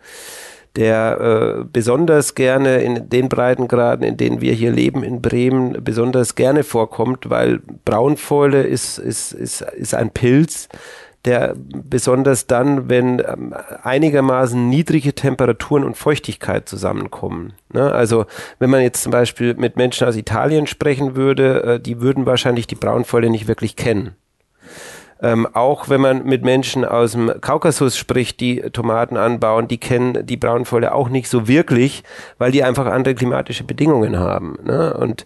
der 0.74 1.60
äh, 1.60 1.64
besonders 1.64 2.34
gerne 2.34 2.78
in 2.78 3.08
den 3.08 3.28
Breitengraden, 3.28 4.04
in 4.04 4.16
denen 4.16 4.40
wir 4.40 4.52
hier 4.52 4.72
leben 4.72 5.04
in 5.04 5.22
Bremen, 5.22 5.84
besonders 5.84 6.34
gerne 6.34 6.64
vorkommt, 6.64 7.30
weil 7.30 7.60
Braunfäule 7.84 8.62
ist, 8.62 8.98
ist, 8.98 9.32
ist, 9.32 9.60
ist 9.60 9.94
ein 9.94 10.10
Pilz, 10.10 10.68
der 11.26 11.54
besonders 11.56 12.46
dann, 12.46 12.88
wenn 12.88 13.20
ähm, 13.20 13.54
einigermaßen 13.82 14.68
niedrige 14.68 15.14
Temperaturen 15.14 15.84
und 15.84 15.96
Feuchtigkeit 15.96 16.68
zusammenkommen. 16.68 17.52
Ne? 17.72 17.92
Also 17.92 18.26
wenn 18.58 18.70
man 18.70 18.80
jetzt 18.80 19.02
zum 19.02 19.12
Beispiel 19.12 19.54
mit 19.54 19.76
Menschen 19.76 20.06
aus 20.06 20.16
Italien 20.16 20.66
sprechen 20.66 21.16
würde, 21.16 21.62
äh, 21.62 21.80
die 21.80 22.00
würden 22.00 22.26
wahrscheinlich 22.26 22.66
die 22.66 22.76
Braunfäule 22.76 23.28
nicht 23.28 23.48
wirklich 23.48 23.76
kennen. 23.76 24.14
Ähm, 25.22 25.46
auch 25.54 25.88
wenn 25.88 26.02
man 26.02 26.24
mit 26.24 26.44
Menschen 26.44 26.84
aus 26.84 27.12
dem 27.12 27.32
Kaukasus 27.40 27.96
spricht, 27.96 28.38
die 28.40 28.60
Tomaten 28.60 29.16
anbauen, 29.16 29.66
die 29.66 29.78
kennen 29.78 30.26
die 30.26 30.36
Braunfäule 30.36 30.94
auch 30.94 31.08
nicht 31.08 31.28
so 31.28 31.48
wirklich, 31.48 32.02
weil 32.36 32.52
die 32.52 32.62
einfach 32.62 32.84
andere 32.84 33.14
klimatische 33.14 33.64
Bedingungen 33.64 34.18
haben. 34.18 34.58
Ne? 34.62 34.92
Und 34.94 35.24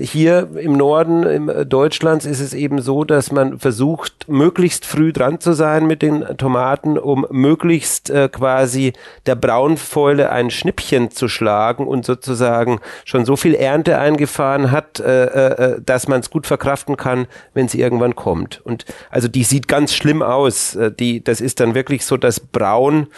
hier 0.00 0.48
im 0.56 0.72
Norden 0.72 1.24
im 1.24 1.68
Deutschlands 1.68 2.24
ist 2.24 2.40
es 2.40 2.54
eben 2.54 2.80
so, 2.80 3.04
dass 3.04 3.30
man 3.30 3.58
versucht, 3.58 4.26
möglichst 4.26 4.86
früh 4.86 5.12
dran 5.12 5.38
zu 5.38 5.52
sein 5.52 5.86
mit 5.86 6.00
den 6.00 6.24
Tomaten, 6.38 6.96
um 6.96 7.26
möglichst 7.30 8.08
äh, 8.08 8.30
quasi 8.30 8.94
der 9.26 9.34
Braunfäule 9.34 10.30
ein 10.30 10.50
Schnippchen 10.50 11.10
zu 11.10 11.28
schlagen 11.28 11.86
und 11.86 12.06
sozusagen 12.06 12.80
schon 13.04 13.26
so 13.26 13.36
viel 13.36 13.54
Ernte 13.54 13.98
eingefahren 13.98 14.70
hat, 14.70 14.98
äh, 14.98 15.24
äh, 15.26 15.80
dass 15.84 16.08
man 16.08 16.20
es 16.20 16.30
gut 16.30 16.46
verkraften 16.46 16.96
kann, 16.96 17.26
wenn 17.52 17.68
sie 17.68 17.80
irgendwann 17.80 18.16
kommt. 18.16 18.62
Und 18.64 18.86
also 19.10 19.28
die 19.28 19.44
sieht 19.44 19.68
ganz 19.68 19.92
schlimm 19.94 20.22
aus. 20.22 20.74
Äh, 20.74 20.90
die, 20.90 21.22
das 21.22 21.42
ist 21.42 21.60
dann 21.60 21.74
wirklich 21.74 22.06
so, 22.06 22.16
dass 22.16 22.40
Braun, 22.40 23.08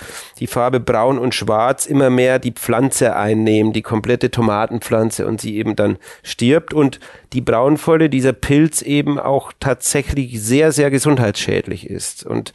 die 0.40 0.48
Farbe 0.48 0.80
Braun 0.80 1.20
und 1.20 1.36
Schwarz 1.36 1.86
immer 1.86 2.10
mehr 2.10 2.40
die 2.40 2.52
Pflanze 2.52 3.14
einnehmen, 3.14 3.72
die 3.72 3.82
komplette 3.82 4.32
Tomatenpflanze 4.32 5.24
und 5.24 5.40
sie 5.40 5.56
eben 5.56 5.76
dann 5.76 5.98
stirbt 6.24 6.47
stirbt 6.48 6.72
und 6.72 6.98
die 7.34 7.42
Braunfäule, 7.42 8.08
dieser 8.08 8.32
Pilz 8.32 8.80
eben 8.80 9.18
auch 9.18 9.52
tatsächlich 9.60 10.42
sehr, 10.42 10.72
sehr 10.72 10.90
gesundheitsschädlich 10.90 11.88
ist. 11.88 12.24
Und 12.24 12.54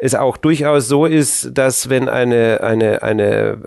es 0.00 0.14
auch 0.14 0.36
durchaus 0.36 0.88
so 0.88 1.04
ist, 1.04 1.50
dass 1.52 1.90
wenn 1.90 2.08
eine, 2.08 2.62
eine, 2.62 3.02
eine, 3.02 3.58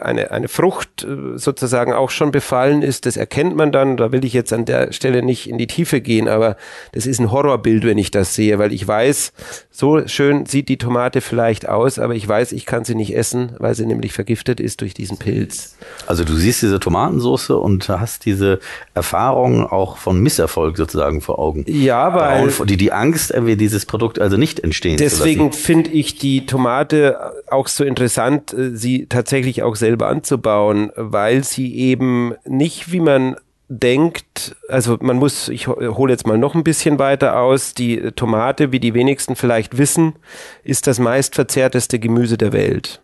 eine, 0.00 0.30
eine 0.30 0.48
Frucht 0.48 1.04
äh, 1.04 1.36
sozusagen 1.38 1.92
auch 1.92 2.10
schon 2.10 2.30
befallen 2.30 2.82
ist, 2.82 3.06
das 3.06 3.16
erkennt 3.16 3.56
man 3.56 3.72
dann, 3.72 3.96
da 3.96 4.10
will 4.10 4.24
ich 4.24 4.32
jetzt 4.32 4.52
an 4.52 4.64
der 4.64 4.92
Stelle 4.92 5.22
nicht 5.22 5.48
in 5.48 5.58
die 5.58 5.66
Tiefe 5.66 6.00
gehen, 6.00 6.28
aber 6.28 6.56
das 6.92 7.06
ist 7.06 7.20
ein 7.20 7.30
Horrorbild, 7.30 7.84
wenn 7.84 7.98
ich 7.98 8.10
das 8.10 8.34
sehe, 8.34 8.58
weil 8.58 8.72
ich 8.72 8.86
weiß, 8.86 9.32
so 9.70 10.06
schön 10.06 10.46
sieht 10.46 10.68
die 10.68 10.78
Tomate 10.78 11.20
vielleicht 11.20 11.68
aus, 11.68 11.98
aber 11.98 12.14
ich 12.14 12.26
weiß, 12.26 12.52
ich 12.52 12.64
kann 12.64 12.84
sie 12.84 12.94
nicht 12.94 13.14
essen, 13.14 13.52
weil 13.58 13.74
sie 13.74 13.84
nämlich 13.84 14.12
vergiftet 14.12 14.60
ist 14.60 14.80
durch 14.80 14.94
diesen 14.94 15.18
Pilz. 15.18 15.76
Also 16.06 16.24
du 16.24 16.34
siehst 16.34 16.62
diese 16.62 16.80
Tomatensauce 16.80 17.50
und 17.50 17.88
hast 17.88 18.24
diese 18.24 18.60
Erfahrung 18.94 19.66
auch 19.66 19.98
von 19.98 20.20
Misserfolg 20.20 20.76
sozusagen 20.76 21.20
vor 21.20 21.38
Augen. 21.38 21.64
Ja, 21.68 22.14
weil 22.14 22.50
die, 22.66 22.76
die 22.76 22.92
Angst, 22.92 23.34
dieses 23.36 23.84
Produkt 23.84 24.18
also 24.18 24.36
nicht 24.36 24.60
entstehen 24.60 24.96
Deswegen 24.96 25.52
finde 25.52 25.81
ich 25.88 26.18
die 26.18 26.46
Tomate 26.46 27.32
auch 27.50 27.68
so 27.68 27.84
interessant, 27.84 28.52
äh, 28.52 28.76
sie 28.76 29.06
tatsächlich 29.06 29.62
auch 29.62 29.76
selber 29.76 30.08
anzubauen, 30.08 30.90
weil 30.96 31.44
sie 31.44 31.74
eben 31.76 32.34
nicht, 32.44 32.92
wie 32.92 33.00
man 33.00 33.36
denkt, 33.68 34.54
also 34.68 34.98
man 35.00 35.16
muss, 35.16 35.48
ich 35.48 35.66
hole 35.66 36.12
jetzt 36.12 36.26
mal 36.26 36.36
noch 36.36 36.54
ein 36.54 36.64
bisschen 36.64 36.98
weiter 36.98 37.38
aus, 37.38 37.72
die 37.72 38.10
Tomate, 38.12 38.70
wie 38.70 38.80
die 38.80 38.92
wenigsten 38.92 39.34
vielleicht 39.34 39.78
wissen, 39.78 40.14
ist 40.62 40.86
das 40.86 40.98
meistverzehrteste 40.98 41.98
Gemüse 41.98 42.36
der 42.36 42.52
Welt. 42.52 43.00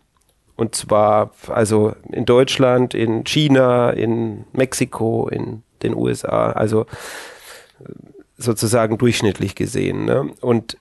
Und 0.55 0.75
zwar 0.75 1.31
also 1.47 1.93
in 2.11 2.25
Deutschland, 2.25 2.93
in 2.93 3.23
China, 3.23 3.89
in 3.91 4.45
Mexiko, 4.51 5.27
in 5.29 5.63
den 5.81 5.95
USA, 5.95 6.51
also 6.51 6.85
sozusagen 8.37 8.97
durchschnittlich 8.97 9.55
gesehen. 9.55 10.05
Ne? 10.05 10.31
Und 10.41 10.77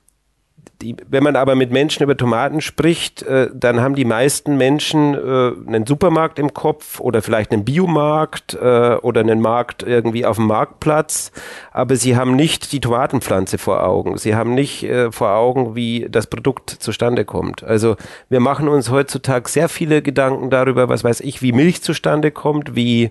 die, 0.80 0.94
wenn 1.09 1.24
man 1.24 1.34
aber 1.34 1.56
mit 1.56 1.72
Menschen 1.72 2.05
über 2.05 2.16
Tomaten 2.16 2.60
spricht, 2.60 3.22
äh, 3.22 3.50
dann 3.52 3.80
haben 3.80 3.96
die 3.96 4.05
meisten 4.05 4.56
Menschen 4.56 5.14
äh, 5.14 5.18
einen 5.66 5.86
Supermarkt 5.86 6.38
im 6.38 6.55
Kopf 6.55 7.00
oder 7.00 7.20
vielleicht 7.20 7.52
einen 7.52 7.64
Biomarkt 7.64 8.55
äh, 8.55 8.94
oder 9.02 9.20
einen 9.20 9.40
Markt 9.40 9.82
irgendwie 9.82 10.24
auf 10.24 10.36
dem 10.36 10.46
Marktplatz, 10.46 11.32
aber 11.72 11.96
sie 11.96 12.16
haben 12.16 12.36
nicht 12.36 12.70
die 12.70 12.80
Tomatenpflanze 12.80 13.59
vor 13.59 13.82
Augen. 13.82 14.18
Sie 14.18 14.36
haben 14.36 14.55
nicht 14.55 14.84
äh, 14.84 15.10
vor 15.10 15.30
Augen, 15.34 15.74
wie 15.74 16.06
das 16.09 16.28
Produkt 16.28 16.70
zustande 16.70 17.24
kommt. 17.24 17.64
Also 17.64 17.96
wir 18.28 18.40
machen 18.40 18.68
uns 18.68 18.90
heutzutage 18.90 19.48
sehr 19.48 19.68
viele 19.68 20.00
Gedanken 20.00 20.48
darüber, 20.48 20.88
was 20.88 21.02
weiß 21.02 21.20
ich, 21.20 21.42
wie 21.42 21.52
Milch 21.52 21.82
zustande 21.82 22.30
kommt, 22.30 22.76
wie 22.76 23.10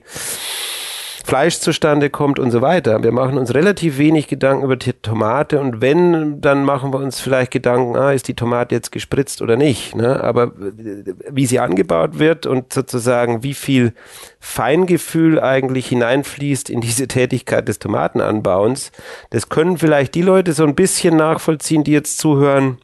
Fleisch 1.27 1.59
zustande 1.59 2.09
kommt 2.09 2.39
und 2.39 2.51
so 2.51 2.61
weiter. 2.61 3.03
Wir 3.03 3.11
machen 3.11 3.37
uns 3.37 3.53
relativ 3.53 3.97
wenig 3.97 4.29
Gedanken 4.29 4.63
über 4.63 4.77
die 4.77 4.93
Tomate 4.93 5.59
und 5.59 5.81
wenn, 5.81 6.39
dann 6.39 6.63
machen 6.63 6.93
wir 6.93 6.99
uns 6.99 7.19
vielleicht 7.19 7.51
Gedanken, 7.51 7.97
ah, 7.97 8.13
ist 8.13 8.29
die 8.29 8.33
Tomate 8.33 8.73
jetzt 8.73 8.93
gespritzt 8.93 9.41
oder 9.41 9.57
nicht. 9.57 9.93
Ne? 9.93 10.23
Aber 10.23 10.43
äh, 10.43 11.03
wie 11.29 11.45
sie 11.45 11.59
angebaut 11.59 12.17
wird 12.17 12.45
und 12.45 12.71
sozusagen 12.71 13.43
wie 13.43 13.55
viel 13.55 13.91
Feingefühl 14.39 15.37
eigentlich 15.41 15.87
hineinfließt 15.87 16.69
in 16.69 16.79
diese 16.79 17.09
Tätigkeit 17.09 17.67
des 17.67 17.79
Tomatenanbauens, 17.79 18.93
das 19.29 19.49
können 19.49 19.77
vielleicht 19.77 20.15
die 20.15 20.21
Leute 20.21 20.53
so 20.53 20.63
ein 20.63 20.75
bisschen 20.75 21.17
nachvollziehen, 21.17 21.83
die 21.83 21.91
jetzt 21.91 22.19
zuhören, 22.19 22.77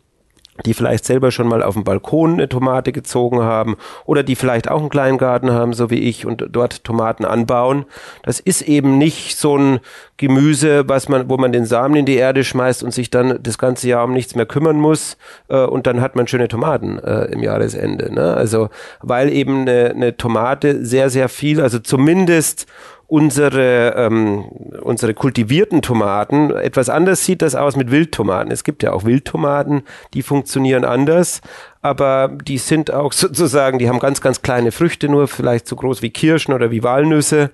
die 0.66 0.74
vielleicht 0.74 1.06
selber 1.06 1.32
schon 1.32 1.48
mal 1.48 1.64
auf 1.64 1.74
dem 1.74 1.84
Balkon 1.84 2.34
eine 2.34 2.48
Tomate 2.48 2.92
gezogen 2.92 3.42
haben 3.42 3.76
oder 4.06 4.22
die 4.24 4.36
vielleicht 4.36 4.70
auch 4.70 4.82
einen 4.82 4.90
Kleingarten 4.90 5.52
haben, 5.52 5.74
so 5.74 5.90
wie 5.90 6.00
ich, 6.00 6.26
und 6.26 6.46
dort 6.52 6.84
Tomaten 6.84 7.26
anbauen. 7.26 7.86
Das 8.24 8.40
ist 8.40 8.62
eben 8.62 8.98
nicht 8.98 9.38
so 9.38 9.58
ein 9.58 9.80
Gemüse, 10.18 10.88
was 10.88 11.10
man, 11.10 11.28
wo 11.28 11.38
man 11.38 11.52
den 11.52 11.66
Samen 11.66 11.96
in 11.96 12.06
die 12.06 12.16
Erde 12.16 12.44
schmeißt 12.44 12.84
und 12.84 12.92
sich 12.92 13.10
dann 13.10 13.42
das 13.42 13.58
ganze 13.58 13.88
Jahr 13.88 14.04
um 14.04 14.14
nichts 14.14 14.36
mehr 14.36 14.46
kümmern 14.46 14.78
muss 14.78 15.18
äh, 15.50 15.66
und 15.66 15.88
dann 15.88 16.02
hat 16.02 16.16
man 16.16 16.28
schöne 16.28 16.48
Tomaten 16.48 17.00
äh, 17.00 17.26
im 17.26 17.42
Jahresende. 17.42 18.14
Ne? 18.14 18.34
Also 18.34 18.70
weil 19.02 19.34
eben 19.34 19.62
eine, 19.62 19.90
eine 19.90 20.16
Tomate 20.16 20.86
sehr, 20.86 21.10
sehr 21.10 21.30
viel, 21.30 21.62
also 21.62 21.80
zumindest 21.80 22.68
unsere, 23.08 23.94
ähm, 23.96 24.46
unsere 24.82 25.14
kultivierten 25.14 25.82
Tomaten, 25.82 26.52
etwas 26.52 26.90
anders 26.90 27.24
sieht 27.24 27.42
das 27.42 27.54
aus 27.54 27.76
mit 27.76 27.92
Wildtomaten. 27.92 28.52
Es 28.52 28.64
gibt 28.64 28.82
ja 28.82 28.92
auch 28.92 29.04
Wildtomaten, 29.04 29.84
die 30.14 30.24
funktionieren 30.24 30.86
anders, 30.86 31.42
aber 31.82 32.30
die 32.30 32.58
sind 32.58 32.92
auch 32.92 33.12
sozusagen, 33.14 33.78
die 33.78 33.90
haben 33.90 34.00
ganz, 34.00 34.22
ganz 34.22 34.42
kleine 34.42 34.72
Früchte, 34.72 35.10
nur 35.10 35.28
vielleicht 35.28 35.68
so 35.68 35.76
groß 35.76 36.02
wie 36.02 36.10
Kirschen 36.10 36.54
oder 36.54 36.72
wie 36.72 36.82
Walnüsse. 36.84 37.52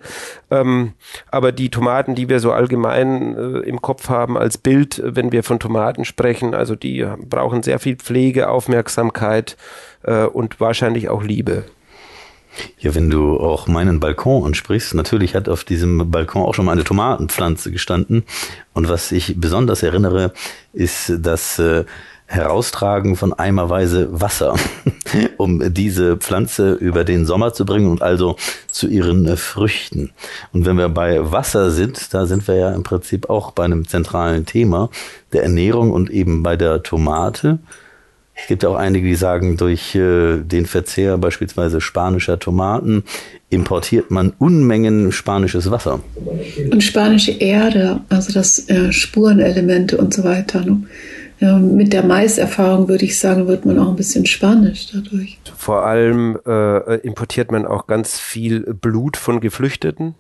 Ähm, 0.52 0.94
aber 1.32 1.52
die 1.52 1.70
Tomaten, 1.70 2.16
die 2.16 2.30
wir 2.30 2.40
so 2.40 2.52
allgemein 2.52 3.36
äh, 3.36 3.60
im 3.60 3.82
Kopf 3.82 4.08
haben 4.08 4.38
als 4.38 4.58
Bild, 4.58 5.02
wenn 5.04 5.32
wir 5.32 5.44
von 5.44 5.60
Tomaten 5.60 6.06
sprechen, 6.06 6.54
also 6.54 6.76
die 6.76 7.06
brauchen 7.28 7.64
sehr 7.64 7.80
viel 7.80 7.96
Pflege, 7.96 8.50
Aufmerksamkeit 8.50 9.58
äh, 10.04 10.24
und 10.24 10.60
wahrscheinlich 10.60 11.10
auch 11.10 11.24
Liebe. 11.24 11.66
Ja, 12.80 12.96
wenn 12.96 13.10
du 13.10 13.40
auch 13.40 13.68
meinen 13.68 14.00
Balkon 14.00 14.46
ansprichst, 14.46 14.94
natürlich 14.94 15.36
hat 15.36 15.50
auf 15.50 15.64
diesem 15.64 16.12
Balkon 16.12 16.44
auch 16.44 16.54
schon 16.54 16.66
mal 16.66 16.74
eine 16.74 16.84
Tomatenpflanze 16.84 17.72
gestanden. 17.72 18.24
Und 18.74 18.90
was 18.90 19.12
ich 19.12 19.40
besonders 19.40 19.84
erinnere, 19.84 20.34
ist 20.74 21.14
das 21.20 21.60
äh, 21.60 21.86
Heraustragen 22.30 23.16
von 23.16 23.34
eimerweise 23.34 24.08
Wasser, 24.22 24.56
um 25.38 25.74
diese 25.74 26.16
Pflanze 26.18 26.74
über 26.74 27.04
den 27.04 27.26
Sommer 27.26 27.54
zu 27.54 27.66
bringen 27.66 27.90
und 27.90 28.04
also 28.04 28.36
zu 28.68 28.88
ihren 28.88 29.26
äh, 29.26 29.36
Früchten. 29.36 30.12
Und 30.54 30.68
wenn 30.68 30.78
wir 30.78 30.90
bei 30.90 31.32
Wasser 31.32 31.72
sind, 31.72 32.14
da 32.14 32.28
sind 32.28 32.48
wir 32.48 32.56
ja 32.56 32.70
im 32.70 32.84
Prinzip 32.84 33.32
auch 33.32 33.52
bei 33.52 33.66
einem 33.66 33.88
zentralen 33.88 34.46
Thema 34.46 34.92
der 35.34 35.42
Ernährung 35.42 35.92
und 35.92 36.12
eben 36.12 36.44
bei 36.44 36.56
der 36.56 36.84
Tomate. 36.84 37.58
Es 38.42 38.48
gibt 38.48 38.66
auch 38.66 38.76
einige, 38.76 39.08
die 39.08 39.16
sagen, 39.16 39.58
durch 39.58 39.96
äh, 39.96 40.38
den 40.38 40.66
Verzehr 40.66 41.18
beispielsweise 41.18 41.82
spanischer 41.82 42.40
Tomaten 42.40 43.04
importiert 43.50 44.12
man 44.12 44.34
Unmengen 44.38 45.12
spanisches 45.12 45.72
Wasser. 45.72 46.00
Und 46.72 46.84
spanische 46.84 47.32
Erde, 47.32 48.02
also 48.10 48.32
das 48.34 48.70
äh, 48.70 48.92
Spurenelemente 48.92 49.98
und 49.98 50.14
so 50.14 50.24
weiter. 50.24 50.64
Ne? 50.64 50.84
Ja, 51.40 51.58
mit 51.58 51.94
der 51.94 52.04
Maiserfahrung 52.04 52.90
würde 52.90 53.06
ich 53.06 53.18
sagen, 53.18 53.48
wird 53.48 53.66
man 53.66 53.80
auch 53.80 53.90
ein 53.90 53.96
bisschen 53.96 54.26
spanisch 54.26 54.88
dadurch. 54.92 55.40
Vor 55.56 55.86
allem 55.86 56.38
äh, 56.46 56.96
importiert 56.98 57.52
man 57.52 57.66
auch 57.66 57.88
ganz 57.88 58.20
viel 58.20 58.62
Blut 58.74 59.16
von 59.16 59.40
Geflüchteten. 59.40 60.16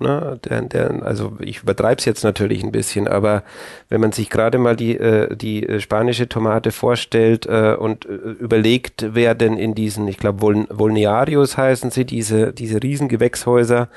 Ne, 0.00 0.38
der, 0.44 0.62
der, 0.62 1.02
also 1.02 1.36
ich 1.40 1.64
übertreibe 1.64 1.98
es 1.98 2.04
jetzt 2.04 2.22
natürlich 2.22 2.62
ein 2.62 2.70
bisschen, 2.70 3.08
aber 3.08 3.42
wenn 3.88 4.00
man 4.00 4.12
sich 4.12 4.30
gerade 4.30 4.56
mal 4.58 4.76
die, 4.76 4.96
äh, 4.96 5.34
die 5.34 5.68
äh, 5.68 5.80
spanische 5.80 6.28
Tomate 6.28 6.70
vorstellt 6.70 7.46
äh, 7.46 7.74
und 7.76 8.06
äh, 8.06 8.10
überlegt, 8.10 9.06
wer 9.14 9.34
denn 9.34 9.56
in 9.56 9.74
diesen, 9.74 10.06
ich 10.06 10.18
glaube, 10.18 10.40
Vol 10.40 10.66
Volnarios 10.70 11.56
heißen 11.56 11.90
sie, 11.90 12.04
diese, 12.04 12.52
diese 12.52 12.80
Riesengewächshäuser, 12.80 13.88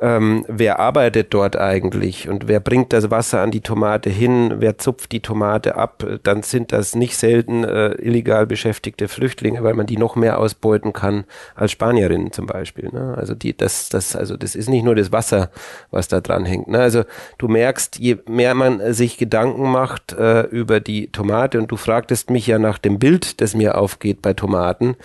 ähm, 0.00 0.44
wer 0.48 0.78
arbeitet 0.78 1.32
dort 1.32 1.56
eigentlich 1.56 2.28
und 2.28 2.48
wer 2.48 2.60
bringt 2.60 2.92
das 2.92 3.10
Wasser 3.10 3.40
an 3.40 3.50
die 3.50 3.60
Tomate 3.60 4.10
hin, 4.10 4.54
wer 4.58 4.78
zupft 4.78 5.12
die 5.12 5.20
Tomate 5.20 5.76
ab, 5.76 6.04
dann 6.22 6.42
sind 6.42 6.72
das 6.72 6.94
nicht 6.94 7.16
selten 7.16 7.64
äh, 7.64 7.92
illegal 7.94 8.46
beschäftigte 8.46 9.08
Flüchtlinge, 9.08 9.62
weil 9.62 9.74
man 9.74 9.86
die 9.86 9.96
noch 9.96 10.16
mehr 10.16 10.38
ausbeuten 10.38 10.92
kann 10.92 11.24
als 11.54 11.72
Spanierinnen 11.72 12.32
zum 12.32 12.46
Beispiel. 12.46 12.90
Ne? 12.92 13.14
Also 13.16 13.34
die, 13.34 13.56
das, 13.56 13.88
das, 13.88 14.14
also 14.16 14.36
das 14.36 14.54
ist 14.54 14.68
nicht 14.68 14.84
nur 14.84 14.94
das 14.94 15.12
Wasser, 15.12 15.50
was 15.90 16.08
da 16.08 16.20
dran 16.20 16.44
hängt. 16.44 16.68
Ne? 16.68 16.78
Also 16.78 17.04
du 17.38 17.48
merkst, 17.48 17.98
je 17.98 18.18
mehr 18.28 18.54
man 18.54 18.92
sich 18.92 19.16
Gedanken 19.16 19.70
macht 19.70 20.12
äh, 20.12 20.42
über 20.42 20.80
die 20.80 21.08
Tomate 21.08 21.58
und 21.58 21.70
du 21.70 21.76
fragtest 21.76 22.30
mich 22.30 22.46
ja 22.46 22.58
nach 22.58 22.78
dem 22.78 22.98
Bild, 22.98 23.40
das 23.40 23.54
mir 23.54 23.78
aufgeht 23.78 24.22
bei 24.22 24.34
Tomaten 24.34 24.96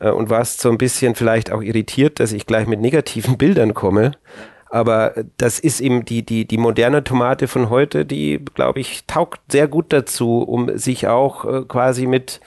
äh, 0.00 0.10
und 0.10 0.30
warst 0.30 0.60
so 0.60 0.70
ein 0.70 0.78
bisschen 0.78 1.14
vielleicht 1.14 1.50
auch 1.50 1.62
irritiert, 1.62 2.20
dass 2.20 2.32
ich 2.32 2.46
gleich 2.46 2.66
mit 2.66 2.80
negativen 2.80 3.38
Bildern 3.38 3.74
komme. 3.74 4.12
Aber 4.74 5.14
das 5.36 5.60
ist 5.60 5.80
eben 5.80 6.04
die, 6.04 6.26
die, 6.26 6.46
die 6.46 6.58
moderne 6.58 7.04
Tomate 7.04 7.46
von 7.46 7.70
heute, 7.70 8.04
die, 8.04 8.44
glaube 8.54 8.80
ich, 8.80 9.04
taugt 9.06 9.40
sehr 9.52 9.68
gut 9.68 9.92
dazu, 9.92 10.40
um 10.40 10.76
sich 10.76 11.06
auch 11.06 11.44
äh, 11.44 11.62
quasi 11.62 12.08
mit, 12.08 12.40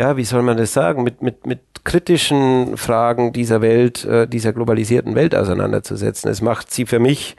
ja, 0.00 0.16
wie 0.16 0.24
soll 0.24 0.40
man 0.40 0.56
das 0.56 0.72
sagen, 0.72 1.02
mit, 1.02 1.20
mit, 1.20 1.46
mit 1.46 1.60
kritischen 1.84 2.78
Fragen 2.78 3.34
dieser 3.34 3.60
Welt, 3.60 4.02
äh, 4.06 4.26
dieser 4.26 4.54
globalisierten 4.54 5.14
Welt 5.14 5.34
auseinanderzusetzen. 5.34 6.30
Es 6.30 6.40
macht 6.40 6.72
sie 6.72 6.86
für 6.86 6.98
mich, 6.98 7.36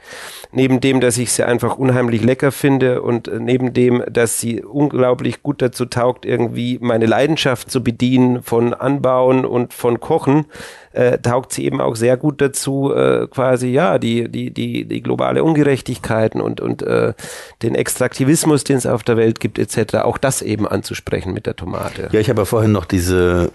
neben 0.52 0.80
dem, 0.80 1.00
dass 1.00 1.18
ich 1.18 1.32
sie 1.32 1.42
einfach 1.42 1.76
unheimlich 1.76 2.22
lecker 2.22 2.52
finde 2.52 3.02
und 3.02 3.26
äh, 3.26 3.40
neben 3.40 3.72
dem, 3.72 4.04
dass 4.08 4.38
sie 4.38 4.62
unglaublich 4.62 5.42
gut 5.42 5.60
dazu 5.60 5.86
taugt, 5.86 6.24
irgendwie 6.24 6.78
meine 6.80 7.06
Leidenschaft 7.06 7.68
zu 7.68 7.82
bedienen 7.82 8.42
von 8.44 8.74
Anbauen 8.74 9.44
und 9.44 9.74
von 9.74 9.98
Kochen, 9.98 10.46
äh, 10.92 11.18
taugt 11.18 11.52
sie 11.52 11.64
eben 11.64 11.80
auch 11.80 11.96
sehr 11.96 12.16
gut 12.16 12.40
dazu, 12.40 12.92
äh, 12.94 13.26
quasi 13.28 13.68
ja 13.68 13.98
die 13.98 14.28
die 14.28 14.50
die 14.50 14.84
die 14.84 15.02
globale 15.02 15.42
Ungerechtigkeiten 15.42 16.40
und 16.40 16.60
und 16.60 16.82
äh, 16.82 17.14
den 17.62 17.74
Extraktivismus, 17.74 18.64
den 18.64 18.76
es 18.76 18.86
auf 18.86 19.02
der 19.02 19.16
Welt 19.16 19.40
gibt 19.40 19.58
etc. 19.58 19.96
Auch 20.02 20.18
das 20.18 20.42
eben 20.42 20.68
anzusprechen 20.68 21.32
mit 21.32 21.46
der 21.46 21.56
Tomate. 21.56 22.08
Ja, 22.12 22.20
ich 22.20 22.28
habe 22.28 22.42
vorhin 22.52 22.72
noch 22.72 22.84
diese 22.84 23.50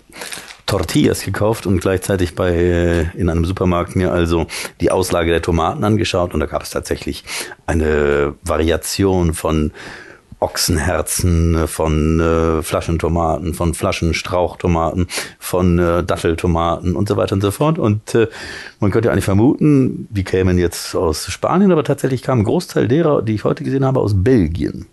Tortillas 0.65 1.21
gekauft 1.21 1.67
und 1.67 1.79
gleichzeitig 1.81 2.33
bei 2.33 2.51
äh, 2.51 3.01
in 3.15 3.29
einem 3.29 3.45
Supermarkt 3.45 3.95
mir 3.95 4.11
also 4.11 4.47
die 4.81 4.89
Auslage 4.89 5.29
der 5.29 5.43
Tomaten 5.43 5.83
angeschaut 5.83 6.33
und 6.33 6.39
da 6.39 6.47
gab 6.47 6.63
es 6.63 6.71
tatsächlich 6.71 7.23
eine 7.67 8.33
Variation 8.41 9.35
von 9.35 9.71
Ochsenherzen, 10.39 11.67
von 11.67 12.19
äh, 12.19 12.63
Flaschentomaten, 12.63 13.53
von 13.53 13.75
Flaschenstrauchtomaten, 13.75 15.07
von 15.37 15.77
äh, 15.77 16.03
Datteltomaten 16.03 16.95
und 16.95 17.07
so 17.07 17.17
weiter 17.17 17.33
und 17.33 17.41
so 17.41 17.51
fort. 17.51 17.77
Und 17.77 18.15
äh, 18.15 18.27
man 18.79 18.89
könnte 18.89 19.11
eigentlich 19.11 19.25
vermuten, 19.25 20.07
die 20.09 20.23
kämen 20.23 20.57
jetzt 20.57 20.95
aus 20.95 21.31
Spanien, 21.31 21.71
aber 21.71 21.83
tatsächlich 21.83 22.23
kam 22.23 22.39
ein 22.39 22.43
Großteil 22.45 22.87
derer, 22.87 23.21
die 23.21 23.35
ich 23.35 23.43
heute 23.43 23.63
gesehen 23.63 23.85
habe, 23.85 23.99
aus 23.99 24.13
Belgien. 24.15 24.87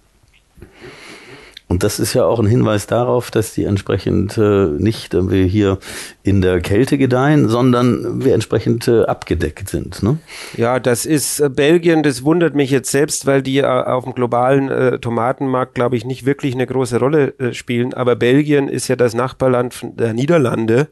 Und 1.75 1.83
das 1.83 1.99
ist 1.99 2.15
ja 2.15 2.25
auch 2.25 2.39
ein 2.39 2.47
Hinweis 2.47 2.87
darauf, 2.87 3.33
dass 3.33 3.53
die 3.53 3.65
entsprechend 3.65 4.39
äh, 4.39 4.67
nicht 4.67 5.13
äh, 5.13 5.49
hier 5.49 5.79
in 6.23 6.41
der 6.41 6.61
Kälte 6.61 6.99
gedeihen, 6.99 7.49
sondern 7.49 8.25
wir 8.25 8.33
entsprechend 8.33 8.87
äh, 8.87 9.03
abgedeckt 9.03 9.71
sind. 9.71 10.01
Ne? 10.01 10.19
Ja, 10.57 10.79
das 10.79 11.05
ist 11.05 11.41
äh, 11.41 11.49
Belgien, 11.49 12.05
das 12.05 12.23
wundert 12.23 12.55
mich 12.55 12.71
jetzt 12.71 12.93
selbst, 12.93 13.27
weil 13.27 13.43
die 13.43 13.59
äh, 13.59 13.65
auf 13.65 14.05
dem 14.05 14.15
globalen 14.15 14.71
äh, 14.71 15.01
Tomatenmarkt, 15.01 15.75
glaube 15.75 15.97
ich, 15.97 16.05
nicht 16.05 16.25
wirklich 16.25 16.55
eine 16.55 16.69
große 16.69 17.01
Rolle 17.01 17.35
äh, 17.41 17.53
spielen. 17.55 17.93
Aber 17.93 18.15
Belgien 18.15 18.69
ist 18.69 18.87
ja 18.87 18.95
das 18.95 19.13
Nachbarland 19.13 19.75
der 19.99 20.15
Niederlande. 20.15 20.87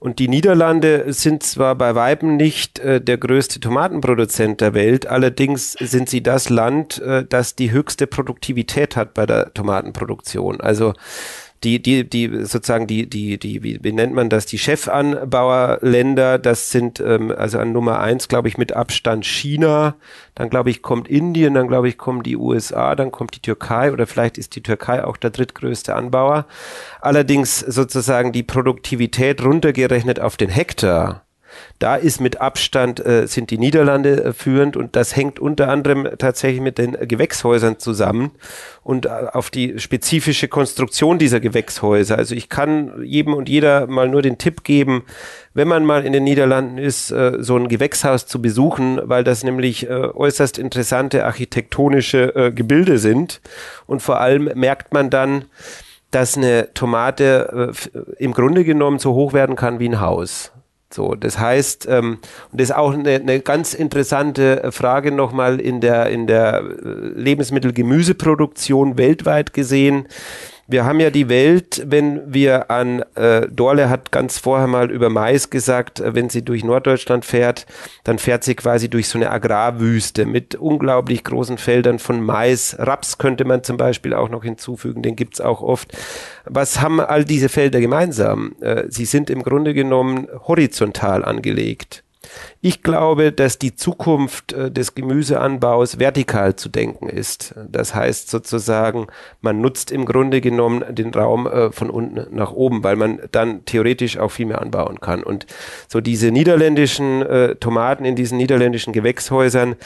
Und 0.00 0.20
die 0.20 0.28
Niederlande 0.28 1.12
sind 1.12 1.42
zwar 1.42 1.74
bei 1.74 1.96
Weiben 1.96 2.36
nicht 2.36 2.78
äh, 2.78 3.00
der 3.00 3.18
größte 3.18 3.58
Tomatenproduzent 3.58 4.60
der 4.60 4.72
Welt, 4.72 5.06
allerdings 5.06 5.72
sind 5.72 6.08
sie 6.08 6.22
das 6.22 6.50
Land, 6.50 7.00
äh, 7.02 7.24
das 7.28 7.56
die 7.56 7.72
höchste 7.72 8.06
Produktivität 8.06 8.94
hat 8.94 9.14
bei 9.14 9.26
der 9.26 9.52
Tomatenproduktion. 9.54 10.60
Also 10.60 10.94
die, 11.64 11.82
die, 11.82 12.08
die 12.08 12.44
sozusagen 12.44 12.86
die, 12.86 13.08
die, 13.08 13.38
die, 13.38 13.62
wie, 13.62 13.92
nennt 13.92 14.14
man 14.14 14.28
das, 14.28 14.46
die 14.46 14.58
Chefanbauerländer, 14.58 16.38
das 16.38 16.70
sind 16.70 17.00
ähm, 17.00 17.32
also 17.36 17.58
an 17.58 17.72
Nummer 17.72 18.00
eins, 18.00 18.28
glaube 18.28 18.48
ich, 18.48 18.58
mit 18.58 18.74
Abstand 18.74 19.26
China, 19.26 19.96
dann 20.34 20.50
glaube 20.50 20.70
ich, 20.70 20.82
kommt 20.82 21.08
Indien, 21.08 21.54
dann 21.54 21.68
glaube 21.68 21.88
ich, 21.88 21.98
kommen 21.98 22.22
die 22.22 22.36
USA, 22.36 22.94
dann 22.94 23.10
kommt 23.10 23.34
die 23.34 23.42
Türkei 23.42 23.92
oder 23.92 24.06
vielleicht 24.06 24.38
ist 24.38 24.54
die 24.54 24.62
Türkei 24.62 25.04
auch 25.04 25.16
der 25.16 25.30
drittgrößte 25.30 25.94
Anbauer. 25.94 26.46
Allerdings 27.00 27.58
sozusagen 27.58 28.32
die 28.32 28.44
Produktivität 28.44 29.42
runtergerechnet 29.42 30.20
auf 30.20 30.36
den 30.36 30.50
Hektar 30.50 31.27
da 31.78 31.96
ist 31.96 32.20
mit 32.20 32.40
Abstand, 32.40 33.04
äh, 33.04 33.26
sind 33.26 33.50
die 33.50 33.58
Niederlande 33.58 34.24
äh, 34.24 34.32
führend 34.32 34.76
und 34.76 34.96
das 34.96 35.16
hängt 35.16 35.38
unter 35.38 35.68
anderem 35.68 36.08
tatsächlich 36.18 36.60
mit 36.60 36.78
den 36.78 36.92
Gewächshäusern 36.92 37.78
zusammen 37.78 38.32
und 38.82 39.06
äh, 39.06 39.08
auf 39.32 39.50
die 39.50 39.78
spezifische 39.78 40.48
Konstruktion 40.48 41.18
dieser 41.18 41.40
Gewächshäuser. 41.40 42.16
Also 42.16 42.34
ich 42.34 42.48
kann 42.48 43.02
jedem 43.04 43.34
und 43.34 43.48
jeder 43.48 43.86
mal 43.86 44.08
nur 44.08 44.22
den 44.22 44.38
Tipp 44.38 44.64
geben, 44.64 45.04
wenn 45.54 45.68
man 45.68 45.84
mal 45.84 46.04
in 46.04 46.12
den 46.12 46.24
Niederlanden 46.24 46.78
ist, 46.78 47.10
äh, 47.10 47.36
so 47.38 47.56
ein 47.56 47.68
Gewächshaus 47.68 48.26
zu 48.26 48.40
besuchen, 48.40 49.00
weil 49.02 49.24
das 49.24 49.44
nämlich 49.44 49.88
äh, 49.88 49.92
äußerst 49.92 50.58
interessante 50.58 51.24
architektonische 51.24 52.34
äh, 52.34 52.52
Gebilde 52.52 52.98
sind 52.98 53.40
und 53.86 54.00
vor 54.00 54.20
allem 54.20 54.50
merkt 54.54 54.92
man 54.92 55.10
dann, 55.10 55.44
dass 56.10 56.36
eine 56.36 56.72
Tomate 56.74 57.72
äh, 57.94 58.22
im 58.22 58.32
Grunde 58.32 58.64
genommen 58.64 58.98
so 58.98 59.14
hoch 59.14 59.32
werden 59.32 59.56
kann 59.56 59.78
wie 59.78 59.88
ein 59.88 60.00
Haus. 60.00 60.52
So, 60.90 61.14
das 61.14 61.38
heißt, 61.38 61.86
ähm, 61.90 62.18
und 62.50 62.60
das 62.60 62.70
ist 62.70 62.76
auch 62.76 62.94
eine, 62.94 63.16
eine 63.16 63.40
ganz 63.40 63.74
interessante 63.74 64.70
Frage 64.72 65.12
nochmal 65.12 65.60
in 65.60 65.80
der, 65.80 66.08
in 66.08 66.26
der 66.26 66.62
äh, 66.62 67.08
Lebensmittel-Gemüseproduktion 67.14 68.96
weltweit 68.96 69.52
gesehen. 69.52 70.08
Wir 70.70 70.84
haben 70.84 71.00
ja 71.00 71.08
die 71.08 71.30
Welt, 71.30 71.82
wenn 71.86 72.30
wir 72.30 72.70
an, 72.70 73.02
äh, 73.14 73.48
Dorle 73.48 73.88
hat 73.88 74.12
ganz 74.12 74.36
vorher 74.36 74.66
mal 74.66 74.90
über 74.90 75.08
Mais 75.08 75.48
gesagt, 75.48 75.98
äh, 75.98 76.14
wenn 76.14 76.28
sie 76.28 76.44
durch 76.44 76.62
Norddeutschland 76.62 77.24
fährt, 77.24 77.64
dann 78.04 78.18
fährt 78.18 78.44
sie 78.44 78.54
quasi 78.54 78.90
durch 78.90 79.08
so 79.08 79.16
eine 79.16 79.30
Agrarwüste 79.30 80.26
mit 80.26 80.56
unglaublich 80.56 81.24
großen 81.24 81.56
Feldern 81.56 81.98
von 81.98 82.20
Mais. 82.22 82.76
Raps 82.78 83.16
könnte 83.16 83.46
man 83.46 83.64
zum 83.64 83.78
Beispiel 83.78 84.12
auch 84.12 84.28
noch 84.28 84.44
hinzufügen, 84.44 85.00
den 85.00 85.16
gibt's 85.16 85.40
auch 85.40 85.62
oft. 85.62 85.96
Was 86.44 86.82
haben 86.82 87.00
all 87.00 87.24
diese 87.24 87.48
Felder 87.48 87.80
gemeinsam? 87.80 88.54
Äh, 88.60 88.84
sie 88.90 89.06
sind 89.06 89.30
im 89.30 89.42
Grunde 89.42 89.72
genommen 89.72 90.28
horizontal 90.46 91.24
angelegt. 91.24 92.04
Ich 92.60 92.82
glaube, 92.82 93.30
dass 93.30 93.58
die 93.58 93.76
Zukunft 93.76 94.52
äh, 94.52 94.70
des 94.70 94.96
Gemüseanbaus 94.96 96.00
vertikal 96.00 96.56
zu 96.56 96.68
denken 96.68 97.08
ist. 97.08 97.54
Das 97.70 97.94
heißt 97.94 98.30
sozusagen, 98.30 99.06
man 99.40 99.60
nutzt 99.60 99.92
im 99.92 100.04
Grunde 100.04 100.40
genommen 100.40 100.82
den 100.90 101.10
Raum 101.14 101.46
äh, 101.46 101.70
von 101.70 101.88
unten 101.88 102.34
nach 102.34 102.52
oben, 102.52 102.82
weil 102.82 102.96
man 102.96 103.20
dann 103.30 103.64
theoretisch 103.64 104.18
auch 104.18 104.30
viel 104.30 104.46
mehr 104.46 104.60
anbauen 104.60 105.00
kann. 105.00 105.22
Und 105.22 105.46
so 105.86 106.00
diese 106.00 106.32
niederländischen 106.32 107.22
äh, 107.22 107.54
Tomaten 107.54 108.04
in 108.04 108.16
diesen 108.16 108.38
niederländischen 108.38 108.92
Gewächshäusern, 108.92 109.76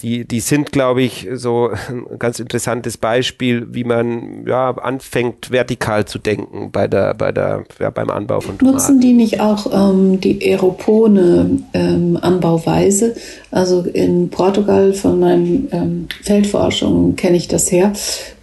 die, 0.00 0.26
die 0.26 0.40
sind, 0.40 0.72
glaube 0.72 1.02
ich, 1.02 1.28
so 1.34 1.72
ein 1.88 2.18
ganz 2.18 2.40
interessantes 2.40 2.96
Beispiel, 2.96 3.66
wie 3.74 3.84
man 3.84 4.46
ja 4.46 4.70
anfängt, 4.70 5.50
vertikal 5.50 6.06
zu 6.06 6.18
denken 6.18 6.70
bei 6.72 6.88
der, 6.88 7.12
bei 7.12 7.32
der, 7.32 7.64
ja, 7.78 7.90
beim 7.90 8.08
Anbau 8.08 8.40
von 8.40 8.56
Tomaten. 8.56 8.76
Nutzen 8.76 9.00
die 9.00 9.12
nicht 9.12 9.40
auch 9.40 9.66
ähm, 9.90 10.20
die 10.20 10.42
Aeropone 10.42 11.62
ähm, 11.74 12.13
Anbauweise? 12.16 13.14
Also 13.50 13.82
in 13.82 14.30
Portugal 14.30 14.92
von 14.92 15.20
meinen 15.20 15.68
ähm, 15.72 16.08
Feldforschungen 16.22 17.16
kenne 17.16 17.36
ich 17.36 17.48
das 17.48 17.70
her, 17.70 17.92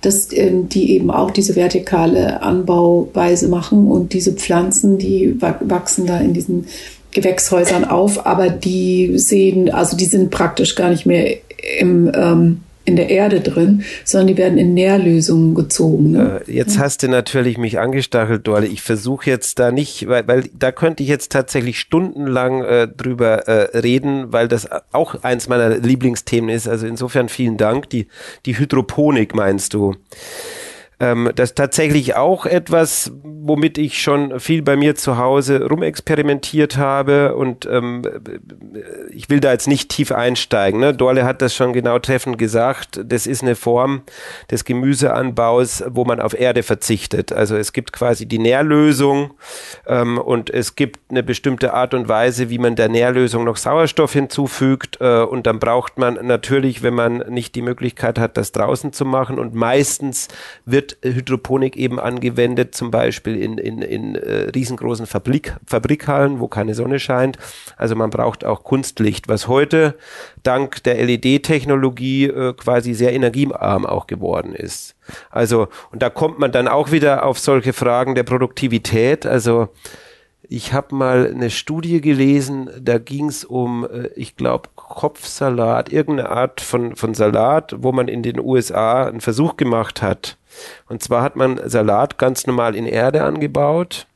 dass 0.02 0.31
ähm, 0.34 0.69
die 0.69 0.91
eben 0.91 1.11
auch 1.11 1.31
diese 1.31 1.56
vertikale 1.56 2.41
Anbauweise 2.41 3.48
machen 3.48 3.88
und 3.88 4.14
diese 4.14 4.34
Pflanzen, 4.34 4.98
die 4.98 5.35
wachsen 5.39 6.06
da 6.06 6.19
in 6.19 6.34
diesen 6.34 6.65
Gewächshäusern 7.11 7.85
auf, 7.85 8.26
aber 8.26 8.49
die 8.49 9.18
sehen, 9.18 9.69
also 9.69 9.98
die 9.98 10.06
sind 10.06 10.31
praktisch 10.31 10.76
gar 10.76 10.89
nicht 10.89 11.06
mehr 11.06 11.38
im, 11.80 12.11
ähm, 12.15 12.61
in 12.92 12.98
der 12.98 13.10
Erde 13.10 13.42
drin, 13.42 13.84
sondern 14.04 14.28
die 14.28 14.38
werden 14.38 14.58
in 14.58 14.74
Nährlösungen 14.74 15.56
gezogen. 15.56 16.12
Ne? 16.12 16.42
Äh, 16.48 16.52
jetzt 16.52 16.78
hast 16.78 17.04
du 17.04 17.08
natürlich 17.08 17.58
mich 17.58 17.80
angestachelt, 17.80 18.46
Dorle. 18.46 18.68
Ich 18.68 18.82
versuche 18.82 19.30
jetzt 19.30 19.60
da 19.60 19.72
nicht, 19.72 20.08
weil, 20.08 20.28
weil 20.28 20.44
da 20.58 20.72
könnte 20.72 21.04
ich 21.04 21.10
jetzt 21.10 21.32
tatsächlich 21.32 21.80
stundenlang 21.80 22.64
äh, 22.64 22.88
drüber 22.88 23.48
äh, 23.48 23.78
reden, 23.78 24.32
weil 24.34 24.48
das 24.48 24.68
auch 24.92 25.24
eins 25.24 25.48
meiner 25.48 25.78
Lieblingsthemen 25.78 26.50
ist. 26.50 26.68
Also 26.68 26.86
insofern 26.86 27.30
vielen 27.30 27.58
Dank. 27.58 27.90
Die, 27.90 28.08
die 28.46 28.58
Hydroponik 28.58 29.34
meinst 29.34 29.74
du? 29.74 29.96
Ähm, 31.02 31.32
das 31.36 31.49
ist 31.49 31.56
tatsächlich 31.56 32.15
auch 32.15 32.45
etwas, 32.45 33.11
womit 33.23 33.80
ich 33.80 34.02
schon 34.02 34.40
viel 34.40 34.61
bei 34.61 34.76
mir 34.76 34.94
zu 34.94 35.18
Hause 35.18 35.68
rumexperimentiert 35.68 36.78
habe 36.78 37.36
und 37.36 37.65
ähm, 37.65 38.03
ich 39.10 39.28
will 39.30 39.40
da 39.40 39.52
jetzt 39.52 39.68
nicht 39.68 39.90
tief 39.90 40.11
einsteigen. 40.11 40.80
Ne? 40.80 40.94
Dorle 40.94 41.26
hat 41.26 41.41
das 41.41 41.56
schon 41.56 41.73
genau 41.73 41.98
treffend 41.98 42.38
gesagt. 42.38 43.02
Das 43.03 43.26
ist 43.26 43.41
eine 43.41 43.56
Form 43.56 44.03
des 44.52 44.64
Gemüseanbaus, 44.64 45.84
wo 45.90 46.06
man 46.06 46.22
auf 46.22 46.40
Erde 46.40 46.61
verzichtet. 46.61 47.34
Also 47.34 47.57
es 47.57 47.73
gibt 47.73 47.94
quasi 47.94 48.28
die 48.28 48.40
Nährlösung 48.40 49.34
ähm, 49.88 50.19
und 50.19 50.52
es 50.52 50.76
gibt 50.76 50.99
eine 51.10 51.23
bestimmte 51.23 51.73
Art 51.73 51.95
und 51.95 52.10
Weise, 52.10 52.52
wie 52.52 52.60
man 52.60 52.76
der 52.76 52.90
Nährlösung 52.90 53.44
noch 53.44 53.57
Sauerstoff 53.57 54.14
hinzufügt 54.14 54.99
äh, 55.02 55.23
und 55.23 55.48
dann 55.48 55.57
braucht 55.57 55.98
man 55.98 56.19
natürlich, 56.22 56.84
wenn 56.84 56.94
man 56.94 57.18
nicht 57.30 57.56
die 57.56 57.64
Möglichkeit 57.64 58.19
hat, 58.19 58.38
das 58.38 58.52
draußen 58.52 58.94
zu 58.94 59.03
machen 59.03 59.40
und 59.40 59.56
meistens 59.56 60.28
wird 60.65 60.91
Hydroponik 61.04 61.76
eben 61.78 62.00
angewendet, 62.00 62.76
zum 62.76 62.92
Beispiel 62.92 63.36
in, 63.36 63.58
in, 63.58 63.82
in 63.82 64.16
äh, 64.16 64.50
riesengroßen 64.54 65.06
Fabrik, 65.06 65.56
Fabrikhallen, 65.66 66.40
wo 66.40 66.48
keine 66.48 66.74
Sonne 66.74 67.00
scheint. 67.00 67.38
Also 67.78 67.96
man 67.96 68.10
braucht 68.10 68.46
auch 68.46 68.64
Kunstlicht, 68.64 69.28
was 69.28 69.48
heute 69.48 69.96
dank 70.44 70.84
der 70.84 71.04
LED-Technologie 71.04 72.26
äh, 72.26 72.54
quasi 72.54 72.94
sehr 72.94 73.14
energiearm 73.14 73.86
auch 73.86 74.08
geworden 74.08 74.54
ist. 74.54 74.96
Also, 75.30 75.68
und 75.92 76.02
da 76.02 76.10
kommt 76.10 76.40
man 76.40 76.52
dann 76.52 76.68
auch 76.68 76.92
wieder 76.92 77.26
auf 77.26 77.40
solche 77.40 77.74
Fragen 77.74 78.16
der 78.16 78.24
Produktivität. 78.24 79.26
Also, 79.26 79.70
ich 80.54 80.74
habe 80.74 80.94
mal 80.94 81.32
eine 81.34 81.50
Studie 81.50 82.02
gelesen, 82.02 82.70
da 82.78 82.98
ging 82.98 83.30
es 83.30 83.46
um, 83.46 83.86
äh, 83.86 84.08
ich 84.16 84.36
glaube, 84.36 84.68
Kopfsalat, 84.76 85.94
irgendeine 85.94 86.30
Art 86.30 86.60
von, 86.60 86.98
von 86.98 87.14
Salat, 87.14 87.74
wo 87.78 87.94
man 87.94 88.10
in 88.10 88.22
den 88.22 88.38
USA 88.38 89.06
einen 89.06 89.22
Versuch 89.22 89.56
gemacht 89.56 90.02
hat. 90.02 90.38
Und 90.88 91.04
zwar 91.04 91.22
hat 91.22 91.36
man 91.36 91.60
Salat 91.70 92.18
ganz 92.18 92.48
normal 92.48 92.76
in 92.76 92.86
Erde 92.86 93.24
angebaut 93.24 94.08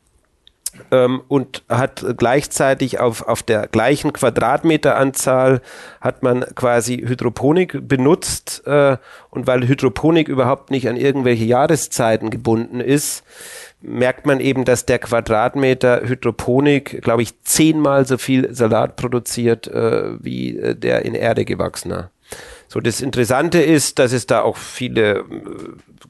ähm, 0.91 1.21
und 1.27 1.63
hat 1.69 2.05
gleichzeitig 2.17 2.99
auf, 2.99 3.27
auf 3.27 3.43
der 3.43 3.67
gleichen 3.67 4.13
Quadratmeteranzahl 4.13 5.61
hat 6.01 6.23
man 6.23 6.45
quasi 6.55 6.97
Hydroponik 6.97 7.87
benutzt 7.87 8.63
äh, 8.65 8.97
und 9.29 9.47
weil 9.47 9.67
Hydroponik 9.67 10.27
überhaupt 10.27 10.71
nicht 10.71 10.87
an 10.89 10.97
irgendwelche 10.97 11.45
Jahreszeiten 11.45 12.29
gebunden 12.29 12.79
ist, 12.79 13.23
merkt 13.81 14.25
man 14.25 14.39
eben, 14.39 14.65
dass 14.65 14.85
der 14.85 14.99
Quadratmeter 14.99 16.01
Hydroponik, 16.07 17.01
glaube 17.01 17.21
ich, 17.21 17.41
zehnmal 17.43 18.05
so 18.05 18.17
viel 18.17 18.53
Salat 18.53 18.95
produziert 18.95 19.67
äh, 19.67 20.23
wie 20.23 20.57
äh, 20.57 20.75
der 20.75 21.05
in 21.05 21.13
Erde 21.13 21.45
gewachsener. 21.45 22.09
So, 22.67 22.79
das 22.79 23.01
Interessante 23.01 23.61
ist, 23.61 23.99
dass 23.99 24.11
es 24.11 24.25
da 24.25 24.41
auch 24.41 24.57
viele, 24.57 25.19
äh, 25.19 25.23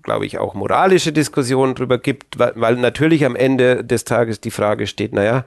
glaube 0.03 0.25
ich, 0.25 0.37
auch 0.37 0.53
moralische 0.53 1.11
Diskussionen 1.11 1.75
drüber 1.75 1.97
gibt, 1.97 2.39
weil, 2.39 2.53
weil 2.55 2.75
natürlich 2.77 3.25
am 3.25 3.35
Ende 3.35 3.83
des 3.83 4.05
Tages 4.05 4.39
die 4.41 4.51
Frage 4.51 4.87
steht, 4.87 5.13
naja, 5.13 5.45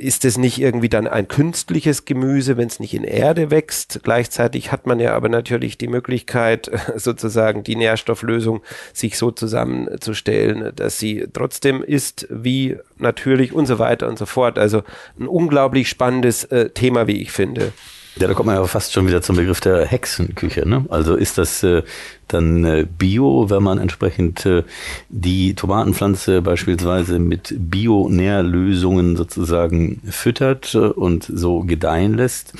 ist 0.00 0.24
es 0.24 0.38
nicht 0.38 0.58
irgendwie 0.58 0.88
dann 0.88 1.06
ein 1.06 1.28
künstliches 1.28 2.06
Gemüse, 2.06 2.56
wenn 2.56 2.68
es 2.68 2.80
nicht 2.80 2.94
in 2.94 3.04
Erde 3.04 3.50
wächst? 3.50 4.00
Gleichzeitig 4.02 4.72
hat 4.72 4.86
man 4.86 4.98
ja 4.98 5.14
aber 5.14 5.28
natürlich 5.28 5.78
die 5.78 5.88
Möglichkeit, 5.88 6.70
sozusagen 6.96 7.62
die 7.62 7.76
Nährstofflösung 7.76 8.62
sich 8.92 9.18
so 9.18 9.30
zusammenzustellen, 9.30 10.72
dass 10.74 10.98
sie 10.98 11.26
trotzdem 11.32 11.82
ist, 11.82 12.26
wie 12.30 12.78
natürlich 12.96 13.52
und 13.52 13.66
so 13.66 13.78
weiter 13.78 14.08
und 14.08 14.18
so 14.18 14.26
fort. 14.26 14.58
Also 14.58 14.82
ein 15.18 15.28
unglaublich 15.28 15.88
spannendes 15.88 16.44
äh, 16.44 16.70
Thema, 16.70 17.06
wie 17.06 17.20
ich 17.20 17.30
finde. 17.30 17.72
Ja, 18.16 18.26
da 18.26 18.34
kommt 18.34 18.46
man 18.46 18.56
ja 18.56 18.64
fast 18.64 18.92
schon 18.92 19.06
wieder 19.06 19.22
zum 19.22 19.36
Begriff 19.36 19.60
der 19.60 19.86
Hexenküche. 19.86 20.68
Ne? 20.68 20.84
Also 20.88 21.14
ist 21.14 21.38
das 21.38 21.62
äh, 21.62 21.82
dann 22.28 22.64
äh, 22.64 22.86
Bio, 22.98 23.50
wenn 23.50 23.62
man 23.62 23.78
entsprechend 23.78 24.44
äh, 24.46 24.64
die 25.08 25.54
Tomatenpflanze 25.54 26.42
beispielsweise 26.42 27.18
mit 27.20 27.54
Bio-Nährlösungen 27.56 29.16
sozusagen 29.16 30.02
füttert 30.10 30.74
äh, 30.74 30.78
und 30.78 31.30
so 31.32 31.60
gedeihen 31.60 32.14
lässt? 32.14 32.52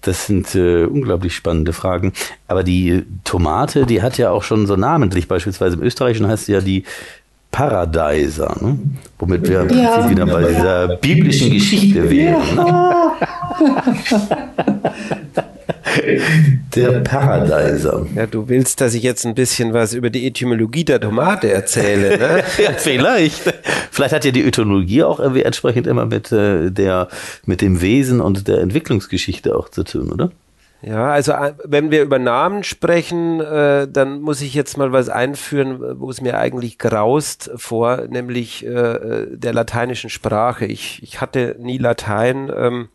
Das 0.00 0.26
sind 0.26 0.54
äh, 0.54 0.84
unglaublich 0.84 1.34
spannende 1.34 1.72
Fragen. 1.72 2.12
Aber 2.48 2.64
die 2.64 3.04
Tomate, 3.22 3.86
die 3.86 4.02
hat 4.02 4.18
ja 4.18 4.30
auch 4.30 4.42
schon 4.42 4.66
so 4.66 4.74
namentlich, 4.74 5.28
beispielsweise 5.28 5.76
im 5.76 5.82
Österreichischen 5.82 6.26
heißt 6.26 6.46
sie 6.46 6.52
ja 6.52 6.60
die 6.60 6.84
Paradiser, 7.50 8.56
ne? 8.60 8.78
womit 9.18 9.48
wir 9.48 9.66
ja. 9.70 10.08
wieder 10.08 10.26
bei 10.26 10.44
dieser 10.44 10.96
biblischen 10.96 11.50
Geschichte 11.50 12.08
wären. 12.08 12.54
Ne? 12.54 13.12
Der 16.74 17.00
Paradiser. 17.00 18.06
Ja, 18.14 18.26
du 18.26 18.48
willst, 18.48 18.80
dass 18.80 18.94
ich 18.94 19.02
jetzt 19.02 19.26
ein 19.26 19.34
bisschen 19.34 19.72
was 19.72 19.92
über 19.92 20.10
die 20.10 20.26
Etymologie 20.26 20.84
der 20.84 21.00
Tomate 21.00 21.50
erzähle, 21.50 22.16
ne? 22.18 22.44
ja, 22.62 22.72
vielleicht. 22.76 23.42
Vielleicht 23.90 24.14
hat 24.14 24.24
ja 24.24 24.30
die 24.30 24.44
Etymologie 24.44 25.02
auch 25.02 25.18
entsprechend 25.18 25.86
immer 25.86 26.06
mit, 26.06 26.30
äh, 26.30 26.70
der, 26.70 27.08
mit 27.44 27.60
dem 27.60 27.80
Wesen 27.80 28.20
und 28.20 28.46
der 28.46 28.60
Entwicklungsgeschichte 28.60 29.56
auch 29.56 29.68
zu 29.68 29.82
tun, 29.82 30.12
oder? 30.12 30.30
Ja, 30.82 31.12
also 31.12 31.32
äh, 31.32 31.54
wenn 31.64 31.90
wir 31.90 32.02
über 32.02 32.18
Namen 32.18 32.64
sprechen, 32.64 33.40
äh, 33.40 33.86
dann 33.86 34.20
muss 34.22 34.40
ich 34.40 34.54
jetzt 34.54 34.78
mal 34.78 34.92
was 34.92 35.10
einführen, 35.10 36.00
wo 36.00 36.08
es 36.08 36.22
mir 36.22 36.38
eigentlich 36.38 36.78
graust 36.78 37.50
vor, 37.56 38.06
nämlich 38.08 38.64
äh, 38.64 38.68
äh, 38.68 39.36
der 39.36 39.52
lateinischen 39.52 40.08
Sprache. 40.08 40.64
Ich, 40.64 41.02
ich 41.02 41.20
hatte 41.20 41.56
nie 41.58 41.76
Latein. 41.76 42.50
Ähm, 42.54 42.88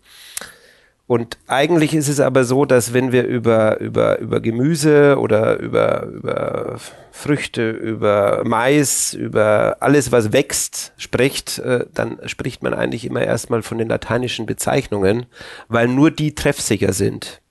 und 1.08 1.38
eigentlich 1.46 1.94
ist 1.94 2.08
es 2.08 2.20
aber 2.20 2.46
so, 2.46 2.66
dass 2.66 2.92
wenn 2.92 3.12
wir 3.12 3.26
über, 3.28 3.80
über, 3.80 4.18
über 4.18 4.40
Gemüse 4.40 5.20
oder 5.20 5.60
über, 5.60 6.06
über 6.08 6.78
Früchte, 7.12 7.70
über 7.70 8.42
Mais, 8.44 9.14
über 9.14 9.78
alles, 9.82 10.12
was 10.12 10.34
wächst, 10.34 10.94
spricht, 10.98 11.60
äh, 11.60 11.86
dann 11.94 12.18
spricht 12.26 12.64
man 12.64 12.74
eigentlich 12.74 13.06
immer 13.06 13.22
erstmal 13.22 13.62
von 13.62 13.78
den 13.78 13.90
lateinischen 13.90 14.48
Bezeichnungen, 14.48 15.28
weil 15.68 15.88
nur 15.88 16.10
die 16.10 16.34
treffsicher 16.34 16.92
sind. 16.92 17.42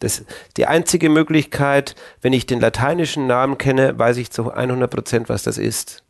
Das 0.00 0.24
die 0.56 0.66
einzige 0.66 1.08
Möglichkeit, 1.08 1.94
wenn 2.20 2.32
ich 2.32 2.46
den 2.46 2.60
lateinischen 2.60 3.26
Namen 3.26 3.58
kenne, 3.58 3.98
weiß 3.98 4.18
ich 4.18 4.30
zu 4.30 4.52
100 4.52 4.90
Prozent, 4.90 5.28
was 5.28 5.42
das 5.42 5.58
ist. 5.58 6.02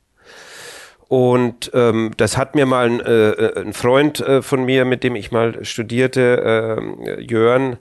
Und 1.08 1.70
ähm, 1.72 2.12
das 2.16 2.36
hat 2.36 2.56
mir 2.56 2.66
mal 2.66 2.86
ein, 2.86 3.00
äh, 3.00 3.60
ein 3.60 3.72
Freund 3.72 4.20
äh, 4.20 4.42
von 4.42 4.64
mir, 4.64 4.84
mit 4.84 5.04
dem 5.04 5.14
ich 5.14 5.30
mal 5.30 5.64
studierte, 5.64 6.76
äh, 7.06 7.22
Jörn, 7.22 7.76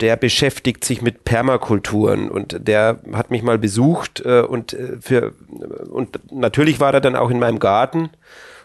der 0.00 0.16
beschäftigt 0.16 0.84
sich 0.84 1.00
mit 1.02 1.24
Permakulturen 1.24 2.30
und 2.30 2.66
der 2.66 2.98
hat 3.12 3.30
mich 3.30 3.42
mal 3.42 3.58
besucht 3.58 4.20
äh, 4.24 4.40
und 4.40 4.72
äh, 4.72 4.96
für 5.00 5.34
und 5.90 6.18
natürlich 6.32 6.80
war 6.80 6.92
er 6.92 7.00
dann 7.00 7.14
auch 7.14 7.30
in 7.30 7.38
meinem 7.38 7.60
Garten 7.60 8.10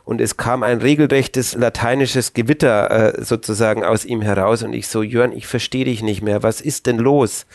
und 0.08 0.22
es 0.22 0.38
kam 0.38 0.64
ein 0.64 0.80
regelrechtes 0.80 1.54
lateinisches 1.56 2.34
Gewitter 2.34 3.18
äh, 3.18 3.22
sozusagen 3.26 3.84
aus 3.84 4.06
ihm 4.06 4.22
heraus 4.22 4.64
und 4.64 4.72
ich 4.72 4.88
so, 4.88 5.04
Jörn, 5.04 5.34
ich 5.34 5.48
verstehe 5.48 5.84
dich 5.84 6.02
nicht 6.02 6.22
mehr, 6.22 6.44
was 6.44 6.62
ist 6.62 6.86
denn 6.86 6.98
los? 6.98 7.46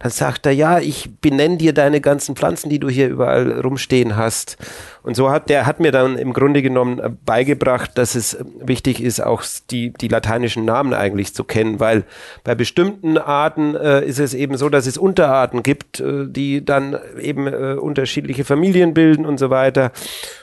Dann 0.00 0.10
sagt 0.10 0.46
er, 0.46 0.52
ja, 0.52 0.78
ich 0.80 1.10
benenne 1.20 1.58
dir 1.58 1.74
deine 1.74 2.00
ganzen 2.00 2.34
Pflanzen, 2.34 2.70
die 2.70 2.80
du 2.80 2.88
hier 2.88 3.08
überall 3.08 3.60
rumstehen 3.60 4.16
hast. 4.16 4.56
Und 5.02 5.14
so 5.14 5.30
hat 5.30 5.50
der 5.50 5.66
hat 5.66 5.78
mir 5.78 5.92
dann 5.92 6.16
im 6.16 6.32
Grunde 6.32 6.62
genommen 6.62 6.98
äh, 6.98 7.10
beigebracht, 7.24 7.96
dass 7.96 8.14
es 8.14 8.34
äh, 8.34 8.44
wichtig 8.60 9.02
ist, 9.02 9.22
auch 9.22 9.44
die, 9.70 9.92
die 9.92 10.08
lateinischen 10.08 10.64
Namen 10.64 10.94
eigentlich 10.94 11.34
zu 11.34 11.44
kennen, 11.44 11.80
weil 11.80 12.04
bei 12.44 12.54
bestimmten 12.54 13.18
Arten 13.18 13.76
äh, 13.76 14.02
ist 14.04 14.18
es 14.18 14.32
eben 14.32 14.56
so, 14.56 14.70
dass 14.70 14.86
es 14.86 14.96
Unterarten 14.96 15.62
gibt, 15.62 16.00
äh, 16.00 16.26
die 16.26 16.64
dann 16.64 16.98
eben 17.20 17.46
äh, 17.46 17.76
unterschiedliche 17.78 18.44
Familien 18.44 18.94
bilden 18.94 19.26
und 19.26 19.38
so 19.38 19.50
weiter. 19.50 19.92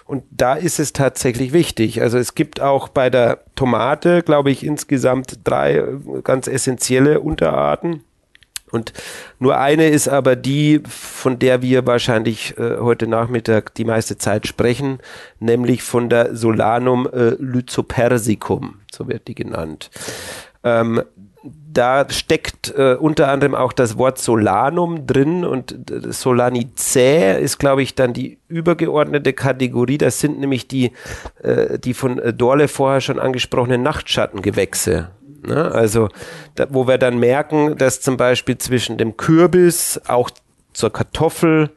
Und 0.07 0.23
da 0.31 0.55
ist 0.55 0.79
es 0.79 0.93
tatsächlich 0.93 1.51
wichtig. 1.51 2.01
Also 2.01 2.17
es 2.17 2.33
gibt 2.33 2.61
auch 2.61 2.87
bei 2.87 3.09
der 3.09 3.41
Tomate, 3.55 4.23
glaube 4.23 4.51
ich, 4.51 4.65
insgesamt 4.65 5.39
drei 5.43 5.75
äh, 5.75 5.97
ganz 6.23 6.47
essentielle 6.47 7.19
Unterarten. 7.19 8.03
Und 8.71 8.93
nur 9.39 9.57
eine 9.57 9.89
ist 9.89 10.07
aber 10.07 10.35
die, 10.35 10.81
von 10.87 11.39
der 11.39 11.61
wir 11.61 11.85
wahrscheinlich 11.85 12.57
äh, 12.57 12.77
heute 12.79 13.07
Nachmittag 13.07 13.73
die 13.75 13.85
meiste 13.85 14.17
Zeit 14.17 14.47
sprechen, 14.47 14.99
nämlich 15.39 15.83
von 15.83 16.09
der 16.09 16.35
Solanum 16.35 17.07
äh, 17.07 17.35
lycopersicum, 17.39 18.79
so 18.93 19.07
wird 19.07 19.27
die 19.27 19.35
genannt. 19.35 19.89
Ähm, 20.63 21.01
da 21.71 22.09
steckt 22.09 22.73
äh, 22.75 22.95
unter 22.99 23.29
anderem 23.29 23.53
auch 23.53 23.73
das 23.73 23.97
Wort 23.97 24.17
Solanum 24.17 25.05
drin 25.05 25.45
und 25.45 25.91
äh, 25.91 26.11
Solanicae 26.11 27.39
ist, 27.39 27.59
glaube 27.59 27.83
ich, 27.83 27.95
dann 27.95 28.13
die 28.13 28.39
übergeordnete 28.47 29.33
Kategorie. 29.33 29.97
Das 29.97 30.19
sind 30.19 30.39
nämlich 30.39 30.67
die, 30.67 30.91
äh, 31.43 31.77
die 31.77 31.93
von 31.93 32.21
Dorle 32.35 32.67
vorher 32.67 33.01
schon 33.01 33.19
angesprochenen 33.19 33.83
Nachtschattengewächse. 33.83 35.09
Ne? 35.45 35.71
Also, 35.71 36.09
da, 36.55 36.67
wo 36.69 36.87
wir 36.87 36.97
dann 36.97 37.19
merken, 37.19 37.77
dass 37.77 38.01
zum 38.01 38.17
Beispiel 38.17 38.57
zwischen 38.57 38.97
dem 38.97 39.17
Kürbis 39.17 40.01
auch 40.07 40.29
zur 40.73 40.91
Kartoffel 40.91 41.71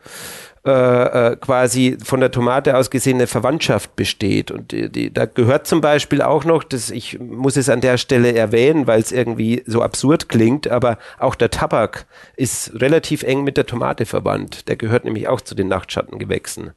äh, 0.70 1.32
äh, 1.32 1.36
quasi 1.36 1.98
von 2.02 2.20
der 2.20 2.30
Tomate 2.30 2.76
aus 2.76 2.90
gesehen 2.90 3.16
eine 3.16 3.26
Verwandtschaft 3.26 3.96
besteht. 3.96 4.50
Und 4.50 4.70
die, 4.70 4.88
die, 4.88 5.12
da 5.12 5.26
gehört 5.26 5.66
zum 5.66 5.80
Beispiel 5.80 6.22
auch 6.22 6.44
noch, 6.44 6.62
dass 6.62 6.90
ich 6.90 7.18
muss 7.18 7.56
es 7.56 7.68
an 7.68 7.80
der 7.80 7.98
Stelle 7.98 8.32
erwähnen, 8.34 8.86
weil 8.86 9.00
es 9.00 9.10
irgendwie 9.10 9.64
so 9.66 9.82
absurd 9.82 10.28
klingt, 10.28 10.68
aber 10.68 10.98
auch 11.18 11.34
der 11.34 11.50
Tabak 11.50 12.06
ist 12.36 12.80
relativ 12.80 13.24
eng 13.24 13.42
mit 13.42 13.56
der 13.56 13.66
Tomate 13.66 14.06
verwandt. 14.06 14.68
Der 14.68 14.76
gehört 14.76 15.04
nämlich 15.04 15.26
auch 15.26 15.40
zu 15.40 15.54
den 15.54 15.68
Nachtschattengewächsen. 15.68 16.70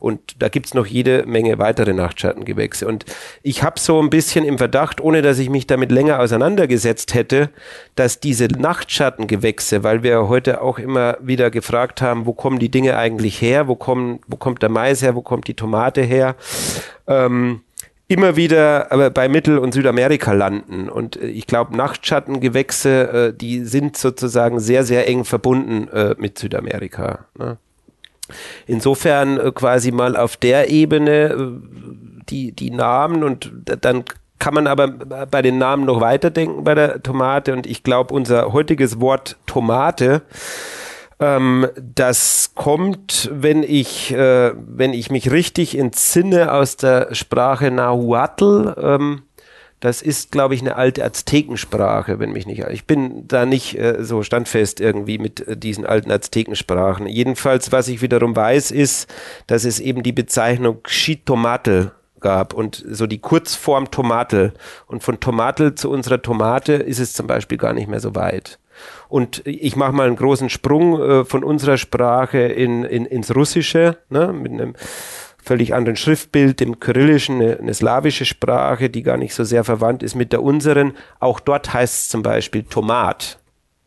Und 0.00 0.42
da 0.42 0.48
gibt's 0.48 0.74
noch 0.74 0.86
jede 0.86 1.24
Menge 1.26 1.58
weitere 1.58 1.92
Nachtschattengewächse. 1.92 2.86
Und 2.86 3.04
ich 3.42 3.62
habe 3.62 3.78
so 3.78 4.00
ein 4.02 4.10
bisschen 4.10 4.44
im 4.44 4.58
Verdacht, 4.58 5.00
ohne 5.00 5.22
dass 5.22 5.38
ich 5.38 5.50
mich 5.50 5.66
damit 5.66 5.92
länger 5.92 6.18
auseinandergesetzt 6.18 7.14
hätte, 7.14 7.50
dass 7.94 8.18
diese 8.18 8.46
Nachtschattengewächse, 8.46 9.84
weil 9.84 10.02
wir 10.02 10.28
heute 10.28 10.62
auch 10.62 10.78
immer 10.78 11.18
wieder 11.20 11.50
gefragt 11.50 12.02
haben, 12.02 12.26
wo 12.26 12.32
kommen 12.32 12.58
die 12.58 12.70
Dinge 12.70 12.96
eigentlich 12.96 13.40
her, 13.40 13.68
wo, 13.68 13.76
kommen, 13.76 14.20
wo 14.26 14.36
kommt 14.36 14.62
der 14.62 14.70
Mais 14.70 15.02
her, 15.02 15.14
wo 15.14 15.22
kommt 15.22 15.46
die 15.46 15.54
Tomate 15.54 16.02
her, 16.02 16.34
ähm, 17.06 17.60
immer 18.10 18.34
wieder 18.34 19.10
bei 19.14 19.28
Mittel- 19.28 19.58
und 19.58 19.72
Südamerika 19.72 20.32
landen. 20.32 20.88
Und 20.88 21.16
äh, 21.16 21.26
ich 21.26 21.46
glaube, 21.46 21.76
Nachtschattengewächse, 21.76 23.28
äh, 23.28 23.36
die 23.36 23.64
sind 23.64 23.96
sozusagen 23.96 24.58
sehr, 24.58 24.82
sehr 24.82 25.06
eng 25.06 25.24
verbunden 25.24 25.86
äh, 25.88 26.16
mit 26.18 26.36
Südamerika. 26.36 27.26
Ne? 27.38 27.58
Insofern 28.66 29.38
äh, 29.38 29.52
quasi 29.52 29.90
mal 29.92 30.16
auf 30.16 30.36
der 30.36 30.70
Ebene 30.70 31.10
äh, 31.10 31.36
die, 32.28 32.52
die 32.52 32.70
Namen 32.70 33.24
und 33.24 33.50
dann 33.64 34.04
kann 34.38 34.54
man 34.54 34.66
aber 34.66 34.88
bei 34.88 35.42
den 35.42 35.58
Namen 35.58 35.84
noch 35.84 36.00
weiterdenken 36.00 36.64
bei 36.64 36.74
der 36.74 37.02
Tomate 37.02 37.52
und 37.52 37.66
ich 37.66 37.82
glaube, 37.82 38.14
unser 38.14 38.52
heutiges 38.52 39.00
Wort 39.00 39.36
Tomate 39.46 40.22
ähm, 41.20 41.68
das 41.76 42.52
kommt, 42.54 43.28
wenn 43.30 43.62
ich, 43.62 44.10
äh, 44.12 44.52
wenn 44.56 44.94
ich 44.94 45.10
mich 45.10 45.30
richtig 45.30 45.76
entsinne 45.76 46.52
aus 46.52 46.76
der 46.76 47.14
Sprache 47.14 47.70
Nahuatl. 47.70 48.74
Ähm, 48.80 49.22
das 49.80 50.02
ist, 50.02 50.30
glaube 50.30 50.54
ich, 50.54 50.60
eine 50.60 50.76
alte 50.76 51.04
Aztekensprache, 51.04 52.18
wenn 52.18 52.32
mich 52.32 52.46
nicht. 52.46 52.62
Ich 52.70 52.86
bin 52.86 53.26
da 53.26 53.46
nicht 53.46 53.78
äh, 53.78 54.04
so 54.04 54.22
standfest 54.22 54.78
irgendwie 54.78 55.18
mit 55.18 55.46
äh, 55.48 55.56
diesen 55.56 55.86
alten 55.86 56.10
Aztekensprachen. 56.10 57.06
Jedenfalls, 57.06 57.72
was 57.72 57.88
ich 57.88 58.02
wiederum 58.02 58.36
weiß, 58.36 58.70
ist, 58.70 59.12
dass 59.46 59.64
es 59.64 59.80
eben 59.80 60.02
die 60.02 60.12
Bezeichnung 60.12 60.82
Xitomatl 60.82 61.92
gab 62.20 62.52
und 62.52 62.84
so 62.86 63.06
die 63.06 63.18
Kurzform 63.18 63.90
Tomatel. 63.90 64.52
Und 64.86 65.02
von 65.02 65.18
Tomatel 65.18 65.74
zu 65.74 65.90
unserer 65.90 66.20
Tomate 66.20 66.74
ist 66.74 66.98
es 66.98 67.14
zum 67.14 67.26
Beispiel 67.26 67.56
gar 67.56 67.72
nicht 67.72 67.88
mehr 67.88 68.00
so 68.00 68.14
weit. 68.14 68.58
Und 69.08 69.42
ich 69.46 69.76
mache 69.76 69.92
mal 69.92 70.06
einen 70.06 70.16
großen 70.16 70.50
Sprung 70.50 71.00
äh, 71.00 71.24
von 71.24 71.42
unserer 71.42 71.78
Sprache 71.78 72.38
in, 72.38 72.84
in, 72.84 73.06
ins 73.06 73.34
Russische, 73.34 73.96
ne, 74.10 74.32
mit 74.32 74.52
einem 74.52 74.74
völlig 75.42 75.74
anderen 75.74 75.96
Schriftbild, 75.96 76.60
dem 76.60 76.80
Kyrillischen, 76.80 77.40
eine, 77.40 77.58
eine 77.58 77.74
slawische 77.74 78.24
Sprache, 78.24 78.90
die 78.90 79.02
gar 79.02 79.16
nicht 79.16 79.34
so 79.34 79.44
sehr 79.44 79.64
verwandt 79.64 80.02
ist 80.02 80.14
mit 80.14 80.32
der 80.32 80.42
unseren. 80.42 80.92
Auch 81.18 81.40
dort 81.40 81.72
heißt 81.72 81.94
es 81.94 82.08
zum 82.08 82.22
Beispiel 82.22 82.62
Tomat. 82.62 83.40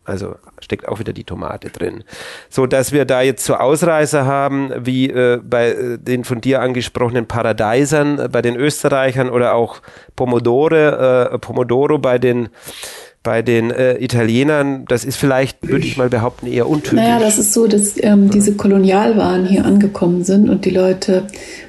Also 0.06 0.36
steckt 0.60 0.88
auch 0.88 1.00
wieder 1.00 1.14
die 1.14 1.24
Tomate 1.24 1.70
drin. 1.70 2.04
So 2.50 2.66
dass 2.66 2.92
wir 2.92 3.06
da 3.06 3.22
jetzt 3.22 3.46
so 3.46 3.56
Ausreißer 3.56 4.26
haben, 4.26 4.72
wie 4.86 5.10
äh, 5.10 5.40
bei 5.42 5.70
äh, 5.70 5.98
den 5.98 6.26
von 6.26 6.42
dir 6.42 6.62
angesprochenen 6.62 7.26
Paradeisern 7.26 8.20
äh, 8.20 8.28
bei 8.28 8.42
den 8.42 8.58
Österreichern 8.58 9.30
oder 9.30 9.54
auch 9.54 9.82
Pomodore, 10.18 11.30
äh, 11.32 11.40
Pomodoro 11.40 12.00
bei 12.00 12.20
den 12.20 12.50
bei 13.24 13.42
den 13.42 13.72
äh, 13.72 13.96
Italienern, 14.04 14.84
das 14.88 15.06
ist 15.06 15.16
vielleicht, 15.16 15.66
würde 15.66 15.88
ich 15.88 15.96
mal 15.96 16.10
behaupten, 16.10 16.46
eher 16.46 16.68
untypisch. 16.68 17.00
Naja, 17.00 17.20
das 17.20 17.40
ist 17.40 17.54
so, 17.54 17.68
dass 17.68 17.94
ähm, 18.04 18.30
diese 18.30 18.54
Kolonialwaren 18.54 19.46
hier 19.46 19.64
angekommen 19.66 20.26
sind 20.26 20.50
und 20.50 20.66
die 20.66 20.72
Leute 20.72 21.28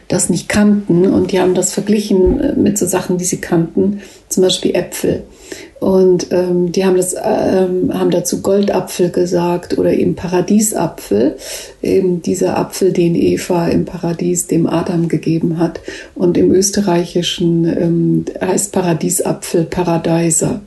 das 0.08 0.28
nicht 0.28 0.48
kannten 0.48 1.06
und 1.06 1.30
die 1.30 1.40
haben 1.40 1.54
das 1.54 1.72
verglichen 1.72 2.40
äh, 2.40 2.52
mit 2.56 2.76
so 2.76 2.86
Sachen, 2.86 3.18
die 3.18 3.24
sie 3.24 3.40
kannten, 3.40 4.00
zum 4.28 4.42
Beispiel 4.42 4.74
Äpfel. 4.74 5.22
Und 5.78 6.28
ähm, 6.32 6.72
die 6.72 6.84
haben, 6.84 6.96
das, 6.96 7.14
ähm, 7.14 7.92
haben 7.92 8.10
dazu 8.10 8.42
Goldapfel 8.42 9.10
gesagt 9.10 9.78
oder 9.78 9.92
eben 9.92 10.14
Paradiesapfel, 10.14 11.36
eben 11.82 12.22
dieser 12.22 12.58
Apfel, 12.58 12.92
den 12.92 13.14
Eva 13.14 13.68
im 13.68 13.84
Paradies 13.84 14.46
dem 14.46 14.66
Adam 14.66 15.08
gegeben 15.08 15.58
hat. 15.58 15.80
Und 16.14 16.38
im 16.38 16.52
Österreichischen 16.52 17.66
ähm, 17.66 18.24
heißt 18.40 18.72
Paradiesapfel 18.72 19.64
Paradeiser. 19.64 20.62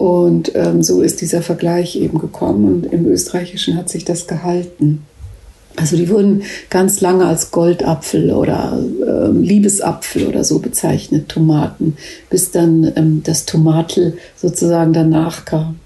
Und 0.00 0.52
ähm, 0.54 0.82
so 0.82 1.02
ist 1.02 1.20
dieser 1.20 1.42
Vergleich 1.42 1.94
eben 1.94 2.18
gekommen 2.18 2.64
und 2.64 2.86
im 2.90 3.04
Österreichischen 3.04 3.76
hat 3.76 3.90
sich 3.90 4.06
das 4.06 4.26
gehalten. 4.26 5.04
Also 5.76 5.94
die 5.94 6.08
wurden 6.08 6.42
ganz 6.70 7.02
lange 7.02 7.26
als 7.26 7.50
Goldapfel 7.50 8.30
oder 8.30 8.82
ähm, 9.06 9.42
Liebesapfel 9.42 10.26
oder 10.26 10.42
so 10.42 10.60
bezeichnet, 10.60 11.28
Tomaten, 11.28 11.98
bis 12.30 12.50
dann 12.50 12.90
ähm, 12.96 13.22
das 13.22 13.44
Tomatel 13.44 14.16
sozusagen 14.36 14.94
danach 14.94 15.44
kam. 15.44 15.78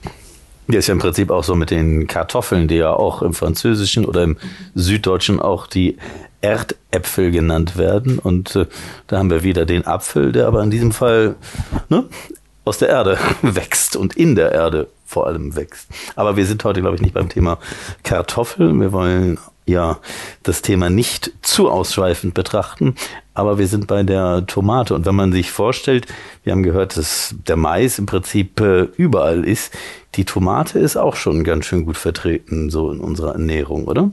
Ja, 0.69 0.79
ist 0.79 0.87
ja 0.87 0.93
im 0.93 1.01
Prinzip 1.01 1.33
auch 1.33 1.43
so 1.43 1.57
mit 1.57 1.73
den 1.73 2.07
Kartoffeln, 2.07 2.69
die 2.69 2.77
ja 2.77 2.93
auch 2.93 3.21
im 3.21 3.35
Französischen 3.35 4.05
oder 4.05 4.23
im 4.23 4.37
Süddeutschen 4.77 5.41
auch 5.41 5.67
die 5.67 5.97
Erdäpfel 6.41 7.33
genannt 7.33 7.77
werden. 7.77 8.21
Und 8.21 8.55
äh, 8.55 8.67
da 9.09 9.19
haben 9.19 9.31
wir 9.31 9.43
wieder 9.43 9.67
den 9.67 9.85
Apfel, 9.85 10.31
der 10.31 10.47
aber 10.47 10.63
in 10.63 10.71
diesem 10.71 10.93
Fall 10.93 11.35
ne, 11.89 12.05
aus 12.65 12.79
der 12.79 12.89
Erde 12.89 13.19
wächst 13.43 13.97
und 13.97 14.17
in 14.17 14.35
der 14.35 14.53
Erde 14.53 14.89
vor 15.07 15.27
allem 15.27 15.55
wächst. 15.55 15.89
Aber 16.17 16.37
wir 16.37 16.47
sind 16.47 16.65
heute, 16.65 16.81
glaube 16.81 16.97
ich, 16.97 17.03
nicht 17.03 17.15
beim 17.15 17.29
Thema 17.29 17.59
Kartoffeln. 18.03 18.81
Wir 18.81 18.93
wollen 18.93 19.39
ja 19.67 19.99
das 20.43 20.63
Thema 20.63 20.91
nicht 20.91 21.33
zu 21.43 21.71
ausschweifend 21.71 22.35
betrachten, 22.35 22.97
aber 23.33 23.59
wir 23.59 23.67
sind 23.67 23.87
bei 23.87 24.03
der 24.03 24.47
Tomate. 24.47 24.95
Und 24.95 25.07
wenn 25.07 25.15
man 25.15 25.33
sich 25.33 25.51
vorstellt, 25.51 26.07
wir 26.43 26.53
haben 26.53 26.63
gehört, 26.63 26.97
dass 26.97 27.35
der 27.47 27.57
Mais 27.57 27.99
im 27.99 28.07
Prinzip 28.07 28.61
äh, 28.61 28.89
überall 28.97 29.45
ist, 29.45 29.73
die 30.17 30.25
Tomate 30.25 30.79
ist 30.79 30.97
auch 30.97 31.17
schon 31.17 31.45
ganz 31.45 31.67
schön 31.67 31.85
gut 31.87 31.97
vertreten, 31.97 32.71
so 32.71 32.91
in 32.91 33.01
unserer 33.01 33.33
Ernährung, 33.33 33.87
oder? 33.87 34.11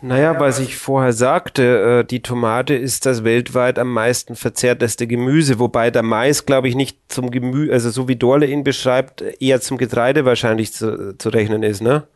Naja, 0.00 0.38
was 0.38 0.60
ich 0.60 0.76
vorher 0.76 1.12
sagte, 1.12 2.00
äh, 2.00 2.04
die 2.04 2.22
Tomate 2.22 2.74
ist 2.74 3.04
das 3.04 3.24
weltweit 3.24 3.78
am 3.78 3.92
meisten 3.92 4.36
verzehrteste 4.36 5.06
Gemüse, 5.06 5.58
wobei 5.58 5.90
der 5.90 6.02
Mais, 6.02 6.46
glaube 6.46 6.68
ich, 6.68 6.76
nicht 6.76 6.98
zum 7.08 7.30
Gemüse, 7.30 7.72
also 7.72 7.90
so 7.90 8.06
wie 8.06 8.16
Dorle 8.16 8.46
ihn 8.46 8.62
beschreibt, 8.62 9.22
eher 9.40 9.60
zum 9.60 9.76
Getreide 9.76 10.24
wahrscheinlich 10.24 10.72
zu, 10.72 11.16
zu 11.18 11.28
rechnen 11.30 11.64
ist, 11.64 11.82
ne? 11.82 12.06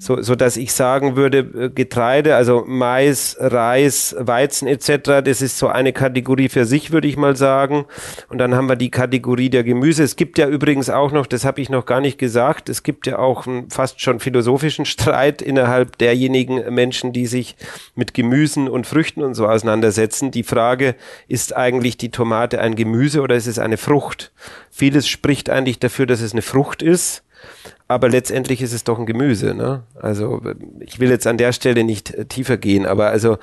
So, 0.00 0.22
so 0.22 0.34
dass 0.34 0.56
ich 0.56 0.72
sagen 0.72 1.14
würde, 1.14 1.38
äh, 1.38 1.68
Getreide, 1.68 2.34
also 2.34 2.64
Mais, 2.66 3.36
Reis, 3.38 4.16
Weizen 4.18 4.66
etc., 4.66 5.22
das 5.22 5.42
ist 5.42 5.58
so 5.58 5.68
eine 5.68 5.92
Kategorie 5.92 6.48
für 6.48 6.64
sich, 6.64 6.90
würde 6.90 7.06
ich 7.06 7.18
mal 7.18 7.36
sagen. 7.36 7.84
Und 8.30 8.38
dann 8.38 8.54
haben 8.54 8.66
wir 8.66 8.76
die 8.76 8.90
Kategorie 8.90 9.50
der 9.50 9.62
Gemüse. 9.62 10.02
Es 10.02 10.16
gibt 10.16 10.38
ja 10.38 10.48
übrigens 10.48 10.88
auch 10.88 11.12
noch, 11.12 11.26
das 11.26 11.44
habe 11.44 11.60
ich 11.60 11.68
noch 11.68 11.84
gar 11.84 12.00
nicht 12.00 12.18
gesagt, 12.18 12.70
es 12.70 12.82
gibt 12.82 13.06
ja 13.06 13.18
auch 13.18 13.46
einen 13.46 13.68
fast 13.68 14.00
schon 14.00 14.20
philosophischen 14.20 14.86
Streit 14.86 15.42
innerhalb 15.42 15.98
derjenigen 15.98 16.74
Menschen, 16.74 17.12
die 17.12 17.26
sich 17.26 17.54
mit 17.94 18.14
Gemüsen 18.14 18.70
und 18.70 18.86
Früchten 18.86 19.22
und 19.22 19.34
so 19.34 19.46
auseinandersetzen. 19.46 20.30
Die 20.30 20.44
Frage, 20.44 20.94
ist 21.28 21.54
eigentlich 21.54 21.98
die 21.98 22.10
Tomate 22.10 22.58
ein 22.62 22.74
Gemüse 22.74 23.20
oder 23.20 23.34
ist 23.34 23.46
es 23.46 23.58
eine 23.58 23.76
Frucht? 23.76 24.32
Vieles 24.70 25.08
spricht 25.08 25.50
eigentlich 25.50 25.78
dafür, 25.78 26.06
dass 26.06 26.22
es 26.22 26.32
eine 26.32 26.40
Frucht 26.42 26.80
ist 26.80 27.22
aber 27.88 28.08
letztendlich 28.08 28.62
ist 28.62 28.72
es 28.72 28.84
doch 28.84 28.98
ein 28.98 29.06
Gemüse. 29.06 29.54
Ne? 29.54 29.82
Also 30.00 30.40
ich 30.80 31.00
will 31.00 31.10
jetzt 31.10 31.26
an 31.26 31.38
der 31.38 31.52
Stelle 31.52 31.84
nicht 31.84 32.14
äh, 32.14 32.24
tiefer 32.24 32.56
gehen, 32.56 32.86
aber 32.86 33.08
also 33.08 33.38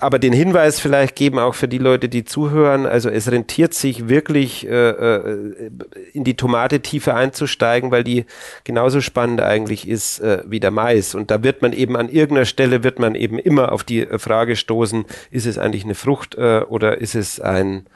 aber 0.00 0.18
den 0.18 0.32
Hinweis 0.32 0.80
vielleicht 0.80 1.16
geben 1.16 1.38
auch 1.38 1.54
für 1.54 1.68
die 1.68 1.78
Leute, 1.78 2.08
die 2.08 2.24
zuhören. 2.24 2.86
Also 2.86 3.08
es 3.08 3.30
rentiert 3.30 3.74
sich 3.74 4.08
wirklich 4.08 4.66
äh, 4.66 4.90
äh, 4.90 5.70
in 6.12 6.24
die 6.24 6.36
Tomate 6.36 6.80
tiefer 6.80 7.14
einzusteigen, 7.14 7.90
weil 7.90 8.04
die 8.04 8.26
genauso 8.64 9.00
spannend 9.00 9.40
eigentlich 9.40 9.88
ist 9.88 10.20
äh, 10.20 10.42
wie 10.46 10.60
der 10.60 10.70
Mais. 10.70 11.14
Und 11.14 11.30
da 11.30 11.42
wird 11.42 11.62
man 11.62 11.72
eben 11.72 11.96
an 11.96 12.08
irgendeiner 12.08 12.44
Stelle 12.44 12.84
wird 12.84 12.98
man 12.98 13.14
eben 13.14 13.38
immer 13.38 13.72
auf 13.72 13.84
die 13.84 14.06
Frage 14.18 14.56
stoßen: 14.56 15.04
Ist 15.30 15.46
es 15.46 15.58
eigentlich 15.58 15.84
eine 15.84 15.94
Frucht 15.94 16.34
äh, 16.34 16.60
oder 16.68 16.98
ist 16.98 17.14
es 17.14 17.40
ein 17.40 17.86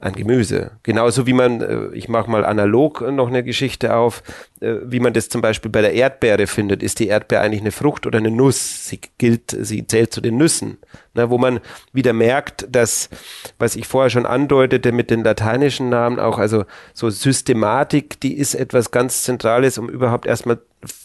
ein 0.00 0.14
Gemüse. 0.14 0.72
Genauso 0.82 1.26
wie 1.26 1.34
man, 1.34 1.60
äh, 1.60 1.88
ich 1.92 2.08
mache 2.08 2.30
mal 2.30 2.44
analog 2.44 3.02
noch 3.12 3.28
eine 3.28 3.44
Geschichte 3.44 3.94
auf, 3.94 4.22
äh, 4.60 4.76
wie 4.82 4.98
man 4.98 5.12
das 5.12 5.28
zum 5.28 5.42
Beispiel 5.42 5.70
bei 5.70 5.82
der 5.82 5.92
Erdbeere 5.92 6.46
findet. 6.46 6.82
Ist 6.82 7.00
die 7.00 7.08
Erdbeere 7.08 7.42
eigentlich 7.42 7.60
eine 7.60 7.70
Frucht 7.70 8.06
oder 8.06 8.18
eine 8.18 8.30
Nuss? 8.30 8.88
Sie 8.88 9.00
gilt, 9.18 9.54
sie 9.60 9.86
zählt 9.86 10.12
zu 10.12 10.22
den 10.22 10.38
Nüssen. 10.38 10.78
Na, 11.12 11.28
wo 11.28 11.36
man 11.36 11.60
wieder 11.92 12.14
merkt, 12.14 12.66
dass, 12.70 13.10
was 13.58 13.76
ich 13.76 13.86
vorher 13.86 14.10
schon 14.10 14.26
andeutete 14.26 14.92
mit 14.92 15.10
den 15.10 15.22
lateinischen 15.22 15.90
Namen 15.90 16.18
auch, 16.18 16.38
also 16.38 16.64
so 16.94 17.10
Systematik, 17.10 18.20
die 18.20 18.38
ist 18.38 18.54
etwas 18.54 18.92
ganz 18.92 19.24
Zentrales, 19.24 19.76
um 19.76 19.90
überhaupt 19.90 20.24
erstmal 20.24 20.60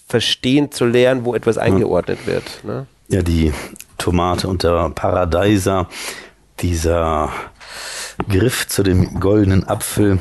verstehen 0.08 0.72
zu 0.72 0.86
lernen, 0.86 1.26
wo 1.26 1.36
etwas 1.36 1.58
eingeordnet 1.58 2.28
wird. 2.28 2.64
Ne? 2.64 2.88
Ja, 3.10 3.22
die 3.22 3.52
Tomate 3.98 4.48
und 4.48 4.64
der 4.64 4.90
Paradeiser, 4.92 5.90
dieser 6.60 7.32
Griff 8.30 8.68
zu 8.68 8.84
dem 8.84 9.20
goldenen 9.20 9.68
Apfel. 9.68 10.20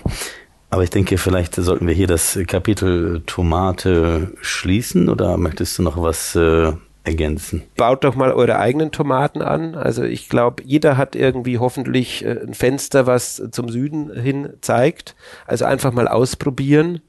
Aber 0.70 0.82
ich 0.82 0.90
denke, 0.90 1.18
vielleicht 1.18 1.54
sollten 1.54 1.86
wir 1.86 1.94
hier 1.94 2.08
das 2.08 2.38
Kapitel 2.46 3.22
Tomate 3.26 4.32
schließen 4.40 5.08
oder 5.08 5.36
möchtest 5.36 5.78
du 5.78 5.82
noch 5.82 6.02
was 6.02 6.34
äh, 6.34 6.72
ergänzen? 7.04 7.62
Baut 7.76 8.02
doch 8.02 8.16
mal 8.16 8.32
eure 8.32 8.58
eigenen 8.58 8.90
Tomaten 8.90 9.42
an. 9.42 9.74
Also 9.74 10.02
ich 10.02 10.28
glaube, 10.28 10.62
jeder 10.64 10.96
hat 10.96 11.14
irgendwie 11.14 11.58
hoffentlich 11.58 12.24
äh, 12.24 12.40
ein 12.44 12.54
Fenster, 12.54 13.06
was 13.06 13.42
zum 13.50 13.68
Süden 13.68 14.10
hin 14.12 14.54
zeigt. 14.62 15.14
Also 15.46 15.66
einfach 15.66 15.92
mal 15.92 16.08
ausprobieren 16.08 17.02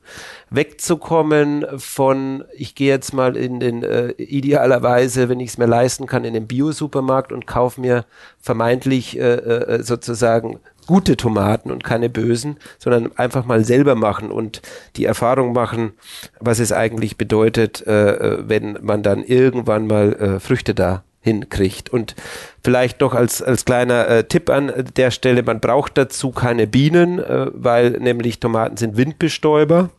wegzukommen 0.50 1.66
von, 1.78 2.44
ich 2.54 2.76
gehe 2.76 2.90
jetzt 2.90 3.14
mal 3.14 3.36
in 3.36 3.60
den, 3.60 3.84
äh, 3.84 4.12
idealerweise, 4.12 5.30
wenn 5.30 5.40
ich 5.40 5.50
es 5.50 5.58
mir 5.58 5.66
leisten 5.66 6.06
kann, 6.06 6.24
in 6.24 6.34
den 6.34 6.48
Bio-Supermarkt 6.48 7.32
und 7.32 7.48
kaufe 7.48 7.82
mir 7.82 8.06
vermeintlich 8.40 9.18
äh, 9.18 9.36
äh, 9.36 9.84
sozusagen 9.84 10.60
gute 10.88 11.18
Tomaten 11.18 11.72
und 11.72 11.84
keine 11.84 12.10
bösen, 12.10 12.58
sondern 12.78 13.18
einfach 13.18 13.46
mal 13.46 13.66
selber 13.66 13.96
machen 13.96 14.32
und 14.32 14.62
die 14.96 15.06
Erfahrung 15.06 15.54
machen, 15.54 15.94
was 16.40 16.60
es 16.60 16.72
eigentlich 16.72 17.18
bedeutet, 17.18 17.86
äh, 17.88 18.12
äh 18.12 18.44
wenn 18.48 18.78
man 18.82 19.02
dann 19.02 19.24
irgendwann 19.24 19.88
mal 19.88 20.14
äh, 20.14 20.40
Früchte 20.40 20.76
da 20.76 21.04
hinkriegt. 21.26 21.90
Und 21.90 22.16
vielleicht 22.64 23.02
noch 23.02 23.14
als, 23.14 23.42
als 23.42 23.66
kleiner 23.66 24.08
äh, 24.08 24.24
Tipp 24.24 24.50
an 24.50 24.72
der 24.96 25.12
Stelle, 25.12 25.44
man 25.44 25.60
braucht 25.60 25.98
dazu 25.98 26.32
keine 26.32 26.68
Bienen, 26.68 27.20
äh, 27.20 27.48
weil 27.52 27.92
nämlich 27.92 28.40
Tomaten 28.40 28.78
sind 28.78 28.96
Windbestäuber. 28.96 29.90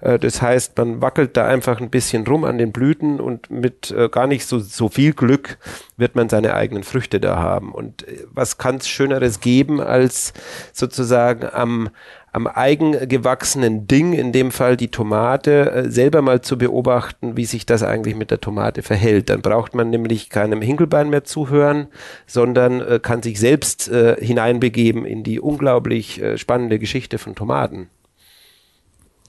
Äh, 0.00 0.18
das 0.20 0.40
heißt, 0.40 0.78
man 0.78 1.02
wackelt 1.02 1.36
da 1.36 1.46
einfach 1.46 1.80
ein 1.80 1.90
bisschen 1.90 2.24
rum 2.24 2.44
an 2.44 2.56
den 2.56 2.70
Blüten 2.70 3.20
und 3.20 3.50
mit 3.50 3.90
äh, 3.90 4.08
gar 4.08 4.28
nicht 4.28 4.46
so, 4.46 4.60
so 4.60 4.88
viel 4.88 5.12
Glück 5.12 5.58
wird 5.96 6.14
man 6.14 6.28
seine 6.28 6.54
eigenen 6.54 6.84
Früchte 6.84 7.18
da 7.18 7.36
haben. 7.36 7.72
Und 7.72 8.06
äh, 8.06 8.24
was 8.30 8.56
kann 8.56 8.76
es 8.76 8.88
Schöneres 8.88 9.40
geben, 9.40 9.80
als 9.80 10.32
sozusagen 10.72 11.48
am, 11.52 11.90
am 12.32 12.46
eigengewachsenen 12.46 13.86
Ding, 13.86 14.12
in 14.12 14.32
dem 14.32 14.50
Fall 14.50 14.76
die 14.76 14.90
Tomate, 14.90 15.70
äh, 15.70 15.90
selber 15.90 16.22
mal 16.22 16.40
zu 16.40 16.58
beobachten, 16.58 17.36
wie 17.36 17.44
sich 17.44 17.66
das 17.66 17.82
eigentlich 17.82 18.14
mit 18.14 18.30
der 18.30 18.40
Tomate 18.40 18.82
verhält. 18.82 19.30
Dann 19.30 19.42
braucht 19.42 19.74
man 19.74 19.90
nämlich 19.90 20.30
keinem 20.30 20.62
Hinkelbein 20.62 21.10
mehr 21.10 21.24
zuhören, 21.24 21.88
sondern 22.26 22.80
äh, 22.80 23.00
kann 23.02 23.22
sich 23.22 23.40
selbst 23.40 23.88
äh, 23.88 24.16
hineinbegeben 24.24 25.04
in 25.04 25.24
die 25.24 25.40
unglaublich 25.40 26.20
spannende 26.36 26.78
Geschichte 26.78 27.18
von 27.18 27.34
Tomaten. 27.34 27.88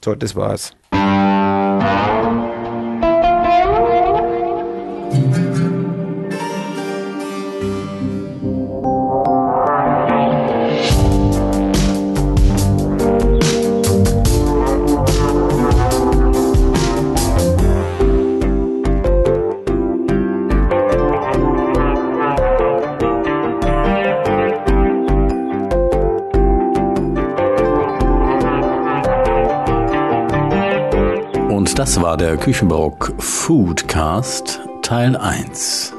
So, 0.03 0.15
das 0.15 0.36
war's. 0.36 0.73
Das 31.82 31.99
war 31.99 32.16
der 32.16 32.38
Küchenbarock 32.38 33.12
Foodcast 33.18 34.60
Teil 34.84 35.18
1. 35.18 35.91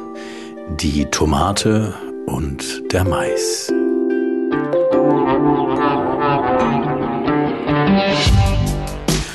Die 0.81 1.07
Tomate 1.07 1.93
und 2.27 2.93
der 2.93 3.03
Mais. 3.03 3.67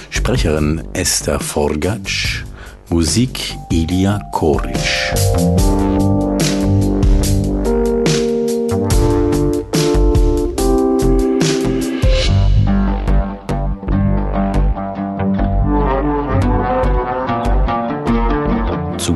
Sprecherin 0.09 0.87
Esther 0.93 1.41
Forgatsch, 1.41 2.45
Musik 2.87 3.53
Ilya 3.69 4.21
Koric. 4.31 4.77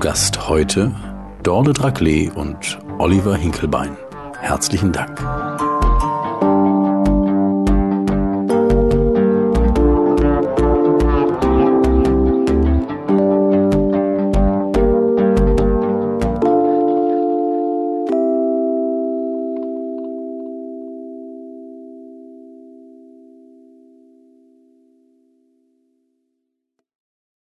Gast 0.02 0.49
heute 0.49 0.91
Dorle 1.44 1.73
Draclé 1.73 2.34
und 2.34 2.80
Oliver 2.98 3.36
Hinkelbein. 3.36 3.95
Herzlichen 4.40 4.91
Dank. 4.91 5.22